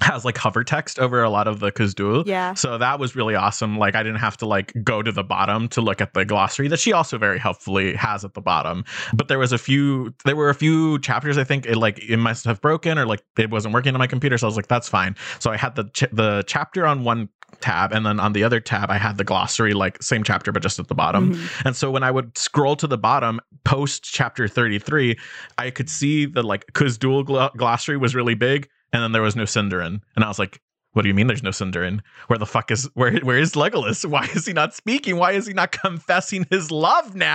has 0.00 0.24
like 0.24 0.36
hover 0.36 0.64
text 0.64 0.98
over 0.98 1.22
a 1.22 1.30
lot 1.30 1.46
of 1.46 1.60
the 1.60 1.70
Khuzdul. 1.70 2.26
Yeah. 2.26 2.54
So 2.54 2.78
that 2.78 2.98
was 2.98 3.14
really 3.14 3.34
awesome. 3.34 3.78
Like 3.78 3.94
I 3.94 4.02
didn't 4.02 4.18
have 4.18 4.36
to 4.38 4.46
like 4.46 4.72
go 4.82 5.02
to 5.02 5.12
the 5.12 5.22
bottom 5.22 5.68
to 5.68 5.80
look 5.80 6.00
at 6.00 6.14
the 6.14 6.24
glossary 6.24 6.68
that 6.68 6.80
she 6.80 6.92
also 6.92 7.16
very 7.16 7.38
helpfully 7.38 7.94
has 7.94 8.24
at 8.24 8.34
the 8.34 8.40
bottom. 8.40 8.84
But 9.14 9.28
there 9.28 9.38
was 9.38 9.52
a 9.52 9.58
few 9.58 10.12
there 10.24 10.36
were 10.36 10.50
a 10.50 10.54
few 10.54 10.98
chapters 10.98 11.38
I 11.38 11.44
think 11.44 11.66
it 11.66 11.76
like 11.76 11.98
it 12.02 12.16
must 12.16 12.44
have 12.44 12.60
broken 12.60 12.98
or 12.98 13.06
like 13.06 13.22
it 13.38 13.50
wasn't 13.50 13.72
working 13.74 13.94
on 13.94 13.98
my 13.98 14.06
computer 14.06 14.36
so 14.36 14.46
I 14.46 14.48
was 14.48 14.56
like 14.56 14.68
that's 14.68 14.88
fine. 14.88 15.14
So 15.38 15.50
I 15.52 15.56
had 15.56 15.76
the 15.76 15.84
ch- 15.84 16.10
the 16.12 16.42
chapter 16.46 16.86
on 16.86 17.04
one 17.04 17.28
tab 17.60 17.92
and 17.92 18.04
then 18.04 18.18
on 18.18 18.32
the 18.32 18.42
other 18.42 18.58
tab 18.58 18.90
I 18.90 18.98
had 18.98 19.16
the 19.16 19.24
glossary 19.24 19.74
like 19.74 20.02
same 20.02 20.24
chapter 20.24 20.50
but 20.50 20.60
just 20.62 20.78
at 20.80 20.88
the 20.88 20.94
bottom. 20.94 21.34
Mhm. 21.34 21.66
And 21.66 21.76
so 21.76 21.90
when 21.90 22.02
I 22.02 22.10
would 22.10 22.36
scroll 22.36 22.74
to 22.76 22.86
the 22.88 22.98
bottom 22.98 23.40
post 23.64 24.02
chapter 24.04 24.48
33, 24.48 25.16
I 25.56 25.70
could 25.70 25.88
see 25.88 26.26
the 26.26 26.42
like 26.42 26.66
Khuzdul 26.72 27.24
glo- 27.24 27.50
glossary 27.56 27.96
was 27.96 28.14
really 28.14 28.34
big 28.34 28.68
and 28.94 29.02
then 29.02 29.12
there 29.12 29.20
was 29.22 29.36
no 29.36 29.42
Sindarin, 29.44 30.00
And 30.16 30.24
I 30.24 30.28
was 30.28 30.38
like, 30.38 30.60
what 30.92 31.02
do 31.02 31.08
you 31.08 31.14
mean 31.14 31.26
there's 31.26 31.42
no 31.42 31.50
Sindarin? 31.50 32.00
Where 32.28 32.38
the 32.38 32.46
fuck 32.46 32.70
is 32.70 32.88
where 32.94 33.18
where 33.18 33.36
is 33.36 33.52
Legolas? 33.54 34.04
Why 34.08 34.28
is 34.34 34.46
he 34.46 34.52
not 34.52 34.74
speaking? 34.74 35.16
Why 35.16 35.32
is 35.32 35.44
he 35.46 35.52
not 35.52 35.72
confessing 35.72 36.46
his 36.50 36.70
love 36.70 37.14
now? 37.16 37.34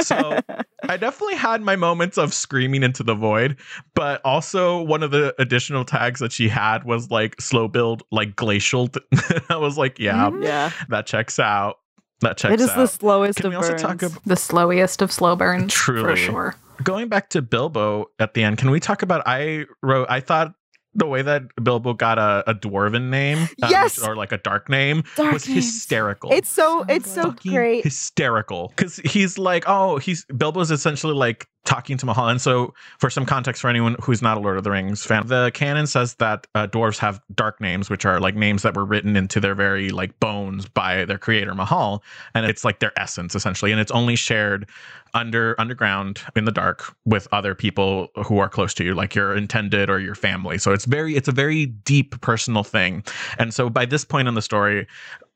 So- 0.00 0.40
I 0.88 0.96
definitely 0.96 1.34
had 1.34 1.62
my 1.62 1.74
moments 1.74 2.16
of 2.16 2.32
screaming 2.32 2.82
into 2.84 3.02
the 3.02 3.14
void, 3.14 3.56
but 3.94 4.20
also 4.24 4.80
one 4.82 5.02
of 5.02 5.10
the 5.10 5.34
additional 5.40 5.84
tags 5.84 6.20
that 6.20 6.30
she 6.32 6.48
had 6.48 6.84
was 6.84 7.10
like 7.10 7.40
slow 7.40 7.66
build, 7.66 8.02
like 8.12 8.36
glacial. 8.36 8.88
I 9.50 9.56
was 9.56 9.76
like, 9.76 9.98
yeah, 9.98 10.30
Mhm. 10.30 10.44
yeah. 10.44 10.70
that 10.88 11.06
checks 11.06 11.38
out. 11.40 11.76
That 12.20 12.36
checks 12.38 12.54
It 12.54 12.60
is 12.60 12.70
out. 12.70 12.76
the 12.76 12.86
slowest 12.86 13.38
Can 13.40 13.52
of 13.52 13.60
burns. 13.60 13.82
talk 13.82 14.02
about 14.02 14.24
the 14.24 14.36
slowest 14.36 15.02
of 15.02 15.10
slow 15.12 15.34
burns 15.36 15.74
truly. 15.74 16.02
for 16.10 16.16
sure. 16.16 16.54
going 16.84 17.08
back 17.08 17.30
to 17.30 17.42
Bilbo 17.42 18.06
at 18.20 18.32
the 18.34 18.42
end, 18.44 18.56
can 18.58 18.70
we 18.70 18.78
talk 18.80 19.02
about? 19.02 19.22
I 19.26 19.64
wrote. 19.82 20.06
I 20.08 20.20
thought 20.20 20.54
the 20.96 21.06
way 21.06 21.22
that 21.22 21.42
Bilbo 21.62 21.94
got 21.94 22.18
a, 22.18 22.42
a 22.50 22.54
dwarven 22.54 23.10
name, 23.10 23.38
um, 23.62 23.70
Yes! 23.70 23.98
or 24.04 24.16
like 24.16 24.32
a 24.32 24.38
dark 24.38 24.68
name, 24.68 25.04
Dark 25.16 25.32
was 25.32 25.46
names. 25.48 25.64
hysterical. 25.64 26.32
It's 26.32 26.48
so 26.48 26.66
So 26.66 26.84
it's 26.88 27.10
so. 27.10 27.22
Fucking 27.22 27.52
great. 27.52 27.84
hysterical 27.84 28.72
because 28.74 28.96
he's 28.98 29.38
like, 29.38 29.64
oh, 29.66 29.98
he's 29.98 30.24
Bilbo's 30.36 30.70
essentially 30.70 31.14
like 31.14 31.46
talking 31.66 31.98
to 31.98 32.06
Mahal. 32.06 32.28
And 32.28 32.40
so, 32.40 32.72
for 32.98 33.10
some 33.10 33.26
context 33.26 33.60
for 33.60 33.68
anyone 33.68 33.96
who's 34.00 34.22
not 34.22 34.38
a 34.38 34.40
Lord 34.40 34.56
of 34.56 34.64
the 34.64 34.70
Rings 34.70 35.04
fan, 35.04 35.26
the 35.26 35.50
canon 35.52 35.86
says 35.86 36.14
that 36.14 36.46
uh, 36.54 36.66
dwarves 36.66 36.98
have 36.98 37.20
dark 37.34 37.60
names, 37.60 37.90
which 37.90 38.06
are 38.06 38.20
like 38.20 38.34
names 38.34 38.62
that 38.62 38.74
were 38.74 38.84
written 38.84 39.16
into 39.16 39.40
their 39.40 39.54
very 39.54 39.90
like 39.90 40.18
bones 40.20 40.66
by 40.66 41.04
their 41.04 41.18
creator 41.18 41.54
Mahal, 41.54 42.02
and 42.34 42.46
it's 42.46 42.64
like 42.64 42.78
their 42.78 42.98
essence 42.98 43.34
essentially, 43.34 43.72
and 43.72 43.80
it's 43.80 43.92
only 43.92 44.16
shared 44.16 44.66
under 45.14 45.58
underground 45.58 46.20
in 46.36 46.44
the 46.44 46.52
dark 46.52 46.94
with 47.04 47.26
other 47.32 47.54
people 47.54 48.08
who 48.26 48.38
are 48.38 48.48
close 48.48 48.74
to 48.74 48.84
you, 48.84 48.94
like 48.94 49.14
your 49.14 49.34
intended 49.34 49.88
or 49.88 49.98
your 49.98 50.14
family. 50.14 50.58
So 50.58 50.72
it's 50.72 50.84
very, 50.84 51.16
it's 51.16 51.28
a 51.28 51.32
very 51.32 51.66
deep 51.66 52.20
personal 52.20 52.62
thing. 52.62 53.02
And 53.38 53.52
so 53.52 53.70
by 53.70 53.86
this 53.86 54.04
point 54.04 54.28
in 54.28 54.34
the 54.34 54.42
story, 54.42 54.86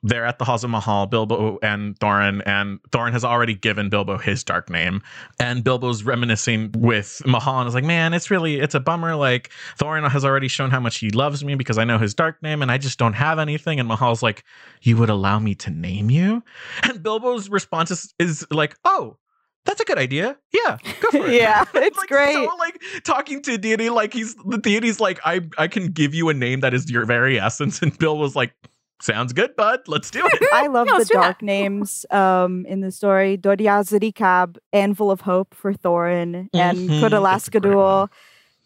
they're 0.02 0.24
at 0.24 0.38
the 0.38 0.44
halls 0.44 0.64
of 0.64 0.70
Mahal, 0.70 1.06
Bilbo 1.06 1.58
and 1.62 1.98
Thorin, 1.98 2.42
and 2.46 2.80
Thorin 2.90 3.12
has 3.12 3.24
already 3.24 3.54
given 3.54 3.88
Bilbo 3.90 4.16
his 4.18 4.42
dark 4.42 4.70
name. 4.70 5.02
And 5.38 5.62
Bilbo's 5.62 6.02
reminiscing 6.02 6.72
with 6.76 7.20
Mahal 7.26 7.60
and 7.60 7.68
is 7.68 7.74
like, 7.74 7.84
man, 7.84 8.14
it's 8.14 8.30
really, 8.30 8.60
it's 8.60 8.74
a 8.74 8.80
bummer. 8.80 9.14
Like, 9.14 9.50
Thorin 9.78 10.08
has 10.10 10.24
already 10.24 10.48
shown 10.48 10.70
how 10.70 10.80
much 10.80 10.98
he 10.98 11.10
loves 11.10 11.44
me 11.44 11.54
because 11.54 11.78
I 11.78 11.84
know 11.84 11.98
his 11.98 12.14
dark 12.14 12.42
name 12.42 12.62
and 12.62 12.70
I 12.70 12.78
just 12.78 12.98
don't 12.98 13.12
have 13.12 13.38
anything. 13.38 13.78
And 13.78 13.88
Mahal's 13.88 14.22
like, 14.22 14.44
you 14.82 14.96
would 14.96 15.10
allow 15.10 15.38
me 15.38 15.54
to 15.56 15.70
name 15.70 16.10
you? 16.10 16.42
And 16.82 17.02
Bilbo's 17.02 17.50
response 17.50 17.90
is, 17.90 18.14
is 18.18 18.46
like, 18.50 18.76
oh, 18.84 19.18
that's 19.66 19.80
a 19.80 19.84
good 19.84 19.98
idea. 19.98 20.38
Yeah, 20.52 20.78
go 21.00 21.10
for 21.10 21.26
it. 21.26 21.34
Yeah, 21.40 21.64
it's 21.74 21.98
like, 21.98 22.08
great. 22.08 22.34
So 22.34 22.56
like 22.56 22.82
talking 23.04 23.42
to 23.42 23.54
a 23.54 23.58
deity, 23.58 23.90
like 23.90 24.12
he's 24.12 24.34
the 24.46 24.58
deity's 24.58 25.00
like, 25.00 25.20
I 25.24 25.42
I 25.58 25.68
can 25.68 25.88
give 25.88 26.14
you 26.14 26.28
a 26.28 26.34
name 26.34 26.60
that 26.60 26.74
is 26.74 26.90
your 26.90 27.04
very 27.04 27.38
essence. 27.38 27.82
And 27.90 27.96
Bill 27.98 28.18
was 28.18 28.34
like, 28.34 28.54
Sounds 29.00 29.32
good, 29.32 29.56
bud. 29.56 29.80
Let's 29.86 30.10
do 30.10 30.26
it. 30.26 30.42
I 30.52 30.66
love 30.66 30.86
Yeah, 30.88 30.92
the 30.96 30.98
let's 30.98 31.10
that. 31.10 31.20
dark 31.20 31.42
names 31.42 32.04
um, 32.10 32.66
in 32.66 32.80
the 32.80 32.90
story. 32.90 33.36
Dodiazirikab, 33.38 34.58
Anvil 34.72 35.10
of 35.10 35.22
Hope 35.22 35.54
for 35.54 35.72
Thorin, 35.72 36.48
and 36.56 36.90
Mhm, 36.90 37.28
that's 37.28 37.48
a 37.48 37.50
great 37.50 37.76
Kodalaskadul. 37.80 38.08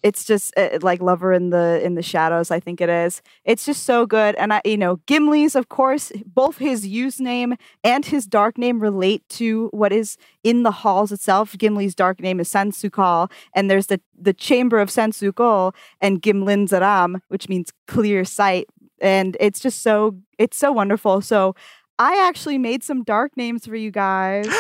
it's 0.03 0.25
just 0.25 0.53
uh, 0.59 0.79
like 0.83 1.01
lover 1.03 1.33
in 1.33 1.51
the 1.51 1.81
in 1.85 1.95
the 1.95 2.03
shadows 2.03 2.51
i 2.51 2.61
think 2.61 2.81
it 2.81 2.89
is 2.91 3.23
it's 3.45 3.65
just 3.65 3.85
so 3.85 4.07
good 4.07 4.35
and 4.37 4.53
i 4.53 4.61
you 4.65 4.77
know 4.77 4.97
gimli's 5.07 5.55
of 5.57 5.69
course 5.69 6.13
both 6.27 6.59
his 6.59 6.87
use 6.87 7.21
name 7.21 7.55
and 7.83 8.05
his 8.07 8.27
dark 8.27 8.59
name 8.59 8.81
relate 8.81 9.23
to 9.29 9.69
what 9.73 9.93
is 9.93 10.17
in 10.43 10.63
the 10.63 10.71
halls 10.71 11.11
itself 11.13 11.53
gimli's 11.57 11.95
dark 11.95 12.21
name 12.21 12.39
is 12.41 12.49
sansukal 12.53 13.31
and 13.55 13.71
there's 13.71 13.87
the 13.87 14.01
the 14.19 14.35
chamber 14.35 14.79
of 14.79 14.89
sansukal 14.91 15.75
and 16.01 16.23
gimlin 16.23 16.69
zaram 16.69 17.21
which 17.29 17.49
means 17.49 17.73
clear 17.87 18.25
sight 18.25 18.67
and 19.05 19.37
it's 19.39 19.61
just 19.61 19.83
so 19.83 20.17
it's 20.39 20.57
so 20.57 20.73
wonderful 20.73 21.21
so 21.21 21.55
i 21.99 22.27
actually 22.27 22.59
made 22.59 22.83
some 22.83 23.05
dark 23.05 23.37
names 23.37 23.67
for 23.67 23.77
you 23.77 23.91
guys 23.93 24.47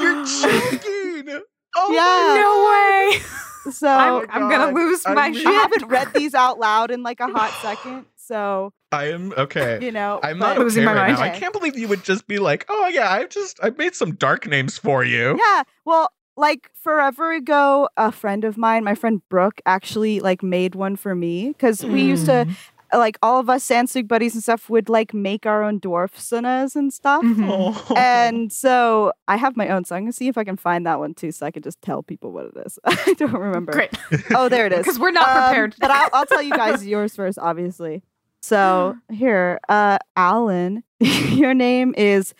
You're 0.00 0.24
cheating. 0.26 1.42
Oh 1.76 1.92
Yeah. 1.92 2.40
no 2.40 3.12
way. 3.18 3.72
so 3.72 3.88
I'm, 3.88 4.26
I'm 4.30 4.48
gonna 4.50 4.72
lose 4.72 5.02
I 5.04 5.14
my 5.14 5.30
mean- 5.30 5.44
I 5.46 5.50
haven't 5.52 5.86
read 5.88 6.12
these 6.14 6.32
out 6.34 6.60
loud 6.60 6.92
in 6.92 7.02
like 7.02 7.18
a 7.18 7.26
hot 7.26 7.50
second, 7.62 8.04
so 8.16 8.72
I 8.92 9.10
am 9.10 9.32
okay. 9.36 9.80
you 9.84 9.90
know. 9.90 10.20
I'm 10.22 10.38
not 10.38 10.56
Losing 10.56 10.84
okay 10.84 10.94
my 10.94 11.00
right 11.00 11.08
mind. 11.08 11.18
now. 11.18 11.24
I 11.24 11.30
can't 11.40 11.52
believe 11.52 11.76
you 11.76 11.88
would 11.88 12.04
just 12.04 12.28
be 12.28 12.38
like, 12.38 12.64
"Oh 12.68 12.86
yeah, 12.88 13.10
I've 13.10 13.28
just 13.28 13.58
I 13.60 13.70
made 13.70 13.96
some 13.96 14.14
dark 14.14 14.46
names 14.46 14.78
for 14.78 15.02
you." 15.02 15.36
Yeah, 15.36 15.62
well, 15.84 16.10
like 16.36 16.70
forever 16.80 17.32
ago, 17.32 17.88
a 17.96 18.12
friend 18.12 18.44
of 18.44 18.56
mine, 18.56 18.84
my 18.84 18.94
friend 18.94 19.20
Brooke, 19.28 19.60
actually 19.66 20.20
like 20.20 20.44
made 20.44 20.76
one 20.76 20.94
for 20.94 21.16
me 21.16 21.48
because 21.48 21.84
we 21.84 22.02
used 22.02 22.26
to 22.26 22.44
Mm. 22.46 22.56
Like 22.96 23.18
all 23.22 23.40
of 23.40 23.48
us 23.50 23.66
Sansukh 23.66 24.06
buddies 24.08 24.34
and 24.34 24.42
stuff 24.42 24.68
would 24.70 24.88
like 24.88 25.12
make 25.14 25.46
our 25.46 25.62
own 25.62 25.80
dwarf 25.80 26.12
sunas 26.16 26.76
and 26.76 26.92
stuff. 26.92 27.22
Mhm. 27.22 27.48
Oh. 27.50 27.94
And 27.96 28.52
so 28.52 29.12
I 29.28 29.36
have 29.36 29.56
my 29.56 29.68
own, 29.68 29.84
so 29.84 29.96
I'm 29.96 30.02
gonna 30.04 30.12
see 30.12 30.28
if 30.28 30.38
I 30.38 30.44
can 30.44 30.56
find 30.56 30.86
that 30.86 30.98
one 30.98 31.14
too, 31.14 31.32
so 31.32 31.44
I 31.46 31.50
can 31.50 31.62
just 31.62 31.80
tell 31.82 32.02
people 32.02 32.30
what 32.32 32.46
it 32.46 32.56
is. 32.66 32.78
I 32.84 33.14
don't 33.18 33.32
remember. 33.32 33.72
Great, 33.72 33.92
Oh, 34.34 34.48
there 34.48 34.66
it 34.66 34.72
is. 34.72 34.78
because 34.80 34.98
we're 34.98 35.10
not 35.10 35.28
Um, 35.28 35.42
prepared. 35.44 35.74
but 35.80 35.90
I'll, 35.90 36.08
I'll 36.12 36.26
tell 36.26 36.42
you 36.42 36.54
guys 36.56 36.86
yours 36.94 37.16
first, 37.16 37.38
obviously. 37.38 38.02
So 38.42 38.96
here, 39.12 39.58
uh, 39.68 39.98
Alan, 40.16 40.84
your 41.00 41.54
name 41.54 41.94
is 41.96 42.34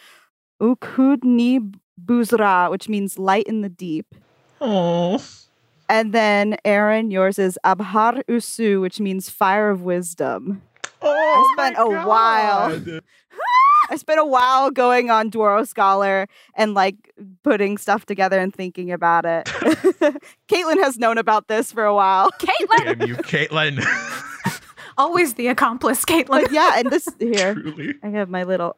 Ukudni 0.63 1.75
Buzra, 1.99 2.69
which 2.71 2.89
means 2.89 3.19
light 3.19 3.47
in 3.47 3.61
the 3.63 3.69
deep. 3.69 4.15
oh. 4.61 5.23
And 5.89 6.13
then 6.13 6.57
Aaron, 6.65 7.11
yours 7.11 7.39
is 7.39 7.59
Abhar 7.65 8.23
Usu, 8.29 8.81
which 8.81 9.01
means 9.01 9.29
fire 9.29 9.71
of 9.71 9.83
wisdom. 9.83 10.63
Oh, 11.03 11.55
spent 11.57 11.77
my 11.77 11.83
a 11.83 12.07
while. 12.07 12.83
I 13.91 13.97
spent 13.97 14.19
a 14.19 14.25
while 14.25 14.71
going 14.71 15.11
on 15.11 15.31
Dwarrow 15.31 15.67
Scholar 15.69 16.27
and 16.55 16.73
like 16.73 17.13
putting 17.43 17.77
stuff 17.77 18.07
together 18.07 18.39
and 18.41 18.55
thinking 18.55 18.91
about 18.91 19.27
it. 19.27 19.45
Caitlin 20.49 20.83
has 20.83 20.97
known 20.99 21.19
about 21.19 21.49
this 21.49 21.71
for 21.71 21.85
a 21.85 21.95
while. 21.95 22.31
Caitlin, 22.41 22.99
Damn 22.99 23.09
you, 23.09 23.17
Caitlin. 23.17 23.85
always 24.97 25.35
the 25.35 25.49
accomplice. 25.49 26.05
Caitlin. 26.07 26.29
But 26.45 26.53
yeah, 26.53 26.79
and 26.79 26.91
this 26.91 27.07
here, 27.19 27.55
Truly. 27.55 27.95
I 28.03 28.09
have 28.09 28.31
my 28.31 28.45
little 28.45 28.77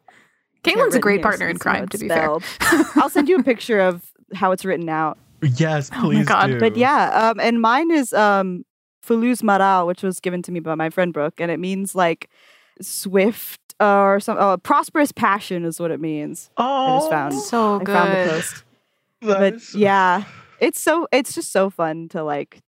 Caitlin's 0.65 0.97
a 0.97 0.99
great 0.99 1.23
partner 1.23 1.47
in 1.49 1.55
you 1.55 1.61
can 1.61 2.01
see 2.01 2.09
how 2.09 2.39
crime. 2.39 2.41
To 2.41 2.59
be 2.61 2.69
fair. 2.81 3.01
I'll 3.03 3.11
send 3.11 3.28
you 3.28 3.39
a 3.39 3.43
picture 3.45 3.78
of 3.78 4.11
how 4.35 4.51
it's 4.51 4.65
written 4.65 4.89
out. 4.89 5.19
Yes, 5.43 5.91
Oh 5.93 5.97
my 5.97 6.03
please 6.03 6.27
God. 6.27 6.47
do. 6.47 6.59
But 6.61 6.77
yeah, 6.77 7.31
um, 7.31 7.41
and 7.41 7.61
mine 7.61 7.91
is 7.91 8.13
um, 8.13 8.65
Fuluz 9.07 9.43
Maral, 9.43 9.87
which 9.87 10.03
was 10.03 10.19
given 10.21 10.43
to 10.43 10.53
me 10.53 10.61
by 10.61 10.75
my 10.75 10.91
friend 10.91 11.13
Brooke, 11.13 11.41
and 11.41 11.51
it 11.51 11.59
means 11.61 11.95
like 11.95 12.29
swift 12.81 13.61
uh, 13.81 14.01
or 14.01 14.21
some 14.21 14.37
oh, 14.39 14.57
prosperous 14.57 15.13
passion 15.13 15.65
is 15.65 15.79
what 15.81 15.91
it 15.91 16.01
means. 16.01 16.51
oh, 16.57 16.99
just 17.01 17.11
found- 17.11 17.35
So 17.35 17.77
I 17.77 17.79
good. 17.85 17.93
found 17.93 18.11
the 18.13 18.31
post, 18.31 18.65
that 19.23 19.39
but 19.39 19.55
is- 19.55 19.75
yeah, 19.75 20.25
it's 20.61 20.81
so 20.81 21.07
it's 21.13 21.35
just 21.35 21.53
so 21.53 21.69
fun 21.71 22.09
to 22.11 22.23
like. 22.25 22.63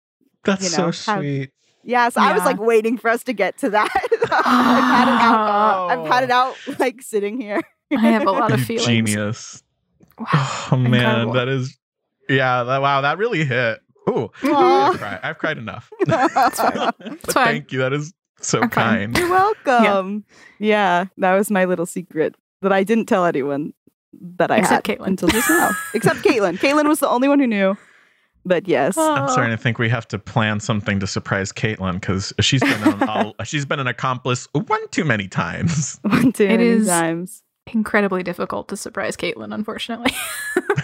that's 0.44 0.64
you 0.70 0.76
know, 0.78 0.90
so 0.90 1.12
have- 1.12 1.20
sweet. 1.20 1.50
Yeah, 1.84 2.10
so 2.10 2.20
I 2.20 2.34
was 2.34 2.44
like 2.44 2.60
waiting 2.60 2.98
for 2.98 3.08
us 3.08 3.22
to 3.24 3.32
get 3.32 3.56
to 3.58 3.70
that. 3.70 3.88
I've 4.30 4.84
had 4.84 5.08
it 5.08 5.20
out. 5.22 5.88
I've 5.90 6.06
had 6.06 6.24
it 6.24 6.30
out 6.30 6.54
like 6.78 7.00
sitting 7.00 7.40
here. 7.40 7.62
I 7.90 7.98
have 8.10 8.26
a 8.26 8.30
lot 8.30 8.52
of 8.52 8.60
feelings. 8.66 8.86
Genius. 8.86 9.62
Wow. 10.18 10.66
Oh 10.72 10.76
man, 10.76 10.94
Incredible. 10.94 11.32
that 11.34 11.48
is. 11.48 11.77
Yeah. 12.28 12.62
That, 12.64 12.80
wow, 12.82 13.00
that 13.02 13.18
really 13.18 13.44
hit. 13.44 13.80
Ooh, 14.08 14.30
Aw. 14.44 14.90
I've 14.92 14.98
cried, 14.98 15.20
I've 15.22 15.38
cried 15.38 15.58
enough. 15.58 15.90
That's 16.06 16.60
but 16.60 16.94
thank 17.26 17.72
you. 17.72 17.78
That 17.80 17.92
is 17.92 18.12
so 18.40 18.58
Okay. 18.60 18.68
kind. 18.68 19.16
You're 19.16 19.28
welcome. 19.28 20.24
Yeah. 20.58 21.06
that 21.18 21.34
was 21.34 21.50
my 21.50 21.64
little 21.66 21.86
secret 21.86 22.34
that 22.62 22.72
I 22.72 22.84
didn't 22.84 23.06
tell 23.06 23.24
anyone 23.26 23.72
that 24.36 24.50
I 24.50 24.58
Except 24.58 24.86
had 24.86 24.98
Caitlin. 24.98 25.06
until 25.08 25.28
just 25.28 25.48
now. 25.50 25.70
Except 25.94 26.20
Caitlin. 26.20 26.58
Caitlin 26.58 26.88
was 26.88 27.00
the 27.00 27.08
only 27.08 27.28
one 27.28 27.38
who 27.38 27.46
knew. 27.46 27.76
But 28.46 28.66
yes. 28.66 28.96
I'm 28.96 29.28
starting 29.28 29.54
to 29.54 29.62
think 29.62 29.78
we 29.78 29.90
have 29.90 30.08
to 30.08 30.18
plan 30.18 30.58
something 30.60 30.98
to 31.00 31.06
surprise 31.06 31.52
Caitlin 31.52 31.94
because 31.94 32.32
she's 32.40 32.62
been 32.62 32.82
on 32.84 33.06
all, 33.08 33.34
she's 33.44 33.66
been 33.66 33.78
an 33.80 33.86
accomplice 33.88 34.48
one 34.52 34.88
too 34.88 35.04
many 35.04 35.28
times. 35.28 35.98
One 36.02 36.32
too 36.32 36.44
It 36.44 36.48
many 36.48 36.64
is- 36.68 36.86
times. 36.86 37.42
Incredibly 37.72 38.22
difficult 38.22 38.68
to 38.68 38.76
surprise 38.76 39.16
Caitlin, 39.16 39.54
unfortunately. 39.54 40.12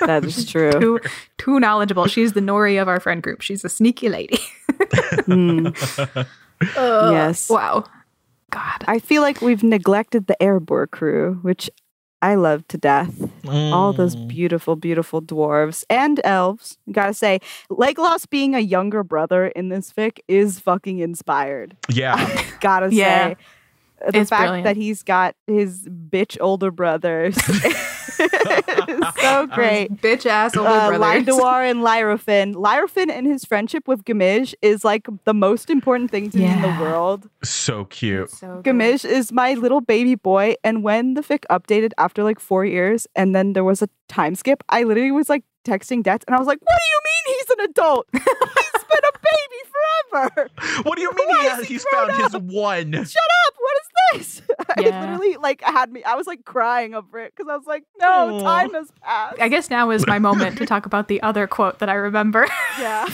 That 0.00 0.24
is 0.24 0.44
true. 0.44 0.72
too, 0.72 1.00
too 1.38 1.60
knowledgeable. 1.60 2.06
She's 2.08 2.32
the 2.32 2.40
Nori 2.40 2.80
of 2.82 2.88
our 2.88 2.98
friend 3.00 3.22
group. 3.22 3.40
She's 3.42 3.64
a 3.64 3.68
sneaky 3.68 4.08
lady. 4.08 4.38
Hmm. 5.26 5.68
Ugh. 6.76 7.12
Yes. 7.12 7.48
Wow. 7.48 7.84
God. 8.50 8.84
I 8.86 8.98
feel 8.98 9.22
like 9.22 9.40
we've 9.40 9.62
neglected 9.62 10.26
the 10.26 10.36
Erebor 10.40 10.90
crew, 10.90 11.38
which 11.42 11.70
I 12.22 12.34
love 12.36 12.66
to 12.68 12.78
death. 12.78 13.14
All 13.46 13.92
those 13.92 14.16
Mm. 14.16 14.28
beautiful, 14.28 14.76
beautiful 14.76 15.20
dwarves 15.22 15.84
and 15.90 16.20
elves. 16.24 16.78
Gotta 16.90 17.14
say, 17.14 17.40
Legolas 17.70 18.28
being 18.28 18.54
a 18.54 18.60
younger 18.60 19.02
brother 19.04 19.46
in 19.48 19.68
this 19.68 19.92
fic 19.92 20.18
is 20.28 20.58
fucking 20.58 20.98
inspired. 21.00 21.76
Yeah. 21.88 22.42
Gotta 22.60 22.92
Yeah. 22.94 23.28
say. 23.28 23.36
The 24.10 24.18
It's 24.20 24.30
fact 24.30 24.42
brilliant. 24.42 24.64
that 24.64 24.76
he's 24.76 25.02
got 25.02 25.34
his 25.46 25.88
bitch 25.88 26.36
older 26.40 26.70
brothers 26.70 27.36
is 27.48 29.04
so 29.20 29.46
great. 29.54 29.92
Bitch 30.00 30.26
ass 30.26 30.56
older 30.56 30.68
Uh, 30.70 30.88
brothers. 30.98 31.24
Lindawar 31.26 31.68
and 31.70 31.80
Lyrofin. 31.88 32.54
Lyrofin 32.54 33.10
and 33.10 33.26
his 33.26 33.44
friendship 33.44 33.88
with 33.88 34.04
Gamish 34.04 34.54
is 34.62 34.84
like 34.84 35.06
the 35.24 35.34
most 35.34 35.70
important 35.70 36.10
thing 36.10 36.30
to 36.30 36.38
me 36.38 36.44
in 36.46 36.62
the 36.62 36.76
world. 36.80 37.28
so 37.42 37.84
cute. 37.86 38.30
So 38.30 38.60
good. 38.62 38.74
Gamish 38.76 39.04
is 39.04 39.32
my 39.32 39.54
little 39.54 39.80
baby 39.80 40.14
boy, 40.14 40.54
and 40.62 40.82
when 40.82 41.14
the 41.14 41.22
fic 41.22 41.44
updated 41.50 41.92
after 41.98 42.22
like 42.22 42.40
four 42.40 42.64
years, 42.64 43.06
and 43.16 43.34
then 43.34 43.52
there 43.54 43.64
was 43.64 43.82
a 43.82 43.88
time 44.08 44.34
skip, 44.34 44.62
I 44.68 44.82
literally 44.84 45.12
was 45.12 45.28
like 45.28 45.44
texting 45.64 46.02
Det, 46.02 46.22
and 46.26 46.36
I 46.36 46.38
was 46.38 46.46
like, 46.46 46.58
"What 46.60 46.78
do 46.78 46.86
you 46.92 47.00
mean 47.04 47.36
he's 47.38 47.50
an 47.50 47.70
adult? 47.70 48.06
he's 48.12 48.22
been 48.22 49.04
a 49.04 49.18
baby 49.18 49.70
forever. 49.72 50.50
What 50.84 50.96
do 50.96 51.02
you 51.02 51.10
mean 51.12 51.28
he 51.40 51.46
has, 51.48 51.60
he 51.66 51.74
he's 51.74 51.84
found 51.92 52.12
his 52.12 52.32
one? 52.34 52.92
Shut 52.92 53.30
up! 53.46 53.54
What 53.58 53.74
is 53.80 53.88
this?" 54.20 54.42
I 54.76 54.80
Yeah. 54.82 55.00
literally 55.00 55.36
like 55.36 55.62
had 55.62 55.90
me. 55.92 56.02
I 56.04 56.14
was 56.14 56.26
like 56.26 56.44
crying 56.44 56.94
over 56.94 57.18
it 57.18 57.32
because 57.36 57.50
I 57.50 57.56
was 57.56 57.66
like, 57.66 57.84
"No, 58.00 58.36
Aw. 58.36 58.40
time 58.42 58.74
has 58.74 58.90
passed." 59.02 59.40
I 59.40 59.48
guess 59.48 59.70
now 59.70 59.90
is 59.90 60.06
my 60.06 60.18
moment 60.18 60.58
to 60.58 60.66
talk 60.74 60.86
about 60.86 61.08
the 61.08 61.20
other 61.22 61.46
quote 61.46 61.78
that 61.80 61.88
I 61.88 61.94
remember. 61.94 62.46
yeah. 62.78 63.06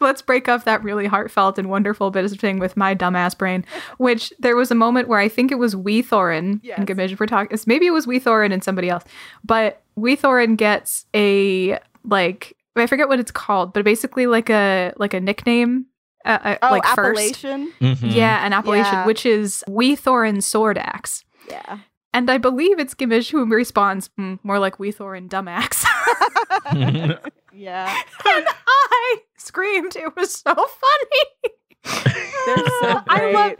Let's 0.00 0.22
break 0.22 0.48
up 0.48 0.64
that 0.64 0.82
really 0.84 1.06
heartfelt 1.06 1.58
and 1.58 1.68
wonderful 1.68 2.10
bit 2.10 2.24
of 2.24 2.38
thing 2.38 2.58
with 2.58 2.76
my 2.76 2.94
dumbass 2.94 3.36
brain. 3.36 3.64
Which 3.98 4.32
there 4.38 4.54
was 4.56 4.70
a 4.70 4.74
moment 4.74 5.08
where 5.08 5.18
I 5.18 5.28
think 5.28 5.50
it 5.50 5.56
was 5.56 5.74
Wee 5.74 6.02
Thorin 6.02 6.60
Yes. 6.62 6.78
and 6.78 6.86
Gamish 6.86 7.18
were 7.18 7.26
talking. 7.26 7.58
Maybe 7.66 7.86
it 7.86 7.90
was 7.90 8.06
Wee 8.06 8.20
Thorin 8.20 8.52
and 8.52 8.62
somebody 8.62 8.88
else, 8.88 9.04
but 9.44 9.82
Wee 9.98 10.16
Thorin 10.16 10.56
gets 10.56 11.06
a 11.14 11.78
like 12.04 12.56
I 12.76 12.86
forget 12.86 13.08
what 13.08 13.18
it's 13.20 13.30
called, 13.32 13.72
but 13.72 13.84
basically 13.84 14.26
like 14.26 14.48
a 14.50 14.92
like 14.96 15.14
a 15.14 15.20
nickname. 15.20 15.86
Uh, 16.24 16.38
uh, 16.42 16.56
Oh, 16.62 16.70
like 16.70 16.84
first, 16.84 16.98
appellation. 17.44 17.72
Mhm. 17.80 18.14
yeah, 18.14 18.44
an 18.44 18.52
appellation, 18.52 18.92
Yeah. 18.92 19.06
which 19.06 19.24
is 19.24 19.64
Wee 19.68 19.96
Thorin 19.96 20.42
sword 20.42 20.76
axe. 20.78 21.24
Yeah. 21.48 21.78
And 22.12 22.30
I 22.30 22.38
believe 22.38 22.78
it's 22.78 22.94
Gamish 22.94 23.30
who 23.30 23.44
responds, 23.46 24.10
"Hmm, 24.16 24.34
more 24.42 24.58
like 24.58 24.78
Wee 24.78 24.92
Thorin 24.92 25.28
dumb 25.28 25.46
axe. 25.48 25.84
yeah. 27.52 27.94
and 28.26 28.46
I 28.66 29.16
screamed. 29.36 29.96
It 29.96 30.14
was 30.16 30.34
so 30.34 30.54
funny. 30.54 31.54
They're 32.46 32.56
so 32.80 33.02
I 33.08 33.30
love 33.32 33.48
great. 33.50 33.58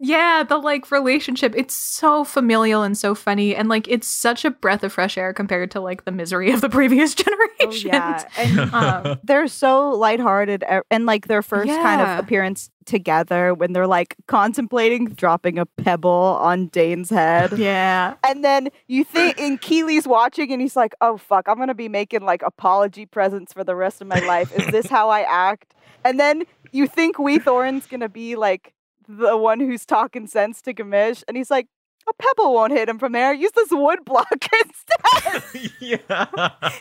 Yeah, 0.00 0.44
the 0.44 0.58
like 0.58 0.90
relationship. 0.90 1.54
It's 1.56 1.74
so 1.74 2.24
familial 2.24 2.82
and 2.82 2.96
so 2.96 3.14
funny, 3.14 3.54
and 3.56 3.68
like 3.68 3.88
it's 3.88 4.06
such 4.06 4.44
a 4.44 4.50
breath 4.50 4.84
of 4.84 4.92
fresh 4.92 5.18
air 5.18 5.32
compared 5.32 5.70
to 5.72 5.80
like 5.80 6.04
the 6.04 6.12
misery 6.12 6.50
of 6.52 6.60
the 6.60 6.68
previous 6.78 7.14
Oh, 7.60 7.70
yeah. 7.72 8.24
And 8.38 8.60
Um, 8.72 9.18
they're 9.24 9.48
so 9.48 9.90
lighthearted 9.90 10.64
and 10.90 11.06
like 11.06 11.26
their 11.26 11.42
first 11.42 11.68
kind 11.68 12.00
of 12.00 12.18
appearance 12.24 12.70
together 12.86 13.52
when 13.52 13.72
they're 13.72 13.86
like 13.86 14.16
contemplating 14.26 15.06
dropping 15.06 15.58
a 15.58 15.66
pebble 15.66 16.10
on 16.40 16.70
Dáin's 16.70 17.10
head. 17.10 17.58
yeah. 17.58 18.14
And 18.24 18.44
then 18.44 18.68
you 18.86 19.04
think 19.04 19.38
and 19.40 19.60
Kíli's 19.60 20.06
watching 20.06 20.52
and 20.52 20.62
he's 20.62 20.76
like, 20.76 20.94
"Oh 21.00 21.16
fuck, 21.16 21.48
I'm 21.48 21.56
going 21.56 21.68
to 21.68 21.74
be 21.74 21.88
making 21.88 22.22
like 22.22 22.42
apology 22.42 23.04
presents 23.04 23.52
for 23.52 23.64
the 23.64 23.74
rest 23.74 24.00
of 24.00 24.06
my 24.06 24.20
life. 24.20 24.52
Is 24.54 24.68
this 24.68 24.86
how 24.86 25.10
I 25.10 25.22
act?" 25.22 25.74
And 26.04 26.18
then 26.20 26.44
you 26.70 26.86
think 26.86 27.18
Wee 27.18 27.38
Thorin's 27.38 27.86
going 27.86 28.00
to 28.00 28.08
be 28.08 28.36
like 28.36 28.72
the 29.08 29.36
one 29.36 29.58
who's 29.60 29.86
talking 29.86 30.26
sense 30.26 30.60
to 30.62 30.74
Gamish 30.74 31.24
and 31.26 31.36
he's 31.36 31.50
like, 31.50 31.66
A 32.08 32.12
pebble 32.22 32.54
won't 32.54 32.72
hit 32.72 32.88
him 32.88 32.98
from 32.98 33.12
there. 33.12 33.32
Use 33.32 33.52
this 33.54 33.70
wood 33.70 34.04
block 34.04 34.28
instead. 34.64 35.72
yeah. 35.80 36.26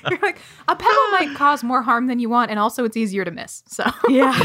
You're 0.10 0.20
like, 0.22 0.40
a 0.68 0.76
pebble 0.76 1.12
might 1.12 1.34
cause 1.36 1.64
more 1.64 1.82
harm 1.82 2.08
than 2.08 2.20
you 2.20 2.30
want, 2.30 2.52
and 2.52 2.60
also 2.60 2.84
it's 2.86 2.98
easier 2.98 3.26
to 3.26 3.32
miss. 3.32 3.64
So 3.68 3.84
yeah. 4.10 4.38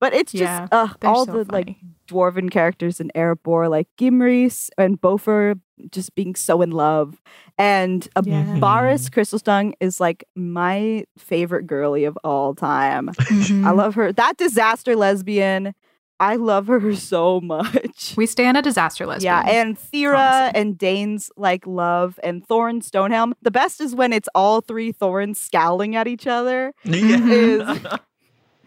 but 0.00 0.14
it's 0.14 0.32
just 0.32 0.42
Yeah, 0.42 0.68
uh, 0.72 0.88
all 1.02 1.26
so 1.26 1.44
the 1.44 1.52
like 1.52 1.76
dwarven 2.08 2.50
characters 2.50 3.00
in 3.00 3.10
Erebor, 3.14 3.70
like 3.70 3.88
Gimris 3.98 4.68
and 4.76 5.00
Bofur, 5.00 5.58
just 5.90 6.14
being 6.14 6.34
so 6.34 6.60
in 6.62 6.70
love. 6.70 7.20
And 7.58 8.06
uh, 8.16 8.22
Yeah. 8.24 8.58
Baris 8.58 9.08
Crystalstung 9.08 9.72
is 9.80 10.00
like 10.00 10.24
my 10.34 11.04
favorite 11.18 11.66
girly 11.66 12.04
of 12.04 12.18
all 12.24 12.54
time. 12.54 13.08
Mhm. 13.08 13.64
I 13.66 13.70
love 13.70 13.94
her. 13.94 14.12
That 14.12 14.36
disaster 14.36 14.96
lesbian. 14.96 15.74
I 16.22 16.36
love 16.36 16.68
her 16.68 16.94
so 17.12 17.40
much. 17.40 18.14
we 18.16 18.26
stand 18.26 18.56
a 18.56 18.62
disaster 18.62 19.06
list. 19.06 19.24
Yeah, 19.24 19.42
and 19.44 19.76
Thera 19.76 20.44
Honestly. 20.44 20.60
and 20.60 20.78
Dáin's 20.78 21.30
like 21.36 21.66
love 21.66 22.20
and 22.22 22.46
Thorin 22.46 22.80
Stonehelm. 22.80 23.32
The 23.42 23.50
best 23.50 23.80
is 23.80 23.92
when 23.92 24.12
it's 24.12 24.28
all 24.32 24.60
three 24.60 24.92
Thorns 24.92 25.40
scowling 25.40 25.96
at 25.96 26.06
each 26.06 26.28
other. 26.28 26.74
Yeah. 26.84 27.76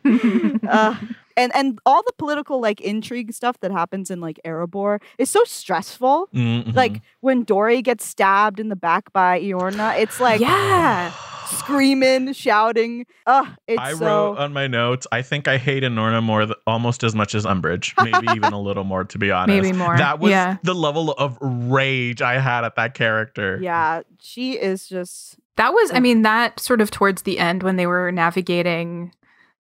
uh, 0.68 0.96
and 1.38 1.56
and 1.56 1.80
all 1.86 2.04
the 2.04 2.14
political 2.18 2.60
like 2.60 2.82
intrigue 2.82 3.34
stuff 3.34 3.58
that 3.62 3.72
happens 3.72 4.12
in 4.12 4.20
like 4.20 4.38
Erebor 4.46 5.02
is 5.18 5.30
so 5.30 5.44
stressful. 5.46 6.28
Mhm. 6.36 6.76
Like 6.76 7.02
when 7.22 7.44
Dori 7.44 7.82
gets 7.82 8.06
stabbed 8.06 8.60
in 8.60 8.68
the 8.68 8.76
back 8.76 9.14
by 9.14 9.40
Iorna, 9.42 9.98
it's 9.98 10.20
like 10.20 10.42
yeah. 10.42 11.14
screaming, 11.48 12.34
shouting. 12.34 13.06
Uh, 13.26 13.46
it's 13.68 13.80
I 13.82 13.94
so 13.94 14.06
wrote 14.06 14.38
on 14.38 14.54
my 14.54 14.68
notes. 14.68 15.08
I 15.12 15.22
think 15.22 15.48
I 15.48 15.58
hate 15.58 15.84
Enorna 15.84 16.22
more, 16.24 16.46
th- 16.46 16.58
almost 16.68 17.04
as 17.04 17.16
much 17.16 17.34
as 17.36 17.46
Umbridge, 17.46 17.94
maybe 18.04 18.28
even 18.36 18.54
a 18.54 18.60
little 18.62 18.84
more, 18.84 19.04
to 19.06 19.18
be 19.18 19.32
honest. 19.32 19.62
Maybe 19.62 19.76
more, 19.78 19.98
That 19.98 20.20
was 20.20 20.32
yeah. 20.32 20.58
the 20.64 20.76
level 20.76 21.12
of 21.12 21.38
rage 21.42 22.22
I 22.22 22.40
had 22.40 22.64
at 22.64 22.76
that 22.76 22.94
character. 22.94 23.60
yeah. 23.62 24.02
She 24.22 24.54
is 24.54 24.88
just 24.88 25.38
That 25.58 25.74
was, 25.74 25.92
I 25.94 26.00
mean, 26.00 26.24
that 26.24 26.60
sort 26.60 26.82
of 26.82 26.92
towards 26.92 27.22
the 27.24 27.40
end 27.40 27.64
when 27.64 27.76
they 27.76 27.88
were 27.88 28.12
navigating 28.12 29.12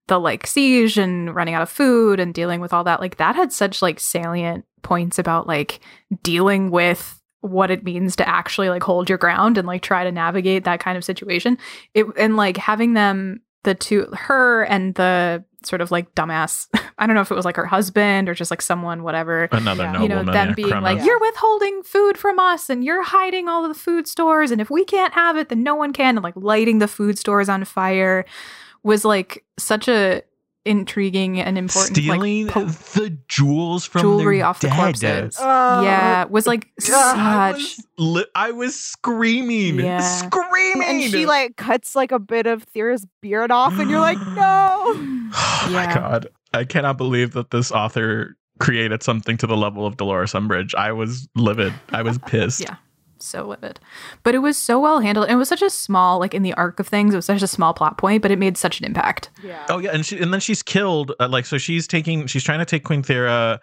the 0.07 0.19
like 0.19 0.45
siege 0.45 0.97
and 0.97 1.33
running 1.35 1.53
out 1.55 1.61
of 1.63 1.69
food 1.69 2.19
and 2.19 2.33
dealing 2.33 2.61
with 2.61 2.73
all 2.73 2.83
that, 2.83 2.99
like 2.99 3.17
that 3.17 3.35
had 3.35 3.51
such 3.51 3.81
like 3.81 3.99
salient 3.99 4.65
points 4.83 5.17
about 5.17 5.47
like 5.47 5.79
dealing 6.21 6.69
with 6.69 7.19
what 7.45 7.71
it 7.71 7.83
means 7.83 8.15
to 8.17 8.27
actually 8.27 8.69
like 8.69 8.83
hold 8.83 9.09
your 9.09 9.17
ground 9.17 9.57
and 9.57 9.67
like 9.67 9.81
try 9.81 10.03
to 10.03 10.11
navigate 10.11 10.63
that 10.63 10.79
kind 10.79 10.97
of 10.97 11.03
situation. 11.03 11.57
It 11.93 12.05
and 12.17 12.35
like 12.35 12.57
having 12.57 12.93
them, 12.93 13.41
the 13.63 13.75
two, 13.75 14.07
her 14.13 14.63
and 14.63 14.93
the 14.95 15.43
sort 15.63 15.81
of 15.81 15.89
like 15.91 16.13
dumbass, 16.15 16.67
I 16.97 17.07
don't 17.07 17.15
know 17.15 17.21
if 17.21 17.31
it 17.31 17.35
was 17.35 17.45
like 17.45 17.55
her 17.55 17.65
husband 17.65 18.29
or 18.29 18.33
just 18.33 18.51
like 18.51 18.61
someone, 18.61 19.03
whatever 19.03 19.49
Another 19.51 19.83
Yeah. 19.83 20.01
you 20.01 20.07
know, 20.07 20.23
them 20.23 20.49
yeah, 20.49 20.53
being 20.53 20.81
like, 20.81 21.03
you're 21.03 21.19
withholding 21.19 21.81
food 21.83 22.17
from 22.17 22.37
us 22.39 22.69
and 22.69 22.83
you're 22.83 23.03
hiding 23.03 23.47
all 23.47 23.65
of 23.65 23.73
the 23.73 23.79
food 23.79 24.07
stores. 24.07 24.51
And 24.51 24.61
if 24.61 24.69
we 24.69 24.85
can't 24.85 25.13
have 25.13 25.37
it, 25.37 25.49
then 25.49 25.63
no 25.63 25.75
one 25.75 25.93
can. 25.93 26.17
And 26.17 26.23
like 26.23 26.35
lighting 26.35 26.79
the 26.79 26.87
food 26.87 27.17
stores 27.17 27.49
on 27.49 27.65
fire 27.65 28.25
was 28.83 29.03
like 29.03 29.43
such 29.57 29.87
a 29.87 30.21
intriguing 30.65 31.39
and 31.39 31.57
important 31.57 31.95
stealing 31.95 32.45
like 32.47 32.53
po- 32.53 32.65
the 32.65 33.17
jewels 33.27 33.85
from 33.85 34.01
jewelry 34.01 34.37
their 34.39 34.47
off 34.47 34.59
the 34.61 34.67
dead. 34.67 34.75
corpses. 34.77 35.39
uh, 35.39 35.81
yeah, 35.83 36.23
was 36.25 36.47
like 36.47 36.67
I 36.79 36.81
such 36.81 37.55
was, 37.57 37.85
li- 37.97 38.25
I 38.35 38.51
was 38.51 38.75
screaming, 38.79 39.79
Yeah. 39.79 39.99
screaming, 39.99 40.83
And 41.03 41.11
she 41.11 41.25
like 41.25 41.55
cuts 41.55 41.95
like 41.95 42.11
a 42.11 42.19
bit 42.19 42.47
of 42.47 42.63
Thera's 42.63 43.05
beard 43.21 43.51
off, 43.51 43.77
and 43.79 43.89
you're 43.89 43.99
like, 43.99 44.17
no. 44.35 44.81
oh 44.85 45.69
my 45.71 45.85
god, 45.93 46.27
I 46.53 46.63
cannot 46.65 46.97
believe 46.97 47.33
that 47.33 47.51
this 47.51 47.71
author 47.71 48.35
created 48.59 49.03
something 49.03 49.35
to 49.37 49.47
the 49.47 49.57
level 49.57 49.85
of 49.85 49.97
Dolores 49.97 50.31
Umbridge. 50.33 50.73
I 50.75 50.91
was 50.93 51.27
livid. 51.35 51.73
I 51.89 52.01
was 52.01 52.17
pissed. 52.25 52.61
Yeah. 52.61 52.75
So 53.25 53.47
livid. 53.47 53.79
But 54.23 54.35
it 54.35 54.39
was 54.39 54.57
so 54.57 54.79
well 54.79 54.99
handled. 54.99 55.29
It 55.29 55.35
was 55.35 55.49
such 55.49 55.61
a 55.61 55.69
small, 55.69 56.19
like 56.19 56.33
in 56.33 56.43
the 56.43 56.53
arc 56.53 56.79
of 56.79 56.87
things, 56.87 57.13
it 57.13 57.17
was 57.17 57.25
such 57.25 57.41
a 57.41 57.47
small 57.47 57.73
plot 57.73 57.97
point, 57.97 58.21
but 58.21 58.31
it 58.31 58.39
made 58.39 58.57
such 58.57 58.79
an 58.79 58.85
impact. 58.85 59.29
Yeah. 59.43 59.65
Oh 59.69 59.79
yeah, 59.79 59.91
and 59.93 60.05
she 60.05 60.19
and 60.19 60.33
then 60.33 60.39
she's 60.39 60.63
killed. 60.63 61.13
Uh, 61.19 61.27
like 61.27 61.45
so, 61.45 61.57
she's 61.57 61.87
taking. 61.87 62.27
She's 62.27 62.43
trying 62.43 62.59
to 62.59 62.65
take 62.65 62.83
Queen 62.83 63.03
Thera 63.03 63.59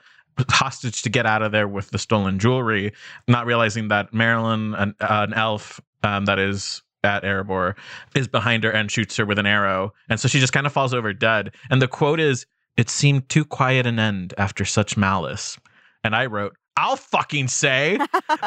hostage 0.50 1.02
to 1.02 1.10
get 1.10 1.26
out 1.26 1.42
of 1.42 1.52
there 1.52 1.68
with 1.68 1.90
the 1.90 1.98
stolen 1.98 2.38
jewelry, 2.38 2.92
not 3.28 3.46
realizing 3.46 3.88
that 3.88 4.12
Marilyn, 4.14 4.74
an, 4.74 4.94
uh, 5.00 5.26
an 5.28 5.34
elf 5.34 5.80
um, 6.02 6.24
that 6.24 6.38
is 6.38 6.82
at 7.04 7.22
Erebor, 7.22 7.74
is 8.14 8.28
behind 8.28 8.64
her 8.64 8.70
and 8.70 8.90
shoots 8.90 9.16
her 9.16 9.26
with 9.26 9.38
an 9.38 9.46
arrow, 9.46 9.92
and 10.08 10.18
so 10.20 10.28
she 10.28 10.40
just 10.40 10.52
kind 10.52 10.66
of 10.66 10.72
falls 10.72 10.94
over 10.94 11.12
dead. 11.12 11.52
And 11.70 11.82
the 11.82 11.88
quote 11.88 12.20
is, 12.20 12.46
"It 12.76 12.88
seemed 12.88 13.28
too 13.28 13.44
quiet 13.44 13.86
an 13.86 13.98
end 13.98 14.34
after 14.38 14.64
such 14.64 14.96
malice." 14.96 15.58
And 16.04 16.16
I 16.16 16.26
wrote. 16.26 16.56
I'll 16.76 16.96
fucking 16.96 17.48
say. 17.48 17.98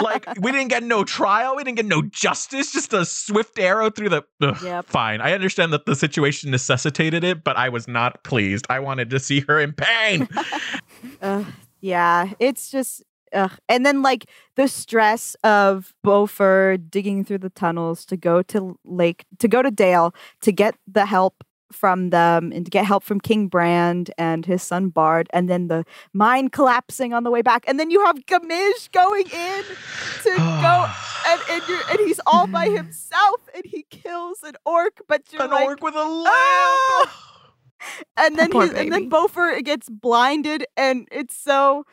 like, 0.01 0.25
we 0.39 0.51
didn't 0.51 0.69
get 0.69 0.83
no 0.83 1.03
trial. 1.03 1.55
We 1.55 1.63
didn't 1.63 1.77
get 1.77 1.85
no 1.85 2.01
justice. 2.01 2.71
Just 2.71 2.93
a 2.93 3.05
swift 3.05 3.59
arrow 3.59 3.89
through 3.89 4.09
the. 4.09 4.23
Ugh, 4.41 4.57
Yep. 4.63 4.85
Fine. 4.87 5.21
I 5.21 5.33
understand 5.33 5.73
that 5.73 5.85
the 5.85 5.95
situation 5.95 6.51
necessitated 6.51 7.23
it, 7.23 7.43
but 7.43 7.55
I 7.57 7.69
was 7.69 7.87
not 7.87 8.23
pleased. 8.23 8.65
I 8.69 8.79
wanted 8.79 9.09
to 9.11 9.19
see 9.19 9.41
her 9.41 9.59
in 9.59 9.73
pain. 9.73 10.27
Ugh, 11.21 11.45
yeah, 11.81 12.31
it's 12.39 12.69
just 12.71 13.03
ugh. 13.33 13.51
And 13.69 13.85
then 13.85 14.01
like 14.01 14.25
the 14.55 14.67
stress 14.67 15.35
of 15.43 15.93
Bofur 16.05 16.79
digging 16.89 17.23
through 17.23 17.39
the 17.39 17.49
tunnels 17.49 18.05
to 18.05 18.17
go 18.17 18.41
to 18.43 18.79
Lake 18.85 19.25
to 19.39 19.47
go 19.47 19.61
to 19.61 19.69
Dale 19.71 20.13
to 20.41 20.51
get 20.51 20.75
the 20.87 21.05
help 21.05 21.43
from 21.75 22.09
them 22.09 22.51
and 22.53 22.65
to 22.65 22.71
get 22.71 22.85
help 22.85 23.03
from 23.03 23.19
King 23.19 23.47
Brand 23.47 24.11
and 24.17 24.45
his 24.45 24.63
son 24.63 24.89
Bard, 24.89 25.27
and 25.33 25.49
then 25.49 25.67
the 25.67 25.83
mine 26.13 26.49
collapsing 26.49 27.13
on 27.13 27.23
the 27.23 27.31
way 27.31 27.41
back, 27.41 27.65
and 27.67 27.79
then 27.79 27.91
you 27.91 28.03
have 28.05 28.25
Gamish 28.25 28.91
going 28.91 29.25
in 29.27 29.63
to 30.23 30.29
go 30.37 30.87
and 31.27 31.41
and, 31.51 31.63
you're, 31.67 31.81
and 31.89 31.99
he's 31.99 32.19
all 32.25 32.47
by 32.47 32.65
himself 32.69 33.41
and 33.53 33.63
he 33.65 33.85
kills 33.89 34.39
an 34.43 34.55
orc, 34.65 35.01
but 35.07 35.21
you're 35.31 35.43
An 35.43 35.51
like, 35.51 35.65
orc 35.65 35.83
with 35.83 35.95
a 35.95 36.05
lamp. 36.05 36.27
"Ah!" 36.27 37.33
and 38.17 38.37
then 38.37 38.51
Poor 38.51 38.63
he's, 38.63 38.73
and 38.73 38.91
then. 38.91 39.09
Bofur 39.09 39.63
gets 39.63 39.89
blinded, 39.89 40.65
and 40.77 41.07
it's 41.11 41.35
so. 41.35 41.85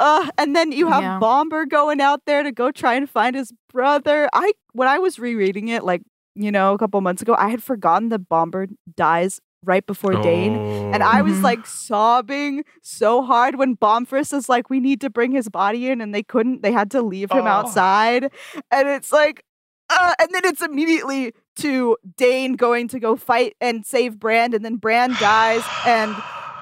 Uh, 0.00 0.30
and 0.38 0.54
then 0.54 0.70
you 0.70 0.86
have 0.88 1.02
Yeah. 1.02 1.18
Bombur 1.18 1.66
going 1.66 2.00
out 2.00 2.20
there 2.24 2.44
to 2.44 2.52
go 2.52 2.70
try 2.70 2.94
and 2.94 3.10
find 3.10 3.34
his 3.34 3.52
brother. 3.72 4.28
I 4.32 4.52
when 4.72 4.86
I 4.86 4.98
was 5.00 5.18
rereading 5.18 5.68
it, 5.68 5.82
like 5.82 6.02
you 6.38 6.50
know, 6.52 6.74
a 6.74 6.78
couple 6.78 7.00
months 7.00 7.22
ago, 7.22 7.34
I 7.38 7.48
had 7.50 7.62
forgotten 7.62 8.08
that 8.10 8.28
Bombur 8.28 8.68
dies 8.96 9.40
right 9.64 9.84
before 9.86 10.12
Dáin, 10.12 10.54
and 10.94 11.02
I 11.02 11.20
was 11.22 11.38
Mhm. 11.38 11.42
like 11.42 11.66
sobbing 11.66 12.62
so 12.82 13.22
hard 13.22 13.56
when 13.56 13.76
Bombfrost 13.76 14.32
is 14.32 14.48
like, 14.48 14.70
"We 14.70 14.78
need 14.80 15.00
to 15.00 15.10
bring 15.10 15.32
his 15.32 15.48
body 15.48 15.90
in," 15.90 16.00
and 16.00 16.14
they 16.14 16.22
couldn't. 16.22 16.62
They 16.62 16.70
had 16.72 16.90
to 16.92 17.02
leave 17.02 17.32
him 17.32 17.44
Oh. 17.46 17.50
outside, 17.50 18.30
and 18.70 18.88
it's 18.88 19.10
like, 19.10 19.42
uh, 19.90 20.12
and 20.20 20.28
then 20.32 20.42
it's 20.44 20.62
immediately 20.62 21.32
to 21.56 21.96
Dáin 22.16 22.56
going 22.56 22.86
to 22.88 23.00
go 23.00 23.16
fight 23.16 23.56
and 23.60 23.84
save 23.84 24.20
Brand, 24.20 24.54
and 24.54 24.64
then 24.64 24.76
Brand 24.76 25.16
dies, 25.18 25.64
and 25.84 26.14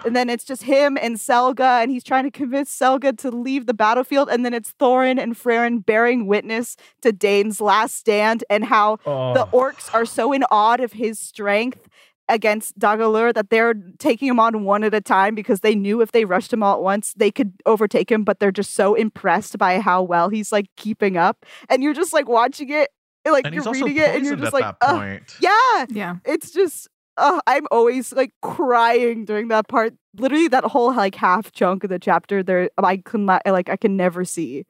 and 0.05 0.15
then 0.15 0.29
it's 0.31 0.45
just 0.45 0.63
him 0.65 0.97
and 1.01 1.17
Selga, 1.17 1.83
and 1.83 1.91
he's 1.91 2.05
trying 2.05 2.25
to 2.25 2.31
convince 2.31 2.77
Selga 2.77 3.17
to 3.19 3.31
leave 3.31 3.67
the 3.67 3.75
battlefield, 3.75 4.29
and 4.29 4.45
then 4.45 4.55
it's 4.55 4.73
Thorin 4.81 5.21
and 5.21 5.37
Frerin 5.37 5.79
bearing 5.85 6.27
witness 6.27 6.77
to 7.03 7.13
Dáin's 7.13 7.61
last 7.61 7.95
stand 7.97 8.45
and 8.51 8.65
how 8.65 8.99
Oh. 9.07 9.35
the 9.35 9.47
orcs 9.47 9.93
are 9.95 10.05
so 10.07 10.33
in 10.33 10.45
awe 10.51 10.77
of 10.77 10.93
his 10.93 11.19
strength 11.19 11.89
against 12.29 12.77
Dagalur 12.79 13.33
that 13.35 13.51
they're 13.51 13.75
taking 13.99 14.27
him 14.29 14.41
on 14.41 14.65
one 14.65 14.83
at 14.83 14.93
a 14.93 15.01
time 15.01 15.35
because 15.37 15.61
they 15.61 15.77
knew 15.77 16.01
if 16.01 16.11
they 16.11 16.25
rushed 16.25 16.53
him 16.53 16.61
all 16.63 16.75
at 16.75 16.83
once, 16.83 17.15
they 17.17 17.31
could 17.31 17.53
overtake 17.67 18.11
him, 18.11 18.25
but 18.25 18.41
they're 18.41 18.51
just 18.51 18.75
so 18.75 18.95
impressed 18.95 19.57
by 19.59 19.79
how 19.79 20.03
well 20.03 20.29
he's 20.29 20.51
like 20.51 20.67
keeping 20.77 21.17
up. 21.17 21.47
And 21.69 21.85
you're 21.85 21.95
just 21.95 22.13
like 22.13 22.29
watching 22.29 22.69
it, 22.71 22.91
like 23.25 23.45
and 23.47 23.55
you're 23.55 23.63
he's 23.63 23.67
also 23.69 23.85
reading 23.87 24.03
it, 24.03 24.15
and 24.17 24.25
you're 24.27 24.35
just 24.37 24.49
at 24.49 24.53
like, 24.55 24.81
that 24.81 24.97
point. 24.97 25.37
yeah, 25.41 25.87
Yeah. 25.89 26.17
it's 26.25 26.51
just 26.51 26.89
uh, 27.19 27.41
I'm 27.47 27.67
always 27.71 28.13
like 28.13 28.33
crying 28.43 29.25
during 29.25 29.49
that 29.49 29.69
part. 29.69 29.95
Literally, 30.17 30.49
that 30.49 30.65
whole 30.65 30.95
like 30.95 31.15
half 31.15 31.53
chunk 31.53 31.85
of 31.85 31.91
the 31.91 31.99
chapter 31.99 32.43
there, 32.43 32.71
I 32.79 32.99
can 32.99 33.27
not 33.27 33.43
like 33.47 33.69
I 33.69 33.77
can 33.77 33.97
never 33.97 34.25
see. 34.25 34.67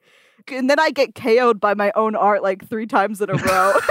And 0.49 0.69
then 0.69 0.79
I 0.79 0.91
get 0.91 1.15
KO'd 1.15 1.59
by 1.59 1.73
my 1.73 1.91
own 1.95 2.15
art 2.15 2.41
like 2.41 2.67
three 2.67 2.87
times 2.87 3.21
in 3.21 3.29
a 3.29 3.33
row. 3.33 3.73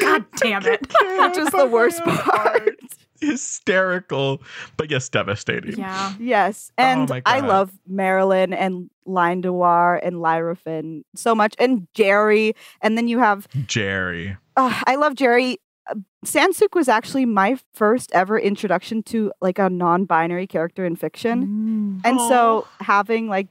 God 0.00 0.24
damn 0.36 0.64
it. 0.66 0.80
Which 1.20 1.38
is 1.38 1.50
the 1.50 1.66
worst 1.66 2.02
part. 2.04 2.76
Hysterical, 3.20 4.42
but 4.76 4.90
yes, 4.90 5.08
devastating. 5.08 5.78
Yeah. 5.78 6.12
Yes, 6.20 6.70
and 6.76 7.08
my 7.08 7.22
I 7.24 7.40
love 7.40 7.72
Marilyn 7.86 8.52
and 8.52 8.90
Line 9.06 9.40
Noir 9.40 9.98
and 10.02 10.16
Lyrafin 10.16 11.02
so 11.14 11.34
much, 11.34 11.54
and 11.58 11.88
Jerry. 11.94 12.54
And 12.82 12.98
then 12.98 13.08
you 13.08 13.18
have 13.18 13.48
Jerry. 13.66 14.36
uh, 14.56 14.82
I 14.86 14.96
love 14.96 15.14
Jerry. 15.14 15.58
Uh, 15.90 15.94
Sansukh 16.24 16.74
was 16.74 16.88
actually 16.88 17.26
my 17.26 17.58
first 17.74 18.10
ever 18.12 18.38
introduction 18.38 19.02
to 19.04 19.32
like 19.40 19.58
a 19.58 19.68
non-binary 19.68 20.46
character 20.46 20.84
in 20.84 20.96
fiction. 20.96 22.00
Mm. 22.02 22.08
And 22.08 22.20
so 22.20 22.66
having 22.80 23.28
like 23.28 23.48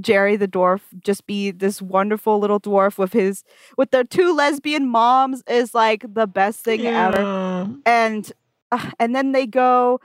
Jerry 0.00 0.36
the 0.36 0.48
dwarf 0.48 0.80
just 0.98 1.26
be 1.26 1.52
this 1.52 1.80
wonderful 1.80 2.40
little 2.40 2.58
dwarf 2.58 2.98
with 2.98 3.12
his 3.12 3.44
with 3.78 3.92
their 3.92 4.02
two 4.04 4.34
lesbian 4.34 4.88
moms 4.88 5.42
is 5.48 5.74
like 5.74 6.04
the 6.12 6.26
best 6.26 6.64
thing 6.64 6.86
ever. 6.86 7.68
And 7.86 8.32
uh, 8.72 8.90
and 8.98 9.14
then 9.14 9.32
they 9.32 9.46
go 9.46 10.00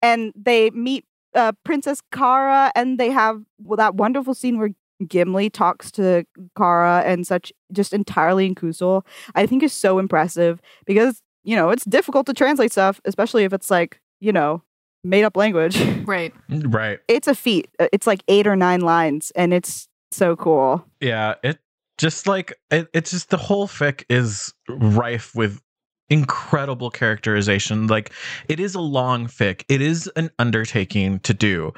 and 0.00 0.32
they 0.34 0.70
meet 0.70 1.04
uh, 1.34 1.52
Princess 1.64 2.00
Kara, 2.10 2.72
and 2.74 2.98
they 2.98 3.10
have 3.10 3.42
well, 3.62 3.76
that 3.76 3.94
wonderful 3.94 4.34
scene 4.34 4.58
where 4.58 4.70
Gimli 5.06 5.50
talks 5.50 5.90
to 5.92 6.24
Kara 6.56 7.02
and 7.04 7.26
such, 7.26 7.52
just 7.72 7.92
entirely 7.92 8.46
in 8.46 8.54
Khuzdul, 8.54 9.02
I 9.34 9.46
think 9.46 9.62
is 9.62 9.72
so 9.72 9.98
impressive 9.98 10.60
because 10.86 11.22
you 11.44 11.54
know 11.56 11.70
it's 11.70 11.84
difficult 11.84 12.26
to 12.26 12.34
translate 12.34 12.72
stuff, 12.72 13.00
especially 13.04 13.44
if 13.44 13.52
it's 13.52 13.70
like 13.70 14.00
you 14.20 14.32
know 14.32 14.62
made 15.04 15.24
up 15.24 15.36
language. 15.36 15.76
Right. 16.06 16.32
Right. 16.48 17.00
it's 17.08 17.26
a 17.26 17.34
feat. 17.34 17.68
Uh, 17.80 17.88
It's 17.92 18.06
like 18.06 18.22
eight 18.28 18.46
or 18.46 18.54
nine 18.56 18.80
lines, 18.80 19.32
and 19.34 19.52
it's 19.52 19.88
so 20.12 20.36
cool. 20.36 20.84
Yeah, 21.00 21.34
it 21.42 21.58
just 21.98 22.26
like 22.28 22.54
it, 22.70 22.88
it's 22.94 23.10
just 23.10 23.30
the 23.30 23.36
whole 23.36 23.66
fic 23.66 24.04
is 24.08 24.54
rife 24.68 25.34
with 25.34 25.60
incredible 26.08 26.90
characterization. 26.90 27.88
Like 27.88 28.12
it 28.48 28.60
is 28.60 28.74
a 28.76 28.80
long 28.80 29.26
fic. 29.26 29.64
It 29.68 29.80
is 29.80 30.06
an 30.14 30.30
undertaking 30.38 31.18
to 31.20 31.34
do. 31.34 31.72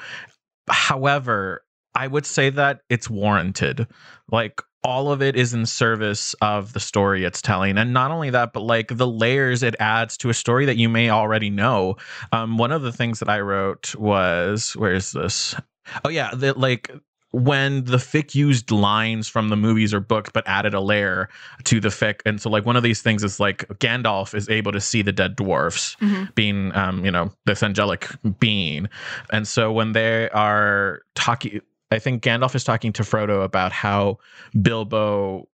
However, 0.68 1.62
I 1.98 2.06
would 2.06 2.24
say 2.26 2.48
that 2.50 2.82
it's 2.88 3.10
warranted. 3.10 3.86
Like 4.30 4.62
all 4.84 5.10
of 5.10 5.20
it 5.20 5.34
is 5.34 5.52
in 5.52 5.66
service 5.66 6.34
of 6.40 6.72
the 6.72 6.78
story 6.80 7.24
it's 7.24 7.42
telling. 7.42 7.76
And 7.76 7.92
not 7.92 8.12
only 8.12 8.30
that 8.30 8.52
but 8.52 8.60
like 8.60 8.96
the 8.96 9.06
layers 9.08 9.64
it 9.64 9.74
adds 9.80 10.16
to 10.18 10.30
a 10.30 10.34
story 10.34 10.64
that 10.66 10.76
you 10.76 10.88
may 10.88 11.10
already 11.10 11.50
know. 11.50 11.96
Um 12.32 12.56
one 12.56 12.70
of 12.70 12.82
the 12.82 12.92
things 12.92 13.18
that 13.18 13.28
i 13.28 13.40
wrote 13.40 13.94
was 13.96 14.76
where's 14.76 15.10
this? 15.12 15.56
Oh 16.04 16.08
yeah 16.08 16.30
that 16.34 16.56
like 16.58 16.90
when 17.32 17.84
the 17.84 17.98
fic 17.98 18.34
used 18.34 18.70
lines 18.70 19.28
from 19.28 19.48
the 19.50 19.56
movies 19.56 19.92
or 19.92 20.00
books 20.00 20.30
but 20.32 20.46
added 20.46 20.72
a 20.74 20.80
layer 20.80 21.28
to 21.64 21.78
the 21.80 21.88
fic. 21.88 22.20
And 22.24 22.40
so 22.40 22.48
like 22.48 22.64
one 22.64 22.76
of 22.76 22.82
these 22.82 23.02
things 23.02 23.22
is 23.24 23.38
like 23.40 23.66
gandalf 23.80 24.34
is 24.34 24.48
able 24.48 24.72
to 24.72 24.80
see 24.80 25.02
the 25.02 25.12
dead 25.12 25.34
dwarfs 25.36 25.96
Mhm. 26.00 26.34
being 26.36 26.74
um 26.76 27.04
you 27.04 27.10
know 27.10 27.32
this 27.46 27.62
angelic 27.64 28.08
being. 28.38 28.88
And 29.32 29.46
so 29.48 29.72
when 29.72 29.92
they 29.92 30.30
are 30.30 31.02
talking 31.16 31.60
i 31.90 31.98
think 31.98 32.22
gandalf 32.22 32.54
is 32.54 32.64
talking 32.64 32.92
to 32.92 33.02
frodo 33.02 33.44
about 33.44 33.72
how 33.72 34.18
bilbo 34.60 35.48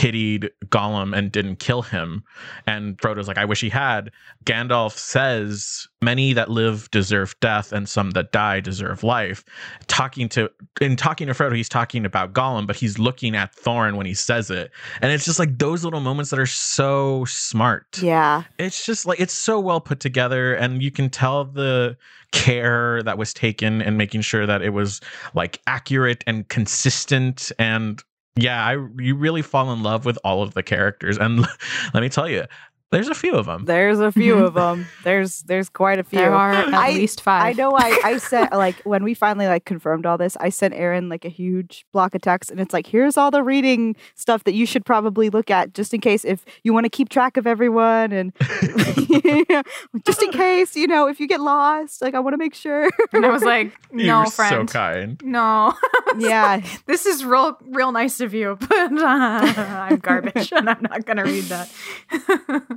pitied 0.00 0.50
gollum 0.68 1.14
and 1.14 1.30
didn't 1.30 1.56
kill 1.56 1.82
him. 1.82 2.24
And 2.66 2.96
frodo's 2.96 3.28
like 3.28 3.36
i 3.36 3.44
wish 3.44 3.60
he 3.60 3.68
had. 3.68 4.10
Gandalf 4.46 4.92
says 4.92 5.86
many 6.00 6.32
that 6.32 6.48
live 6.48 6.90
deserve 6.90 7.38
death 7.40 7.70
and 7.70 7.86
some 7.86 8.12
that 8.12 8.32
die 8.32 8.60
deserve 8.60 9.04
life. 9.04 9.44
Talking 9.88 10.30
to 10.30 10.50
in 10.80 10.96
talking 10.96 11.26
to 11.26 11.34
frodo 11.34 11.54
he's 11.54 11.68
talking 11.68 12.06
about 12.06 12.32
gollum 12.32 12.66
but 12.66 12.76
he's 12.76 12.98
looking 12.98 13.36
at 13.36 13.54
thorin 13.54 13.96
when 13.96 14.06
he 14.06 14.14
says 14.14 14.50
it. 14.50 14.70
And 15.02 15.12
it's 15.12 15.26
just 15.26 15.38
like 15.38 15.58
those 15.58 15.84
little 15.84 16.00
moments 16.00 16.30
that 16.30 16.38
are 16.38 16.46
so 16.46 17.26
smart. 17.26 18.00
Yeah, 18.02 18.44
it's 18.58 18.86
just 18.86 19.04
like 19.04 19.20
it's 19.20 19.34
so 19.34 19.60
well 19.60 19.82
put 19.82 20.00
together 20.00 20.54
and 20.54 20.82
you 20.82 20.90
can 20.90 21.10
tell 21.10 21.44
the 21.44 21.94
care 22.32 23.02
that 23.02 23.18
was 23.18 23.34
taken 23.34 23.82
in 23.82 23.98
making 23.98 24.22
sure 24.22 24.46
that 24.46 24.62
it 24.62 24.70
was 24.70 25.02
like 25.34 25.60
accurate 25.66 26.24
and 26.26 26.48
consistent 26.48 27.52
and 27.58 28.02
yeah 28.36 28.64
i 28.64 28.72
you 28.98 29.14
really 29.14 29.42
fall 29.42 29.72
in 29.72 29.82
love 29.82 30.04
with 30.04 30.18
all 30.24 30.42
of 30.42 30.54
the 30.54 30.62
characters 30.62 31.18
and 31.18 31.40
let 31.94 32.00
me 32.00 32.08
tell 32.08 32.28
you 32.28 32.44
there's 32.90 33.08
a 33.08 33.14
few 33.14 33.34
of 33.34 33.46
them 33.46 33.64
there's 33.66 34.00
a 34.00 34.10
few 34.12 34.34
Mhm. 34.36 34.44
of 34.46 34.54
them. 34.54 34.86
There's 35.04 35.42
there's 35.42 35.68
quite 35.68 35.98
a 35.98 36.04
few. 36.04 36.18
There 36.18 36.34
are 36.34 36.52
at 36.52 36.74
I- 36.74 36.90
least 36.92 37.20
five. 37.22 37.42
I 37.44 37.52
know 37.52 37.72
I, 37.76 37.98
I 38.04 38.16
sent 38.18 38.52
like 38.66 38.80
when 38.82 39.04
we 39.04 39.14
finally 39.14 39.46
like 39.46 39.64
confirmed 39.64 40.06
all 40.06 40.18
this, 40.18 40.36
I 40.40 40.48
sent 40.48 40.74
Aaron 40.74 41.08
like 41.08 41.24
a 41.24 41.28
huge 41.28 41.86
block 41.92 42.14
of 42.14 42.22
text 42.22 42.50
and 42.50 42.58
it's 42.60 42.72
like, 42.72 42.86
here's 42.86 43.16
all 43.16 43.30
the 43.30 43.42
reading 43.42 43.94
stuff 44.16 44.44
that 44.44 44.54
you 44.54 44.66
should 44.66 44.84
probably 44.84 45.30
look 45.30 45.50
at 45.50 45.72
just 45.74 45.94
in 45.94 46.00
case 46.00 46.24
if 46.24 46.44
you 46.64 46.72
want 46.72 46.84
to 46.84 46.90
keep 46.90 47.08
track 47.08 47.36
of 47.36 47.46
everyone 47.46 48.12
and 48.12 48.32
just 50.04 50.22
in 50.22 50.30
case, 50.32 50.76
you 50.76 50.86
know, 50.86 51.06
if 51.08 51.20
you 51.20 51.26
get 51.28 51.40
lost, 51.40 52.02
like 52.02 52.14
I 52.14 52.20
want 52.20 52.34
to 52.34 52.38
make 52.38 52.54
sure. 52.54 52.88
And 53.12 53.24
I 53.24 53.30
was 53.30 53.42
like, 53.42 53.72
you 53.92 54.06
no, 54.06 54.20
were 54.20 54.26
so 54.26 54.30
friend. 54.32 54.68
kind 54.68 55.20
no. 55.24 55.74
yeah. 56.18 56.60
this 56.86 57.06
is 57.06 57.24
real 57.24 57.56
real 57.68 57.92
nice 57.92 58.20
of 58.20 58.34
you, 58.34 58.56
but 58.60 58.92
uh, 58.92 59.54
I'm 59.90 59.96
garbage 59.98 60.52
and 60.52 60.68
I'm 60.68 60.82
not 60.82 61.04
going 61.06 61.16
to 61.18 61.24
read 61.24 61.44
that. 61.44 61.70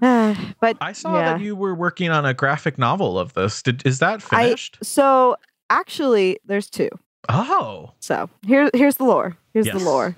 but 0.60 0.76
i 0.82 0.92
saw 0.92 1.16
yeah. 1.18 1.34
that 1.34 1.42
you 1.42 1.56
were 1.56 1.74
working 1.76 2.10
on 2.10 2.26
a 2.26 2.34
graphic 2.34 2.78
novel 2.78 3.18
of 3.18 3.34
this 3.34 3.62
Did, 3.64 3.86
is 3.86 4.00
that 4.00 4.22
I- 4.32 4.46
finished 4.46 4.78
So 4.82 5.38
actually 5.70 6.40
there's 6.46 6.70
two. 6.70 6.90
oh 7.30 7.92
So 8.00 8.30
here, 8.46 8.70
here's 8.74 8.98
the 8.98 9.06
lore. 9.06 9.38
Here's 9.54 9.68
Yes. 9.68 9.78
the 9.78 9.84
lore. 9.84 10.16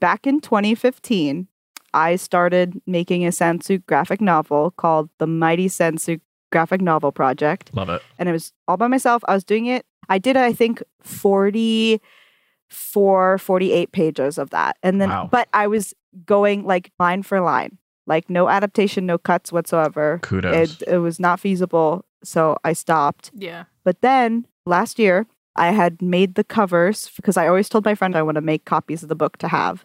Back 0.00 0.26
in 0.26 0.40
2015, 0.40 1.46
I 1.94 2.16
started 2.16 2.80
making 2.86 3.24
a 3.26 3.30
Sansukh 3.30 3.84
graphic 3.86 4.20
novel 4.20 4.70
called 4.72 5.08
the 5.18 5.26
Mighty 5.26 5.68
Sansukh 5.68 6.20
Graphic 6.52 6.80
Novel 6.80 7.12
Project, 7.12 7.70
love 7.74 7.88
it 7.90 8.00
and 8.18 8.28
it 8.28 8.32
was 8.32 8.52
all 8.66 8.76
by 8.78 8.86
myself. 8.88 9.22
I 9.28 9.34
was 9.34 9.44
doing 9.44 9.66
it. 9.66 9.84
I 10.08 10.18
did, 10.18 10.36
I 10.36 10.52
think, 10.54 10.82
44, 11.02 13.38
48 13.38 13.92
pages 13.92 14.38
of 14.38 14.50
that, 14.50 14.76
and 14.82 15.00
then, 15.00 15.10
Wow. 15.10 15.28
but 15.30 15.48
I 15.52 15.66
was 15.66 15.94
going 16.24 16.64
like 16.64 16.90
line 16.98 17.22
for 17.22 17.40
line, 17.40 17.78
like 18.08 18.28
no 18.28 18.48
adaptation, 18.48 19.06
no 19.06 19.18
cuts 19.18 19.52
whatsoever. 19.52 20.18
kudos 20.22 20.82
It, 20.82 20.88
it 20.88 20.98
was 20.98 21.20
not 21.20 21.38
feasible, 21.38 22.04
so 22.24 22.56
I 22.64 22.72
stopped. 22.72 23.30
yeah. 23.34 23.64
But 23.84 24.00
then 24.00 24.46
last 24.66 24.98
year, 24.98 25.26
I 25.56 25.72
had 25.72 26.02
made 26.02 26.34
the 26.34 26.44
covers 26.44 27.10
because 27.16 27.36
I 27.36 27.48
always 27.48 27.68
told 27.68 27.84
my 27.84 27.94
friend 27.94 28.16
I 28.16 28.22
want 28.22 28.36
to 28.36 28.40
make 28.40 28.64
copies 28.64 29.02
of 29.02 29.08
the 29.08 29.16
book 29.16 29.38
to 29.38 29.48
have. 29.48 29.84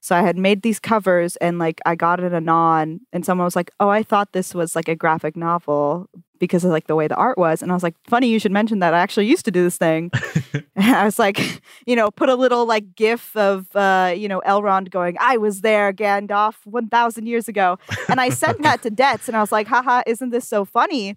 So 0.00 0.14
I 0.14 0.22
had 0.22 0.36
made 0.36 0.62
these 0.62 0.80
covers 0.80 1.36
and 1.36 1.58
like 1.58 1.80
I 1.86 1.94
got 1.94 2.20
an 2.20 2.34
anon 2.34 3.00
and 3.12 3.24
someone 3.24 3.44
was 3.44 3.56
like, 3.56 3.70
"Oh, 3.80 3.88
I 3.88 4.02
thought 4.02 4.32
this 4.32 4.54
was 4.54 4.76
like 4.76 4.88
a 4.88 4.96
graphic 4.96 5.36
novel 5.36 6.08
because 6.38 6.64
of 6.64 6.70
like 6.70 6.86
the 6.86 6.96
way 6.96 7.08
the 7.08 7.14
art 7.16 7.38
was." 7.38 7.62
And 7.62 7.70
I 7.70 7.74
was 7.74 7.82
like, 7.82 7.94
"Funny 8.08 8.28
you 8.28 8.38
should 8.38 8.52
mention 8.52 8.78
that. 8.80 8.94
I 8.94 8.98
actually 8.98 9.26
used 9.26 9.44
to 9.46 9.50
do 9.50 9.62
this 9.62 9.76
thing." 9.76 10.10
and 10.76 10.96
I 10.96 11.04
was 11.04 11.18
like, 11.18 11.62
you 11.86 11.96
know, 11.96 12.10
put 12.10 12.28
a 12.28 12.34
little 12.34 12.66
like 12.66 12.94
gif 12.94 13.36
of 13.36 13.74
uh, 13.76 14.12
you 14.16 14.28
know, 14.28 14.40
Elrond 14.46 14.90
going, 14.90 15.16
"I 15.20 15.36
was 15.36 15.60
there, 15.60 15.92
Gandalf, 15.92 16.54
1000 16.64 17.26
years 17.26 17.48
ago." 17.48 17.78
And 18.08 18.20
I 18.20 18.28
sent 18.28 18.62
that 18.62 18.82
to 18.82 18.90
Dets 19.02 19.28
and 19.28 19.36
I 19.36 19.40
was 19.40 19.52
like, 19.52 19.66
"Haha, 19.66 20.02
isn't 20.06 20.30
this 20.30 20.48
so 20.48 20.64
funny?" 20.64 21.16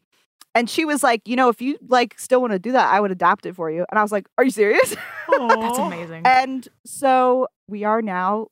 And 0.55 0.67
she 0.67 0.85
was 0.85 1.03
like, 1.03 1.27
you 1.27 1.35
know, 1.35 1.49
if 1.49 1.61
you 1.61 1.77
like 1.87 2.19
still 2.19 2.41
want 2.41 2.53
to 2.53 2.57
do 2.59 2.71
that, 2.71 2.91
I 2.91 2.99
would 2.99 3.11
adapt 3.11 3.45
it 3.45 3.55
for 3.55 3.69
you. 3.69 3.85
And 3.91 3.99
I 3.99 4.01
was 4.01 4.11
like, 4.11 4.27
are 4.39 4.43
you 4.43 4.49
serious? 4.49 4.95
That's 5.29 5.77
amazing. 5.77 6.23
and 6.25 6.67
so 6.83 7.47
we 7.67 7.83
are 7.83 8.01
now 8.01 8.47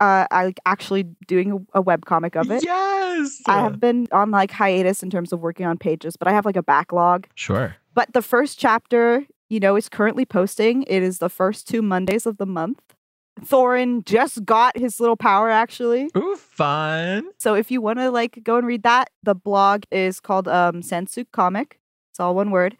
uh 0.00 0.26
I 0.30 0.44
like 0.46 0.60
actually 0.66 1.04
doing 1.26 1.52
a, 1.52 1.78
a 1.78 1.82
web 1.82 2.04
comic 2.06 2.34
of 2.36 2.50
it. 2.50 2.64
yes 2.64 3.40
I 3.46 3.60
have 3.60 3.78
been 3.80 4.08
on 4.12 4.30
like 4.30 4.50
hiatus 4.50 5.02
in 5.02 5.10
terms 5.10 5.32
of 5.32 5.40
working 5.40 5.66
on 5.66 5.78
pages, 5.78 6.16
but 6.16 6.26
I 6.28 6.32
have 6.32 6.44
like 6.46 6.56
a 6.56 6.62
backlog. 6.62 7.26
sure 7.34 7.76
But 7.94 8.12
the 8.12 8.22
first 8.22 8.58
chapter, 8.58 9.26
you 9.48 9.60
know, 9.60 9.76
is 9.76 9.88
currently 9.88 10.24
posting. 10.24 10.84
It 10.84 11.02
is 11.02 11.18
the 11.18 11.28
first 11.28 11.68
two 11.68 11.82
Mondays 11.82 12.24
of 12.26 12.36
the 12.38 12.46
month. 12.46 12.80
Thorin 13.42 14.04
just 14.04 14.44
got 14.44 14.76
his 14.76 15.00
little 15.00 15.16
power 15.16 15.50
actually. 15.50 16.08
ooh 16.16 16.36
fun 16.36 17.30
So 17.38 17.54
if 17.54 17.70
you 17.70 17.80
want 17.80 17.98
to 17.98 18.10
like 18.10 18.40
go 18.42 18.56
and 18.58 18.66
read 18.66 18.82
that, 18.82 19.10
the 19.22 19.34
blog 19.34 19.84
is 19.90 20.20
called 20.20 20.48
um 20.48 20.82
Sansukh 20.82 21.30
Comic. 21.32 21.78
It's 22.12 22.20
all 22.20 22.34
one 22.34 22.50
word. 22.50 22.76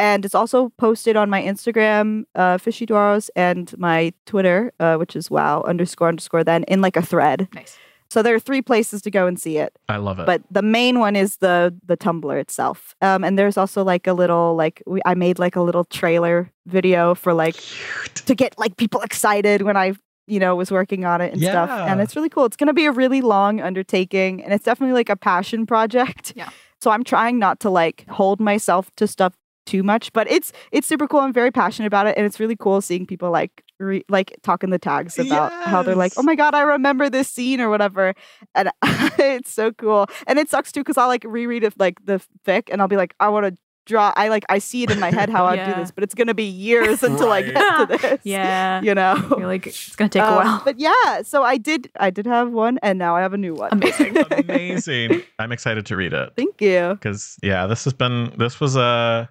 And 0.00 0.24
it's 0.24 0.34
also 0.34 0.70
posted 0.78 1.14
on 1.14 1.28
my 1.28 1.42
Instagram, 1.42 2.24
uh, 2.34 2.56
Fishy 2.56 2.86
Dwarrows, 2.86 3.28
and 3.36 3.76
my 3.76 4.14
Twitter, 4.24 4.72
uh, 4.80 4.96
which 4.96 5.14
is 5.14 5.30
wow 5.30 5.62
underscore 5.62 6.08
underscore 6.08 6.42
then 6.42 6.64
in 6.64 6.80
like 6.80 6.96
a 6.96 7.02
thread. 7.02 7.48
nice. 7.54 7.76
So 8.08 8.22
there 8.22 8.34
are 8.34 8.40
three 8.40 8.62
places 8.62 9.02
to 9.02 9.10
go 9.10 9.28
and 9.28 9.38
see 9.38 9.58
it. 9.58 9.78
i 9.88 9.96
love 9.96 10.18
it 10.18 10.26
But 10.26 10.42
the 10.50 10.62
main 10.62 10.98
one 10.98 11.14
is 11.14 11.36
the 11.36 11.72
the 11.84 11.98
Tumblr 11.98 12.40
itself. 12.40 12.96
Um, 13.02 13.22
and 13.22 13.38
there's 13.38 13.58
also 13.58 13.84
like 13.84 14.06
a 14.06 14.14
little 14.14 14.56
like 14.56 14.82
we, 14.86 15.00
I 15.04 15.14
made 15.14 15.38
like 15.38 15.54
a 15.54 15.60
little 15.60 15.84
trailer 15.84 16.50
video 16.66 17.14
for 17.14 17.34
like 17.34 17.54
Cute. 17.56 18.14
to 18.26 18.34
get 18.34 18.58
like 18.58 18.78
people 18.78 19.02
excited 19.02 19.62
when 19.62 19.76
I, 19.76 19.92
you 20.26 20.40
know, 20.40 20.56
was 20.56 20.70
working 20.72 21.04
on 21.04 21.20
it 21.20 21.34
and 21.34 21.42
stuff. 21.42 21.70
And 21.70 22.00
it's 22.00 22.16
really 22.16 22.30
cool. 22.30 22.46
It's 22.46 22.56
going 22.56 22.66
to 22.68 22.72
be 22.72 22.86
a 22.86 22.92
really 22.92 23.20
long 23.20 23.60
undertaking 23.60 24.42
and 24.42 24.52
it's 24.52 24.64
definitely 24.64 24.94
like 24.94 25.10
a 25.10 25.16
passion 25.16 25.66
project. 25.74 26.32
Yeah. 26.34 26.48
So 26.80 26.90
I'm 26.90 27.04
trying 27.04 27.38
not 27.38 27.60
to 27.60 27.70
like 27.70 28.06
hold 28.08 28.40
myself 28.40 28.90
to 28.96 29.06
stuff 29.06 29.34
too 29.66 29.82
much, 29.82 30.12
but 30.12 30.30
it's 30.30 30.52
it's 30.72 30.86
super 30.86 31.06
cool. 31.06 31.20
I'm 31.20 31.32
very 31.32 31.50
passionate 31.50 31.86
about 31.86 32.06
it 32.06 32.16
and 32.16 32.26
it's 32.26 32.40
really 32.40 32.56
cool 32.56 32.80
seeing 32.80 33.06
people 33.06 33.30
like 33.30 33.62
re- 33.78 34.04
like 34.08 34.36
talking 34.42 34.70
the 34.70 34.78
tags 34.78 35.18
about 35.18 35.52
how 35.64 35.82
they're 35.82 35.94
like, 35.94 36.12
"Oh 36.16 36.22
my 36.22 36.34
god, 36.34 36.54
I 36.54 36.62
remember 36.62 37.08
this 37.10 37.28
scene" 37.28 37.60
or 37.60 37.68
whatever. 37.68 38.14
And 38.54 38.70
it's 39.18 39.52
so 39.52 39.72
cool. 39.72 40.06
And 40.26 40.38
it 40.38 40.48
sucks 40.50 40.72
too 40.72 40.82
cuz 40.84 40.96
I'll 40.98 41.08
like 41.08 41.24
reread 41.26 41.62
it 41.64 41.74
like 41.78 42.04
the 42.04 42.20
fic 42.46 42.68
and 42.72 42.80
I'll 42.80 42.88
be 42.88 42.96
like, 42.96 43.14
"I 43.20 43.28
want 43.28 43.46
to 43.46 43.56
draw 43.86 44.12
I 44.14 44.28
like 44.28 44.44
I 44.48 44.58
see 44.58 44.82
it 44.84 44.90
in 44.90 45.00
my 45.00 45.10
head 45.10 45.30
how 45.30 45.46
I 45.46 45.56
do 45.56 45.74
this, 45.80 45.90
but 45.90 46.04
it's 46.04 46.14
going 46.14 46.28
to 46.28 46.34
be 46.34 46.44
years 46.44 47.02
until 47.02 47.32
I 47.32 47.42
get 47.42 47.54
to 47.54 47.86
this." 47.96 48.20
Yeah. 48.24 48.80
you 48.86 48.94
know. 48.94 49.14
I 49.16 49.20
feel 49.38 49.46
like 49.46 49.66
it's 49.66 49.96
going 49.96 50.10
to 50.10 50.18
take 50.18 50.26
a 50.26 50.30
Um, 50.30 50.36
while. 50.36 50.62
but 50.64 50.78
yeah, 50.78 51.22
so 51.22 51.42
I 51.42 51.56
did 51.58 51.90
I 51.98 52.10
did 52.10 52.26
have 52.26 52.50
one 52.52 52.78
and 52.82 52.98
now 52.98 53.14
I 53.16 53.20
have 53.20 53.32
a 53.34 53.38
new 53.38 53.54
one. 53.54 53.70
Amazing. 53.72 54.16
amazing 54.32 55.22
i'm 55.38 55.52
excited 55.52 55.86
to 55.86 55.96
read 55.96 56.12
it 56.12 56.30
Thank 56.36 56.60
you. 56.60 56.94
because 56.94 57.36
yeah 57.42 57.66
this 57.66 57.84
has 57.84 57.92
been 57.92 58.32
this 58.36 58.60
was 58.60 58.76
a 58.76 59.28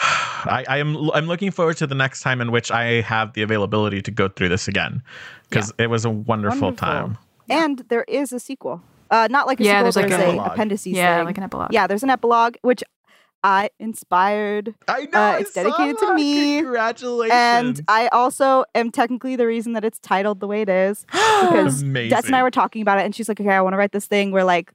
I, 0.00 0.64
I 0.68 0.78
am 0.78 1.10
I'm 1.12 1.26
looking 1.26 1.50
forward 1.50 1.76
to 1.78 1.86
the 1.86 1.94
next 1.94 2.20
time 2.22 2.40
in 2.40 2.50
which 2.52 2.70
I 2.70 3.00
have 3.02 3.32
the 3.32 3.42
availability 3.42 4.00
to 4.02 4.10
go 4.10 4.28
through 4.28 4.48
this 4.50 4.68
again 4.68 5.02
because 5.50 5.72
it 5.78 5.88
was 5.90 6.04
a 6.04 6.10
wonderful, 6.10 6.68
Wonderful. 6.68 6.86
time. 6.86 7.18
And 7.50 7.78
there 7.88 8.04
is 8.06 8.32
a 8.32 8.38
sequel. 8.40 8.82
Uh 9.10 9.26
not 9.30 9.46
like 9.46 9.58
a 9.60 9.64
Yeah, 9.64 9.70
sequel, 9.72 9.82
there's 9.84 9.96
like 9.96 10.08
there's 10.08 10.34
a- 10.34 10.38
a 10.38 10.44
appendices 10.44 10.92
yeah, 10.92 11.16
thing. 11.18 11.24
like 11.26 11.38
an 11.38 11.44
epilogue. 11.44 11.72
yeah, 11.72 11.86
there's 11.86 12.02
an 12.02 12.10
epilogue 12.10 12.56
which 12.62 12.84
I 13.44 13.70
inspired 13.78 14.74
I 14.88 15.06
know 15.12 15.18
Uh, 15.18 15.32
I 15.32 15.38
it's 15.38 15.52
dedicated 15.52 15.96
to 15.98 16.14
me, 16.14 16.58
Congratulations. 16.62 17.32
and 17.32 17.80
I 17.88 18.08
also 18.08 18.64
am 18.74 18.90
technically 18.90 19.36
the 19.36 19.46
reason 19.46 19.72
that 19.74 19.84
it's 19.84 19.98
titled 20.00 20.40
the 20.40 20.46
way 20.48 20.62
it 20.62 20.68
is 20.68 21.04
because 21.12 21.82
Amazing. 21.82 22.10
Des 22.20 22.26
and 22.26 22.36
I 22.36 22.42
were 22.42 22.50
talking 22.50 22.82
about 22.82 22.98
it, 22.98 23.04
and 23.04 23.14
she's 23.14 23.28
like, 23.28 23.40
"Okay, 23.40 23.50
I 23.50 23.60
want 23.60 23.74
to 23.74 23.78
write 23.78 23.92
this 23.92 24.06
thing 24.06 24.30
where 24.32 24.44
like 24.44 24.72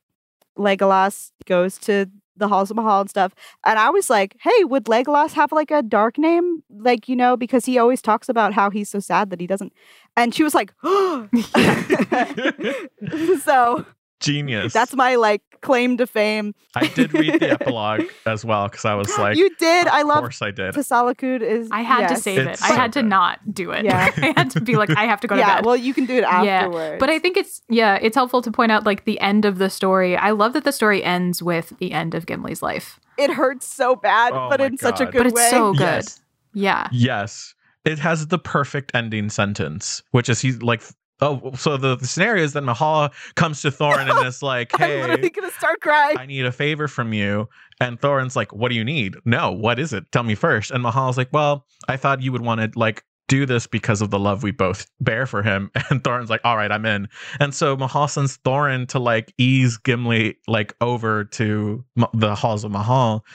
Legolas 0.58 1.32
goes 1.46 1.78
to 1.80 2.10
the 2.38 2.48
halls 2.48 2.72
of 2.72 2.78
Mahal 2.78 3.02
and 3.02 3.10
stuff." 3.10 3.34
And 3.66 3.80
I 3.80 3.90
was 3.90 4.10
like, 4.10 4.36
"Hey, 4.42 4.64
would 4.64 4.86
Legolas 4.86 5.34
have 5.34 5.52
like 5.52 5.72
a 5.72 5.82
dark 5.84 6.18
name, 6.18 6.64
like 6.70 7.08
you 7.10 7.16
know, 7.16 7.38
because 7.38 7.66
he 7.66 7.78
always 7.78 8.02
talks 8.02 8.30
about 8.30 8.54
how 8.54 8.70
he's 8.70 8.90
so 8.90 9.00
sad 9.00 9.30
that 9.32 9.40
he 9.40 9.48
doesn't." 9.48 9.74
And 10.18 10.34
she 10.36 10.44
was 10.44 10.54
like, 10.56 10.74
oh. 10.84 11.28
"So 13.44 13.86
Genius. 14.24 14.74
that's 14.74 14.96
my 14.96 15.16
like 15.16 15.42
claim 15.62 15.98
to 15.98 16.08
fame." 16.08 16.54
I 16.76 16.88
did 16.88 17.14
read 17.14 17.40
the 17.40 17.52
epilogue 17.60 18.04
as 18.26 18.44
well 18.44 18.68
because 18.68 18.86
I 18.86 18.96
was 18.96 19.16
like, 19.20 19.38
you 19.38 19.50
did. 19.58 19.88
I 19.88 20.02
love. 20.02 20.18
Of 20.18 20.24
course 20.24 20.42
I 20.42 20.52
did. 20.52 20.74
Tasalakud 20.74 21.42
is. 21.42 21.70
I 21.72 21.82
had 21.82 22.08
to 22.08 22.14
yes. 22.16 22.24
save 22.24 22.40
it. 22.40 22.48
It's 22.48 22.64
I 22.64 22.70
so 22.70 22.76
had 22.76 22.94
to 22.94 23.04
not 23.04 23.40
do 23.54 23.72
it. 23.72 23.86
Yeah. 23.86 24.12
I 24.18 24.34
had 24.36 24.50
to 24.52 24.62
be 24.62 24.76
like, 24.76 24.90
I 24.98 25.04
have 25.06 25.20
to 25.22 25.28
go 25.28 25.36
to 25.36 25.40
yeah, 25.46 25.56
bed. 25.58 25.66
well, 25.66 25.76
you 25.76 25.94
can 25.94 26.06
do 26.06 26.16
it 26.16 26.24
afterwards. 26.24 26.94
Yeah. 26.94 26.98
But 27.00 27.10
I 27.10 27.20
think 27.20 27.38
it's 27.38 27.62
yeah, 27.70 28.00
it's 28.02 28.16
helpful 28.16 28.42
to 28.42 28.52
point 28.52 28.72
out 28.72 28.86
like 28.86 29.06
the 29.06 29.20
end 29.20 29.46
of 29.46 29.58
the 29.60 29.70
story. 29.70 30.16
I 30.18 30.32
love 30.32 30.54
that 30.54 30.64
the 30.64 30.72
story 30.72 31.04
ends 31.04 31.42
with 31.44 31.74
the 31.80 31.92
end 31.92 32.16
of 32.16 32.26
Gimli's 32.26 32.62
life. 32.62 33.00
it 33.18 33.30
hurts 33.32 33.68
so 33.68 33.96
bad, 33.96 34.34
Oh 34.34 34.48
but 34.50 34.60
my 34.60 34.66
in 34.68 34.78
such 34.78 35.00
a 35.00 35.06
God. 35.06 35.14
good 35.14 35.18
but 35.20 35.28
it's 35.28 35.36
way. 35.36 35.50
so 35.52 35.72
good. 35.74 35.80
Yes. 35.80 36.20
Yeah. 36.54 36.88
Yes. 36.92 37.54
It 37.86 38.00
has 38.00 38.28
the 38.28 38.40
perfect 38.40 38.92
ending 38.96 39.30
sentence, 39.30 40.02
which 40.12 40.30
is 40.30 40.40
he's 40.40 40.62
like, 40.62 40.82
oh, 41.24 41.52
so 41.56 41.78
the, 41.78 41.96
the 41.96 42.08
scenario 42.08 42.44
is 42.44 42.54
that 42.54 42.64
Mahala 42.64 43.12
comes 43.36 43.62
to 43.62 43.72
Thorin 43.72 44.10
and 44.10 44.28
is 44.28 44.44
like, 44.44 44.76
"Hey, 44.76 45.02
I'm 45.02 45.10
literally 45.10 45.30
gonna 45.30 45.52
start 45.52 45.82
crying. 45.82 46.18
I 46.18 46.26
need 46.26 46.46
a 46.46 46.52
favor 46.52 46.88
from 46.88 47.14
you. 47.14 47.50
And 47.80 48.00
Thorin's 48.00 48.36
like, 48.36 48.54
what 48.54 48.70
do 48.70 48.76
you 48.76 48.84
need? 48.84 49.16
No, 49.26 49.52
what 49.52 49.80
is 49.80 49.94
it? 49.94 50.12
Tell 50.12 50.24
me 50.24 50.36
first. 50.36 50.72
And 50.72 50.84
Mahala's 50.84 51.18
like, 51.18 51.30
well, 51.32 51.66
I 51.88 51.98
thought 51.98 52.22
you 52.22 52.32
would 52.32 52.42
want 52.42 52.62
to 52.62 52.80
like 52.80 53.04
do 53.28 53.46
this 53.46 53.68
because 53.68 54.02
of 54.02 54.10
the 54.10 54.20
love 54.20 54.44
we 54.44 54.52
both 54.52 54.90
bear 55.00 55.26
for 55.26 55.44
him. 55.44 55.72
And 55.90 56.04
Thorin's 56.04 56.30
like, 56.30 56.42
all 56.44 56.58
right, 56.58 56.72
I'm 56.72 56.86
in. 56.86 57.08
And 57.40 57.54
so 57.54 57.76
Mahal 57.76 58.08
sends 58.08 58.38
Thorin 58.40 58.88
to 58.90 59.00
like 59.00 59.34
ease 59.38 59.78
Gimli 59.78 60.38
like 60.48 60.76
over 60.82 61.26
to 61.26 61.84
the 62.14 62.36
halls 62.36 62.64
of 62.64 62.72
Mahal. 62.72 63.26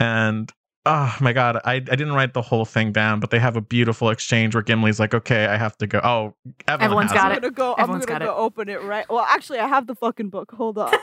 And 0.00 0.52
oh 0.86 1.14
my 1.20 1.32
God, 1.32 1.60
I, 1.64 1.74
I 1.74 1.78
didn't 1.80 2.12
write 2.14 2.32
the 2.34 2.42
whole 2.42 2.64
thing 2.64 2.92
down, 2.92 3.20
but 3.20 3.30
they 3.30 3.38
have 3.38 3.56
a 3.56 3.60
beautiful 3.60 4.10
exchange 4.10 4.54
where 4.54 4.62
Gimli's 4.62 4.98
like, 4.98 5.12
okay, 5.14 5.46
I 5.46 5.56
have 5.56 5.76
to 5.78 5.86
go. 5.86 6.00
Oh, 6.02 6.34
Evelyn 6.66 6.84
Everyone's 6.84 7.12
has 7.12 7.20
got 7.20 7.32
it. 7.32 7.34
I'm 7.36 7.40
gonna 7.42 7.52
go. 7.52 7.72
Everyone's 7.74 8.04
I'm 8.04 8.08
gonna 8.08 8.20
got 8.20 8.26
go 8.26 8.32
it. 8.32 8.44
open 8.46 8.68
it 8.68 8.82
right. 8.82 9.06
Well, 9.10 9.24
actually, 9.28 9.58
I 9.58 9.66
have 9.68 9.86
the 9.86 9.94
fucking 9.94 10.30
book. 10.30 10.50
Hold 10.52 10.78
on. 10.78 10.92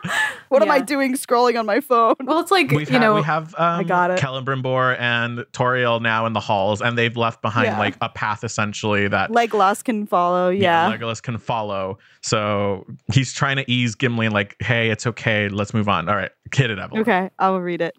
what 0.48 0.62
am 0.62 0.70
I 0.70 0.80
doing 0.80 1.14
scrolling 1.14 1.58
on 1.58 1.66
my 1.66 1.80
phone? 1.80 2.14
Well, 2.24 2.40
it's 2.40 2.50
like 2.50 2.70
We've 2.70 2.88
you 2.88 2.94
had, 2.94 3.00
know, 3.02 3.14
we 3.14 3.22
have 3.22 3.54
um, 3.58 3.80
I 3.80 3.82
got 3.84 4.10
it. 4.10 4.18
Celebrimbor 4.18 4.98
and 4.98 5.40
Tauriel 5.52 6.00
now 6.00 6.26
in 6.26 6.32
the 6.32 6.40
halls, 6.40 6.80
and 6.80 6.96
they've 6.96 7.16
left 7.16 7.42
behind 7.42 7.66
Yeah. 7.66 7.78
like 7.78 7.96
a 8.00 8.08
path 8.08 8.44
essentially 8.44 9.08
that 9.08 9.30
Legolas 9.30 9.82
can 9.84 10.06
follow. 10.06 10.48
Yeah. 10.48 10.90
Legolas 10.96 11.22
can 11.22 11.38
follow. 11.38 11.98
So 12.22 12.86
he's 13.12 13.32
trying 13.32 13.56
to 13.56 13.70
ease 13.70 13.94
Gimli, 13.94 14.28
like, 14.28 14.56
hey, 14.60 14.90
it's 14.90 15.06
okay, 15.06 15.48
let's 15.48 15.72
move 15.74 15.88
on. 15.88 16.08
All 16.08 16.16
right, 16.16 16.30
hit 16.54 16.70
it, 16.70 16.78
Evelyn. 16.78 17.02
okay, 17.02 17.30
I 17.38 17.50
will 17.50 17.60
read 17.60 17.80
it. 17.80 17.94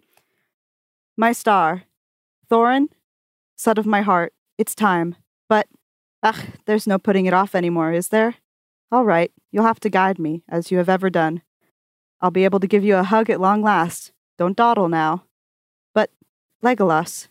My 1.20 1.32
star, 1.32 1.84
Thorin, 2.48 2.90
son 3.56 3.80
of 3.80 3.88
my 3.88 4.02
heart. 4.02 4.34
It's 4.60 4.76
time. 4.76 5.16
But, 5.50 5.68
ugh, 6.22 6.38
there's 6.68 6.86
no 6.86 7.00
putting 7.00 7.26
it 7.26 7.34
off 7.34 7.56
anymore, 7.56 7.92
is 7.92 8.10
there? 8.10 8.36
All 8.92 9.04
right, 9.04 9.32
you'll 9.52 9.66
have 9.66 9.80
to 9.80 9.90
guide 9.90 10.20
me, 10.20 10.44
as 10.48 10.70
you 10.70 10.78
have 10.78 10.90
ever 10.90 11.10
done. 11.10 11.42
I'll 12.22 12.30
be 12.30 12.46
able 12.46 12.60
to 12.60 12.68
give 12.68 12.84
you 12.84 12.98
a 12.98 13.04
hug 13.04 13.32
at 13.32 13.42
long 13.42 13.64
last. 13.64 14.12
Don't 14.38 14.56
dawdle 14.56 14.90
now. 14.90 15.24
But, 15.96 16.12
Legolas, 16.64 17.30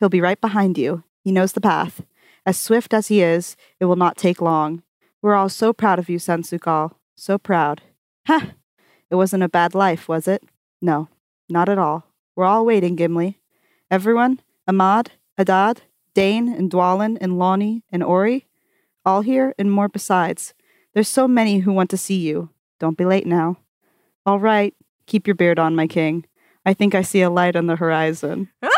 he'll 0.00 0.08
be 0.08 0.20
right 0.20 0.40
behind 0.40 0.76
you. 0.76 1.04
He 1.22 1.30
knows 1.30 1.52
the 1.52 1.60
path. 1.60 2.02
As 2.44 2.58
swift 2.58 2.92
as 2.92 3.08
he 3.08 3.22
is, 3.22 3.56
it 3.78 3.84
will 3.84 3.94
not 3.94 4.16
take 4.16 4.40
long. 4.40 4.82
We're 5.22 5.36
all 5.36 5.48
so 5.48 5.72
proud 5.72 6.00
of 6.00 6.08
you, 6.08 6.18
Sensukal. 6.18 6.94
So 7.16 7.38
proud. 7.38 7.82
Ha! 8.26 8.54
It 9.08 9.14
wasn't 9.14 9.44
a 9.44 9.48
bad 9.48 9.74
life, 9.74 10.08
was 10.08 10.26
it? 10.26 10.42
No, 10.82 11.08
not 11.48 11.68
at 11.68 11.78
all. 11.78 12.09
We're 12.36 12.44
all 12.44 12.64
waiting, 12.64 12.96
Gimli. 12.96 13.38
Everyone, 13.90 14.40
Ahmad, 14.68 15.12
Adad, 15.38 15.82
Dáin, 16.14 16.56
and 16.56 16.70
Dwalin, 16.70 17.18
and 17.20 17.32
Lóni, 17.32 17.82
and 17.90 18.02
Ori, 18.02 18.46
all 19.04 19.22
here 19.22 19.54
and 19.58 19.70
more 19.70 19.88
besides. 19.88 20.54
There's 20.94 21.08
so 21.08 21.26
many 21.28 21.60
who 21.60 21.72
want 21.72 21.90
to 21.90 21.96
see 21.96 22.18
you. 22.18 22.50
Don't 22.78 22.96
be 22.98 23.04
late 23.04 23.26
now. 23.26 23.58
All 24.26 24.38
right, 24.38 24.74
keep 25.06 25.26
your 25.26 25.34
beard 25.34 25.58
on, 25.58 25.74
my 25.76 25.86
king. 25.86 26.24
I 26.64 26.74
think 26.74 26.94
I 26.94 27.02
see 27.02 27.22
a 27.22 27.30
light 27.30 27.56
on 27.56 27.66
the 27.66 27.76
horizon. 27.76 28.48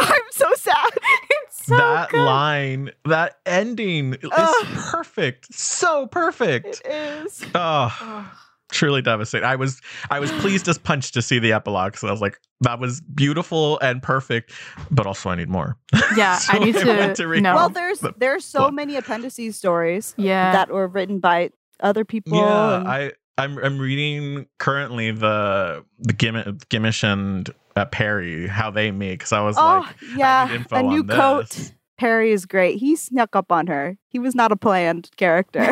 Ah! 0.00 0.14
I'm 0.14 0.20
so 0.30 0.48
sad. 0.54 0.90
it's 1.30 1.66
so 1.66 1.76
that 1.76 2.10
good. 2.10 2.24
line, 2.24 2.90
that 3.06 3.38
ending 3.46 4.14
is 4.14 4.30
Ugh. 4.30 4.66
perfect. 4.90 5.52
So 5.52 6.06
perfect. 6.06 6.82
It 6.84 6.86
is. 7.26 7.44
Oh, 7.54 7.96
Ugh. 8.00 8.26
Truly 8.70 9.02
devastating. 9.02 9.46
I 9.46 9.56
was 9.56 9.80
I 10.10 10.20
was 10.20 10.30
pleased 10.32 10.68
as 10.68 10.78
punch 10.78 11.12
to 11.12 11.22
see 11.22 11.38
the 11.38 11.52
epilogue. 11.52 11.96
So 11.96 12.08
I 12.08 12.10
was 12.10 12.20
like, 12.20 12.38
that 12.60 12.78
was 12.78 13.00
beautiful 13.00 13.78
and 13.80 14.02
perfect, 14.02 14.52
but 14.90 15.06
also 15.06 15.30
I 15.30 15.36
need 15.36 15.48
more. 15.48 15.76
Yeah, 16.16 16.36
So 16.38 16.52
I 16.54 16.58
need 16.58 16.76
I 16.76 17.06
to, 17.08 17.14
to 17.14 17.28
read 17.28 17.42
know. 17.42 17.54
Well, 17.54 17.68
there's 17.68 18.00
the 18.00 18.14
there's 18.16 18.44
so 18.44 18.66
book. 18.66 18.74
many 18.74 18.96
appendices 18.96 19.56
stories 19.56 20.14
yeah. 20.16 20.52
that 20.52 20.70
were 20.70 20.86
written 20.88 21.18
by 21.20 21.50
other 21.80 22.04
people. 22.04 22.38
Yeah, 22.38 22.78
and- 22.78 22.88
I 22.88 23.12
I'm 23.38 23.58
I'm 23.58 23.78
reading 23.78 24.46
currently 24.58 25.12
the 25.12 25.84
the 26.00 26.12
Gim- 26.12 26.58
Gimmish 26.68 27.04
and 27.04 27.48
uh, 27.76 27.84
Perry 27.86 28.48
how 28.48 28.70
they 28.70 28.90
meet 28.90 29.12
because 29.12 29.32
I 29.32 29.40
was 29.42 29.56
oh 29.56 29.84
like 29.86 29.96
yeah, 30.16 30.52
info 30.52 30.76
a 30.76 30.82
new 30.82 31.00
on 31.00 31.08
coat. 31.08 31.50
this. 31.50 31.72
Perry 31.98 32.30
is 32.30 32.46
great. 32.46 32.78
He 32.78 32.94
snuck 32.94 33.34
up 33.34 33.50
on 33.50 33.66
her. 33.66 33.96
He 34.08 34.20
was 34.20 34.34
not 34.34 34.52
a 34.52 34.56
planned 34.56 35.10
character. 35.16 35.60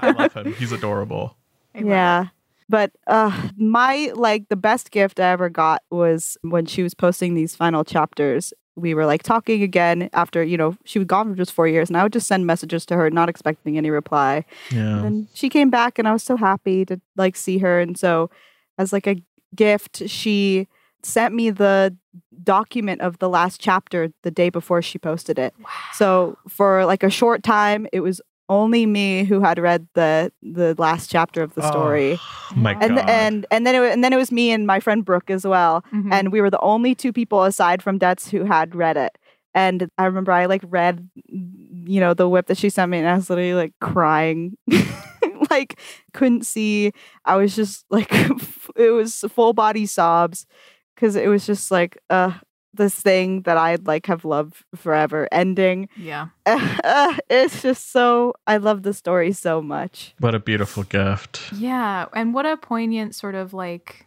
I 0.00 0.14
love 0.18 0.32
him. 0.46 0.52
He's 0.54 0.72
adorable. 0.72 1.36
Yeah. 1.74 2.26
But 2.68 2.92
uh 3.06 3.48
my 3.56 4.12
like 4.14 4.48
the 4.48 4.56
best 4.56 4.90
gift 4.90 5.18
I 5.18 5.30
ever 5.30 5.48
got 5.48 5.82
was 5.90 6.38
when 6.42 6.66
she 6.66 6.82
was 6.82 6.94
posting 6.94 7.34
these 7.34 7.56
final 7.56 7.84
chapters. 7.84 8.52
We 8.76 8.94
were 8.94 9.04
like 9.04 9.22
talking 9.22 9.62
again 9.62 10.08
after, 10.12 10.42
you 10.42 10.56
know, 10.56 10.76
she 10.84 10.98
was 10.98 11.06
gone 11.06 11.28
for 11.28 11.36
just 11.36 11.52
four 11.52 11.66
years 11.66 11.90
and 11.90 11.96
I 11.96 12.02
would 12.02 12.12
just 12.12 12.28
send 12.28 12.46
messages 12.46 12.86
to 12.86 12.96
her, 12.96 13.10
not 13.10 13.28
expecting 13.28 13.76
any 13.76 13.90
reply. 13.90 14.44
Yeah. 14.70 15.04
And 15.04 15.28
she 15.34 15.48
came 15.48 15.68
back 15.70 15.98
and 15.98 16.06
I 16.06 16.12
was 16.12 16.22
so 16.22 16.36
happy 16.36 16.84
to 16.86 17.00
like 17.16 17.36
see 17.36 17.58
her. 17.58 17.80
And 17.80 17.98
so 17.98 18.30
as 18.78 18.92
like 18.92 19.06
a 19.06 19.16
gift, 19.54 20.08
she 20.08 20.68
sent 21.02 21.34
me 21.34 21.50
the 21.50 21.96
document 22.42 23.00
of 23.00 23.18
the 23.18 23.28
last 23.28 23.60
chapter 23.60 24.12
the 24.22 24.30
day 24.30 24.48
before 24.48 24.82
she 24.82 24.98
posted 24.98 25.38
it. 25.38 25.54
Wow. 25.58 25.68
So 25.94 26.38
for 26.48 26.84
like 26.84 27.02
a 27.02 27.10
short 27.10 27.42
time, 27.42 27.86
it 27.92 28.00
was 28.00 28.20
only 28.50 28.84
me 28.84 29.24
who 29.24 29.40
had 29.40 29.58
read 29.58 29.86
the 29.94 30.30
the 30.42 30.74
last 30.76 31.08
chapter 31.10 31.42
of 31.42 31.54
the 31.54 31.62
story. 31.62 32.18
Oh, 32.20 32.52
my 32.56 32.72
And 32.72 32.82
and 32.82 32.96
God. 32.96 33.08
and 33.08 33.46
and 33.50 33.66
then 33.66 33.74
it, 33.76 33.92
and 33.92 34.04
then 34.04 34.12
it 34.12 34.16
was 34.16 34.30
me 34.30 34.50
and 34.50 34.66
my 34.66 34.80
friend 34.80 35.04
Brooke 35.04 35.30
as 35.30 35.46
well. 35.46 35.82
Mhm. 35.94 36.12
And 36.12 36.32
we 36.32 36.40
were 36.42 36.50
the 36.50 36.60
only 36.60 36.94
two 36.94 37.12
people 37.12 37.44
aside 37.44 37.82
from 37.82 37.96
Dets 37.98 38.28
who 38.30 38.44
had 38.44 38.74
read 38.74 38.96
it. 38.98 39.16
And 39.54 39.88
I 39.98 40.04
remember 40.04 40.32
I 40.32 40.46
like 40.46 40.62
read, 40.68 41.08
you 41.26 42.00
know, 42.00 42.12
the 42.14 42.28
WIP 42.28 42.46
that 42.48 42.58
she 42.58 42.70
sent 42.70 42.90
me, 42.90 42.98
and 42.98 43.08
I 43.08 43.14
was 43.14 43.30
literally 43.30 43.54
like 43.54 43.72
crying, 43.80 44.56
like 45.50 45.78
couldn't 46.12 46.44
see. 46.46 46.92
I 47.24 47.36
was 47.36 47.56
just 47.56 47.84
like, 47.90 48.08
it 48.76 48.90
was 48.90 49.24
full 49.28 49.52
body 49.52 49.86
sobs 49.86 50.46
because 50.94 51.16
it 51.16 51.28
was 51.28 51.46
just 51.46 51.70
like, 51.70 51.98
uh, 52.10 52.34
this 52.74 52.94
thing 52.94 53.42
that 53.42 53.56
I'd 53.56 53.86
like 53.86 54.06
have 54.06 54.24
loved 54.24 54.64
forever 54.76 55.28
ending. 55.32 55.88
yeah. 55.96 56.28
It's 57.28 57.62
just 57.62 57.92
so 57.92 58.34
I 58.46 58.56
love 58.58 58.82
the 58.82 58.94
story 58.94 59.32
so 59.32 59.60
much. 59.62 60.14
what 60.18 60.34
a 60.34 60.40
beautiful 60.40 60.82
gift. 60.84 61.52
Yeah, 61.52 62.06
and 62.14 62.34
what 62.34 62.46
a 62.46 62.56
poignant 62.56 63.14
sort 63.14 63.34
of 63.34 63.52
like 63.52 64.06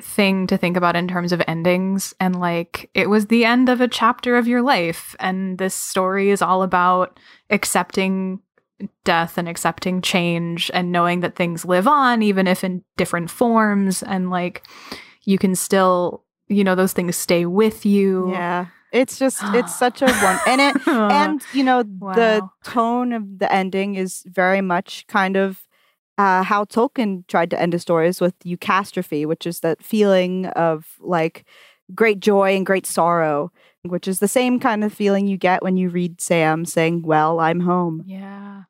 thing 0.00 0.46
to 0.46 0.56
think 0.56 0.76
about 0.76 0.96
in 0.96 1.06
terms 1.06 1.32
of 1.32 1.42
endings 1.46 2.14
and 2.18 2.40
like 2.40 2.88
it 2.94 3.10
was 3.10 3.26
the 3.26 3.44
end 3.44 3.68
of 3.68 3.80
a 3.82 3.88
chapter 3.88 4.36
of 4.38 4.48
your 4.48 4.62
life 4.62 5.14
and 5.20 5.58
this 5.58 5.74
story 5.74 6.30
is 6.30 6.40
all 6.40 6.62
about 6.62 7.20
accepting 7.50 8.40
death 9.04 9.36
and 9.36 9.48
accepting 9.50 10.00
change 10.00 10.70
and 10.72 10.90
knowing 10.92 11.20
that 11.20 11.36
things 11.36 11.66
live 11.66 11.86
on 11.86 12.22
even 12.22 12.46
if 12.46 12.64
in 12.64 12.82
different 12.96 13.30
forms 13.30 14.02
and 14.02 14.30
like 14.30 14.66
you 15.24 15.36
can 15.36 15.54
still 15.54 16.21
you 16.52 16.64
know 16.64 16.74
those 16.74 16.92
things 16.92 17.16
stay 17.16 17.46
with 17.46 17.84
you 17.86 18.30
Yeah. 18.30 18.66
It's 18.92 19.18
just 19.18 19.40
it's 19.54 19.74
such 19.84 20.02
a 20.02 20.06
one 20.06 20.38
and 20.46 20.60
it 20.60 20.88
and 20.88 21.42
you 21.54 21.64
know 21.64 21.82
the 21.82 22.48
tone 22.62 23.12
of 23.12 23.38
the 23.38 23.50
ending 23.50 23.94
is 23.94 24.22
very 24.26 24.60
much 24.60 25.06
kind 25.06 25.36
of 25.36 25.66
uh, 26.18 26.42
how 26.42 26.64
Tolkien 26.64 27.26
tried 27.26 27.50
to 27.50 27.60
end 27.60 27.72
his 27.72 27.82
stories 27.82 28.20
with 28.20 28.38
eucatastrophe, 28.40 29.26
which 29.26 29.46
is 29.46 29.60
that 29.60 29.82
feeling 29.82 30.46
of 30.46 30.98
like 31.00 31.44
great 31.94 32.20
joy 32.20 32.54
and 32.54 32.66
great 32.66 32.86
sorrow, 32.86 33.50
which 33.82 34.06
is 34.06 34.20
the 34.20 34.28
same 34.28 34.60
kind 34.60 34.84
of 34.84 34.92
feeling 34.92 35.26
you 35.26 35.38
get 35.38 35.62
when 35.62 35.76
you 35.76 35.88
read 35.88 36.20
Sam 36.20 36.64
saying, 36.64 37.02
"Well, 37.02 37.40
I'm 37.40 37.60
home." 37.60 38.02
Yeah. 38.06 38.64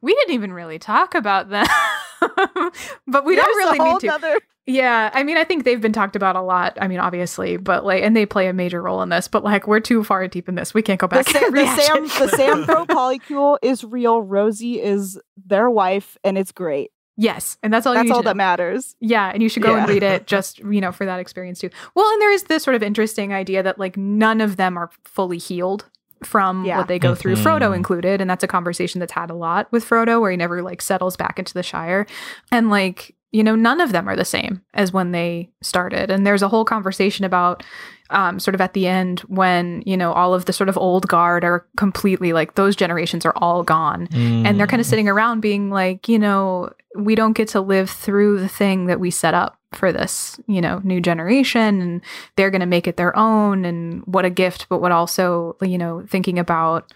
We 0.00 0.14
didn't 0.14 0.34
even 0.34 0.52
really 0.52 0.78
talk 0.78 1.14
about 1.14 1.48
that. 1.50 1.68
but 3.06 3.24
we 3.24 3.36
don't 3.36 3.44
There's 3.44 3.78
really 3.78 3.78
need 3.92 4.00
to. 4.00 4.06
nother- 4.06 4.40
Yeah, 4.66 5.10
I 5.14 5.22
mean, 5.22 5.36
I 5.36 5.44
think 5.44 5.64
they've 5.64 5.80
been 5.80 5.92
talked 5.92 6.16
about 6.16 6.34
a 6.36 6.42
lot. 6.42 6.76
I 6.80 6.88
mean, 6.88 6.98
obviously, 6.98 7.56
but 7.56 7.84
like, 7.84 8.02
and 8.02 8.16
they 8.16 8.26
play 8.26 8.48
a 8.48 8.52
major 8.52 8.82
role 8.82 9.00
in 9.02 9.08
this. 9.10 9.28
But 9.28 9.44
like, 9.44 9.66
we're 9.68 9.80
too 9.80 10.02
far 10.02 10.26
deep 10.28 10.48
in 10.48 10.54
this. 10.56 10.74
We 10.74 10.82
can't 10.82 10.98
go 11.00 11.06
The, 11.06 11.16
back. 11.16 11.28
Sa- 11.28 11.38
and 11.46 11.54
the 11.56 11.66
Sam, 11.76 12.02
the 12.02 12.28
Sam 12.36 12.64
Pro 12.64 12.84
polycule 12.86 13.58
is 13.62 13.84
real. 13.84 14.20
Rosie 14.22 14.80
is 14.82 15.20
their 15.36 15.70
wife, 15.70 16.16
and 16.24 16.36
it's 16.36 16.50
great. 16.52 16.90
yes, 17.16 17.56
and 17.62 17.72
that's 17.72 17.86
all. 17.86 17.94
That's 17.94 18.10
all 18.10 18.22
that 18.24 18.36
matters. 18.36 18.96
Yeah, 19.00 19.30
and 19.32 19.42
you 19.42 19.48
should 19.48 19.62
go 19.62 19.74
and 19.76 19.88
read 19.88 20.02
it 20.02 20.26
just, 20.34 20.58
you 20.58 20.80
know, 20.80 20.90
for 20.92 21.06
that 21.06 21.20
experience 21.20 21.60
too. 21.60 21.70
Well, 21.94 22.10
and 22.12 22.20
there 22.20 22.32
is 22.32 22.42
this 22.44 22.62
sort 22.64 22.74
of 22.74 22.82
interesting 22.82 23.32
idea 23.32 23.62
that 23.62 23.78
like 23.78 23.96
none 23.96 24.40
of 24.40 24.56
them 24.56 24.76
are 24.76 24.90
fully 25.04 25.38
healed 25.38 25.86
from 26.24 26.64
Yeah. 26.64 26.78
what 26.78 26.88
they 26.88 26.98
go 26.98 27.14
through, 27.14 27.36
Mhm. 27.36 27.42
Frodo 27.44 27.74
included, 27.76 28.20
and 28.20 28.28
that's 28.30 28.44
a 28.44 28.48
conversation 28.48 28.98
that's 29.00 29.12
had 29.12 29.30
a 29.30 29.34
lot 29.34 29.66
with 29.70 29.84
Frodo 29.88 30.20
where 30.20 30.30
he 30.30 30.36
never 30.36 30.62
like 30.62 30.80
settles 30.82 31.16
back 31.16 31.38
into 31.38 31.52
the 31.54 31.62
Shire. 31.62 32.06
And 32.50 32.70
like, 32.70 33.14
you 33.32 33.42
know, 33.44 33.54
none 33.54 33.80
of 33.80 33.92
them 33.92 34.08
are 34.08 34.16
the 34.16 34.24
same 34.24 34.62
as 34.72 34.92
when 34.92 35.12
they 35.12 35.50
started. 35.60 36.10
And 36.10 36.26
there's 36.26 36.42
a 36.42 36.48
whole 36.48 36.64
conversation 36.64 37.24
about 37.24 37.62
um, 38.08 38.38
sort 38.38 38.54
of 38.54 38.60
at 38.60 38.72
the 38.72 38.86
end 38.86 39.18
when, 39.22 39.82
you 39.84 39.96
know, 39.96 40.12
all 40.12 40.32
of 40.32 40.44
the 40.44 40.52
sort 40.52 40.68
of 40.68 40.78
old 40.78 41.08
guard 41.08 41.42
are 41.44 41.66
completely 41.76 42.32
like 42.32 42.54
those 42.54 42.76
generations 42.76 43.26
are 43.26 43.32
all 43.34 43.64
gone 43.64 44.06
and 44.12 44.60
they're 44.60 44.68
kind 44.68 44.78
Mm. 44.78 44.84
of 44.84 44.86
sitting 44.86 45.08
around 45.08 45.40
being 45.40 45.70
like, 45.70 46.08
you 46.08 46.16
know, 46.16 46.70
we 46.96 47.16
don't 47.16 47.32
get 47.32 47.48
to 47.48 47.60
live 47.60 47.90
through 47.90 48.38
the 48.38 48.46
thing 48.48 48.86
that 48.86 49.00
we 49.00 49.10
set 49.10 49.34
up 49.34 49.58
for 49.72 49.92
this, 49.92 50.38
you 50.46 50.60
know, 50.60 50.80
new 50.84 51.00
generation 51.00 51.80
and 51.80 52.00
they're 52.36 52.50
going 52.50 52.60
to 52.60 52.66
make 52.66 52.86
it 52.86 52.96
their 52.96 53.16
own 53.16 53.64
and 53.64 54.02
what 54.06 54.24
a 54.24 54.30
gift, 54.30 54.68
but 54.68 54.80
what 54.80 54.92
also, 54.92 55.56
you 55.60 55.78
know, 55.78 56.04
thinking 56.08 56.38
about 56.38 56.92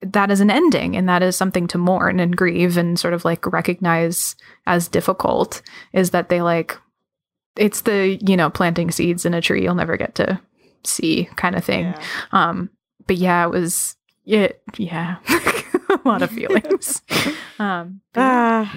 that 0.00 0.30
as 0.30 0.40
an 0.40 0.50
ending 0.50 0.96
and 0.96 1.08
that 1.08 1.22
is 1.22 1.36
something 1.36 1.68
to 1.68 1.78
mourn 1.78 2.18
and 2.18 2.36
grieve 2.36 2.76
and 2.76 2.98
sort 2.98 3.14
of 3.14 3.24
like 3.24 3.46
recognize 3.46 4.34
as 4.66 4.88
difficult 4.88 5.62
is 5.92 6.10
that 6.10 6.28
they 6.28 6.42
like 6.42 6.76
it's 7.56 7.82
the, 7.82 8.18
you 8.26 8.36
know, 8.36 8.50
planting 8.50 8.90
seeds 8.90 9.24
in 9.24 9.34
a 9.34 9.40
tree 9.40 9.62
you'll 9.62 9.74
never 9.74 9.96
get 9.96 10.14
to 10.16 10.40
see 10.84 11.28
kind 11.36 11.54
of 11.54 11.64
thing. 11.64 11.84
Yeah. 11.84 12.02
Um, 12.32 12.70
but 13.06 13.16
yeah, 13.16 13.44
it 13.44 13.50
was 13.50 13.96
it 14.24 14.62
yeah, 14.76 15.16
a 15.90 16.00
lot 16.04 16.22
of 16.22 16.30
feelings. 16.32 17.02
um, 17.58 18.00
but 18.12 18.20
yeah. 18.20 18.72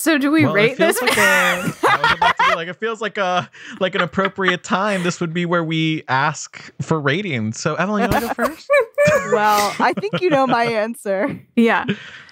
So 0.00 0.16
do 0.16 0.30
we 0.30 0.44
Well, 0.44 0.54
rate 0.54 0.78
this? 0.78 1.02
Like 1.02 1.16
a, 1.16 1.20
I 1.20 1.98
was 2.00 2.12
about 2.12 2.38
to 2.38 2.44
be 2.50 2.54
like, 2.54 2.68
it 2.68 2.76
feels 2.76 3.00
like 3.00 3.18
a 3.18 3.50
like 3.80 3.96
an 3.96 4.00
appropriate 4.00 4.62
time. 4.62 5.02
This 5.02 5.20
would 5.20 5.34
be 5.34 5.44
where 5.44 5.64
we 5.64 6.04
ask 6.06 6.72
for 6.80 7.00
ratings. 7.00 7.58
So 7.58 7.74
Evelyn, 7.74 8.04
you 8.04 8.08
want 8.08 8.22
to 8.22 8.28
go 8.28 8.34
first? 8.46 8.70
well, 9.32 9.74
I 9.80 9.92
think 9.94 10.20
you 10.20 10.30
know 10.30 10.46
my 10.46 10.64
answer. 10.66 11.40
yeah, 11.56 11.84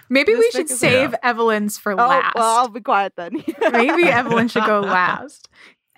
maybe 0.08 0.32
This 0.32 0.38
we 0.38 0.50
should 0.52 0.66
pick 0.66 0.70
is- 0.74 0.78
save 0.78 1.14
Evelyn's 1.24 1.76
for 1.76 1.90
Oh, 1.92 1.96
last. 1.96 2.36
well, 2.36 2.56
I'll 2.58 2.68
be 2.68 2.80
quiet 2.80 3.14
then. 3.16 3.32
maybe 3.72 4.04
Evelyn 4.04 4.46
should 4.46 4.64
go 4.64 4.78
last. 4.80 5.48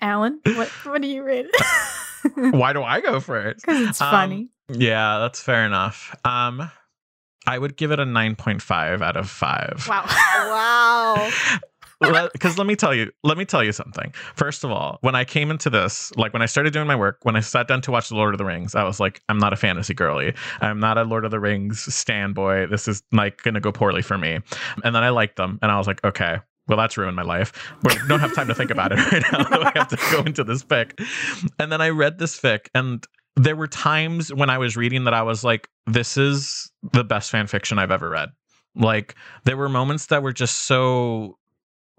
Alan, 0.01 0.39
what 0.45 0.69
what 0.87 1.01
do 1.03 1.07
you 1.07 1.21
rate 1.21 1.45
it? 1.53 2.55
Why 2.55 2.73
do 2.73 2.81
I 2.81 2.99
go 2.99 3.19
first? 3.19 3.61
Because 3.63 3.87
it's 3.89 4.01
Um, 4.01 4.09
funny. 4.11 4.49
Yeah, 4.69 5.19
that's 5.19 5.39
fair 5.41 5.65
enough. 5.67 6.15
Um, 6.25 6.71
I 7.49 7.57
would 7.57 7.75
give 7.75 7.91
it 7.91 7.99
a 7.99 8.05
nine 8.05 8.35
point 8.35 8.61
five 8.61 9.01
out 9.01 9.17
of 9.17 9.27
five. 9.27 9.85
Wow. 9.89 10.05
wow. 12.01 12.29
because 12.31 12.57
let 12.59 12.67
me 12.67 12.75
tell 12.75 12.93
you 12.93 13.11
let 13.23 13.37
me 13.37 13.43
tell 13.43 13.63
you 13.63 13.73
something 13.73 14.13
first 14.35 14.63
of 14.63 14.71
all 14.71 14.99
when 15.01 15.15
i 15.15 15.25
came 15.25 15.51
into 15.51 15.69
this 15.69 16.15
like 16.15 16.31
when 16.31 16.41
i 16.41 16.45
started 16.45 16.71
doing 16.71 16.87
my 16.87 16.95
work 16.95 17.17
when 17.23 17.35
i 17.35 17.41
sat 17.41 17.67
down 17.67 17.81
to 17.81 17.91
watch 17.91 18.07
the 18.07 18.15
lord 18.15 18.33
of 18.33 18.37
the 18.37 18.45
rings 18.45 18.73
i 18.73 18.85
was 18.85 19.01
like 19.01 19.21
i'm 19.27 19.37
not 19.37 19.51
a 19.51 19.57
fantasy 19.57 19.93
girly 19.93 20.33
i'm 20.61 20.79
not 20.79 20.97
a 20.97 21.03
lord 21.03 21.25
of 21.25 21.31
the 21.31 21.39
rings 21.41 21.93
stan 21.93 22.31
boy 22.31 22.65
this 22.67 22.87
is 22.87 23.03
like 23.11 23.43
gonna 23.43 23.59
go 23.59 23.69
poorly 23.69 24.01
for 24.01 24.17
me 24.17 24.39
and 24.85 24.95
then 24.95 25.03
i 25.03 25.09
liked 25.09 25.35
them 25.35 25.59
and 25.61 25.71
i 25.71 25.77
was 25.77 25.87
like 25.87 26.01
okay 26.05 26.37
well, 26.69 26.77
that's 26.77 26.97
ruined 26.97 27.15
my 27.15 27.23
life. 27.23 27.73
We 27.81 27.95
don't 28.07 28.19
have 28.19 28.35
time 28.35 28.47
to 28.47 28.53
think 28.53 28.69
about 28.69 28.91
it 28.91 28.99
right 29.11 29.23
now. 29.31 29.39
I 29.51 29.71
have 29.73 29.87
to 29.87 29.97
go 30.11 30.21
into 30.21 30.43
this 30.43 30.63
fic. 30.63 30.91
And 31.57 31.71
then 31.71 31.81
I 31.81 31.89
read 31.89 32.19
this 32.19 32.39
fic, 32.39 32.67
and 32.75 33.03
there 33.39 33.55
were 33.55 33.67
times 33.67 34.33
when 34.33 34.49
I 34.49 34.57
was 34.57 34.75
reading 34.75 35.05
that 35.05 35.13
I 35.13 35.21
was 35.21 35.45
like, 35.45 35.69
this 35.87 36.17
is 36.17 36.69
the 36.91 37.05
best 37.05 37.31
fan 37.31 37.47
fiction 37.47 37.79
I've 37.79 37.91
ever 37.91 38.09
read. 38.09 38.29
Like, 38.75 39.15
there 39.45 39.55
were 39.55 39.69
moments 39.69 40.07
that 40.07 40.21
were 40.21 40.33
just 40.33 40.57
so 40.65 41.37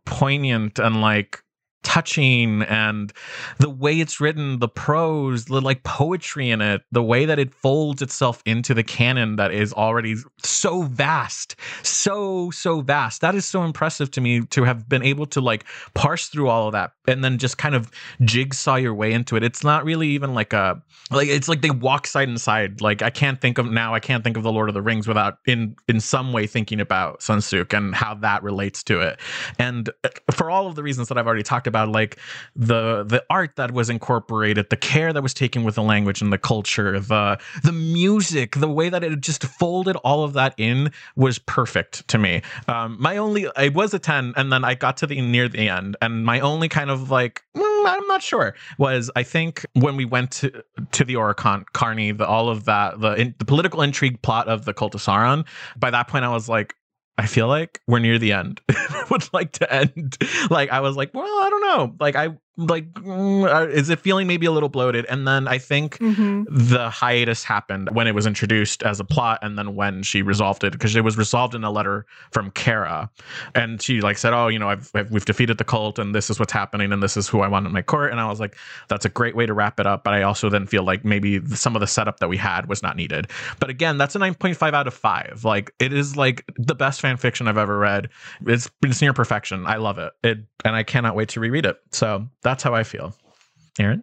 poignant 0.05 0.79
and 0.79 1.01
like 1.01 1.43
touching 1.83 2.63
and 2.63 3.13
the 3.59 3.71
way 3.71 4.01
it's 4.01 4.21
written 4.21 4.59
the 4.59 4.69
prose 4.69 5.47
the 5.47 5.61
like 5.61 5.83
poetry 5.83 6.51
in 6.51 6.61
it 6.61 6.83
the 6.93 7.03
way 7.03 7.25
that 7.25 7.39
it 7.39 7.55
folds 7.55 8.03
itself 8.03 8.43
into 8.47 8.75
the 8.75 8.83
canon 8.83 9.37
that 9.37 9.53
is 9.53 9.73
already 9.73 10.15
so 10.43 10.83
vast 10.83 11.57
so 11.83 12.51
so 12.51 12.81
vast. 12.81 13.21
That 13.21 13.35
is 13.35 13.45
so 13.45 13.65
impressive 13.65 14.11
to 14.13 14.21
me 14.21 14.43
to 14.47 14.65
have 14.65 14.89
been 14.89 15.03
able 15.03 15.27
to 15.27 15.41
like 15.41 15.65
parse 15.95 16.29
through 16.29 16.49
all 16.49 16.67
of 16.67 16.73
that 16.73 16.93
and 17.07 17.25
then 17.25 17.39
just 17.39 17.59
kind 17.59 17.75
of 17.75 17.91
jigsaw 18.23 18.77
your 18.77 18.95
way 18.95 19.13
into 19.13 19.37
it. 19.37 19.43
It's 19.43 19.65
not 19.65 19.85
really 19.85 20.09
even 20.09 20.35
like 20.35 20.53
a 20.53 20.81
like 21.11 21.29
it's 21.29 21.49
like 21.49 21.63
they 21.63 21.71
walk 21.71 22.07
side 22.07 22.29
and 22.29 22.41
side. 22.41 22.81
Like 22.81 23.03
i 23.03 23.11
can't 23.11 23.41
think 23.41 23.59
of 23.59 23.71
now 23.71 23.95
i 23.95 24.01
can't 24.01 24.25
think 24.25 24.37
of 24.37 24.43
the 24.43 24.53
lord 24.53 24.69
of 24.69 24.75
the 24.75 24.83
rings 24.83 25.09
without 25.09 25.39
in 25.47 25.77
in 25.89 26.01
some 26.01 26.33
way 26.33 26.47
thinking 26.47 26.81
about 26.81 27.21
Sansukh 27.21 27.77
and 27.77 27.95
how 27.95 28.15
that 28.15 28.43
relates 28.43 28.83
to 28.85 29.01
it. 29.01 29.19
And 29.59 29.91
uh, 30.05 30.09
for 30.31 30.51
all 30.51 30.67
of 30.67 30.75
the 30.75 30.83
reasons 30.83 31.09
that 31.09 31.19
i've 31.19 31.27
already 31.27 31.43
talked 31.43 31.67
like 31.71 32.19
the 32.55 33.05
the 33.05 33.25
art 33.31 33.57
that 33.57 33.73
was 33.73 33.91
incorporated 33.91 34.69
the 34.71 34.77
care 34.77 35.13
that 35.13 35.23
was 35.23 35.35
taken 35.35 35.65
with 35.65 35.75
the 35.75 35.83
language 35.83 36.21
and 36.23 36.33
the 36.33 36.39
culture 36.39 36.99
the 37.01 37.39
the 37.63 37.73
music 37.73 38.57
the 38.57 38.69
way 38.69 38.89
that 38.89 39.03
it 39.03 39.21
just 39.21 39.45
folded 39.45 39.97
all 39.97 40.25
of 40.25 40.33
that 40.33 40.55
in 40.57 40.91
was 41.17 41.39
perfect 41.39 42.07
to 42.09 42.19
me 42.19 42.43
um 42.69 42.97
my 43.01 43.17
only 43.17 43.47
i 43.57 43.69
was 43.69 43.95
a 43.95 43.99
10 43.99 44.35
and 44.37 44.53
then 44.53 44.65
i 44.65 44.75
got 44.75 44.97
to 44.97 45.07
the 45.07 45.21
near 45.21 45.49
the 45.49 45.69
end 45.69 45.97
and 46.03 46.25
my 46.25 46.41
only 46.41 46.69
kind 46.69 46.91
of 46.91 47.11
like 47.11 47.43
mm, 47.57 47.87
i'm 47.87 48.07
not 48.07 48.23
sure 48.23 48.55
was 48.79 49.11
i 49.17 49.23
think 49.23 49.65
when 49.75 49.97
we 49.97 50.05
went 50.05 50.31
to 50.31 50.51
to 50.93 51.05
the 51.05 51.15
Orocarni, 51.15 52.17
the 52.17 52.27
all 52.27 52.49
of 52.49 52.65
that, 52.65 53.01
the 53.01 53.15
in, 53.15 53.35
the 53.39 53.45
political 53.45 53.83
intrigue 53.83 54.21
plot 54.23 54.49
of 54.49 54.65
the 54.65 54.75
cult 54.75 54.95
of 54.95 55.01
Sauron. 55.01 55.47
By 55.79 55.91
that 55.91 56.09
point, 56.09 56.25
I 56.25 56.29
was 56.29 56.49
like, 56.49 56.75
I 57.19 57.27
feel 57.27 57.49
like 57.49 57.81
we're 57.87 57.99
near 57.99 58.19
the 58.19 58.33
end. 58.33 58.61
I 58.71 59.05
would 59.11 59.29
like 59.33 59.53
to 59.53 59.73
end. 59.73 60.17
Like 60.51 60.71
I 60.71 60.81
was 60.81 60.97
like, 60.97 61.13
well, 61.13 61.25
I 61.25 61.51
don't 61.51 61.61
know. 61.61 61.97
Like 62.01 62.17
I 62.17 62.29
like, 62.69 62.93
mm, 62.93 63.53
uh, 63.53 63.69
is 63.69 63.89
it 63.91 64.01
feeling 64.01 64.27
maybe 64.27 64.47
a 64.47 64.51
little 64.53 64.69
bloated? 64.69 65.07
And 65.07 65.27
then 65.27 65.49
I 65.49 65.59
think 65.59 65.99
Mhm. 65.99 66.45
the 66.51 66.91
hiatus 66.91 67.45
happened 67.45 67.89
when 67.93 68.07
it 68.07 68.15
was 68.15 68.27
introduced 68.27 68.83
as 68.83 69.01
a 69.01 69.05
plot 69.05 69.39
and 69.43 69.57
then 69.59 69.75
when 69.75 70.03
she 70.03 70.23
resolved 70.23 70.65
it 70.65 70.73
because 70.73 70.95
it 70.97 71.05
was 71.05 71.17
resolved 71.17 71.55
in 71.55 71.65
a 71.65 71.71
letter 71.71 72.07
from 72.33 72.51
Kara. 72.51 73.11
And 73.55 73.81
she 73.81 74.01
like 74.01 74.19
said 74.19 74.33
oh 74.33 74.49
you 74.49 74.59
know 74.59 74.69
I've, 74.69 74.91
I've 74.95 75.11
we've 75.11 75.25
defeated 75.25 75.59
the 75.59 75.65
cult 75.65 75.99
and 75.99 76.15
this 76.15 76.31
is 76.31 76.39
what's 76.39 76.53
happening 76.53 76.93
and 76.93 77.03
this 77.03 77.17
is 77.17 77.29
who 77.29 77.41
I 77.41 77.49
want 77.49 77.67
in 77.67 77.73
my 77.73 77.83
court. 77.83 78.11
And 78.11 78.21
I 78.21 78.27
was 78.29 78.41
like 78.41 78.57
that's 78.89 79.05
a 79.05 79.09
great 79.09 79.35
way 79.37 79.47
to 79.47 79.55
wrap 79.55 79.81
it 79.81 79.87
up. 79.87 80.05
But 80.05 80.15
I 80.15 80.23
also 80.23 80.49
then 80.51 80.67
feel 80.67 80.83
like 80.83 81.05
maybe 81.05 81.41
some 81.55 81.77
of 81.77 81.81
the 81.81 81.87
setup 81.87 82.21
that 82.21 82.29
we 82.29 82.37
had 82.37 82.69
was 82.69 82.83
not 82.83 82.97
needed. 82.97 83.29
But 83.59 83.71
again 83.71 83.97
that's 83.99 84.15
a 84.17 84.19
9.5 84.19 84.75
out 84.75 84.87
of 84.87 84.95
5 84.95 85.45
like 85.45 85.73
it 85.79 85.93
is 85.93 86.17
like 86.17 86.45
the 86.57 86.75
best 86.75 87.01
fan 87.01 87.17
fiction 87.17 87.47
I've 87.49 87.59
ever 87.59 87.79
read. 87.79 88.09
It's 88.47 88.69
it's 88.85 89.01
near 89.01 89.13
perfection. 89.13 89.67
I 89.67 89.77
love 89.77 89.99
it. 89.99 90.13
It 90.25 90.39
and 90.65 90.75
I 90.77 90.83
cannot 90.83 91.15
wait 91.15 91.29
to 91.31 91.41
reread 91.41 91.65
it. 91.65 91.79
So 91.93 92.29
that's 92.43 92.50
how 92.59 92.75
I 92.75 92.83
feel 92.83 93.15
Aaron 93.79 94.03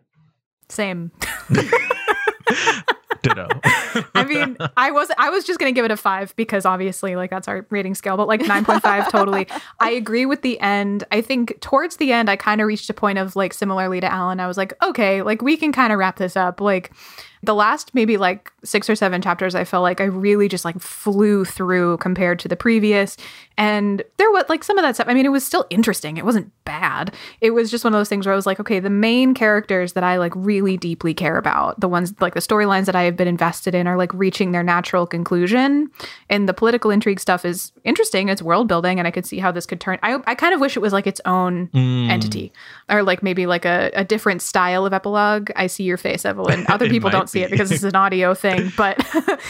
Same. 0.70 1.12
ditto 3.22 3.48
I 4.14 4.26
mean, 4.26 4.58
I 4.76 4.92
was 4.92 5.10
I 5.18 5.30
was 5.30 5.46
just 5.46 5.60
gonna 5.60 5.72
give 5.72 5.86
it 5.86 5.92
a 5.92 5.98
five 5.98 6.36
because 6.36 6.66
obviously, 6.66 7.16
like 7.16 7.30
that's 7.30 7.48
our 7.48 7.66
rating 7.70 7.96
scale, 7.96 8.18
but 8.18 8.28
like 8.28 8.42
nine 8.42 8.66
point 8.66 8.82
five 8.82 9.12
totally. 9.12 9.48
I 9.80 9.92
agree 9.92 10.26
with 10.26 10.42
the 10.42 10.60
end. 10.60 11.04
I 11.12 11.22
think 11.22 11.60
towards 11.62 11.98
the 11.98 12.12
end, 12.12 12.30
I 12.30 12.36
kind 12.36 12.62
of 12.62 12.68
reached 12.68 12.90
a 12.90 12.94
point 12.94 13.18
of 13.18 13.36
like 13.36 13.54
similarly 13.54 14.00
to 14.02 14.12
Alan. 14.12 14.40
I 14.40 14.48
was 14.48 14.58
like, 14.58 14.74
okay, 14.84 15.22
like 15.22 15.42
we 15.42 15.58
can 15.58 15.72
kind 15.72 15.92
of 15.92 16.00
wrap 16.00 16.18
this 16.18 16.36
up. 16.36 16.62
Like 16.62 16.92
the 17.48 17.56
last 17.56 17.96
maybe 17.96 18.18
like 18.18 18.52
six 18.64 18.88
or 18.90 18.96
seven 18.96 19.22
chapters, 19.22 19.56
I 19.56 19.64
felt 19.64 19.82
like 19.82 20.00
I 20.00 20.04
really 20.04 20.48
just 20.48 20.64
like 20.66 20.80
flew 20.80 21.44
through 21.44 21.98
compared 21.98 22.38
to 22.40 22.48
the 22.48 22.56
previous. 22.56 23.18
And 23.58 24.04
there 24.18 24.30
was 24.30 24.46
like 24.50 24.64
some 24.64 24.78
of 24.78 24.84
that 24.84 24.94
stuff. 24.94 25.08
I 25.10 25.16
mean, 25.16 25.26
it 25.26 25.32
was 25.32 25.44
still 25.44 25.66
interesting. 25.72 26.18
It 26.18 26.26
wasn't 26.26 26.52
bad. 26.64 27.16
It 27.42 27.52
was 27.52 27.72
just 27.72 27.84
one 27.84 27.92
of 27.94 28.00
those 28.00 28.08
things 28.10 28.28
where 28.28 28.34
I 28.34 28.36
was 28.36 28.46
like, 28.46 28.60
okay, 28.60 28.80
the 28.80 28.92
main 28.92 29.34
characters 29.34 29.94
that 29.94 30.04
I 30.04 30.18
like 30.18 30.34
really 30.36 30.78
deeply 30.78 31.16
care 31.16 31.38
about, 31.38 31.80
the 31.80 31.88
ones 31.88 32.14
like 32.20 32.36
the 32.36 32.40
storylines 32.40 32.86
that 32.86 32.96
I 32.96 33.02
have 33.04 33.18
been 33.18 33.28
invested 33.28 33.74
in 33.74 33.88
are 33.88 33.98
like 33.98 34.14
reaching 34.14 34.52
their 34.52 34.62
natural 34.62 35.08
conclusion. 35.08 35.90
And 36.30 36.48
the 36.48 36.54
political 36.54 36.92
intrigue 36.92 37.20
stuff 37.20 37.46
is 37.46 37.72
interesting. 37.84 38.30
It's 38.30 38.44
world 38.44 38.68
building, 38.68 39.00
and 39.00 39.08
I 39.08 39.12
could 39.12 39.26
see 39.26 39.40
how 39.40 39.52
this 39.52 39.66
could 39.66 39.82
turn. 39.82 39.98
I, 40.04 40.20
I 40.28 40.36
kind 40.36 40.54
of 40.54 40.60
wish 40.62 40.76
it 40.78 40.82
was 40.82 40.94
like 40.94 41.08
its 41.08 41.22
own 41.26 41.68
Mm. 41.74 42.10
entity 42.10 42.52
or 42.90 43.04
like 43.04 43.24
maybe 43.24 43.46
like 43.46 43.66
a, 43.66 43.90
a 43.94 44.04
different 44.04 44.42
style 44.42 44.86
of 44.86 44.94
epilogue. 44.94 45.50
I 45.56 45.68
see 45.68 45.84
your 45.84 45.98
face, 45.98 46.26
Evelyn. 46.26 46.66
Other 46.70 46.90
people 46.90 47.10
don't 47.10 47.30
see 47.30 47.37
it 47.44 47.52
because 47.52 47.70
this 47.70 47.80
is 47.80 47.84
an 47.86 47.96
audio 47.96 48.34
thing, 48.34 48.72
but 48.78 49.00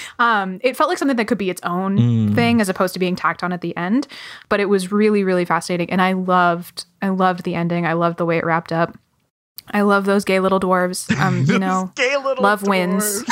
um, 0.20 0.60
it 0.64 0.76
felt 0.78 0.90
like 0.90 0.98
something 0.98 1.18
that 1.18 1.28
could 1.28 1.38
be 1.38 1.50
its 1.50 1.62
own 1.64 1.98
Mm. 1.98 2.36
thing 2.36 2.62
as 2.62 2.70
opposed 2.70 2.94
to 2.94 3.00
being 3.00 3.16
tacked 3.16 3.44
on 3.44 3.52
at 3.54 3.62
the 3.62 3.76
end. 3.78 4.08
But 4.50 4.60
it 4.60 4.66
was 4.70 4.92
really, 4.92 5.24
really 5.24 5.46
fascinating. 5.46 5.90
And 5.90 6.02
I 6.02 6.14
loved, 6.14 6.86
I 7.02 7.10
loved 7.10 7.44
the 7.44 7.56
ending. 7.56 7.86
I 7.86 7.94
loved 7.94 8.18
the 8.18 8.26
way 8.26 8.38
it 8.38 8.46
wrapped 8.46 8.72
up. 8.72 8.98
I 9.72 9.82
love 9.82 10.06
those 10.06 10.24
gay 10.26 10.40
little 10.40 10.60
dwarves. 10.60 11.10
Um, 11.20 11.44
you 11.48 11.60
know, 11.60 11.92
Gay 11.96 12.16
little 12.18 12.44
love 12.44 12.66
wins. 12.68 13.24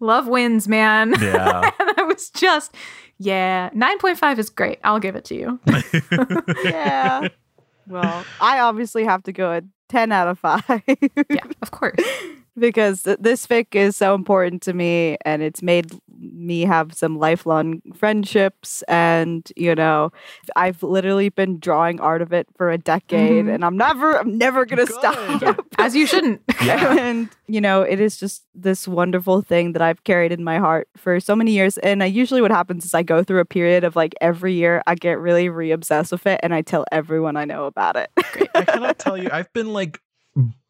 love 0.00 0.26
wins, 0.28 0.68
man. 0.68 1.14
Yeah. 1.20 1.70
and 1.80 1.90
I 1.96 2.02
was 2.02 2.30
just, 2.30 2.74
Yeah, 3.18 3.70
9.5 3.70 4.38
is 4.38 4.50
great. 4.50 4.78
I'll 4.84 5.00
give 5.00 5.16
it 5.16 5.24
to 5.26 5.34
you. 5.34 5.60
yeah. 6.64 7.28
Well, 7.88 8.24
I 8.40 8.60
obviously 8.60 9.04
have 9.04 9.24
to 9.24 9.32
go 9.32 9.52
a 9.52 9.62
10 9.92 10.10
out 10.12 10.26
of 10.28 10.38
5 10.38 10.62
yeah, 11.30 11.44
of 11.60 11.70
course. 11.70 12.00
because 12.58 13.02
this 13.18 13.46
fic 13.46 13.74
is 13.74 13.96
so 13.96 14.14
important 14.14 14.60
to 14.62 14.72
me 14.74 15.16
and 15.24 15.42
it's 15.42 15.62
made 15.62 15.86
me 16.20 16.60
have 16.62 16.92
some 16.94 17.18
lifelong 17.18 17.80
friendships 17.94 18.82
and 18.88 19.50
you 19.56 19.74
know 19.74 20.12
I've 20.54 20.82
literally 20.82 21.30
been 21.30 21.58
drawing 21.58 21.98
art 22.00 22.20
of 22.22 22.32
it 22.32 22.46
for 22.56 22.70
a 22.70 22.78
decade 22.78 23.46
Mhm. 23.46 23.54
and 23.54 23.64
I'm 23.64 23.76
never 23.76 24.18
I'm 24.18 24.36
never 24.38 24.64
going 24.66 24.84
to 24.86 24.92
Good. 24.92 24.94
stop. 25.00 25.42
Yeah, 25.42 25.54
as 25.78 25.96
you 25.96 26.06
shouldn't. 26.06 26.42
Yeah. 26.62 26.96
and 27.08 27.28
you 27.52 27.60
know 27.60 27.82
it 27.82 28.00
is 28.00 28.16
just 28.16 28.44
this 28.54 28.88
wonderful 28.88 29.42
thing 29.42 29.72
that 29.72 29.82
i've 29.82 30.02
carried 30.04 30.32
in 30.32 30.42
my 30.42 30.58
heart 30.58 30.88
for 30.96 31.20
so 31.20 31.36
many 31.36 31.52
years 31.52 31.76
and 31.78 32.00
uh, 32.00 32.06
usually 32.06 32.40
what 32.40 32.50
happens 32.50 32.82
is 32.84 32.94
i 32.94 33.02
go 33.02 33.22
through 33.22 33.40
a 33.40 33.44
period 33.44 33.84
of 33.84 33.94
like 33.94 34.14
every 34.22 34.54
year 34.54 34.82
i 34.86 34.94
get 34.94 35.18
really 35.18 35.50
re-obsessed 35.50 36.10
with 36.10 36.26
it 36.26 36.40
and 36.42 36.54
i 36.54 36.62
tell 36.62 36.86
everyone 36.90 37.36
i 37.36 37.44
know 37.44 37.66
about 37.66 37.94
it 37.94 38.10
Great. 38.32 38.48
I 38.54 38.64
cannot 38.64 38.98
tell 39.04 39.18
you. 39.18 39.28
I've 39.30 39.52
been 39.52 39.72
like 39.72 40.00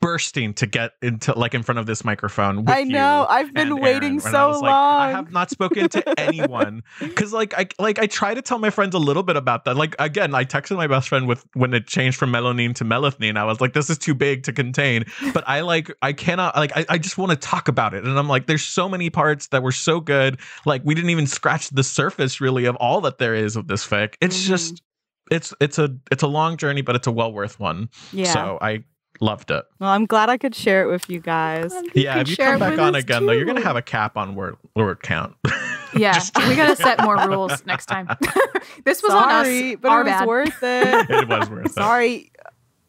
bursting 0.01 0.53
to 0.55 0.67
get 0.67 0.93
into 1.03 1.33
like 1.39 1.55
in 1.55 1.63
front 1.63 1.79
of 1.79 1.87
this 1.87 2.05
microphone. 2.05 2.69
I 2.69 2.83
know 2.83 3.27
i've 3.31 3.55
been 3.55 3.79
waiting 3.79 4.15
Aaron, 4.15 4.21
so 4.21 4.37
I 4.37 4.47
was 4.47 4.57
long 4.61 4.63
like, 4.63 4.75
I 4.75 5.11
have 5.13 5.31
not 5.31 5.51
spoken 5.51 5.89
to 5.91 6.21
anyone 6.21 6.83
because 6.99 7.33
like 7.33 7.55
I 7.57 7.69
like 7.79 8.01
I 8.01 8.07
try 8.07 8.35
to 8.35 8.43
tell 8.43 8.59
my 8.59 8.71
friends 8.71 8.95
a 8.97 8.99
little 8.99 9.23
bit 9.23 9.37
about 9.37 9.65
that. 9.67 9.77
Like 9.77 9.95
again, 10.01 10.35
I 10.35 10.45
texted 10.45 10.77
my 10.77 10.89
best 10.89 11.09
friend 11.09 11.29
with 11.29 11.47
when 11.55 11.73
it 11.75 11.87
changed 11.87 12.19
from 12.19 12.33
mellon 12.33 12.57
nin 12.57 12.75
to 12.75 12.85
meleth 12.85 13.19
nín. 13.21 13.37
I 13.37 13.45
was 13.45 13.61
like, 13.61 13.73
this 13.75 13.89
is 13.89 13.99
too 13.99 14.15
big 14.15 14.43
to 14.45 14.53
contain. 14.53 15.05
But 15.33 15.45
I 15.49 15.61
like 15.61 15.95
I 16.03 16.13
cannot 16.13 16.57
like 16.57 16.77
I, 16.77 16.85
I 16.89 16.99
just 16.99 17.17
want 17.17 17.31
to 17.31 17.37
talk 17.37 17.69
about 17.69 17.95
it. 17.95 18.05
And 18.05 18.19
I'm 18.19 18.29
like, 18.29 18.47
there's 18.49 18.65
so 18.65 18.89
many 18.89 19.11
parts 19.11 19.47
that 19.49 19.63
were 19.63 19.71
so 19.73 20.01
good. 20.01 20.41
Like 20.67 20.83
we 20.85 20.97
didn't 20.97 21.11
even 21.11 21.29
scratch 21.29 21.71
the 21.71 21.85
surface 21.85 22.41
really 22.41 22.65
of 22.65 22.75
all 22.77 23.01
that 23.03 23.19
there 23.19 23.37
is 23.37 23.55
of 23.55 23.69
this 23.69 23.87
fic. 23.87 24.15
It's 24.21 24.43
Mhm. 24.43 24.47
just 24.49 24.83
it's 25.31 25.55
it's 25.61 25.79
a 25.79 25.97
it's 26.11 26.25
a 26.25 26.27
long 26.27 26.57
journey, 26.57 26.83
but 26.83 26.97
it's 26.97 27.07
a 27.07 27.13
well 27.13 27.33
worth 27.33 27.61
one. 27.61 27.89
yeah 28.13 28.33
So 28.33 28.59
I 28.61 28.83
loved 29.23 29.51
it. 29.51 29.65
well 29.78 29.90
i'm 29.90 30.05
glad 30.05 30.28
i 30.28 30.36
could 30.36 30.55
share 30.55 30.82
it 30.82 30.90
with 30.90 31.09
you 31.09 31.20
guys 31.20 31.73
Yeah, 31.94 32.15
can 32.15 32.23
if 32.23 32.31
you 32.31 32.36
come 32.36 32.59
back 32.59 32.78
on 32.78 32.94
us 32.97 33.03
again, 33.05 33.24
though, 33.27 33.32
you're 33.32 33.44
gonna 33.47 33.62
have 33.62 33.77
a 33.77 33.82
cap 33.82 34.16
on 34.16 34.35
word 34.35 34.57
word 34.77 35.03
count. 35.03 35.35
Yeah, 35.94 36.15
Just 36.15 36.35
we 36.49 36.57
gotta 36.57 36.74
set 36.74 37.03
more 37.05 37.19
rules 37.28 37.66
next 37.66 37.85
time. 37.85 38.09
this 38.86 39.03
was 39.03 39.12
sorry 39.12 39.73
on 39.73 39.73
us. 39.74 39.78
but 39.82 39.90
Our 39.90 40.01
it 40.01 40.05
was 40.05 40.11
bad. 40.12 40.27
worth 40.27 40.62
it 40.62 41.11
it 41.11 41.28
was 41.28 41.51
worth 41.51 41.66
it. 41.66 41.73
sorry 41.73 42.32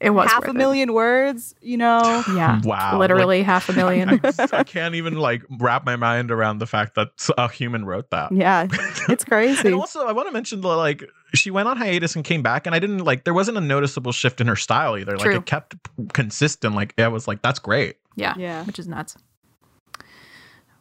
It 0.04 0.10
was 0.12 0.30
half 0.30 0.42
worth 0.42 0.50
a 0.50 0.52
it. 0.52 0.56
million 0.58 0.94
words 0.94 1.56
you 1.62 1.78
know 1.78 2.24
Yeah, 2.36 2.60
hmm. 2.62 2.68
Wow. 2.68 3.00
literally 3.00 3.42
half 3.44 3.70
a 3.70 3.74
million. 3.74 4.10
I, 4.24 4.48
I 4.52 4.64
can't 4.64 4.96
even 4.96 5.16
like 5.16 5.44
wrap 5.60 5.86
my 5.86 5.96
mind 5.96 6.30
around 6.32 6.60
the 6.60 6.68
fact 6.68 6.96
that 6.96 7.10
a 7.38 7.50
human 7.50 7.86
wrote 7.86 8.10
that. 8.12 8.32
yeah 8.32 8.68
it's 9.10 9.24
crazy 9.24 9.68
And 9.70 9.76
also, 9.76 10.06
I 10.06 10.12
want 10.12 10.28
to 10.28 10.32
mention 10.34 10.62
the 10.62 10.68
like 10.68 11.04
she 11.34 11.50
went 11.50 11.68
on 11.68 11.78
hiatus 11.78 12.16
and 12.16 12.24
came 12.24 12.44
back, 12.44 12.68
and 12.68 12.76
I 12.76 12.80
didn't 12.80 13.00
like 13.00 13.24
there 13.24 13.34
wasn't 13.34 13.58
a 13.58 13.62
noticeable 13.62 14.12
shift 14.12 14.40
in 14.40 14.48
her 14.48 14.56
style 14.56 14.98
either. 14.98 15.18
Like 15.18 15.36
it 15.36 15.46
kept 15.48 15.76
consistent. 16.14 16.76
Like 16.76 16.94
I 17.00 17.08
was 17.08 17.28
like, 17.28 17.42
that's 17.42 17.60
great. 17.60 17.96
yeah, 18.16 18.36
yeah 18.38 18.64
which 18.66 18.78
is 18.78 18.88
nuts. 18.88 19.16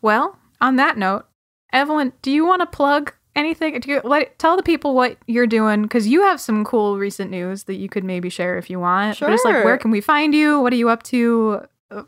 Well, 0.02 0.38
on 0.60 0.76
that 0.76 0.98
note, 0.98 1.26
Evelyn, 1.72 2.12
do 2.22 2.30
you 2.30 2.44
want 2.44 2.60
to 2.60 2.66
plug 2.66 3.14
anything? 3.36 3.78
Do 3.80 3.90
you 3.90 4.00
let 4.04 4.38
tell 4.38 4.56
the 4.56 4.62
people 4.62 4.94
what 4.94 5.16
you're 5.26 5.46
doing 5.46 5.82
because 5.82 6.06
you 6.06 6.22
have 6.22 6.40
some 6.40 6.64
cool 6.64 6.98
recent 6.98 7.30
news 7.30 7.64
that 7.64 7.74
you 7.74 7.88
could 7.88 8.04
maybe 8.04 8.28
share 8.28 8.58
if 8.58 8.70
you 8.70 8.80
want. 8.80 9.20
But 9.20 9.30
Just 9.30 9.44
like 9.44 9.64
where 9.64 9.78
can 9.78 9.90
we 9.90 10.00
find 10.00 10.34
you? 10.34 10.60
What 10.60 10.72
are 10.72 10.76
you 10.76 10.88
up 10.88 11.02
to? 11.04 11.62
Uh, 11.90 12.02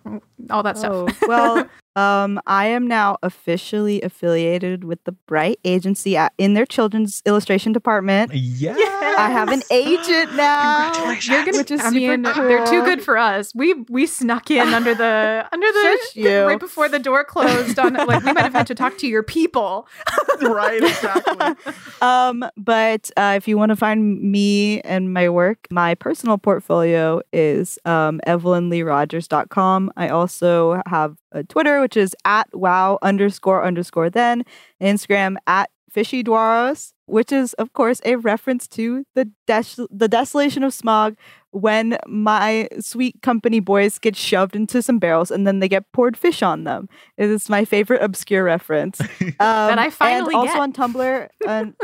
All 0.51 0.63
that 0.63 0.79
stuff. 0.79 0.93
Oh, 0.93 1.27
well, 1.29 1.69
um, 1.97 2.41
I 2.47 2.67
am 2.67 2.87
now 2.87 3.19
officially 3.23 4.03
affiliated 4.03 4.85
with 4.85 5.03
the 5.05 5.13
Bright 5.13 5.61
Agency 5.65 6.17
at, 6.17 6.33
in 6.39 6.55
their 6.55 6.67
children's 6.67 7.23
illustration 7.27 7.73
department. 7.73 8.33
Yeah. 8.35 8.75
I 9.17 9.31
have 9.31 9.49
an 9.51 9.63
agent 9.71 10.35
now. 10.37 10.93
Congratulations. 10.93 11.29
You're 11.29 11.45
gonna, 11.45 11.59
Which 11.59 11.71
is 11.71 11.81
I 11.81 11.85
super 11.85 11.95
mean, 11.95 12.23
they're 12.23 12.67
too 12.67 12.85
good 12.85 13.03
for 13.03 13.17
us. 13.17 13.55
We 13.55 13.75
we 13.89 14.07
snuck 14.07 14.51
in 14.51 14.75
under 14.75 14.95
the 14.95 15.47
under 15.53 15.67
the 15.67 15.99
Shush 16.03 16.17
you. 16.17 16.43
right 16.45 16.59
before 16.59 16.89
the 16.89 16.99
door 16.99 17.25
closed. 17.25 17.79
On 17.79 17.95
like 17.95 18.25
we 18.25 18.33
might 18.33 18.45
have 18.45 18.53
had 18.53 18.67
to 18.69 18.75
talk 18.75 18.99
to 18.99 19.07
your 19.07 19.23
people. 19.23 19.89
right, 20.43 20.83
exactly. 20.83 21.75
Um, 22.03 22.45
but 22.57 23.11
uh, 23.17 23.35
if 23.37 23.49
you 23.49 23.57
want 23.57 23.71
to 23.71 23.77
find 23.77 24.21
me 24.21 24.81
and 24.83 25.15
my 25.15 25.29
work, 25.31 25.67
my 25.71 25.95
personal 25.95 26.37
portfolio 26.37 27.23
is 27.33 27.79
um, 27.87 28.21
evelynleerogers.com. 28.27 29.91
I 29.97 30.09
also 30.09 30.83
have 30.87 31.13
a 31.13 31.24
Twitter, 31.43 31.81
which 31.81 31.97
is 31.97 32.15
at 32.25 32.49
wow 32.55 32.99
underscore 33.03 33.65
underscore 33.65 34.11
then, 34.11 34.45
Instagram 34.81 35.37
at 35.47 35.71
Fishy 35.91 36.25
Dwarrows, 36.25 36.93
which 37.07 37.31
is 37.31 37.53
of 37.55 37.73
course 37.73 38.01
a 38.05 38.17
reference 38.17 38.67
to 38.69 39.05
the 39.15 39.31
des- 39.47 39.87
the 39.91 40.09
desolation 40.09 40.65
of 40.65 40.73
Smaug 40.73 41.17
when 41.55 41.97
my 42.09 42.69
sweet 42.81 43.23
company 43.23 43.61
boys 43.61 44.01
get 44.01 44.17
shoved 44.17 44.57
into 44.57 44.83
some 44.83 44.99
barrels 44.99 45.31
and 45.31 45.47
then 45.47 45.61
they 45.61 45.69
get 45.69 45.91
poured 45.93 46.17
fish 46.17 46.43
on 46.43 46.65
them. 46.65 46.89
It 47.17 47.31
is 47.31 47.49
my 47.49 47.65
favorite 47.65 48.03
obscure 48.03 48.45
reference. 48.45 49.01
Um, 49.41 49.79
I 49.79 49.91
finally 49.91 50.35
and 50.35 50.37
also 50.37 50.55
get. 50.55 50.61
on 50.61 50.73
Tumblr. 50.73 51.29
And, 51.49 51.75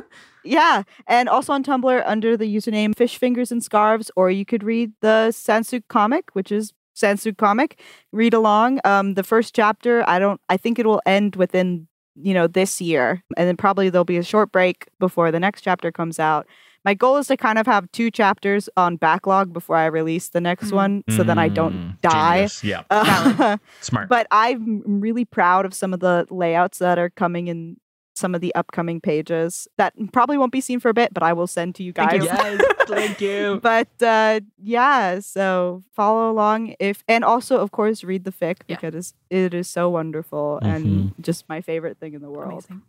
yeah, 0.45 0.83
and 1.07 1.29
also 1.29 1.53
on 1.53 1.63
Tumblr 1.65 2.03
under 2.07 2.37
the 2.37 2.45
username 2.45 2.97
Fish 2.97 3.19
Fingers 3.19 3.51
and 3.51 3.63
Scarves, 3.63 4.11
or 4.17 4.31
you 4.31 4.45
could 4.45 4.63
read 4.63 4.93
the 5.01 5.29
Sansukh 5.33 5.83
comic, 5.89 6.31
which 6.33 6.53
is 6.53 6.73
Sansukh 7.01 7.37
comic. 7.39 7.81
Read 8.13 8.35
along. 8.35 8.81
Um, 8.85 9.15
the 9.15 9.23
first 9.23 9.55
chapter, 9.55 10.05
I 10.09 10.19
don't. 10.19 10.41
I 10.49 10.57
think 10.57 10.79
it 10.79 10.87
will 10.87 11.01
end 11.07 11.37
within 11.37 11.87
you 12.17 12.35
know 12.35 12.47
this 12.47 12.81
year, 12.81 13.23
and 13.37 13.49
then 13.49 13.57
probably 13.57 13.89
there'll 13.91 14.05
be 14.05 14.17
a 14.19 14.23
short 14.23 14.53
break 14.53 14.89
before 14.99 15.31
the 15.31 15.41
next 15.41 15.63
chapter 15.63 15.91
comes 15.93 16.19
out. 16.19 16.47
My 16.85 16.95
goal 16.95 17.19
is 17.19 17.27
to 17.29 17.37
kind 17.37 17.59
of 17.59 17.67
have 17.67 17.91
two 17.93 18.11
chapters 18.11 18.69
on 18.77 18.97
backlog 18.97 19.53
before 19.53 19.77
I 19.77 19.87
release 19.87 20.31
the 20.31 20.41
next 20.41 20.71
Mm. 20.71 20.73
one, 20.73 21.05
so 21.11 21.23
that 21.23 21.39
I 21.39 21.49
Mm, 21.51 21.55
don't 21.55 21.97
die. 22.03 22.37
genius. 22.37 22.65
Yeah. 22.65 22.83
Uh, 22.91 23.57
Smart. 23.81 24.09
but 24.09 24.27
I'm 24.31 24.83
really 24.87 25.25
proud 25.27 25.67
of 25.67 25.75
some 25.75 25.93
of 25.95 26.01
the 26.01 26.27
layouts 26.31 26.79
that 26.79 26.99
are 26.99 27.11
coming 27.11 27.49
in 27.49 27.77
some 28.21 28.35
of 28.35 28.41
the 28.41 28.55
upcoming 28.55 29.01
pages 29.01 29.67
that 29.79 29.95
probably 30.13 30.39
won't 30.39 30.53
be 30.53 30.61
seen 30.61 30.79
for 30.79 30.89
a 30.91 30.95
bit, 30.95 31.13
but 31.13 31.23
I 31.23 31.33
will 31.33 31.47
send 31.49 31.75
to 31.77 31.83
you 31.83 31.93
Thank 31.93 32.11
guys. 32.11 32.21
you. 32.23 32.27
yes, 32.29 32.63
thank 32.87 33.21
you. 33.21 33.59
But 33.63 33.89
uh, 34.03 34.41
yeah, 34.63 35.19
so 35.21 35.83
follow 35.97 36.31
along 36.31 36.77
if, 36.79 37.03
and 37.09 37.25
also 37.25 37.57
of 37.59 37.71
course 37.73 38.05
read 38.05 38.25
the 38.25 38.33
fic 38.33 38.59
Yeah. 38.69 38.77
because 38.81 39.15
it 39.31 39.55
is 39.55 39.69
so 39.69 39.89
wonderful 39.91 40.59
and 40.63 41.15
just 41.21 41.49
my 41.49 41.61
favorite 41.61 41.99
thing 41.99 42.15
in 42.15 42.21
the 42.23 42.31
world. 42.31 42.67
Amazing. 42.69 42.83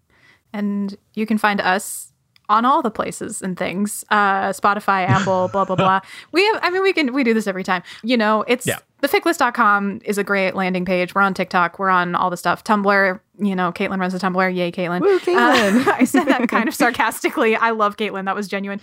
And 0.53 0.97
you 1.15 1.25
can 1.25 1.37
find 1.37 1.61
us 1.61 2.09
on 2.49 2.65
all 2.65 2.81
the 2.81 2.91
places 2.91 3.41
and 3.41 3.57
things. 3.57 4.03
Uh 4.09 4.49
Spotify, 4.49 5.07
Apple, 5.17 5.47
blah 5.53 5.63
blah 5.63 5.77
blah. 5.77 6.01
We 6.33 6.45
have 6.47 6.59
I 6.61 6.69
mean 6.69 6.81
we 6.83 6.91
can 6.91 7.13
we 7.13 7.23
do 7.23 7.33
this 7.33 7.47
every 7.47 7.63
time. 7.63 7.81
You 8.03 8.17
know, 8.17 8.43
it's 8.47 8.67
Yeah. 8.67 8.79
theficlist.com 9.01 10.01
is 10.03 10.17
a 10.17 10.23
great 10.23 10.53
landing 10.55 10.83
page. 10.83 11.15
We're 11.15 11.21
on 11.21 11.33
TikTok, 11.33 11.79
we're 11.79 11.89
on 11.89 12.13
all 12.15 12.29
the 12.29 12.35
stuff. 12.37 12.63
Tumblr, 12.65 13.19
you 13.41 13.55
know, 13.55 13.71
Caitlin 13.71 13.99
runs 13.99 14.13
the 14.13 14.19
Tumblr. 14.19 14.55
Yay, 14.55 14.71
Caitlin. 14.71 15.01
Woo, 15.01 15.19
Caitlin. 15.19 15.87
Uh, 15.87 15.91
I 15.97 16.03
said 16.05 16.25
that 16.25 16.47
kind 16.47 16.67
of 16.67 16.75
sarcastically. 16.81 17.55
I 17.55 17.71
love 17.71 17.97
Caitlin. 17.97 18.25
That 18.25 18.35
was 18.35 18.47
genuine. 18.47 18.79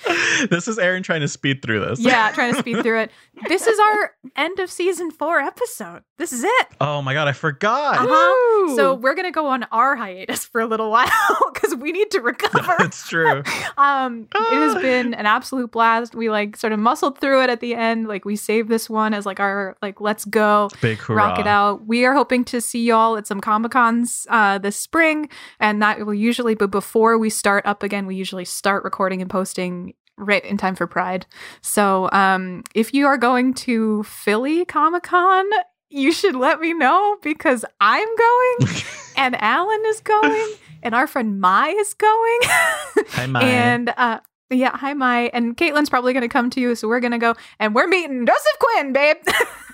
this 0.51 0.67
is 0.69 0.79
Aaron 0.79 1.03
trying 1.03 1.21
to 1.21 1.29
speed 1.29 1.63
through 1.63 1.81
this. 1.81 2.01
Yeah, 2.01 2.31
trying 2.35 2.53
to 2.55 2.59
speed 2.59 2.83
through 2.83 3.01
it. 3.01 3.11
This 3.49 3.67
is 3.67 3.79
our 3.79 4.15
end 4.37 4.59
of 4.59 4.71
season 4.71 5.11
four 5.13 5.39
episode. 5.39 6.03
This 6.19 6.33
is 6.33 6.43
it. 6.45 6.67
Oh 6.81 7.01
my 7.03 7.15
god, 7.15 7.29
I 7.29 7.33
forgot. 7.33 7.99
Uh-huh. 8.01 8.77
So 8.77 8.95
we're 8.95 9.15
gonna 9.15 9.31
go 9.31 9.47
on 9.47 9.65
our 9.71 9.95
hiatus 9.95 10.45
for 10.45 10.61
a 10.61 10.67
little 10.67 10.91
while 10.91 11.09
because 11.55 11.75
we 11.77 11.93
need 11.93 12.11
to 12.11 12.21
recover. 12.21 12.75
That's 12.79 13.09
true. 13.09 13.43
um, 13.77 14.23
it 14.23 14.29
Ah. 14.35 14.73
has 14.75 14.83
been 14.83 15.15
an 15.15 15.27
absolute 15.27 15.71
blast. 15.71 16.15
We 16.17 16.31
like 16.31 16.57
sort 16.57 16.73
of 16.73 16.81
muscled 16.81 17.19
through 17.19 17.45
it 17.45 17.51
at 17.51 17.61
the 17.61 17.75
end. 17.77 18.09
Like 18.09 18.25
we 18.25 18.35
saved 18.35 18.69
this 18.69 18.91
one 18.91 19.15
as 19.15 19.25
like 19.25 19.39
our 19.39 19.77
like 19.83 20.01
let's 20.01 20.25
go 20.25 20.69
Big 20.83 20.99
hoorah. 20.99 21.17
rock 21.17 21.39
it 21.39 21.47
out. 21.47 21.87
We 21.87 22.05
are 22.05 22.15
hoping 22.15 22.45
to 22.47 22.61
see 22.61 22.85
y'all 22.85 23.17
at 23.17 23.27
some 23.29 23.41
comic 23.41 23.71
cons 23.71 24.27
uh, 24.49 24.59
this 24.59 24.77
spring, 24.77 25.29
and 25.61 25.83
that 25.83 26.05
will 26.05 26.15
usually. 26.15 26.55
But 26.55 26.71
before 26.71 27.19
we 27.19 27.31
start 27.31 27.67
up 27.67 27.83
again, 27.83 28.07
we 28.07 28.17
usually 28.17 28.45
start 28.45 28.85
recording 28.85 29.21
and 29.21 29.31
posting 29.31 29.95
right 30.17 30.45
in 30.45 30.57
time 30.57 30.75
for 30.75 30.87
Pride. 30.87 31.27
So 31.61 32.09
um, 32.13 32.65
if 32.75 32.93
you 32.93 33.07
are 33.07 33.19
going 33.19 33.55
to 33.55 34.03
Philly 34.05 34.65
Comic 34.65 35.05
Con. 35.05 35.47
You 35.91 36.13
should 36.13 36.35
let 36.35 36.61
me 36.61 36.75
know 36.75 37.17
because 37.23 37.65
I'm 37.81 38.09
going 38.15 38.75
and 39.17 39.41
Alan 39.41 39.83
is 39.87 40.01
going 40.01 40.53
and 40.83 40.95
our 40.95 41.07
friend 41.07 41.43
Maii 41.43 41.81
is 41.81 41.95
going. 41.95 42.39
Hi, 42.43 43.27
Maii. 43.27 43.43
And 43.43 43.95
uh 43.97 44.21
yeah, 44.51 44.77
hi 44.77 44.95
Maii. 44.95 45.31
And 45.33 45.57
Caitlin's 45.57 45.91
probably 45.91 46.13
gonna 46.13 46.29
come 46.29 46.51
to 46.51 46.61
you, 46.61 46.75
so 46.75 46.89
we're 46.89 47.01
gonna 47.01 47.19
go 47.19 47.35
and 47.59 47.75
we're 47.75 47.87
meeting 47.87 48.27
Joseph 48.27 48.59
Quinn, 48.59 48.93
babe. 48.93 49.17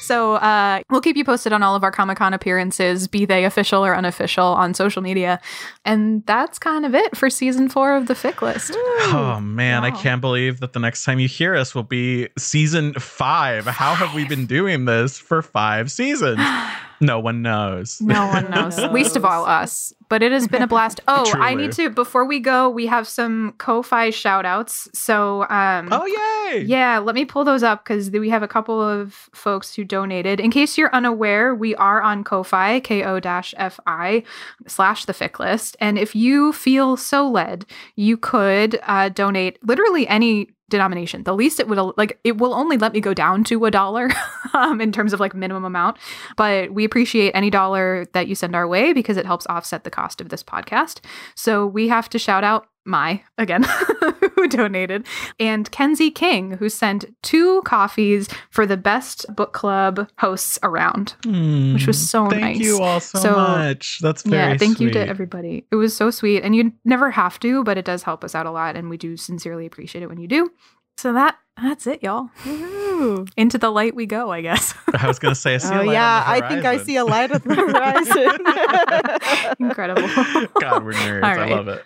so 0.00 0.34
uh 0.34 0.80
we'll 0.88 1.00
keep 1.00 1.16
you 1.16 1.24
posted 1.24 1.52
on 1.52 1.62
all 1.62 1.74
of 1.74 1.82
our 1.82 1.90
Comic 1.90 2.18
Con 2.18 2.32
appearances, 2.32 3.08
be 3.08 3.24
they 3.24 3.44
official 3.44 3.84
or 3.84 3.96
unofficial, 3.96 4.46
on 4.46 4.74
social 4.74 5.02
media. 5.02 5.40
And 5.84 6.24
that's 6.26 6.58
kind 6.58 6.86
of 6.86 6.94
it 6.94 7.16
for 7.16 7.28
season 7.28 7.68
four 7.68 7.96
of 7.96 8.06
the 8.06 8.14
Fic 8.14 8.40
list. 8.42 8.72
Oh 9.10 9.40
man, 9.42 9.84
I 9.84 9.90
can't 9.90 10.20
believe 10.20 10.60
that 10.60 10.72
the 10.72 10.80
next 10.80 11.04
time 11.04 11.18
you 11.18 11.28
hear 11.28 11.56
us 11.56 11.74
will 11.74 11.82
be 11.82 12.28
season 12.38 12.94
five. 12.94 13.66
How 13.66 13.94
have 13.94 14.14
we 14.14 14.24
been 14.24 14.46
doing 14.46 14.84
this 14.84 15.18
for 15.18 15.42
five 15.42 15.90
seasons? 15.90 16.40
No 17.00 17.20
one 17.20 17.42
knows. 17.42 18.00
No 18.00 18.26
one 18.26 18.50
knows. 18.50 18.78
Least 18.78 19.16
of 19.16 19.24
all 19.24 19.44
us. 19.44 19.92
But 20.08 20.22
it 20.22 20.32
has 20.32 20.48
been 20.48 20.62
a 20.62 20.66
blast. 20.66 21.00
Oh, 21.08 21.32
I 21.36 21.54
need 21.54 21.72
to 21.72 21.90
before 21.90 22.24
we 22.24 22.38
go, 22.38 22.68
we 22.68 22.86
have 22.86 23.06
some 23.08 23.54
Ko-Fi 23.58 24.10
shout 24.10 24.44
outs. 24.44 24.88
So 24.92 25.46
um 25.48 25.88
Oh 25.90 26.06
yay! 26.06 26.62
Yeah, 26.62 26.98
let 26.98 27.14
me 27.14 27.24
pull 27.24 27.44
those 27.44 27.62
up 27.62 27.84
because 27.84 28.10
we 28.10 28.28
have 28.30 28.42
a 28.42 28.48
couple 28.48 28.80
of 28.80 29.28
folks 29.32 29.74
who 29.74 29.84
donated. 29.84 30.38
In 30.40 30.50
case 30.50 30.76
you're 30.76 30.94
unaware, 30.94 31.54
we 31.54 31.74
are 31.76 32.02
on 32.02 32.24
Ko-Fi, 32.24 32.80
ko-fi 32.80 34.22
slash 34.66 35.04
the 35.04 35.12
fic 35.12 35.38
list. 35.38 35.76
And 35.80 35.98
if 35.98 36.14
you 36.14 36.52
feel 36.52 36.96
so 36.96 37.28
led, 37.28 37.64
you 37.96 38.16
could 38.16 38.78
uh, 38.82 39.08
donate 39.08 39.58
literally 39.66 40.06
any 40.08 40.50
denomination. 40.68 41.24
The 41.24 41.34
least 41.34 41.60
it 41.60 41.68
would 41.68 41.78
like 41.96 42.18
it 42.24 42.38
will 42.38 42.54
only 42.54 42.76
let 42.76 42.92
me 42.92 43.00
go 43.00 43.14
down 43.14 43.44
to 43.44 43.64
a 43.64 43.70
dollar 43.70 44.10
um, 44.54 44.80
in 44.80 44.92
terms 44.92 45.12
of 45.12 45.20
like 45.20 45.34
minimum 45.34 45.64
amount, 45.64 45.98
but 46.36 46.72
we 46.72 46.84
appreciate 46.84 47.32
any 47.32 47.50
dollar 47.50 48.06
that 48.12 48.28
you 48.28 48.34
send 48.34 48.54
our 48.54 48.68
way 48.68 48.92
because 48.92 49.16
it 49.16 49.26
helps 49.26 49.46
offset 49.46 49.84
the 49.84 49.90
cost 49.90 50.20
of 50.20 50.28
this 50.28 50.42
podcast. 50.42 51.00
So 51.34 51.66
we 51.66 51.88
have 51.88 52.08
to 52.10 52.18
shout 52.18 52.44
out 52.44 52.66
Maii 52.88 53.22
again 53.36 53.62
who 54.34 54.48
donated 54.48 55.06
and 55.38 55.70
Kenzie 55.70 56.10
King 56.10 56.52
who 56.52 56.68
sent 56.68 57.04
two 57.22 57.62
coffees 57.62 58.28
for 58.50 58.66
the 58.66 58.76
best 58.76 59.26
book 59.34 59.52
club 59.52 60.08
hosts 60.18 60.58
around. 60.62 61.14
Hmm. 61.24 61.74
which 61.74 61.86
was 61.86 62.10
so. 62.10 62.28
Thank 62.28 62.42
nice. 62.42 62.58
you 62.58 62.80
all 62.82 63.00
so, 63.00 63.18
So, 63.18 63.32
much. 63.32 63.98
That's 64.00 64.22
very 64.22 64.52
yeah, 64.52 64.58
thank 64.58 64.80
you 64.80 64.90
to 64.90 65.06
everybody. 65.06 65.66
It 65.70 65.76
was 65.76 65.94
so 65.96 66.10
sweet 66.10 66.42
and 66.42 66.56
you 66.56 66.72
never 66.84 67.10
have 67.10 67.38
to, 67.40 67.62
but 67.64 67.78
it 67.78 67.84
does 67.84 68.02
help 68.02 68.24
us 68.24 68.34
out 68.34 68.46
a 68.46 68.50
lot 68.50 68.76
and 68.76 68.88
we 68.90 68.96
do 68.96 69.16
sincerely 69.16 69.66
appreciate 69.66 70.02
it 70.02 70.08
when 70.08 70.18
you 70.18 70.28
do. 70.28 70.50
So 70.96 71.12
that 71.12 71.36
that's 71.62 71.86
it, 71.86 72.02
y'all. 72.02 72.30
Woohoo. 72.44 73.28
Into 73.36 73.58
the 73.58 73.70
light 73.70 73.94
we 73.94 74.06
go, 74.06 74.30
I 74.30 74.40
guess. 74.40 74.74
I 74.94 75.06
was 75.06 75.18
gonna 75.18 75.34
say, 75.34 75.54
I 75.54 75.58
see 75.58 75.74
a 75.74 75.80
Oh 75.80 75.84
light 75.84 75.92
yeah, 75.92 76.24
on 76.26 76.38
the 76.38 76.44
I 76.44 76.48
think 76.48 76.64
I 76.64 76.76
see 76.78 76.96
a 76.96 77.04
light 77.04 77.30
at 77.30 77.44
the 77.44 77.54
horizon. 77.54 79.56
Incredible. 79.66 80.02
God, 80.60 80.84
we're 80.84 80.92
nerds. 80.92 81.24
All 81.24 81.40
I 81.40 81.48
love 81.48 81.68
it. 81.68 81.84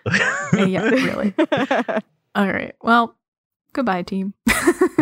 yeah, 0.68 0.82
really. 0.82 1.34
All 2.34 2.46
right. 2.46 2.74
Well, 2.82 3.16
goodbye, 3.72 4.02
team. 4.02 4.34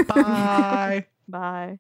Bye. 0.09 1.07
Bye. 1.29 1.79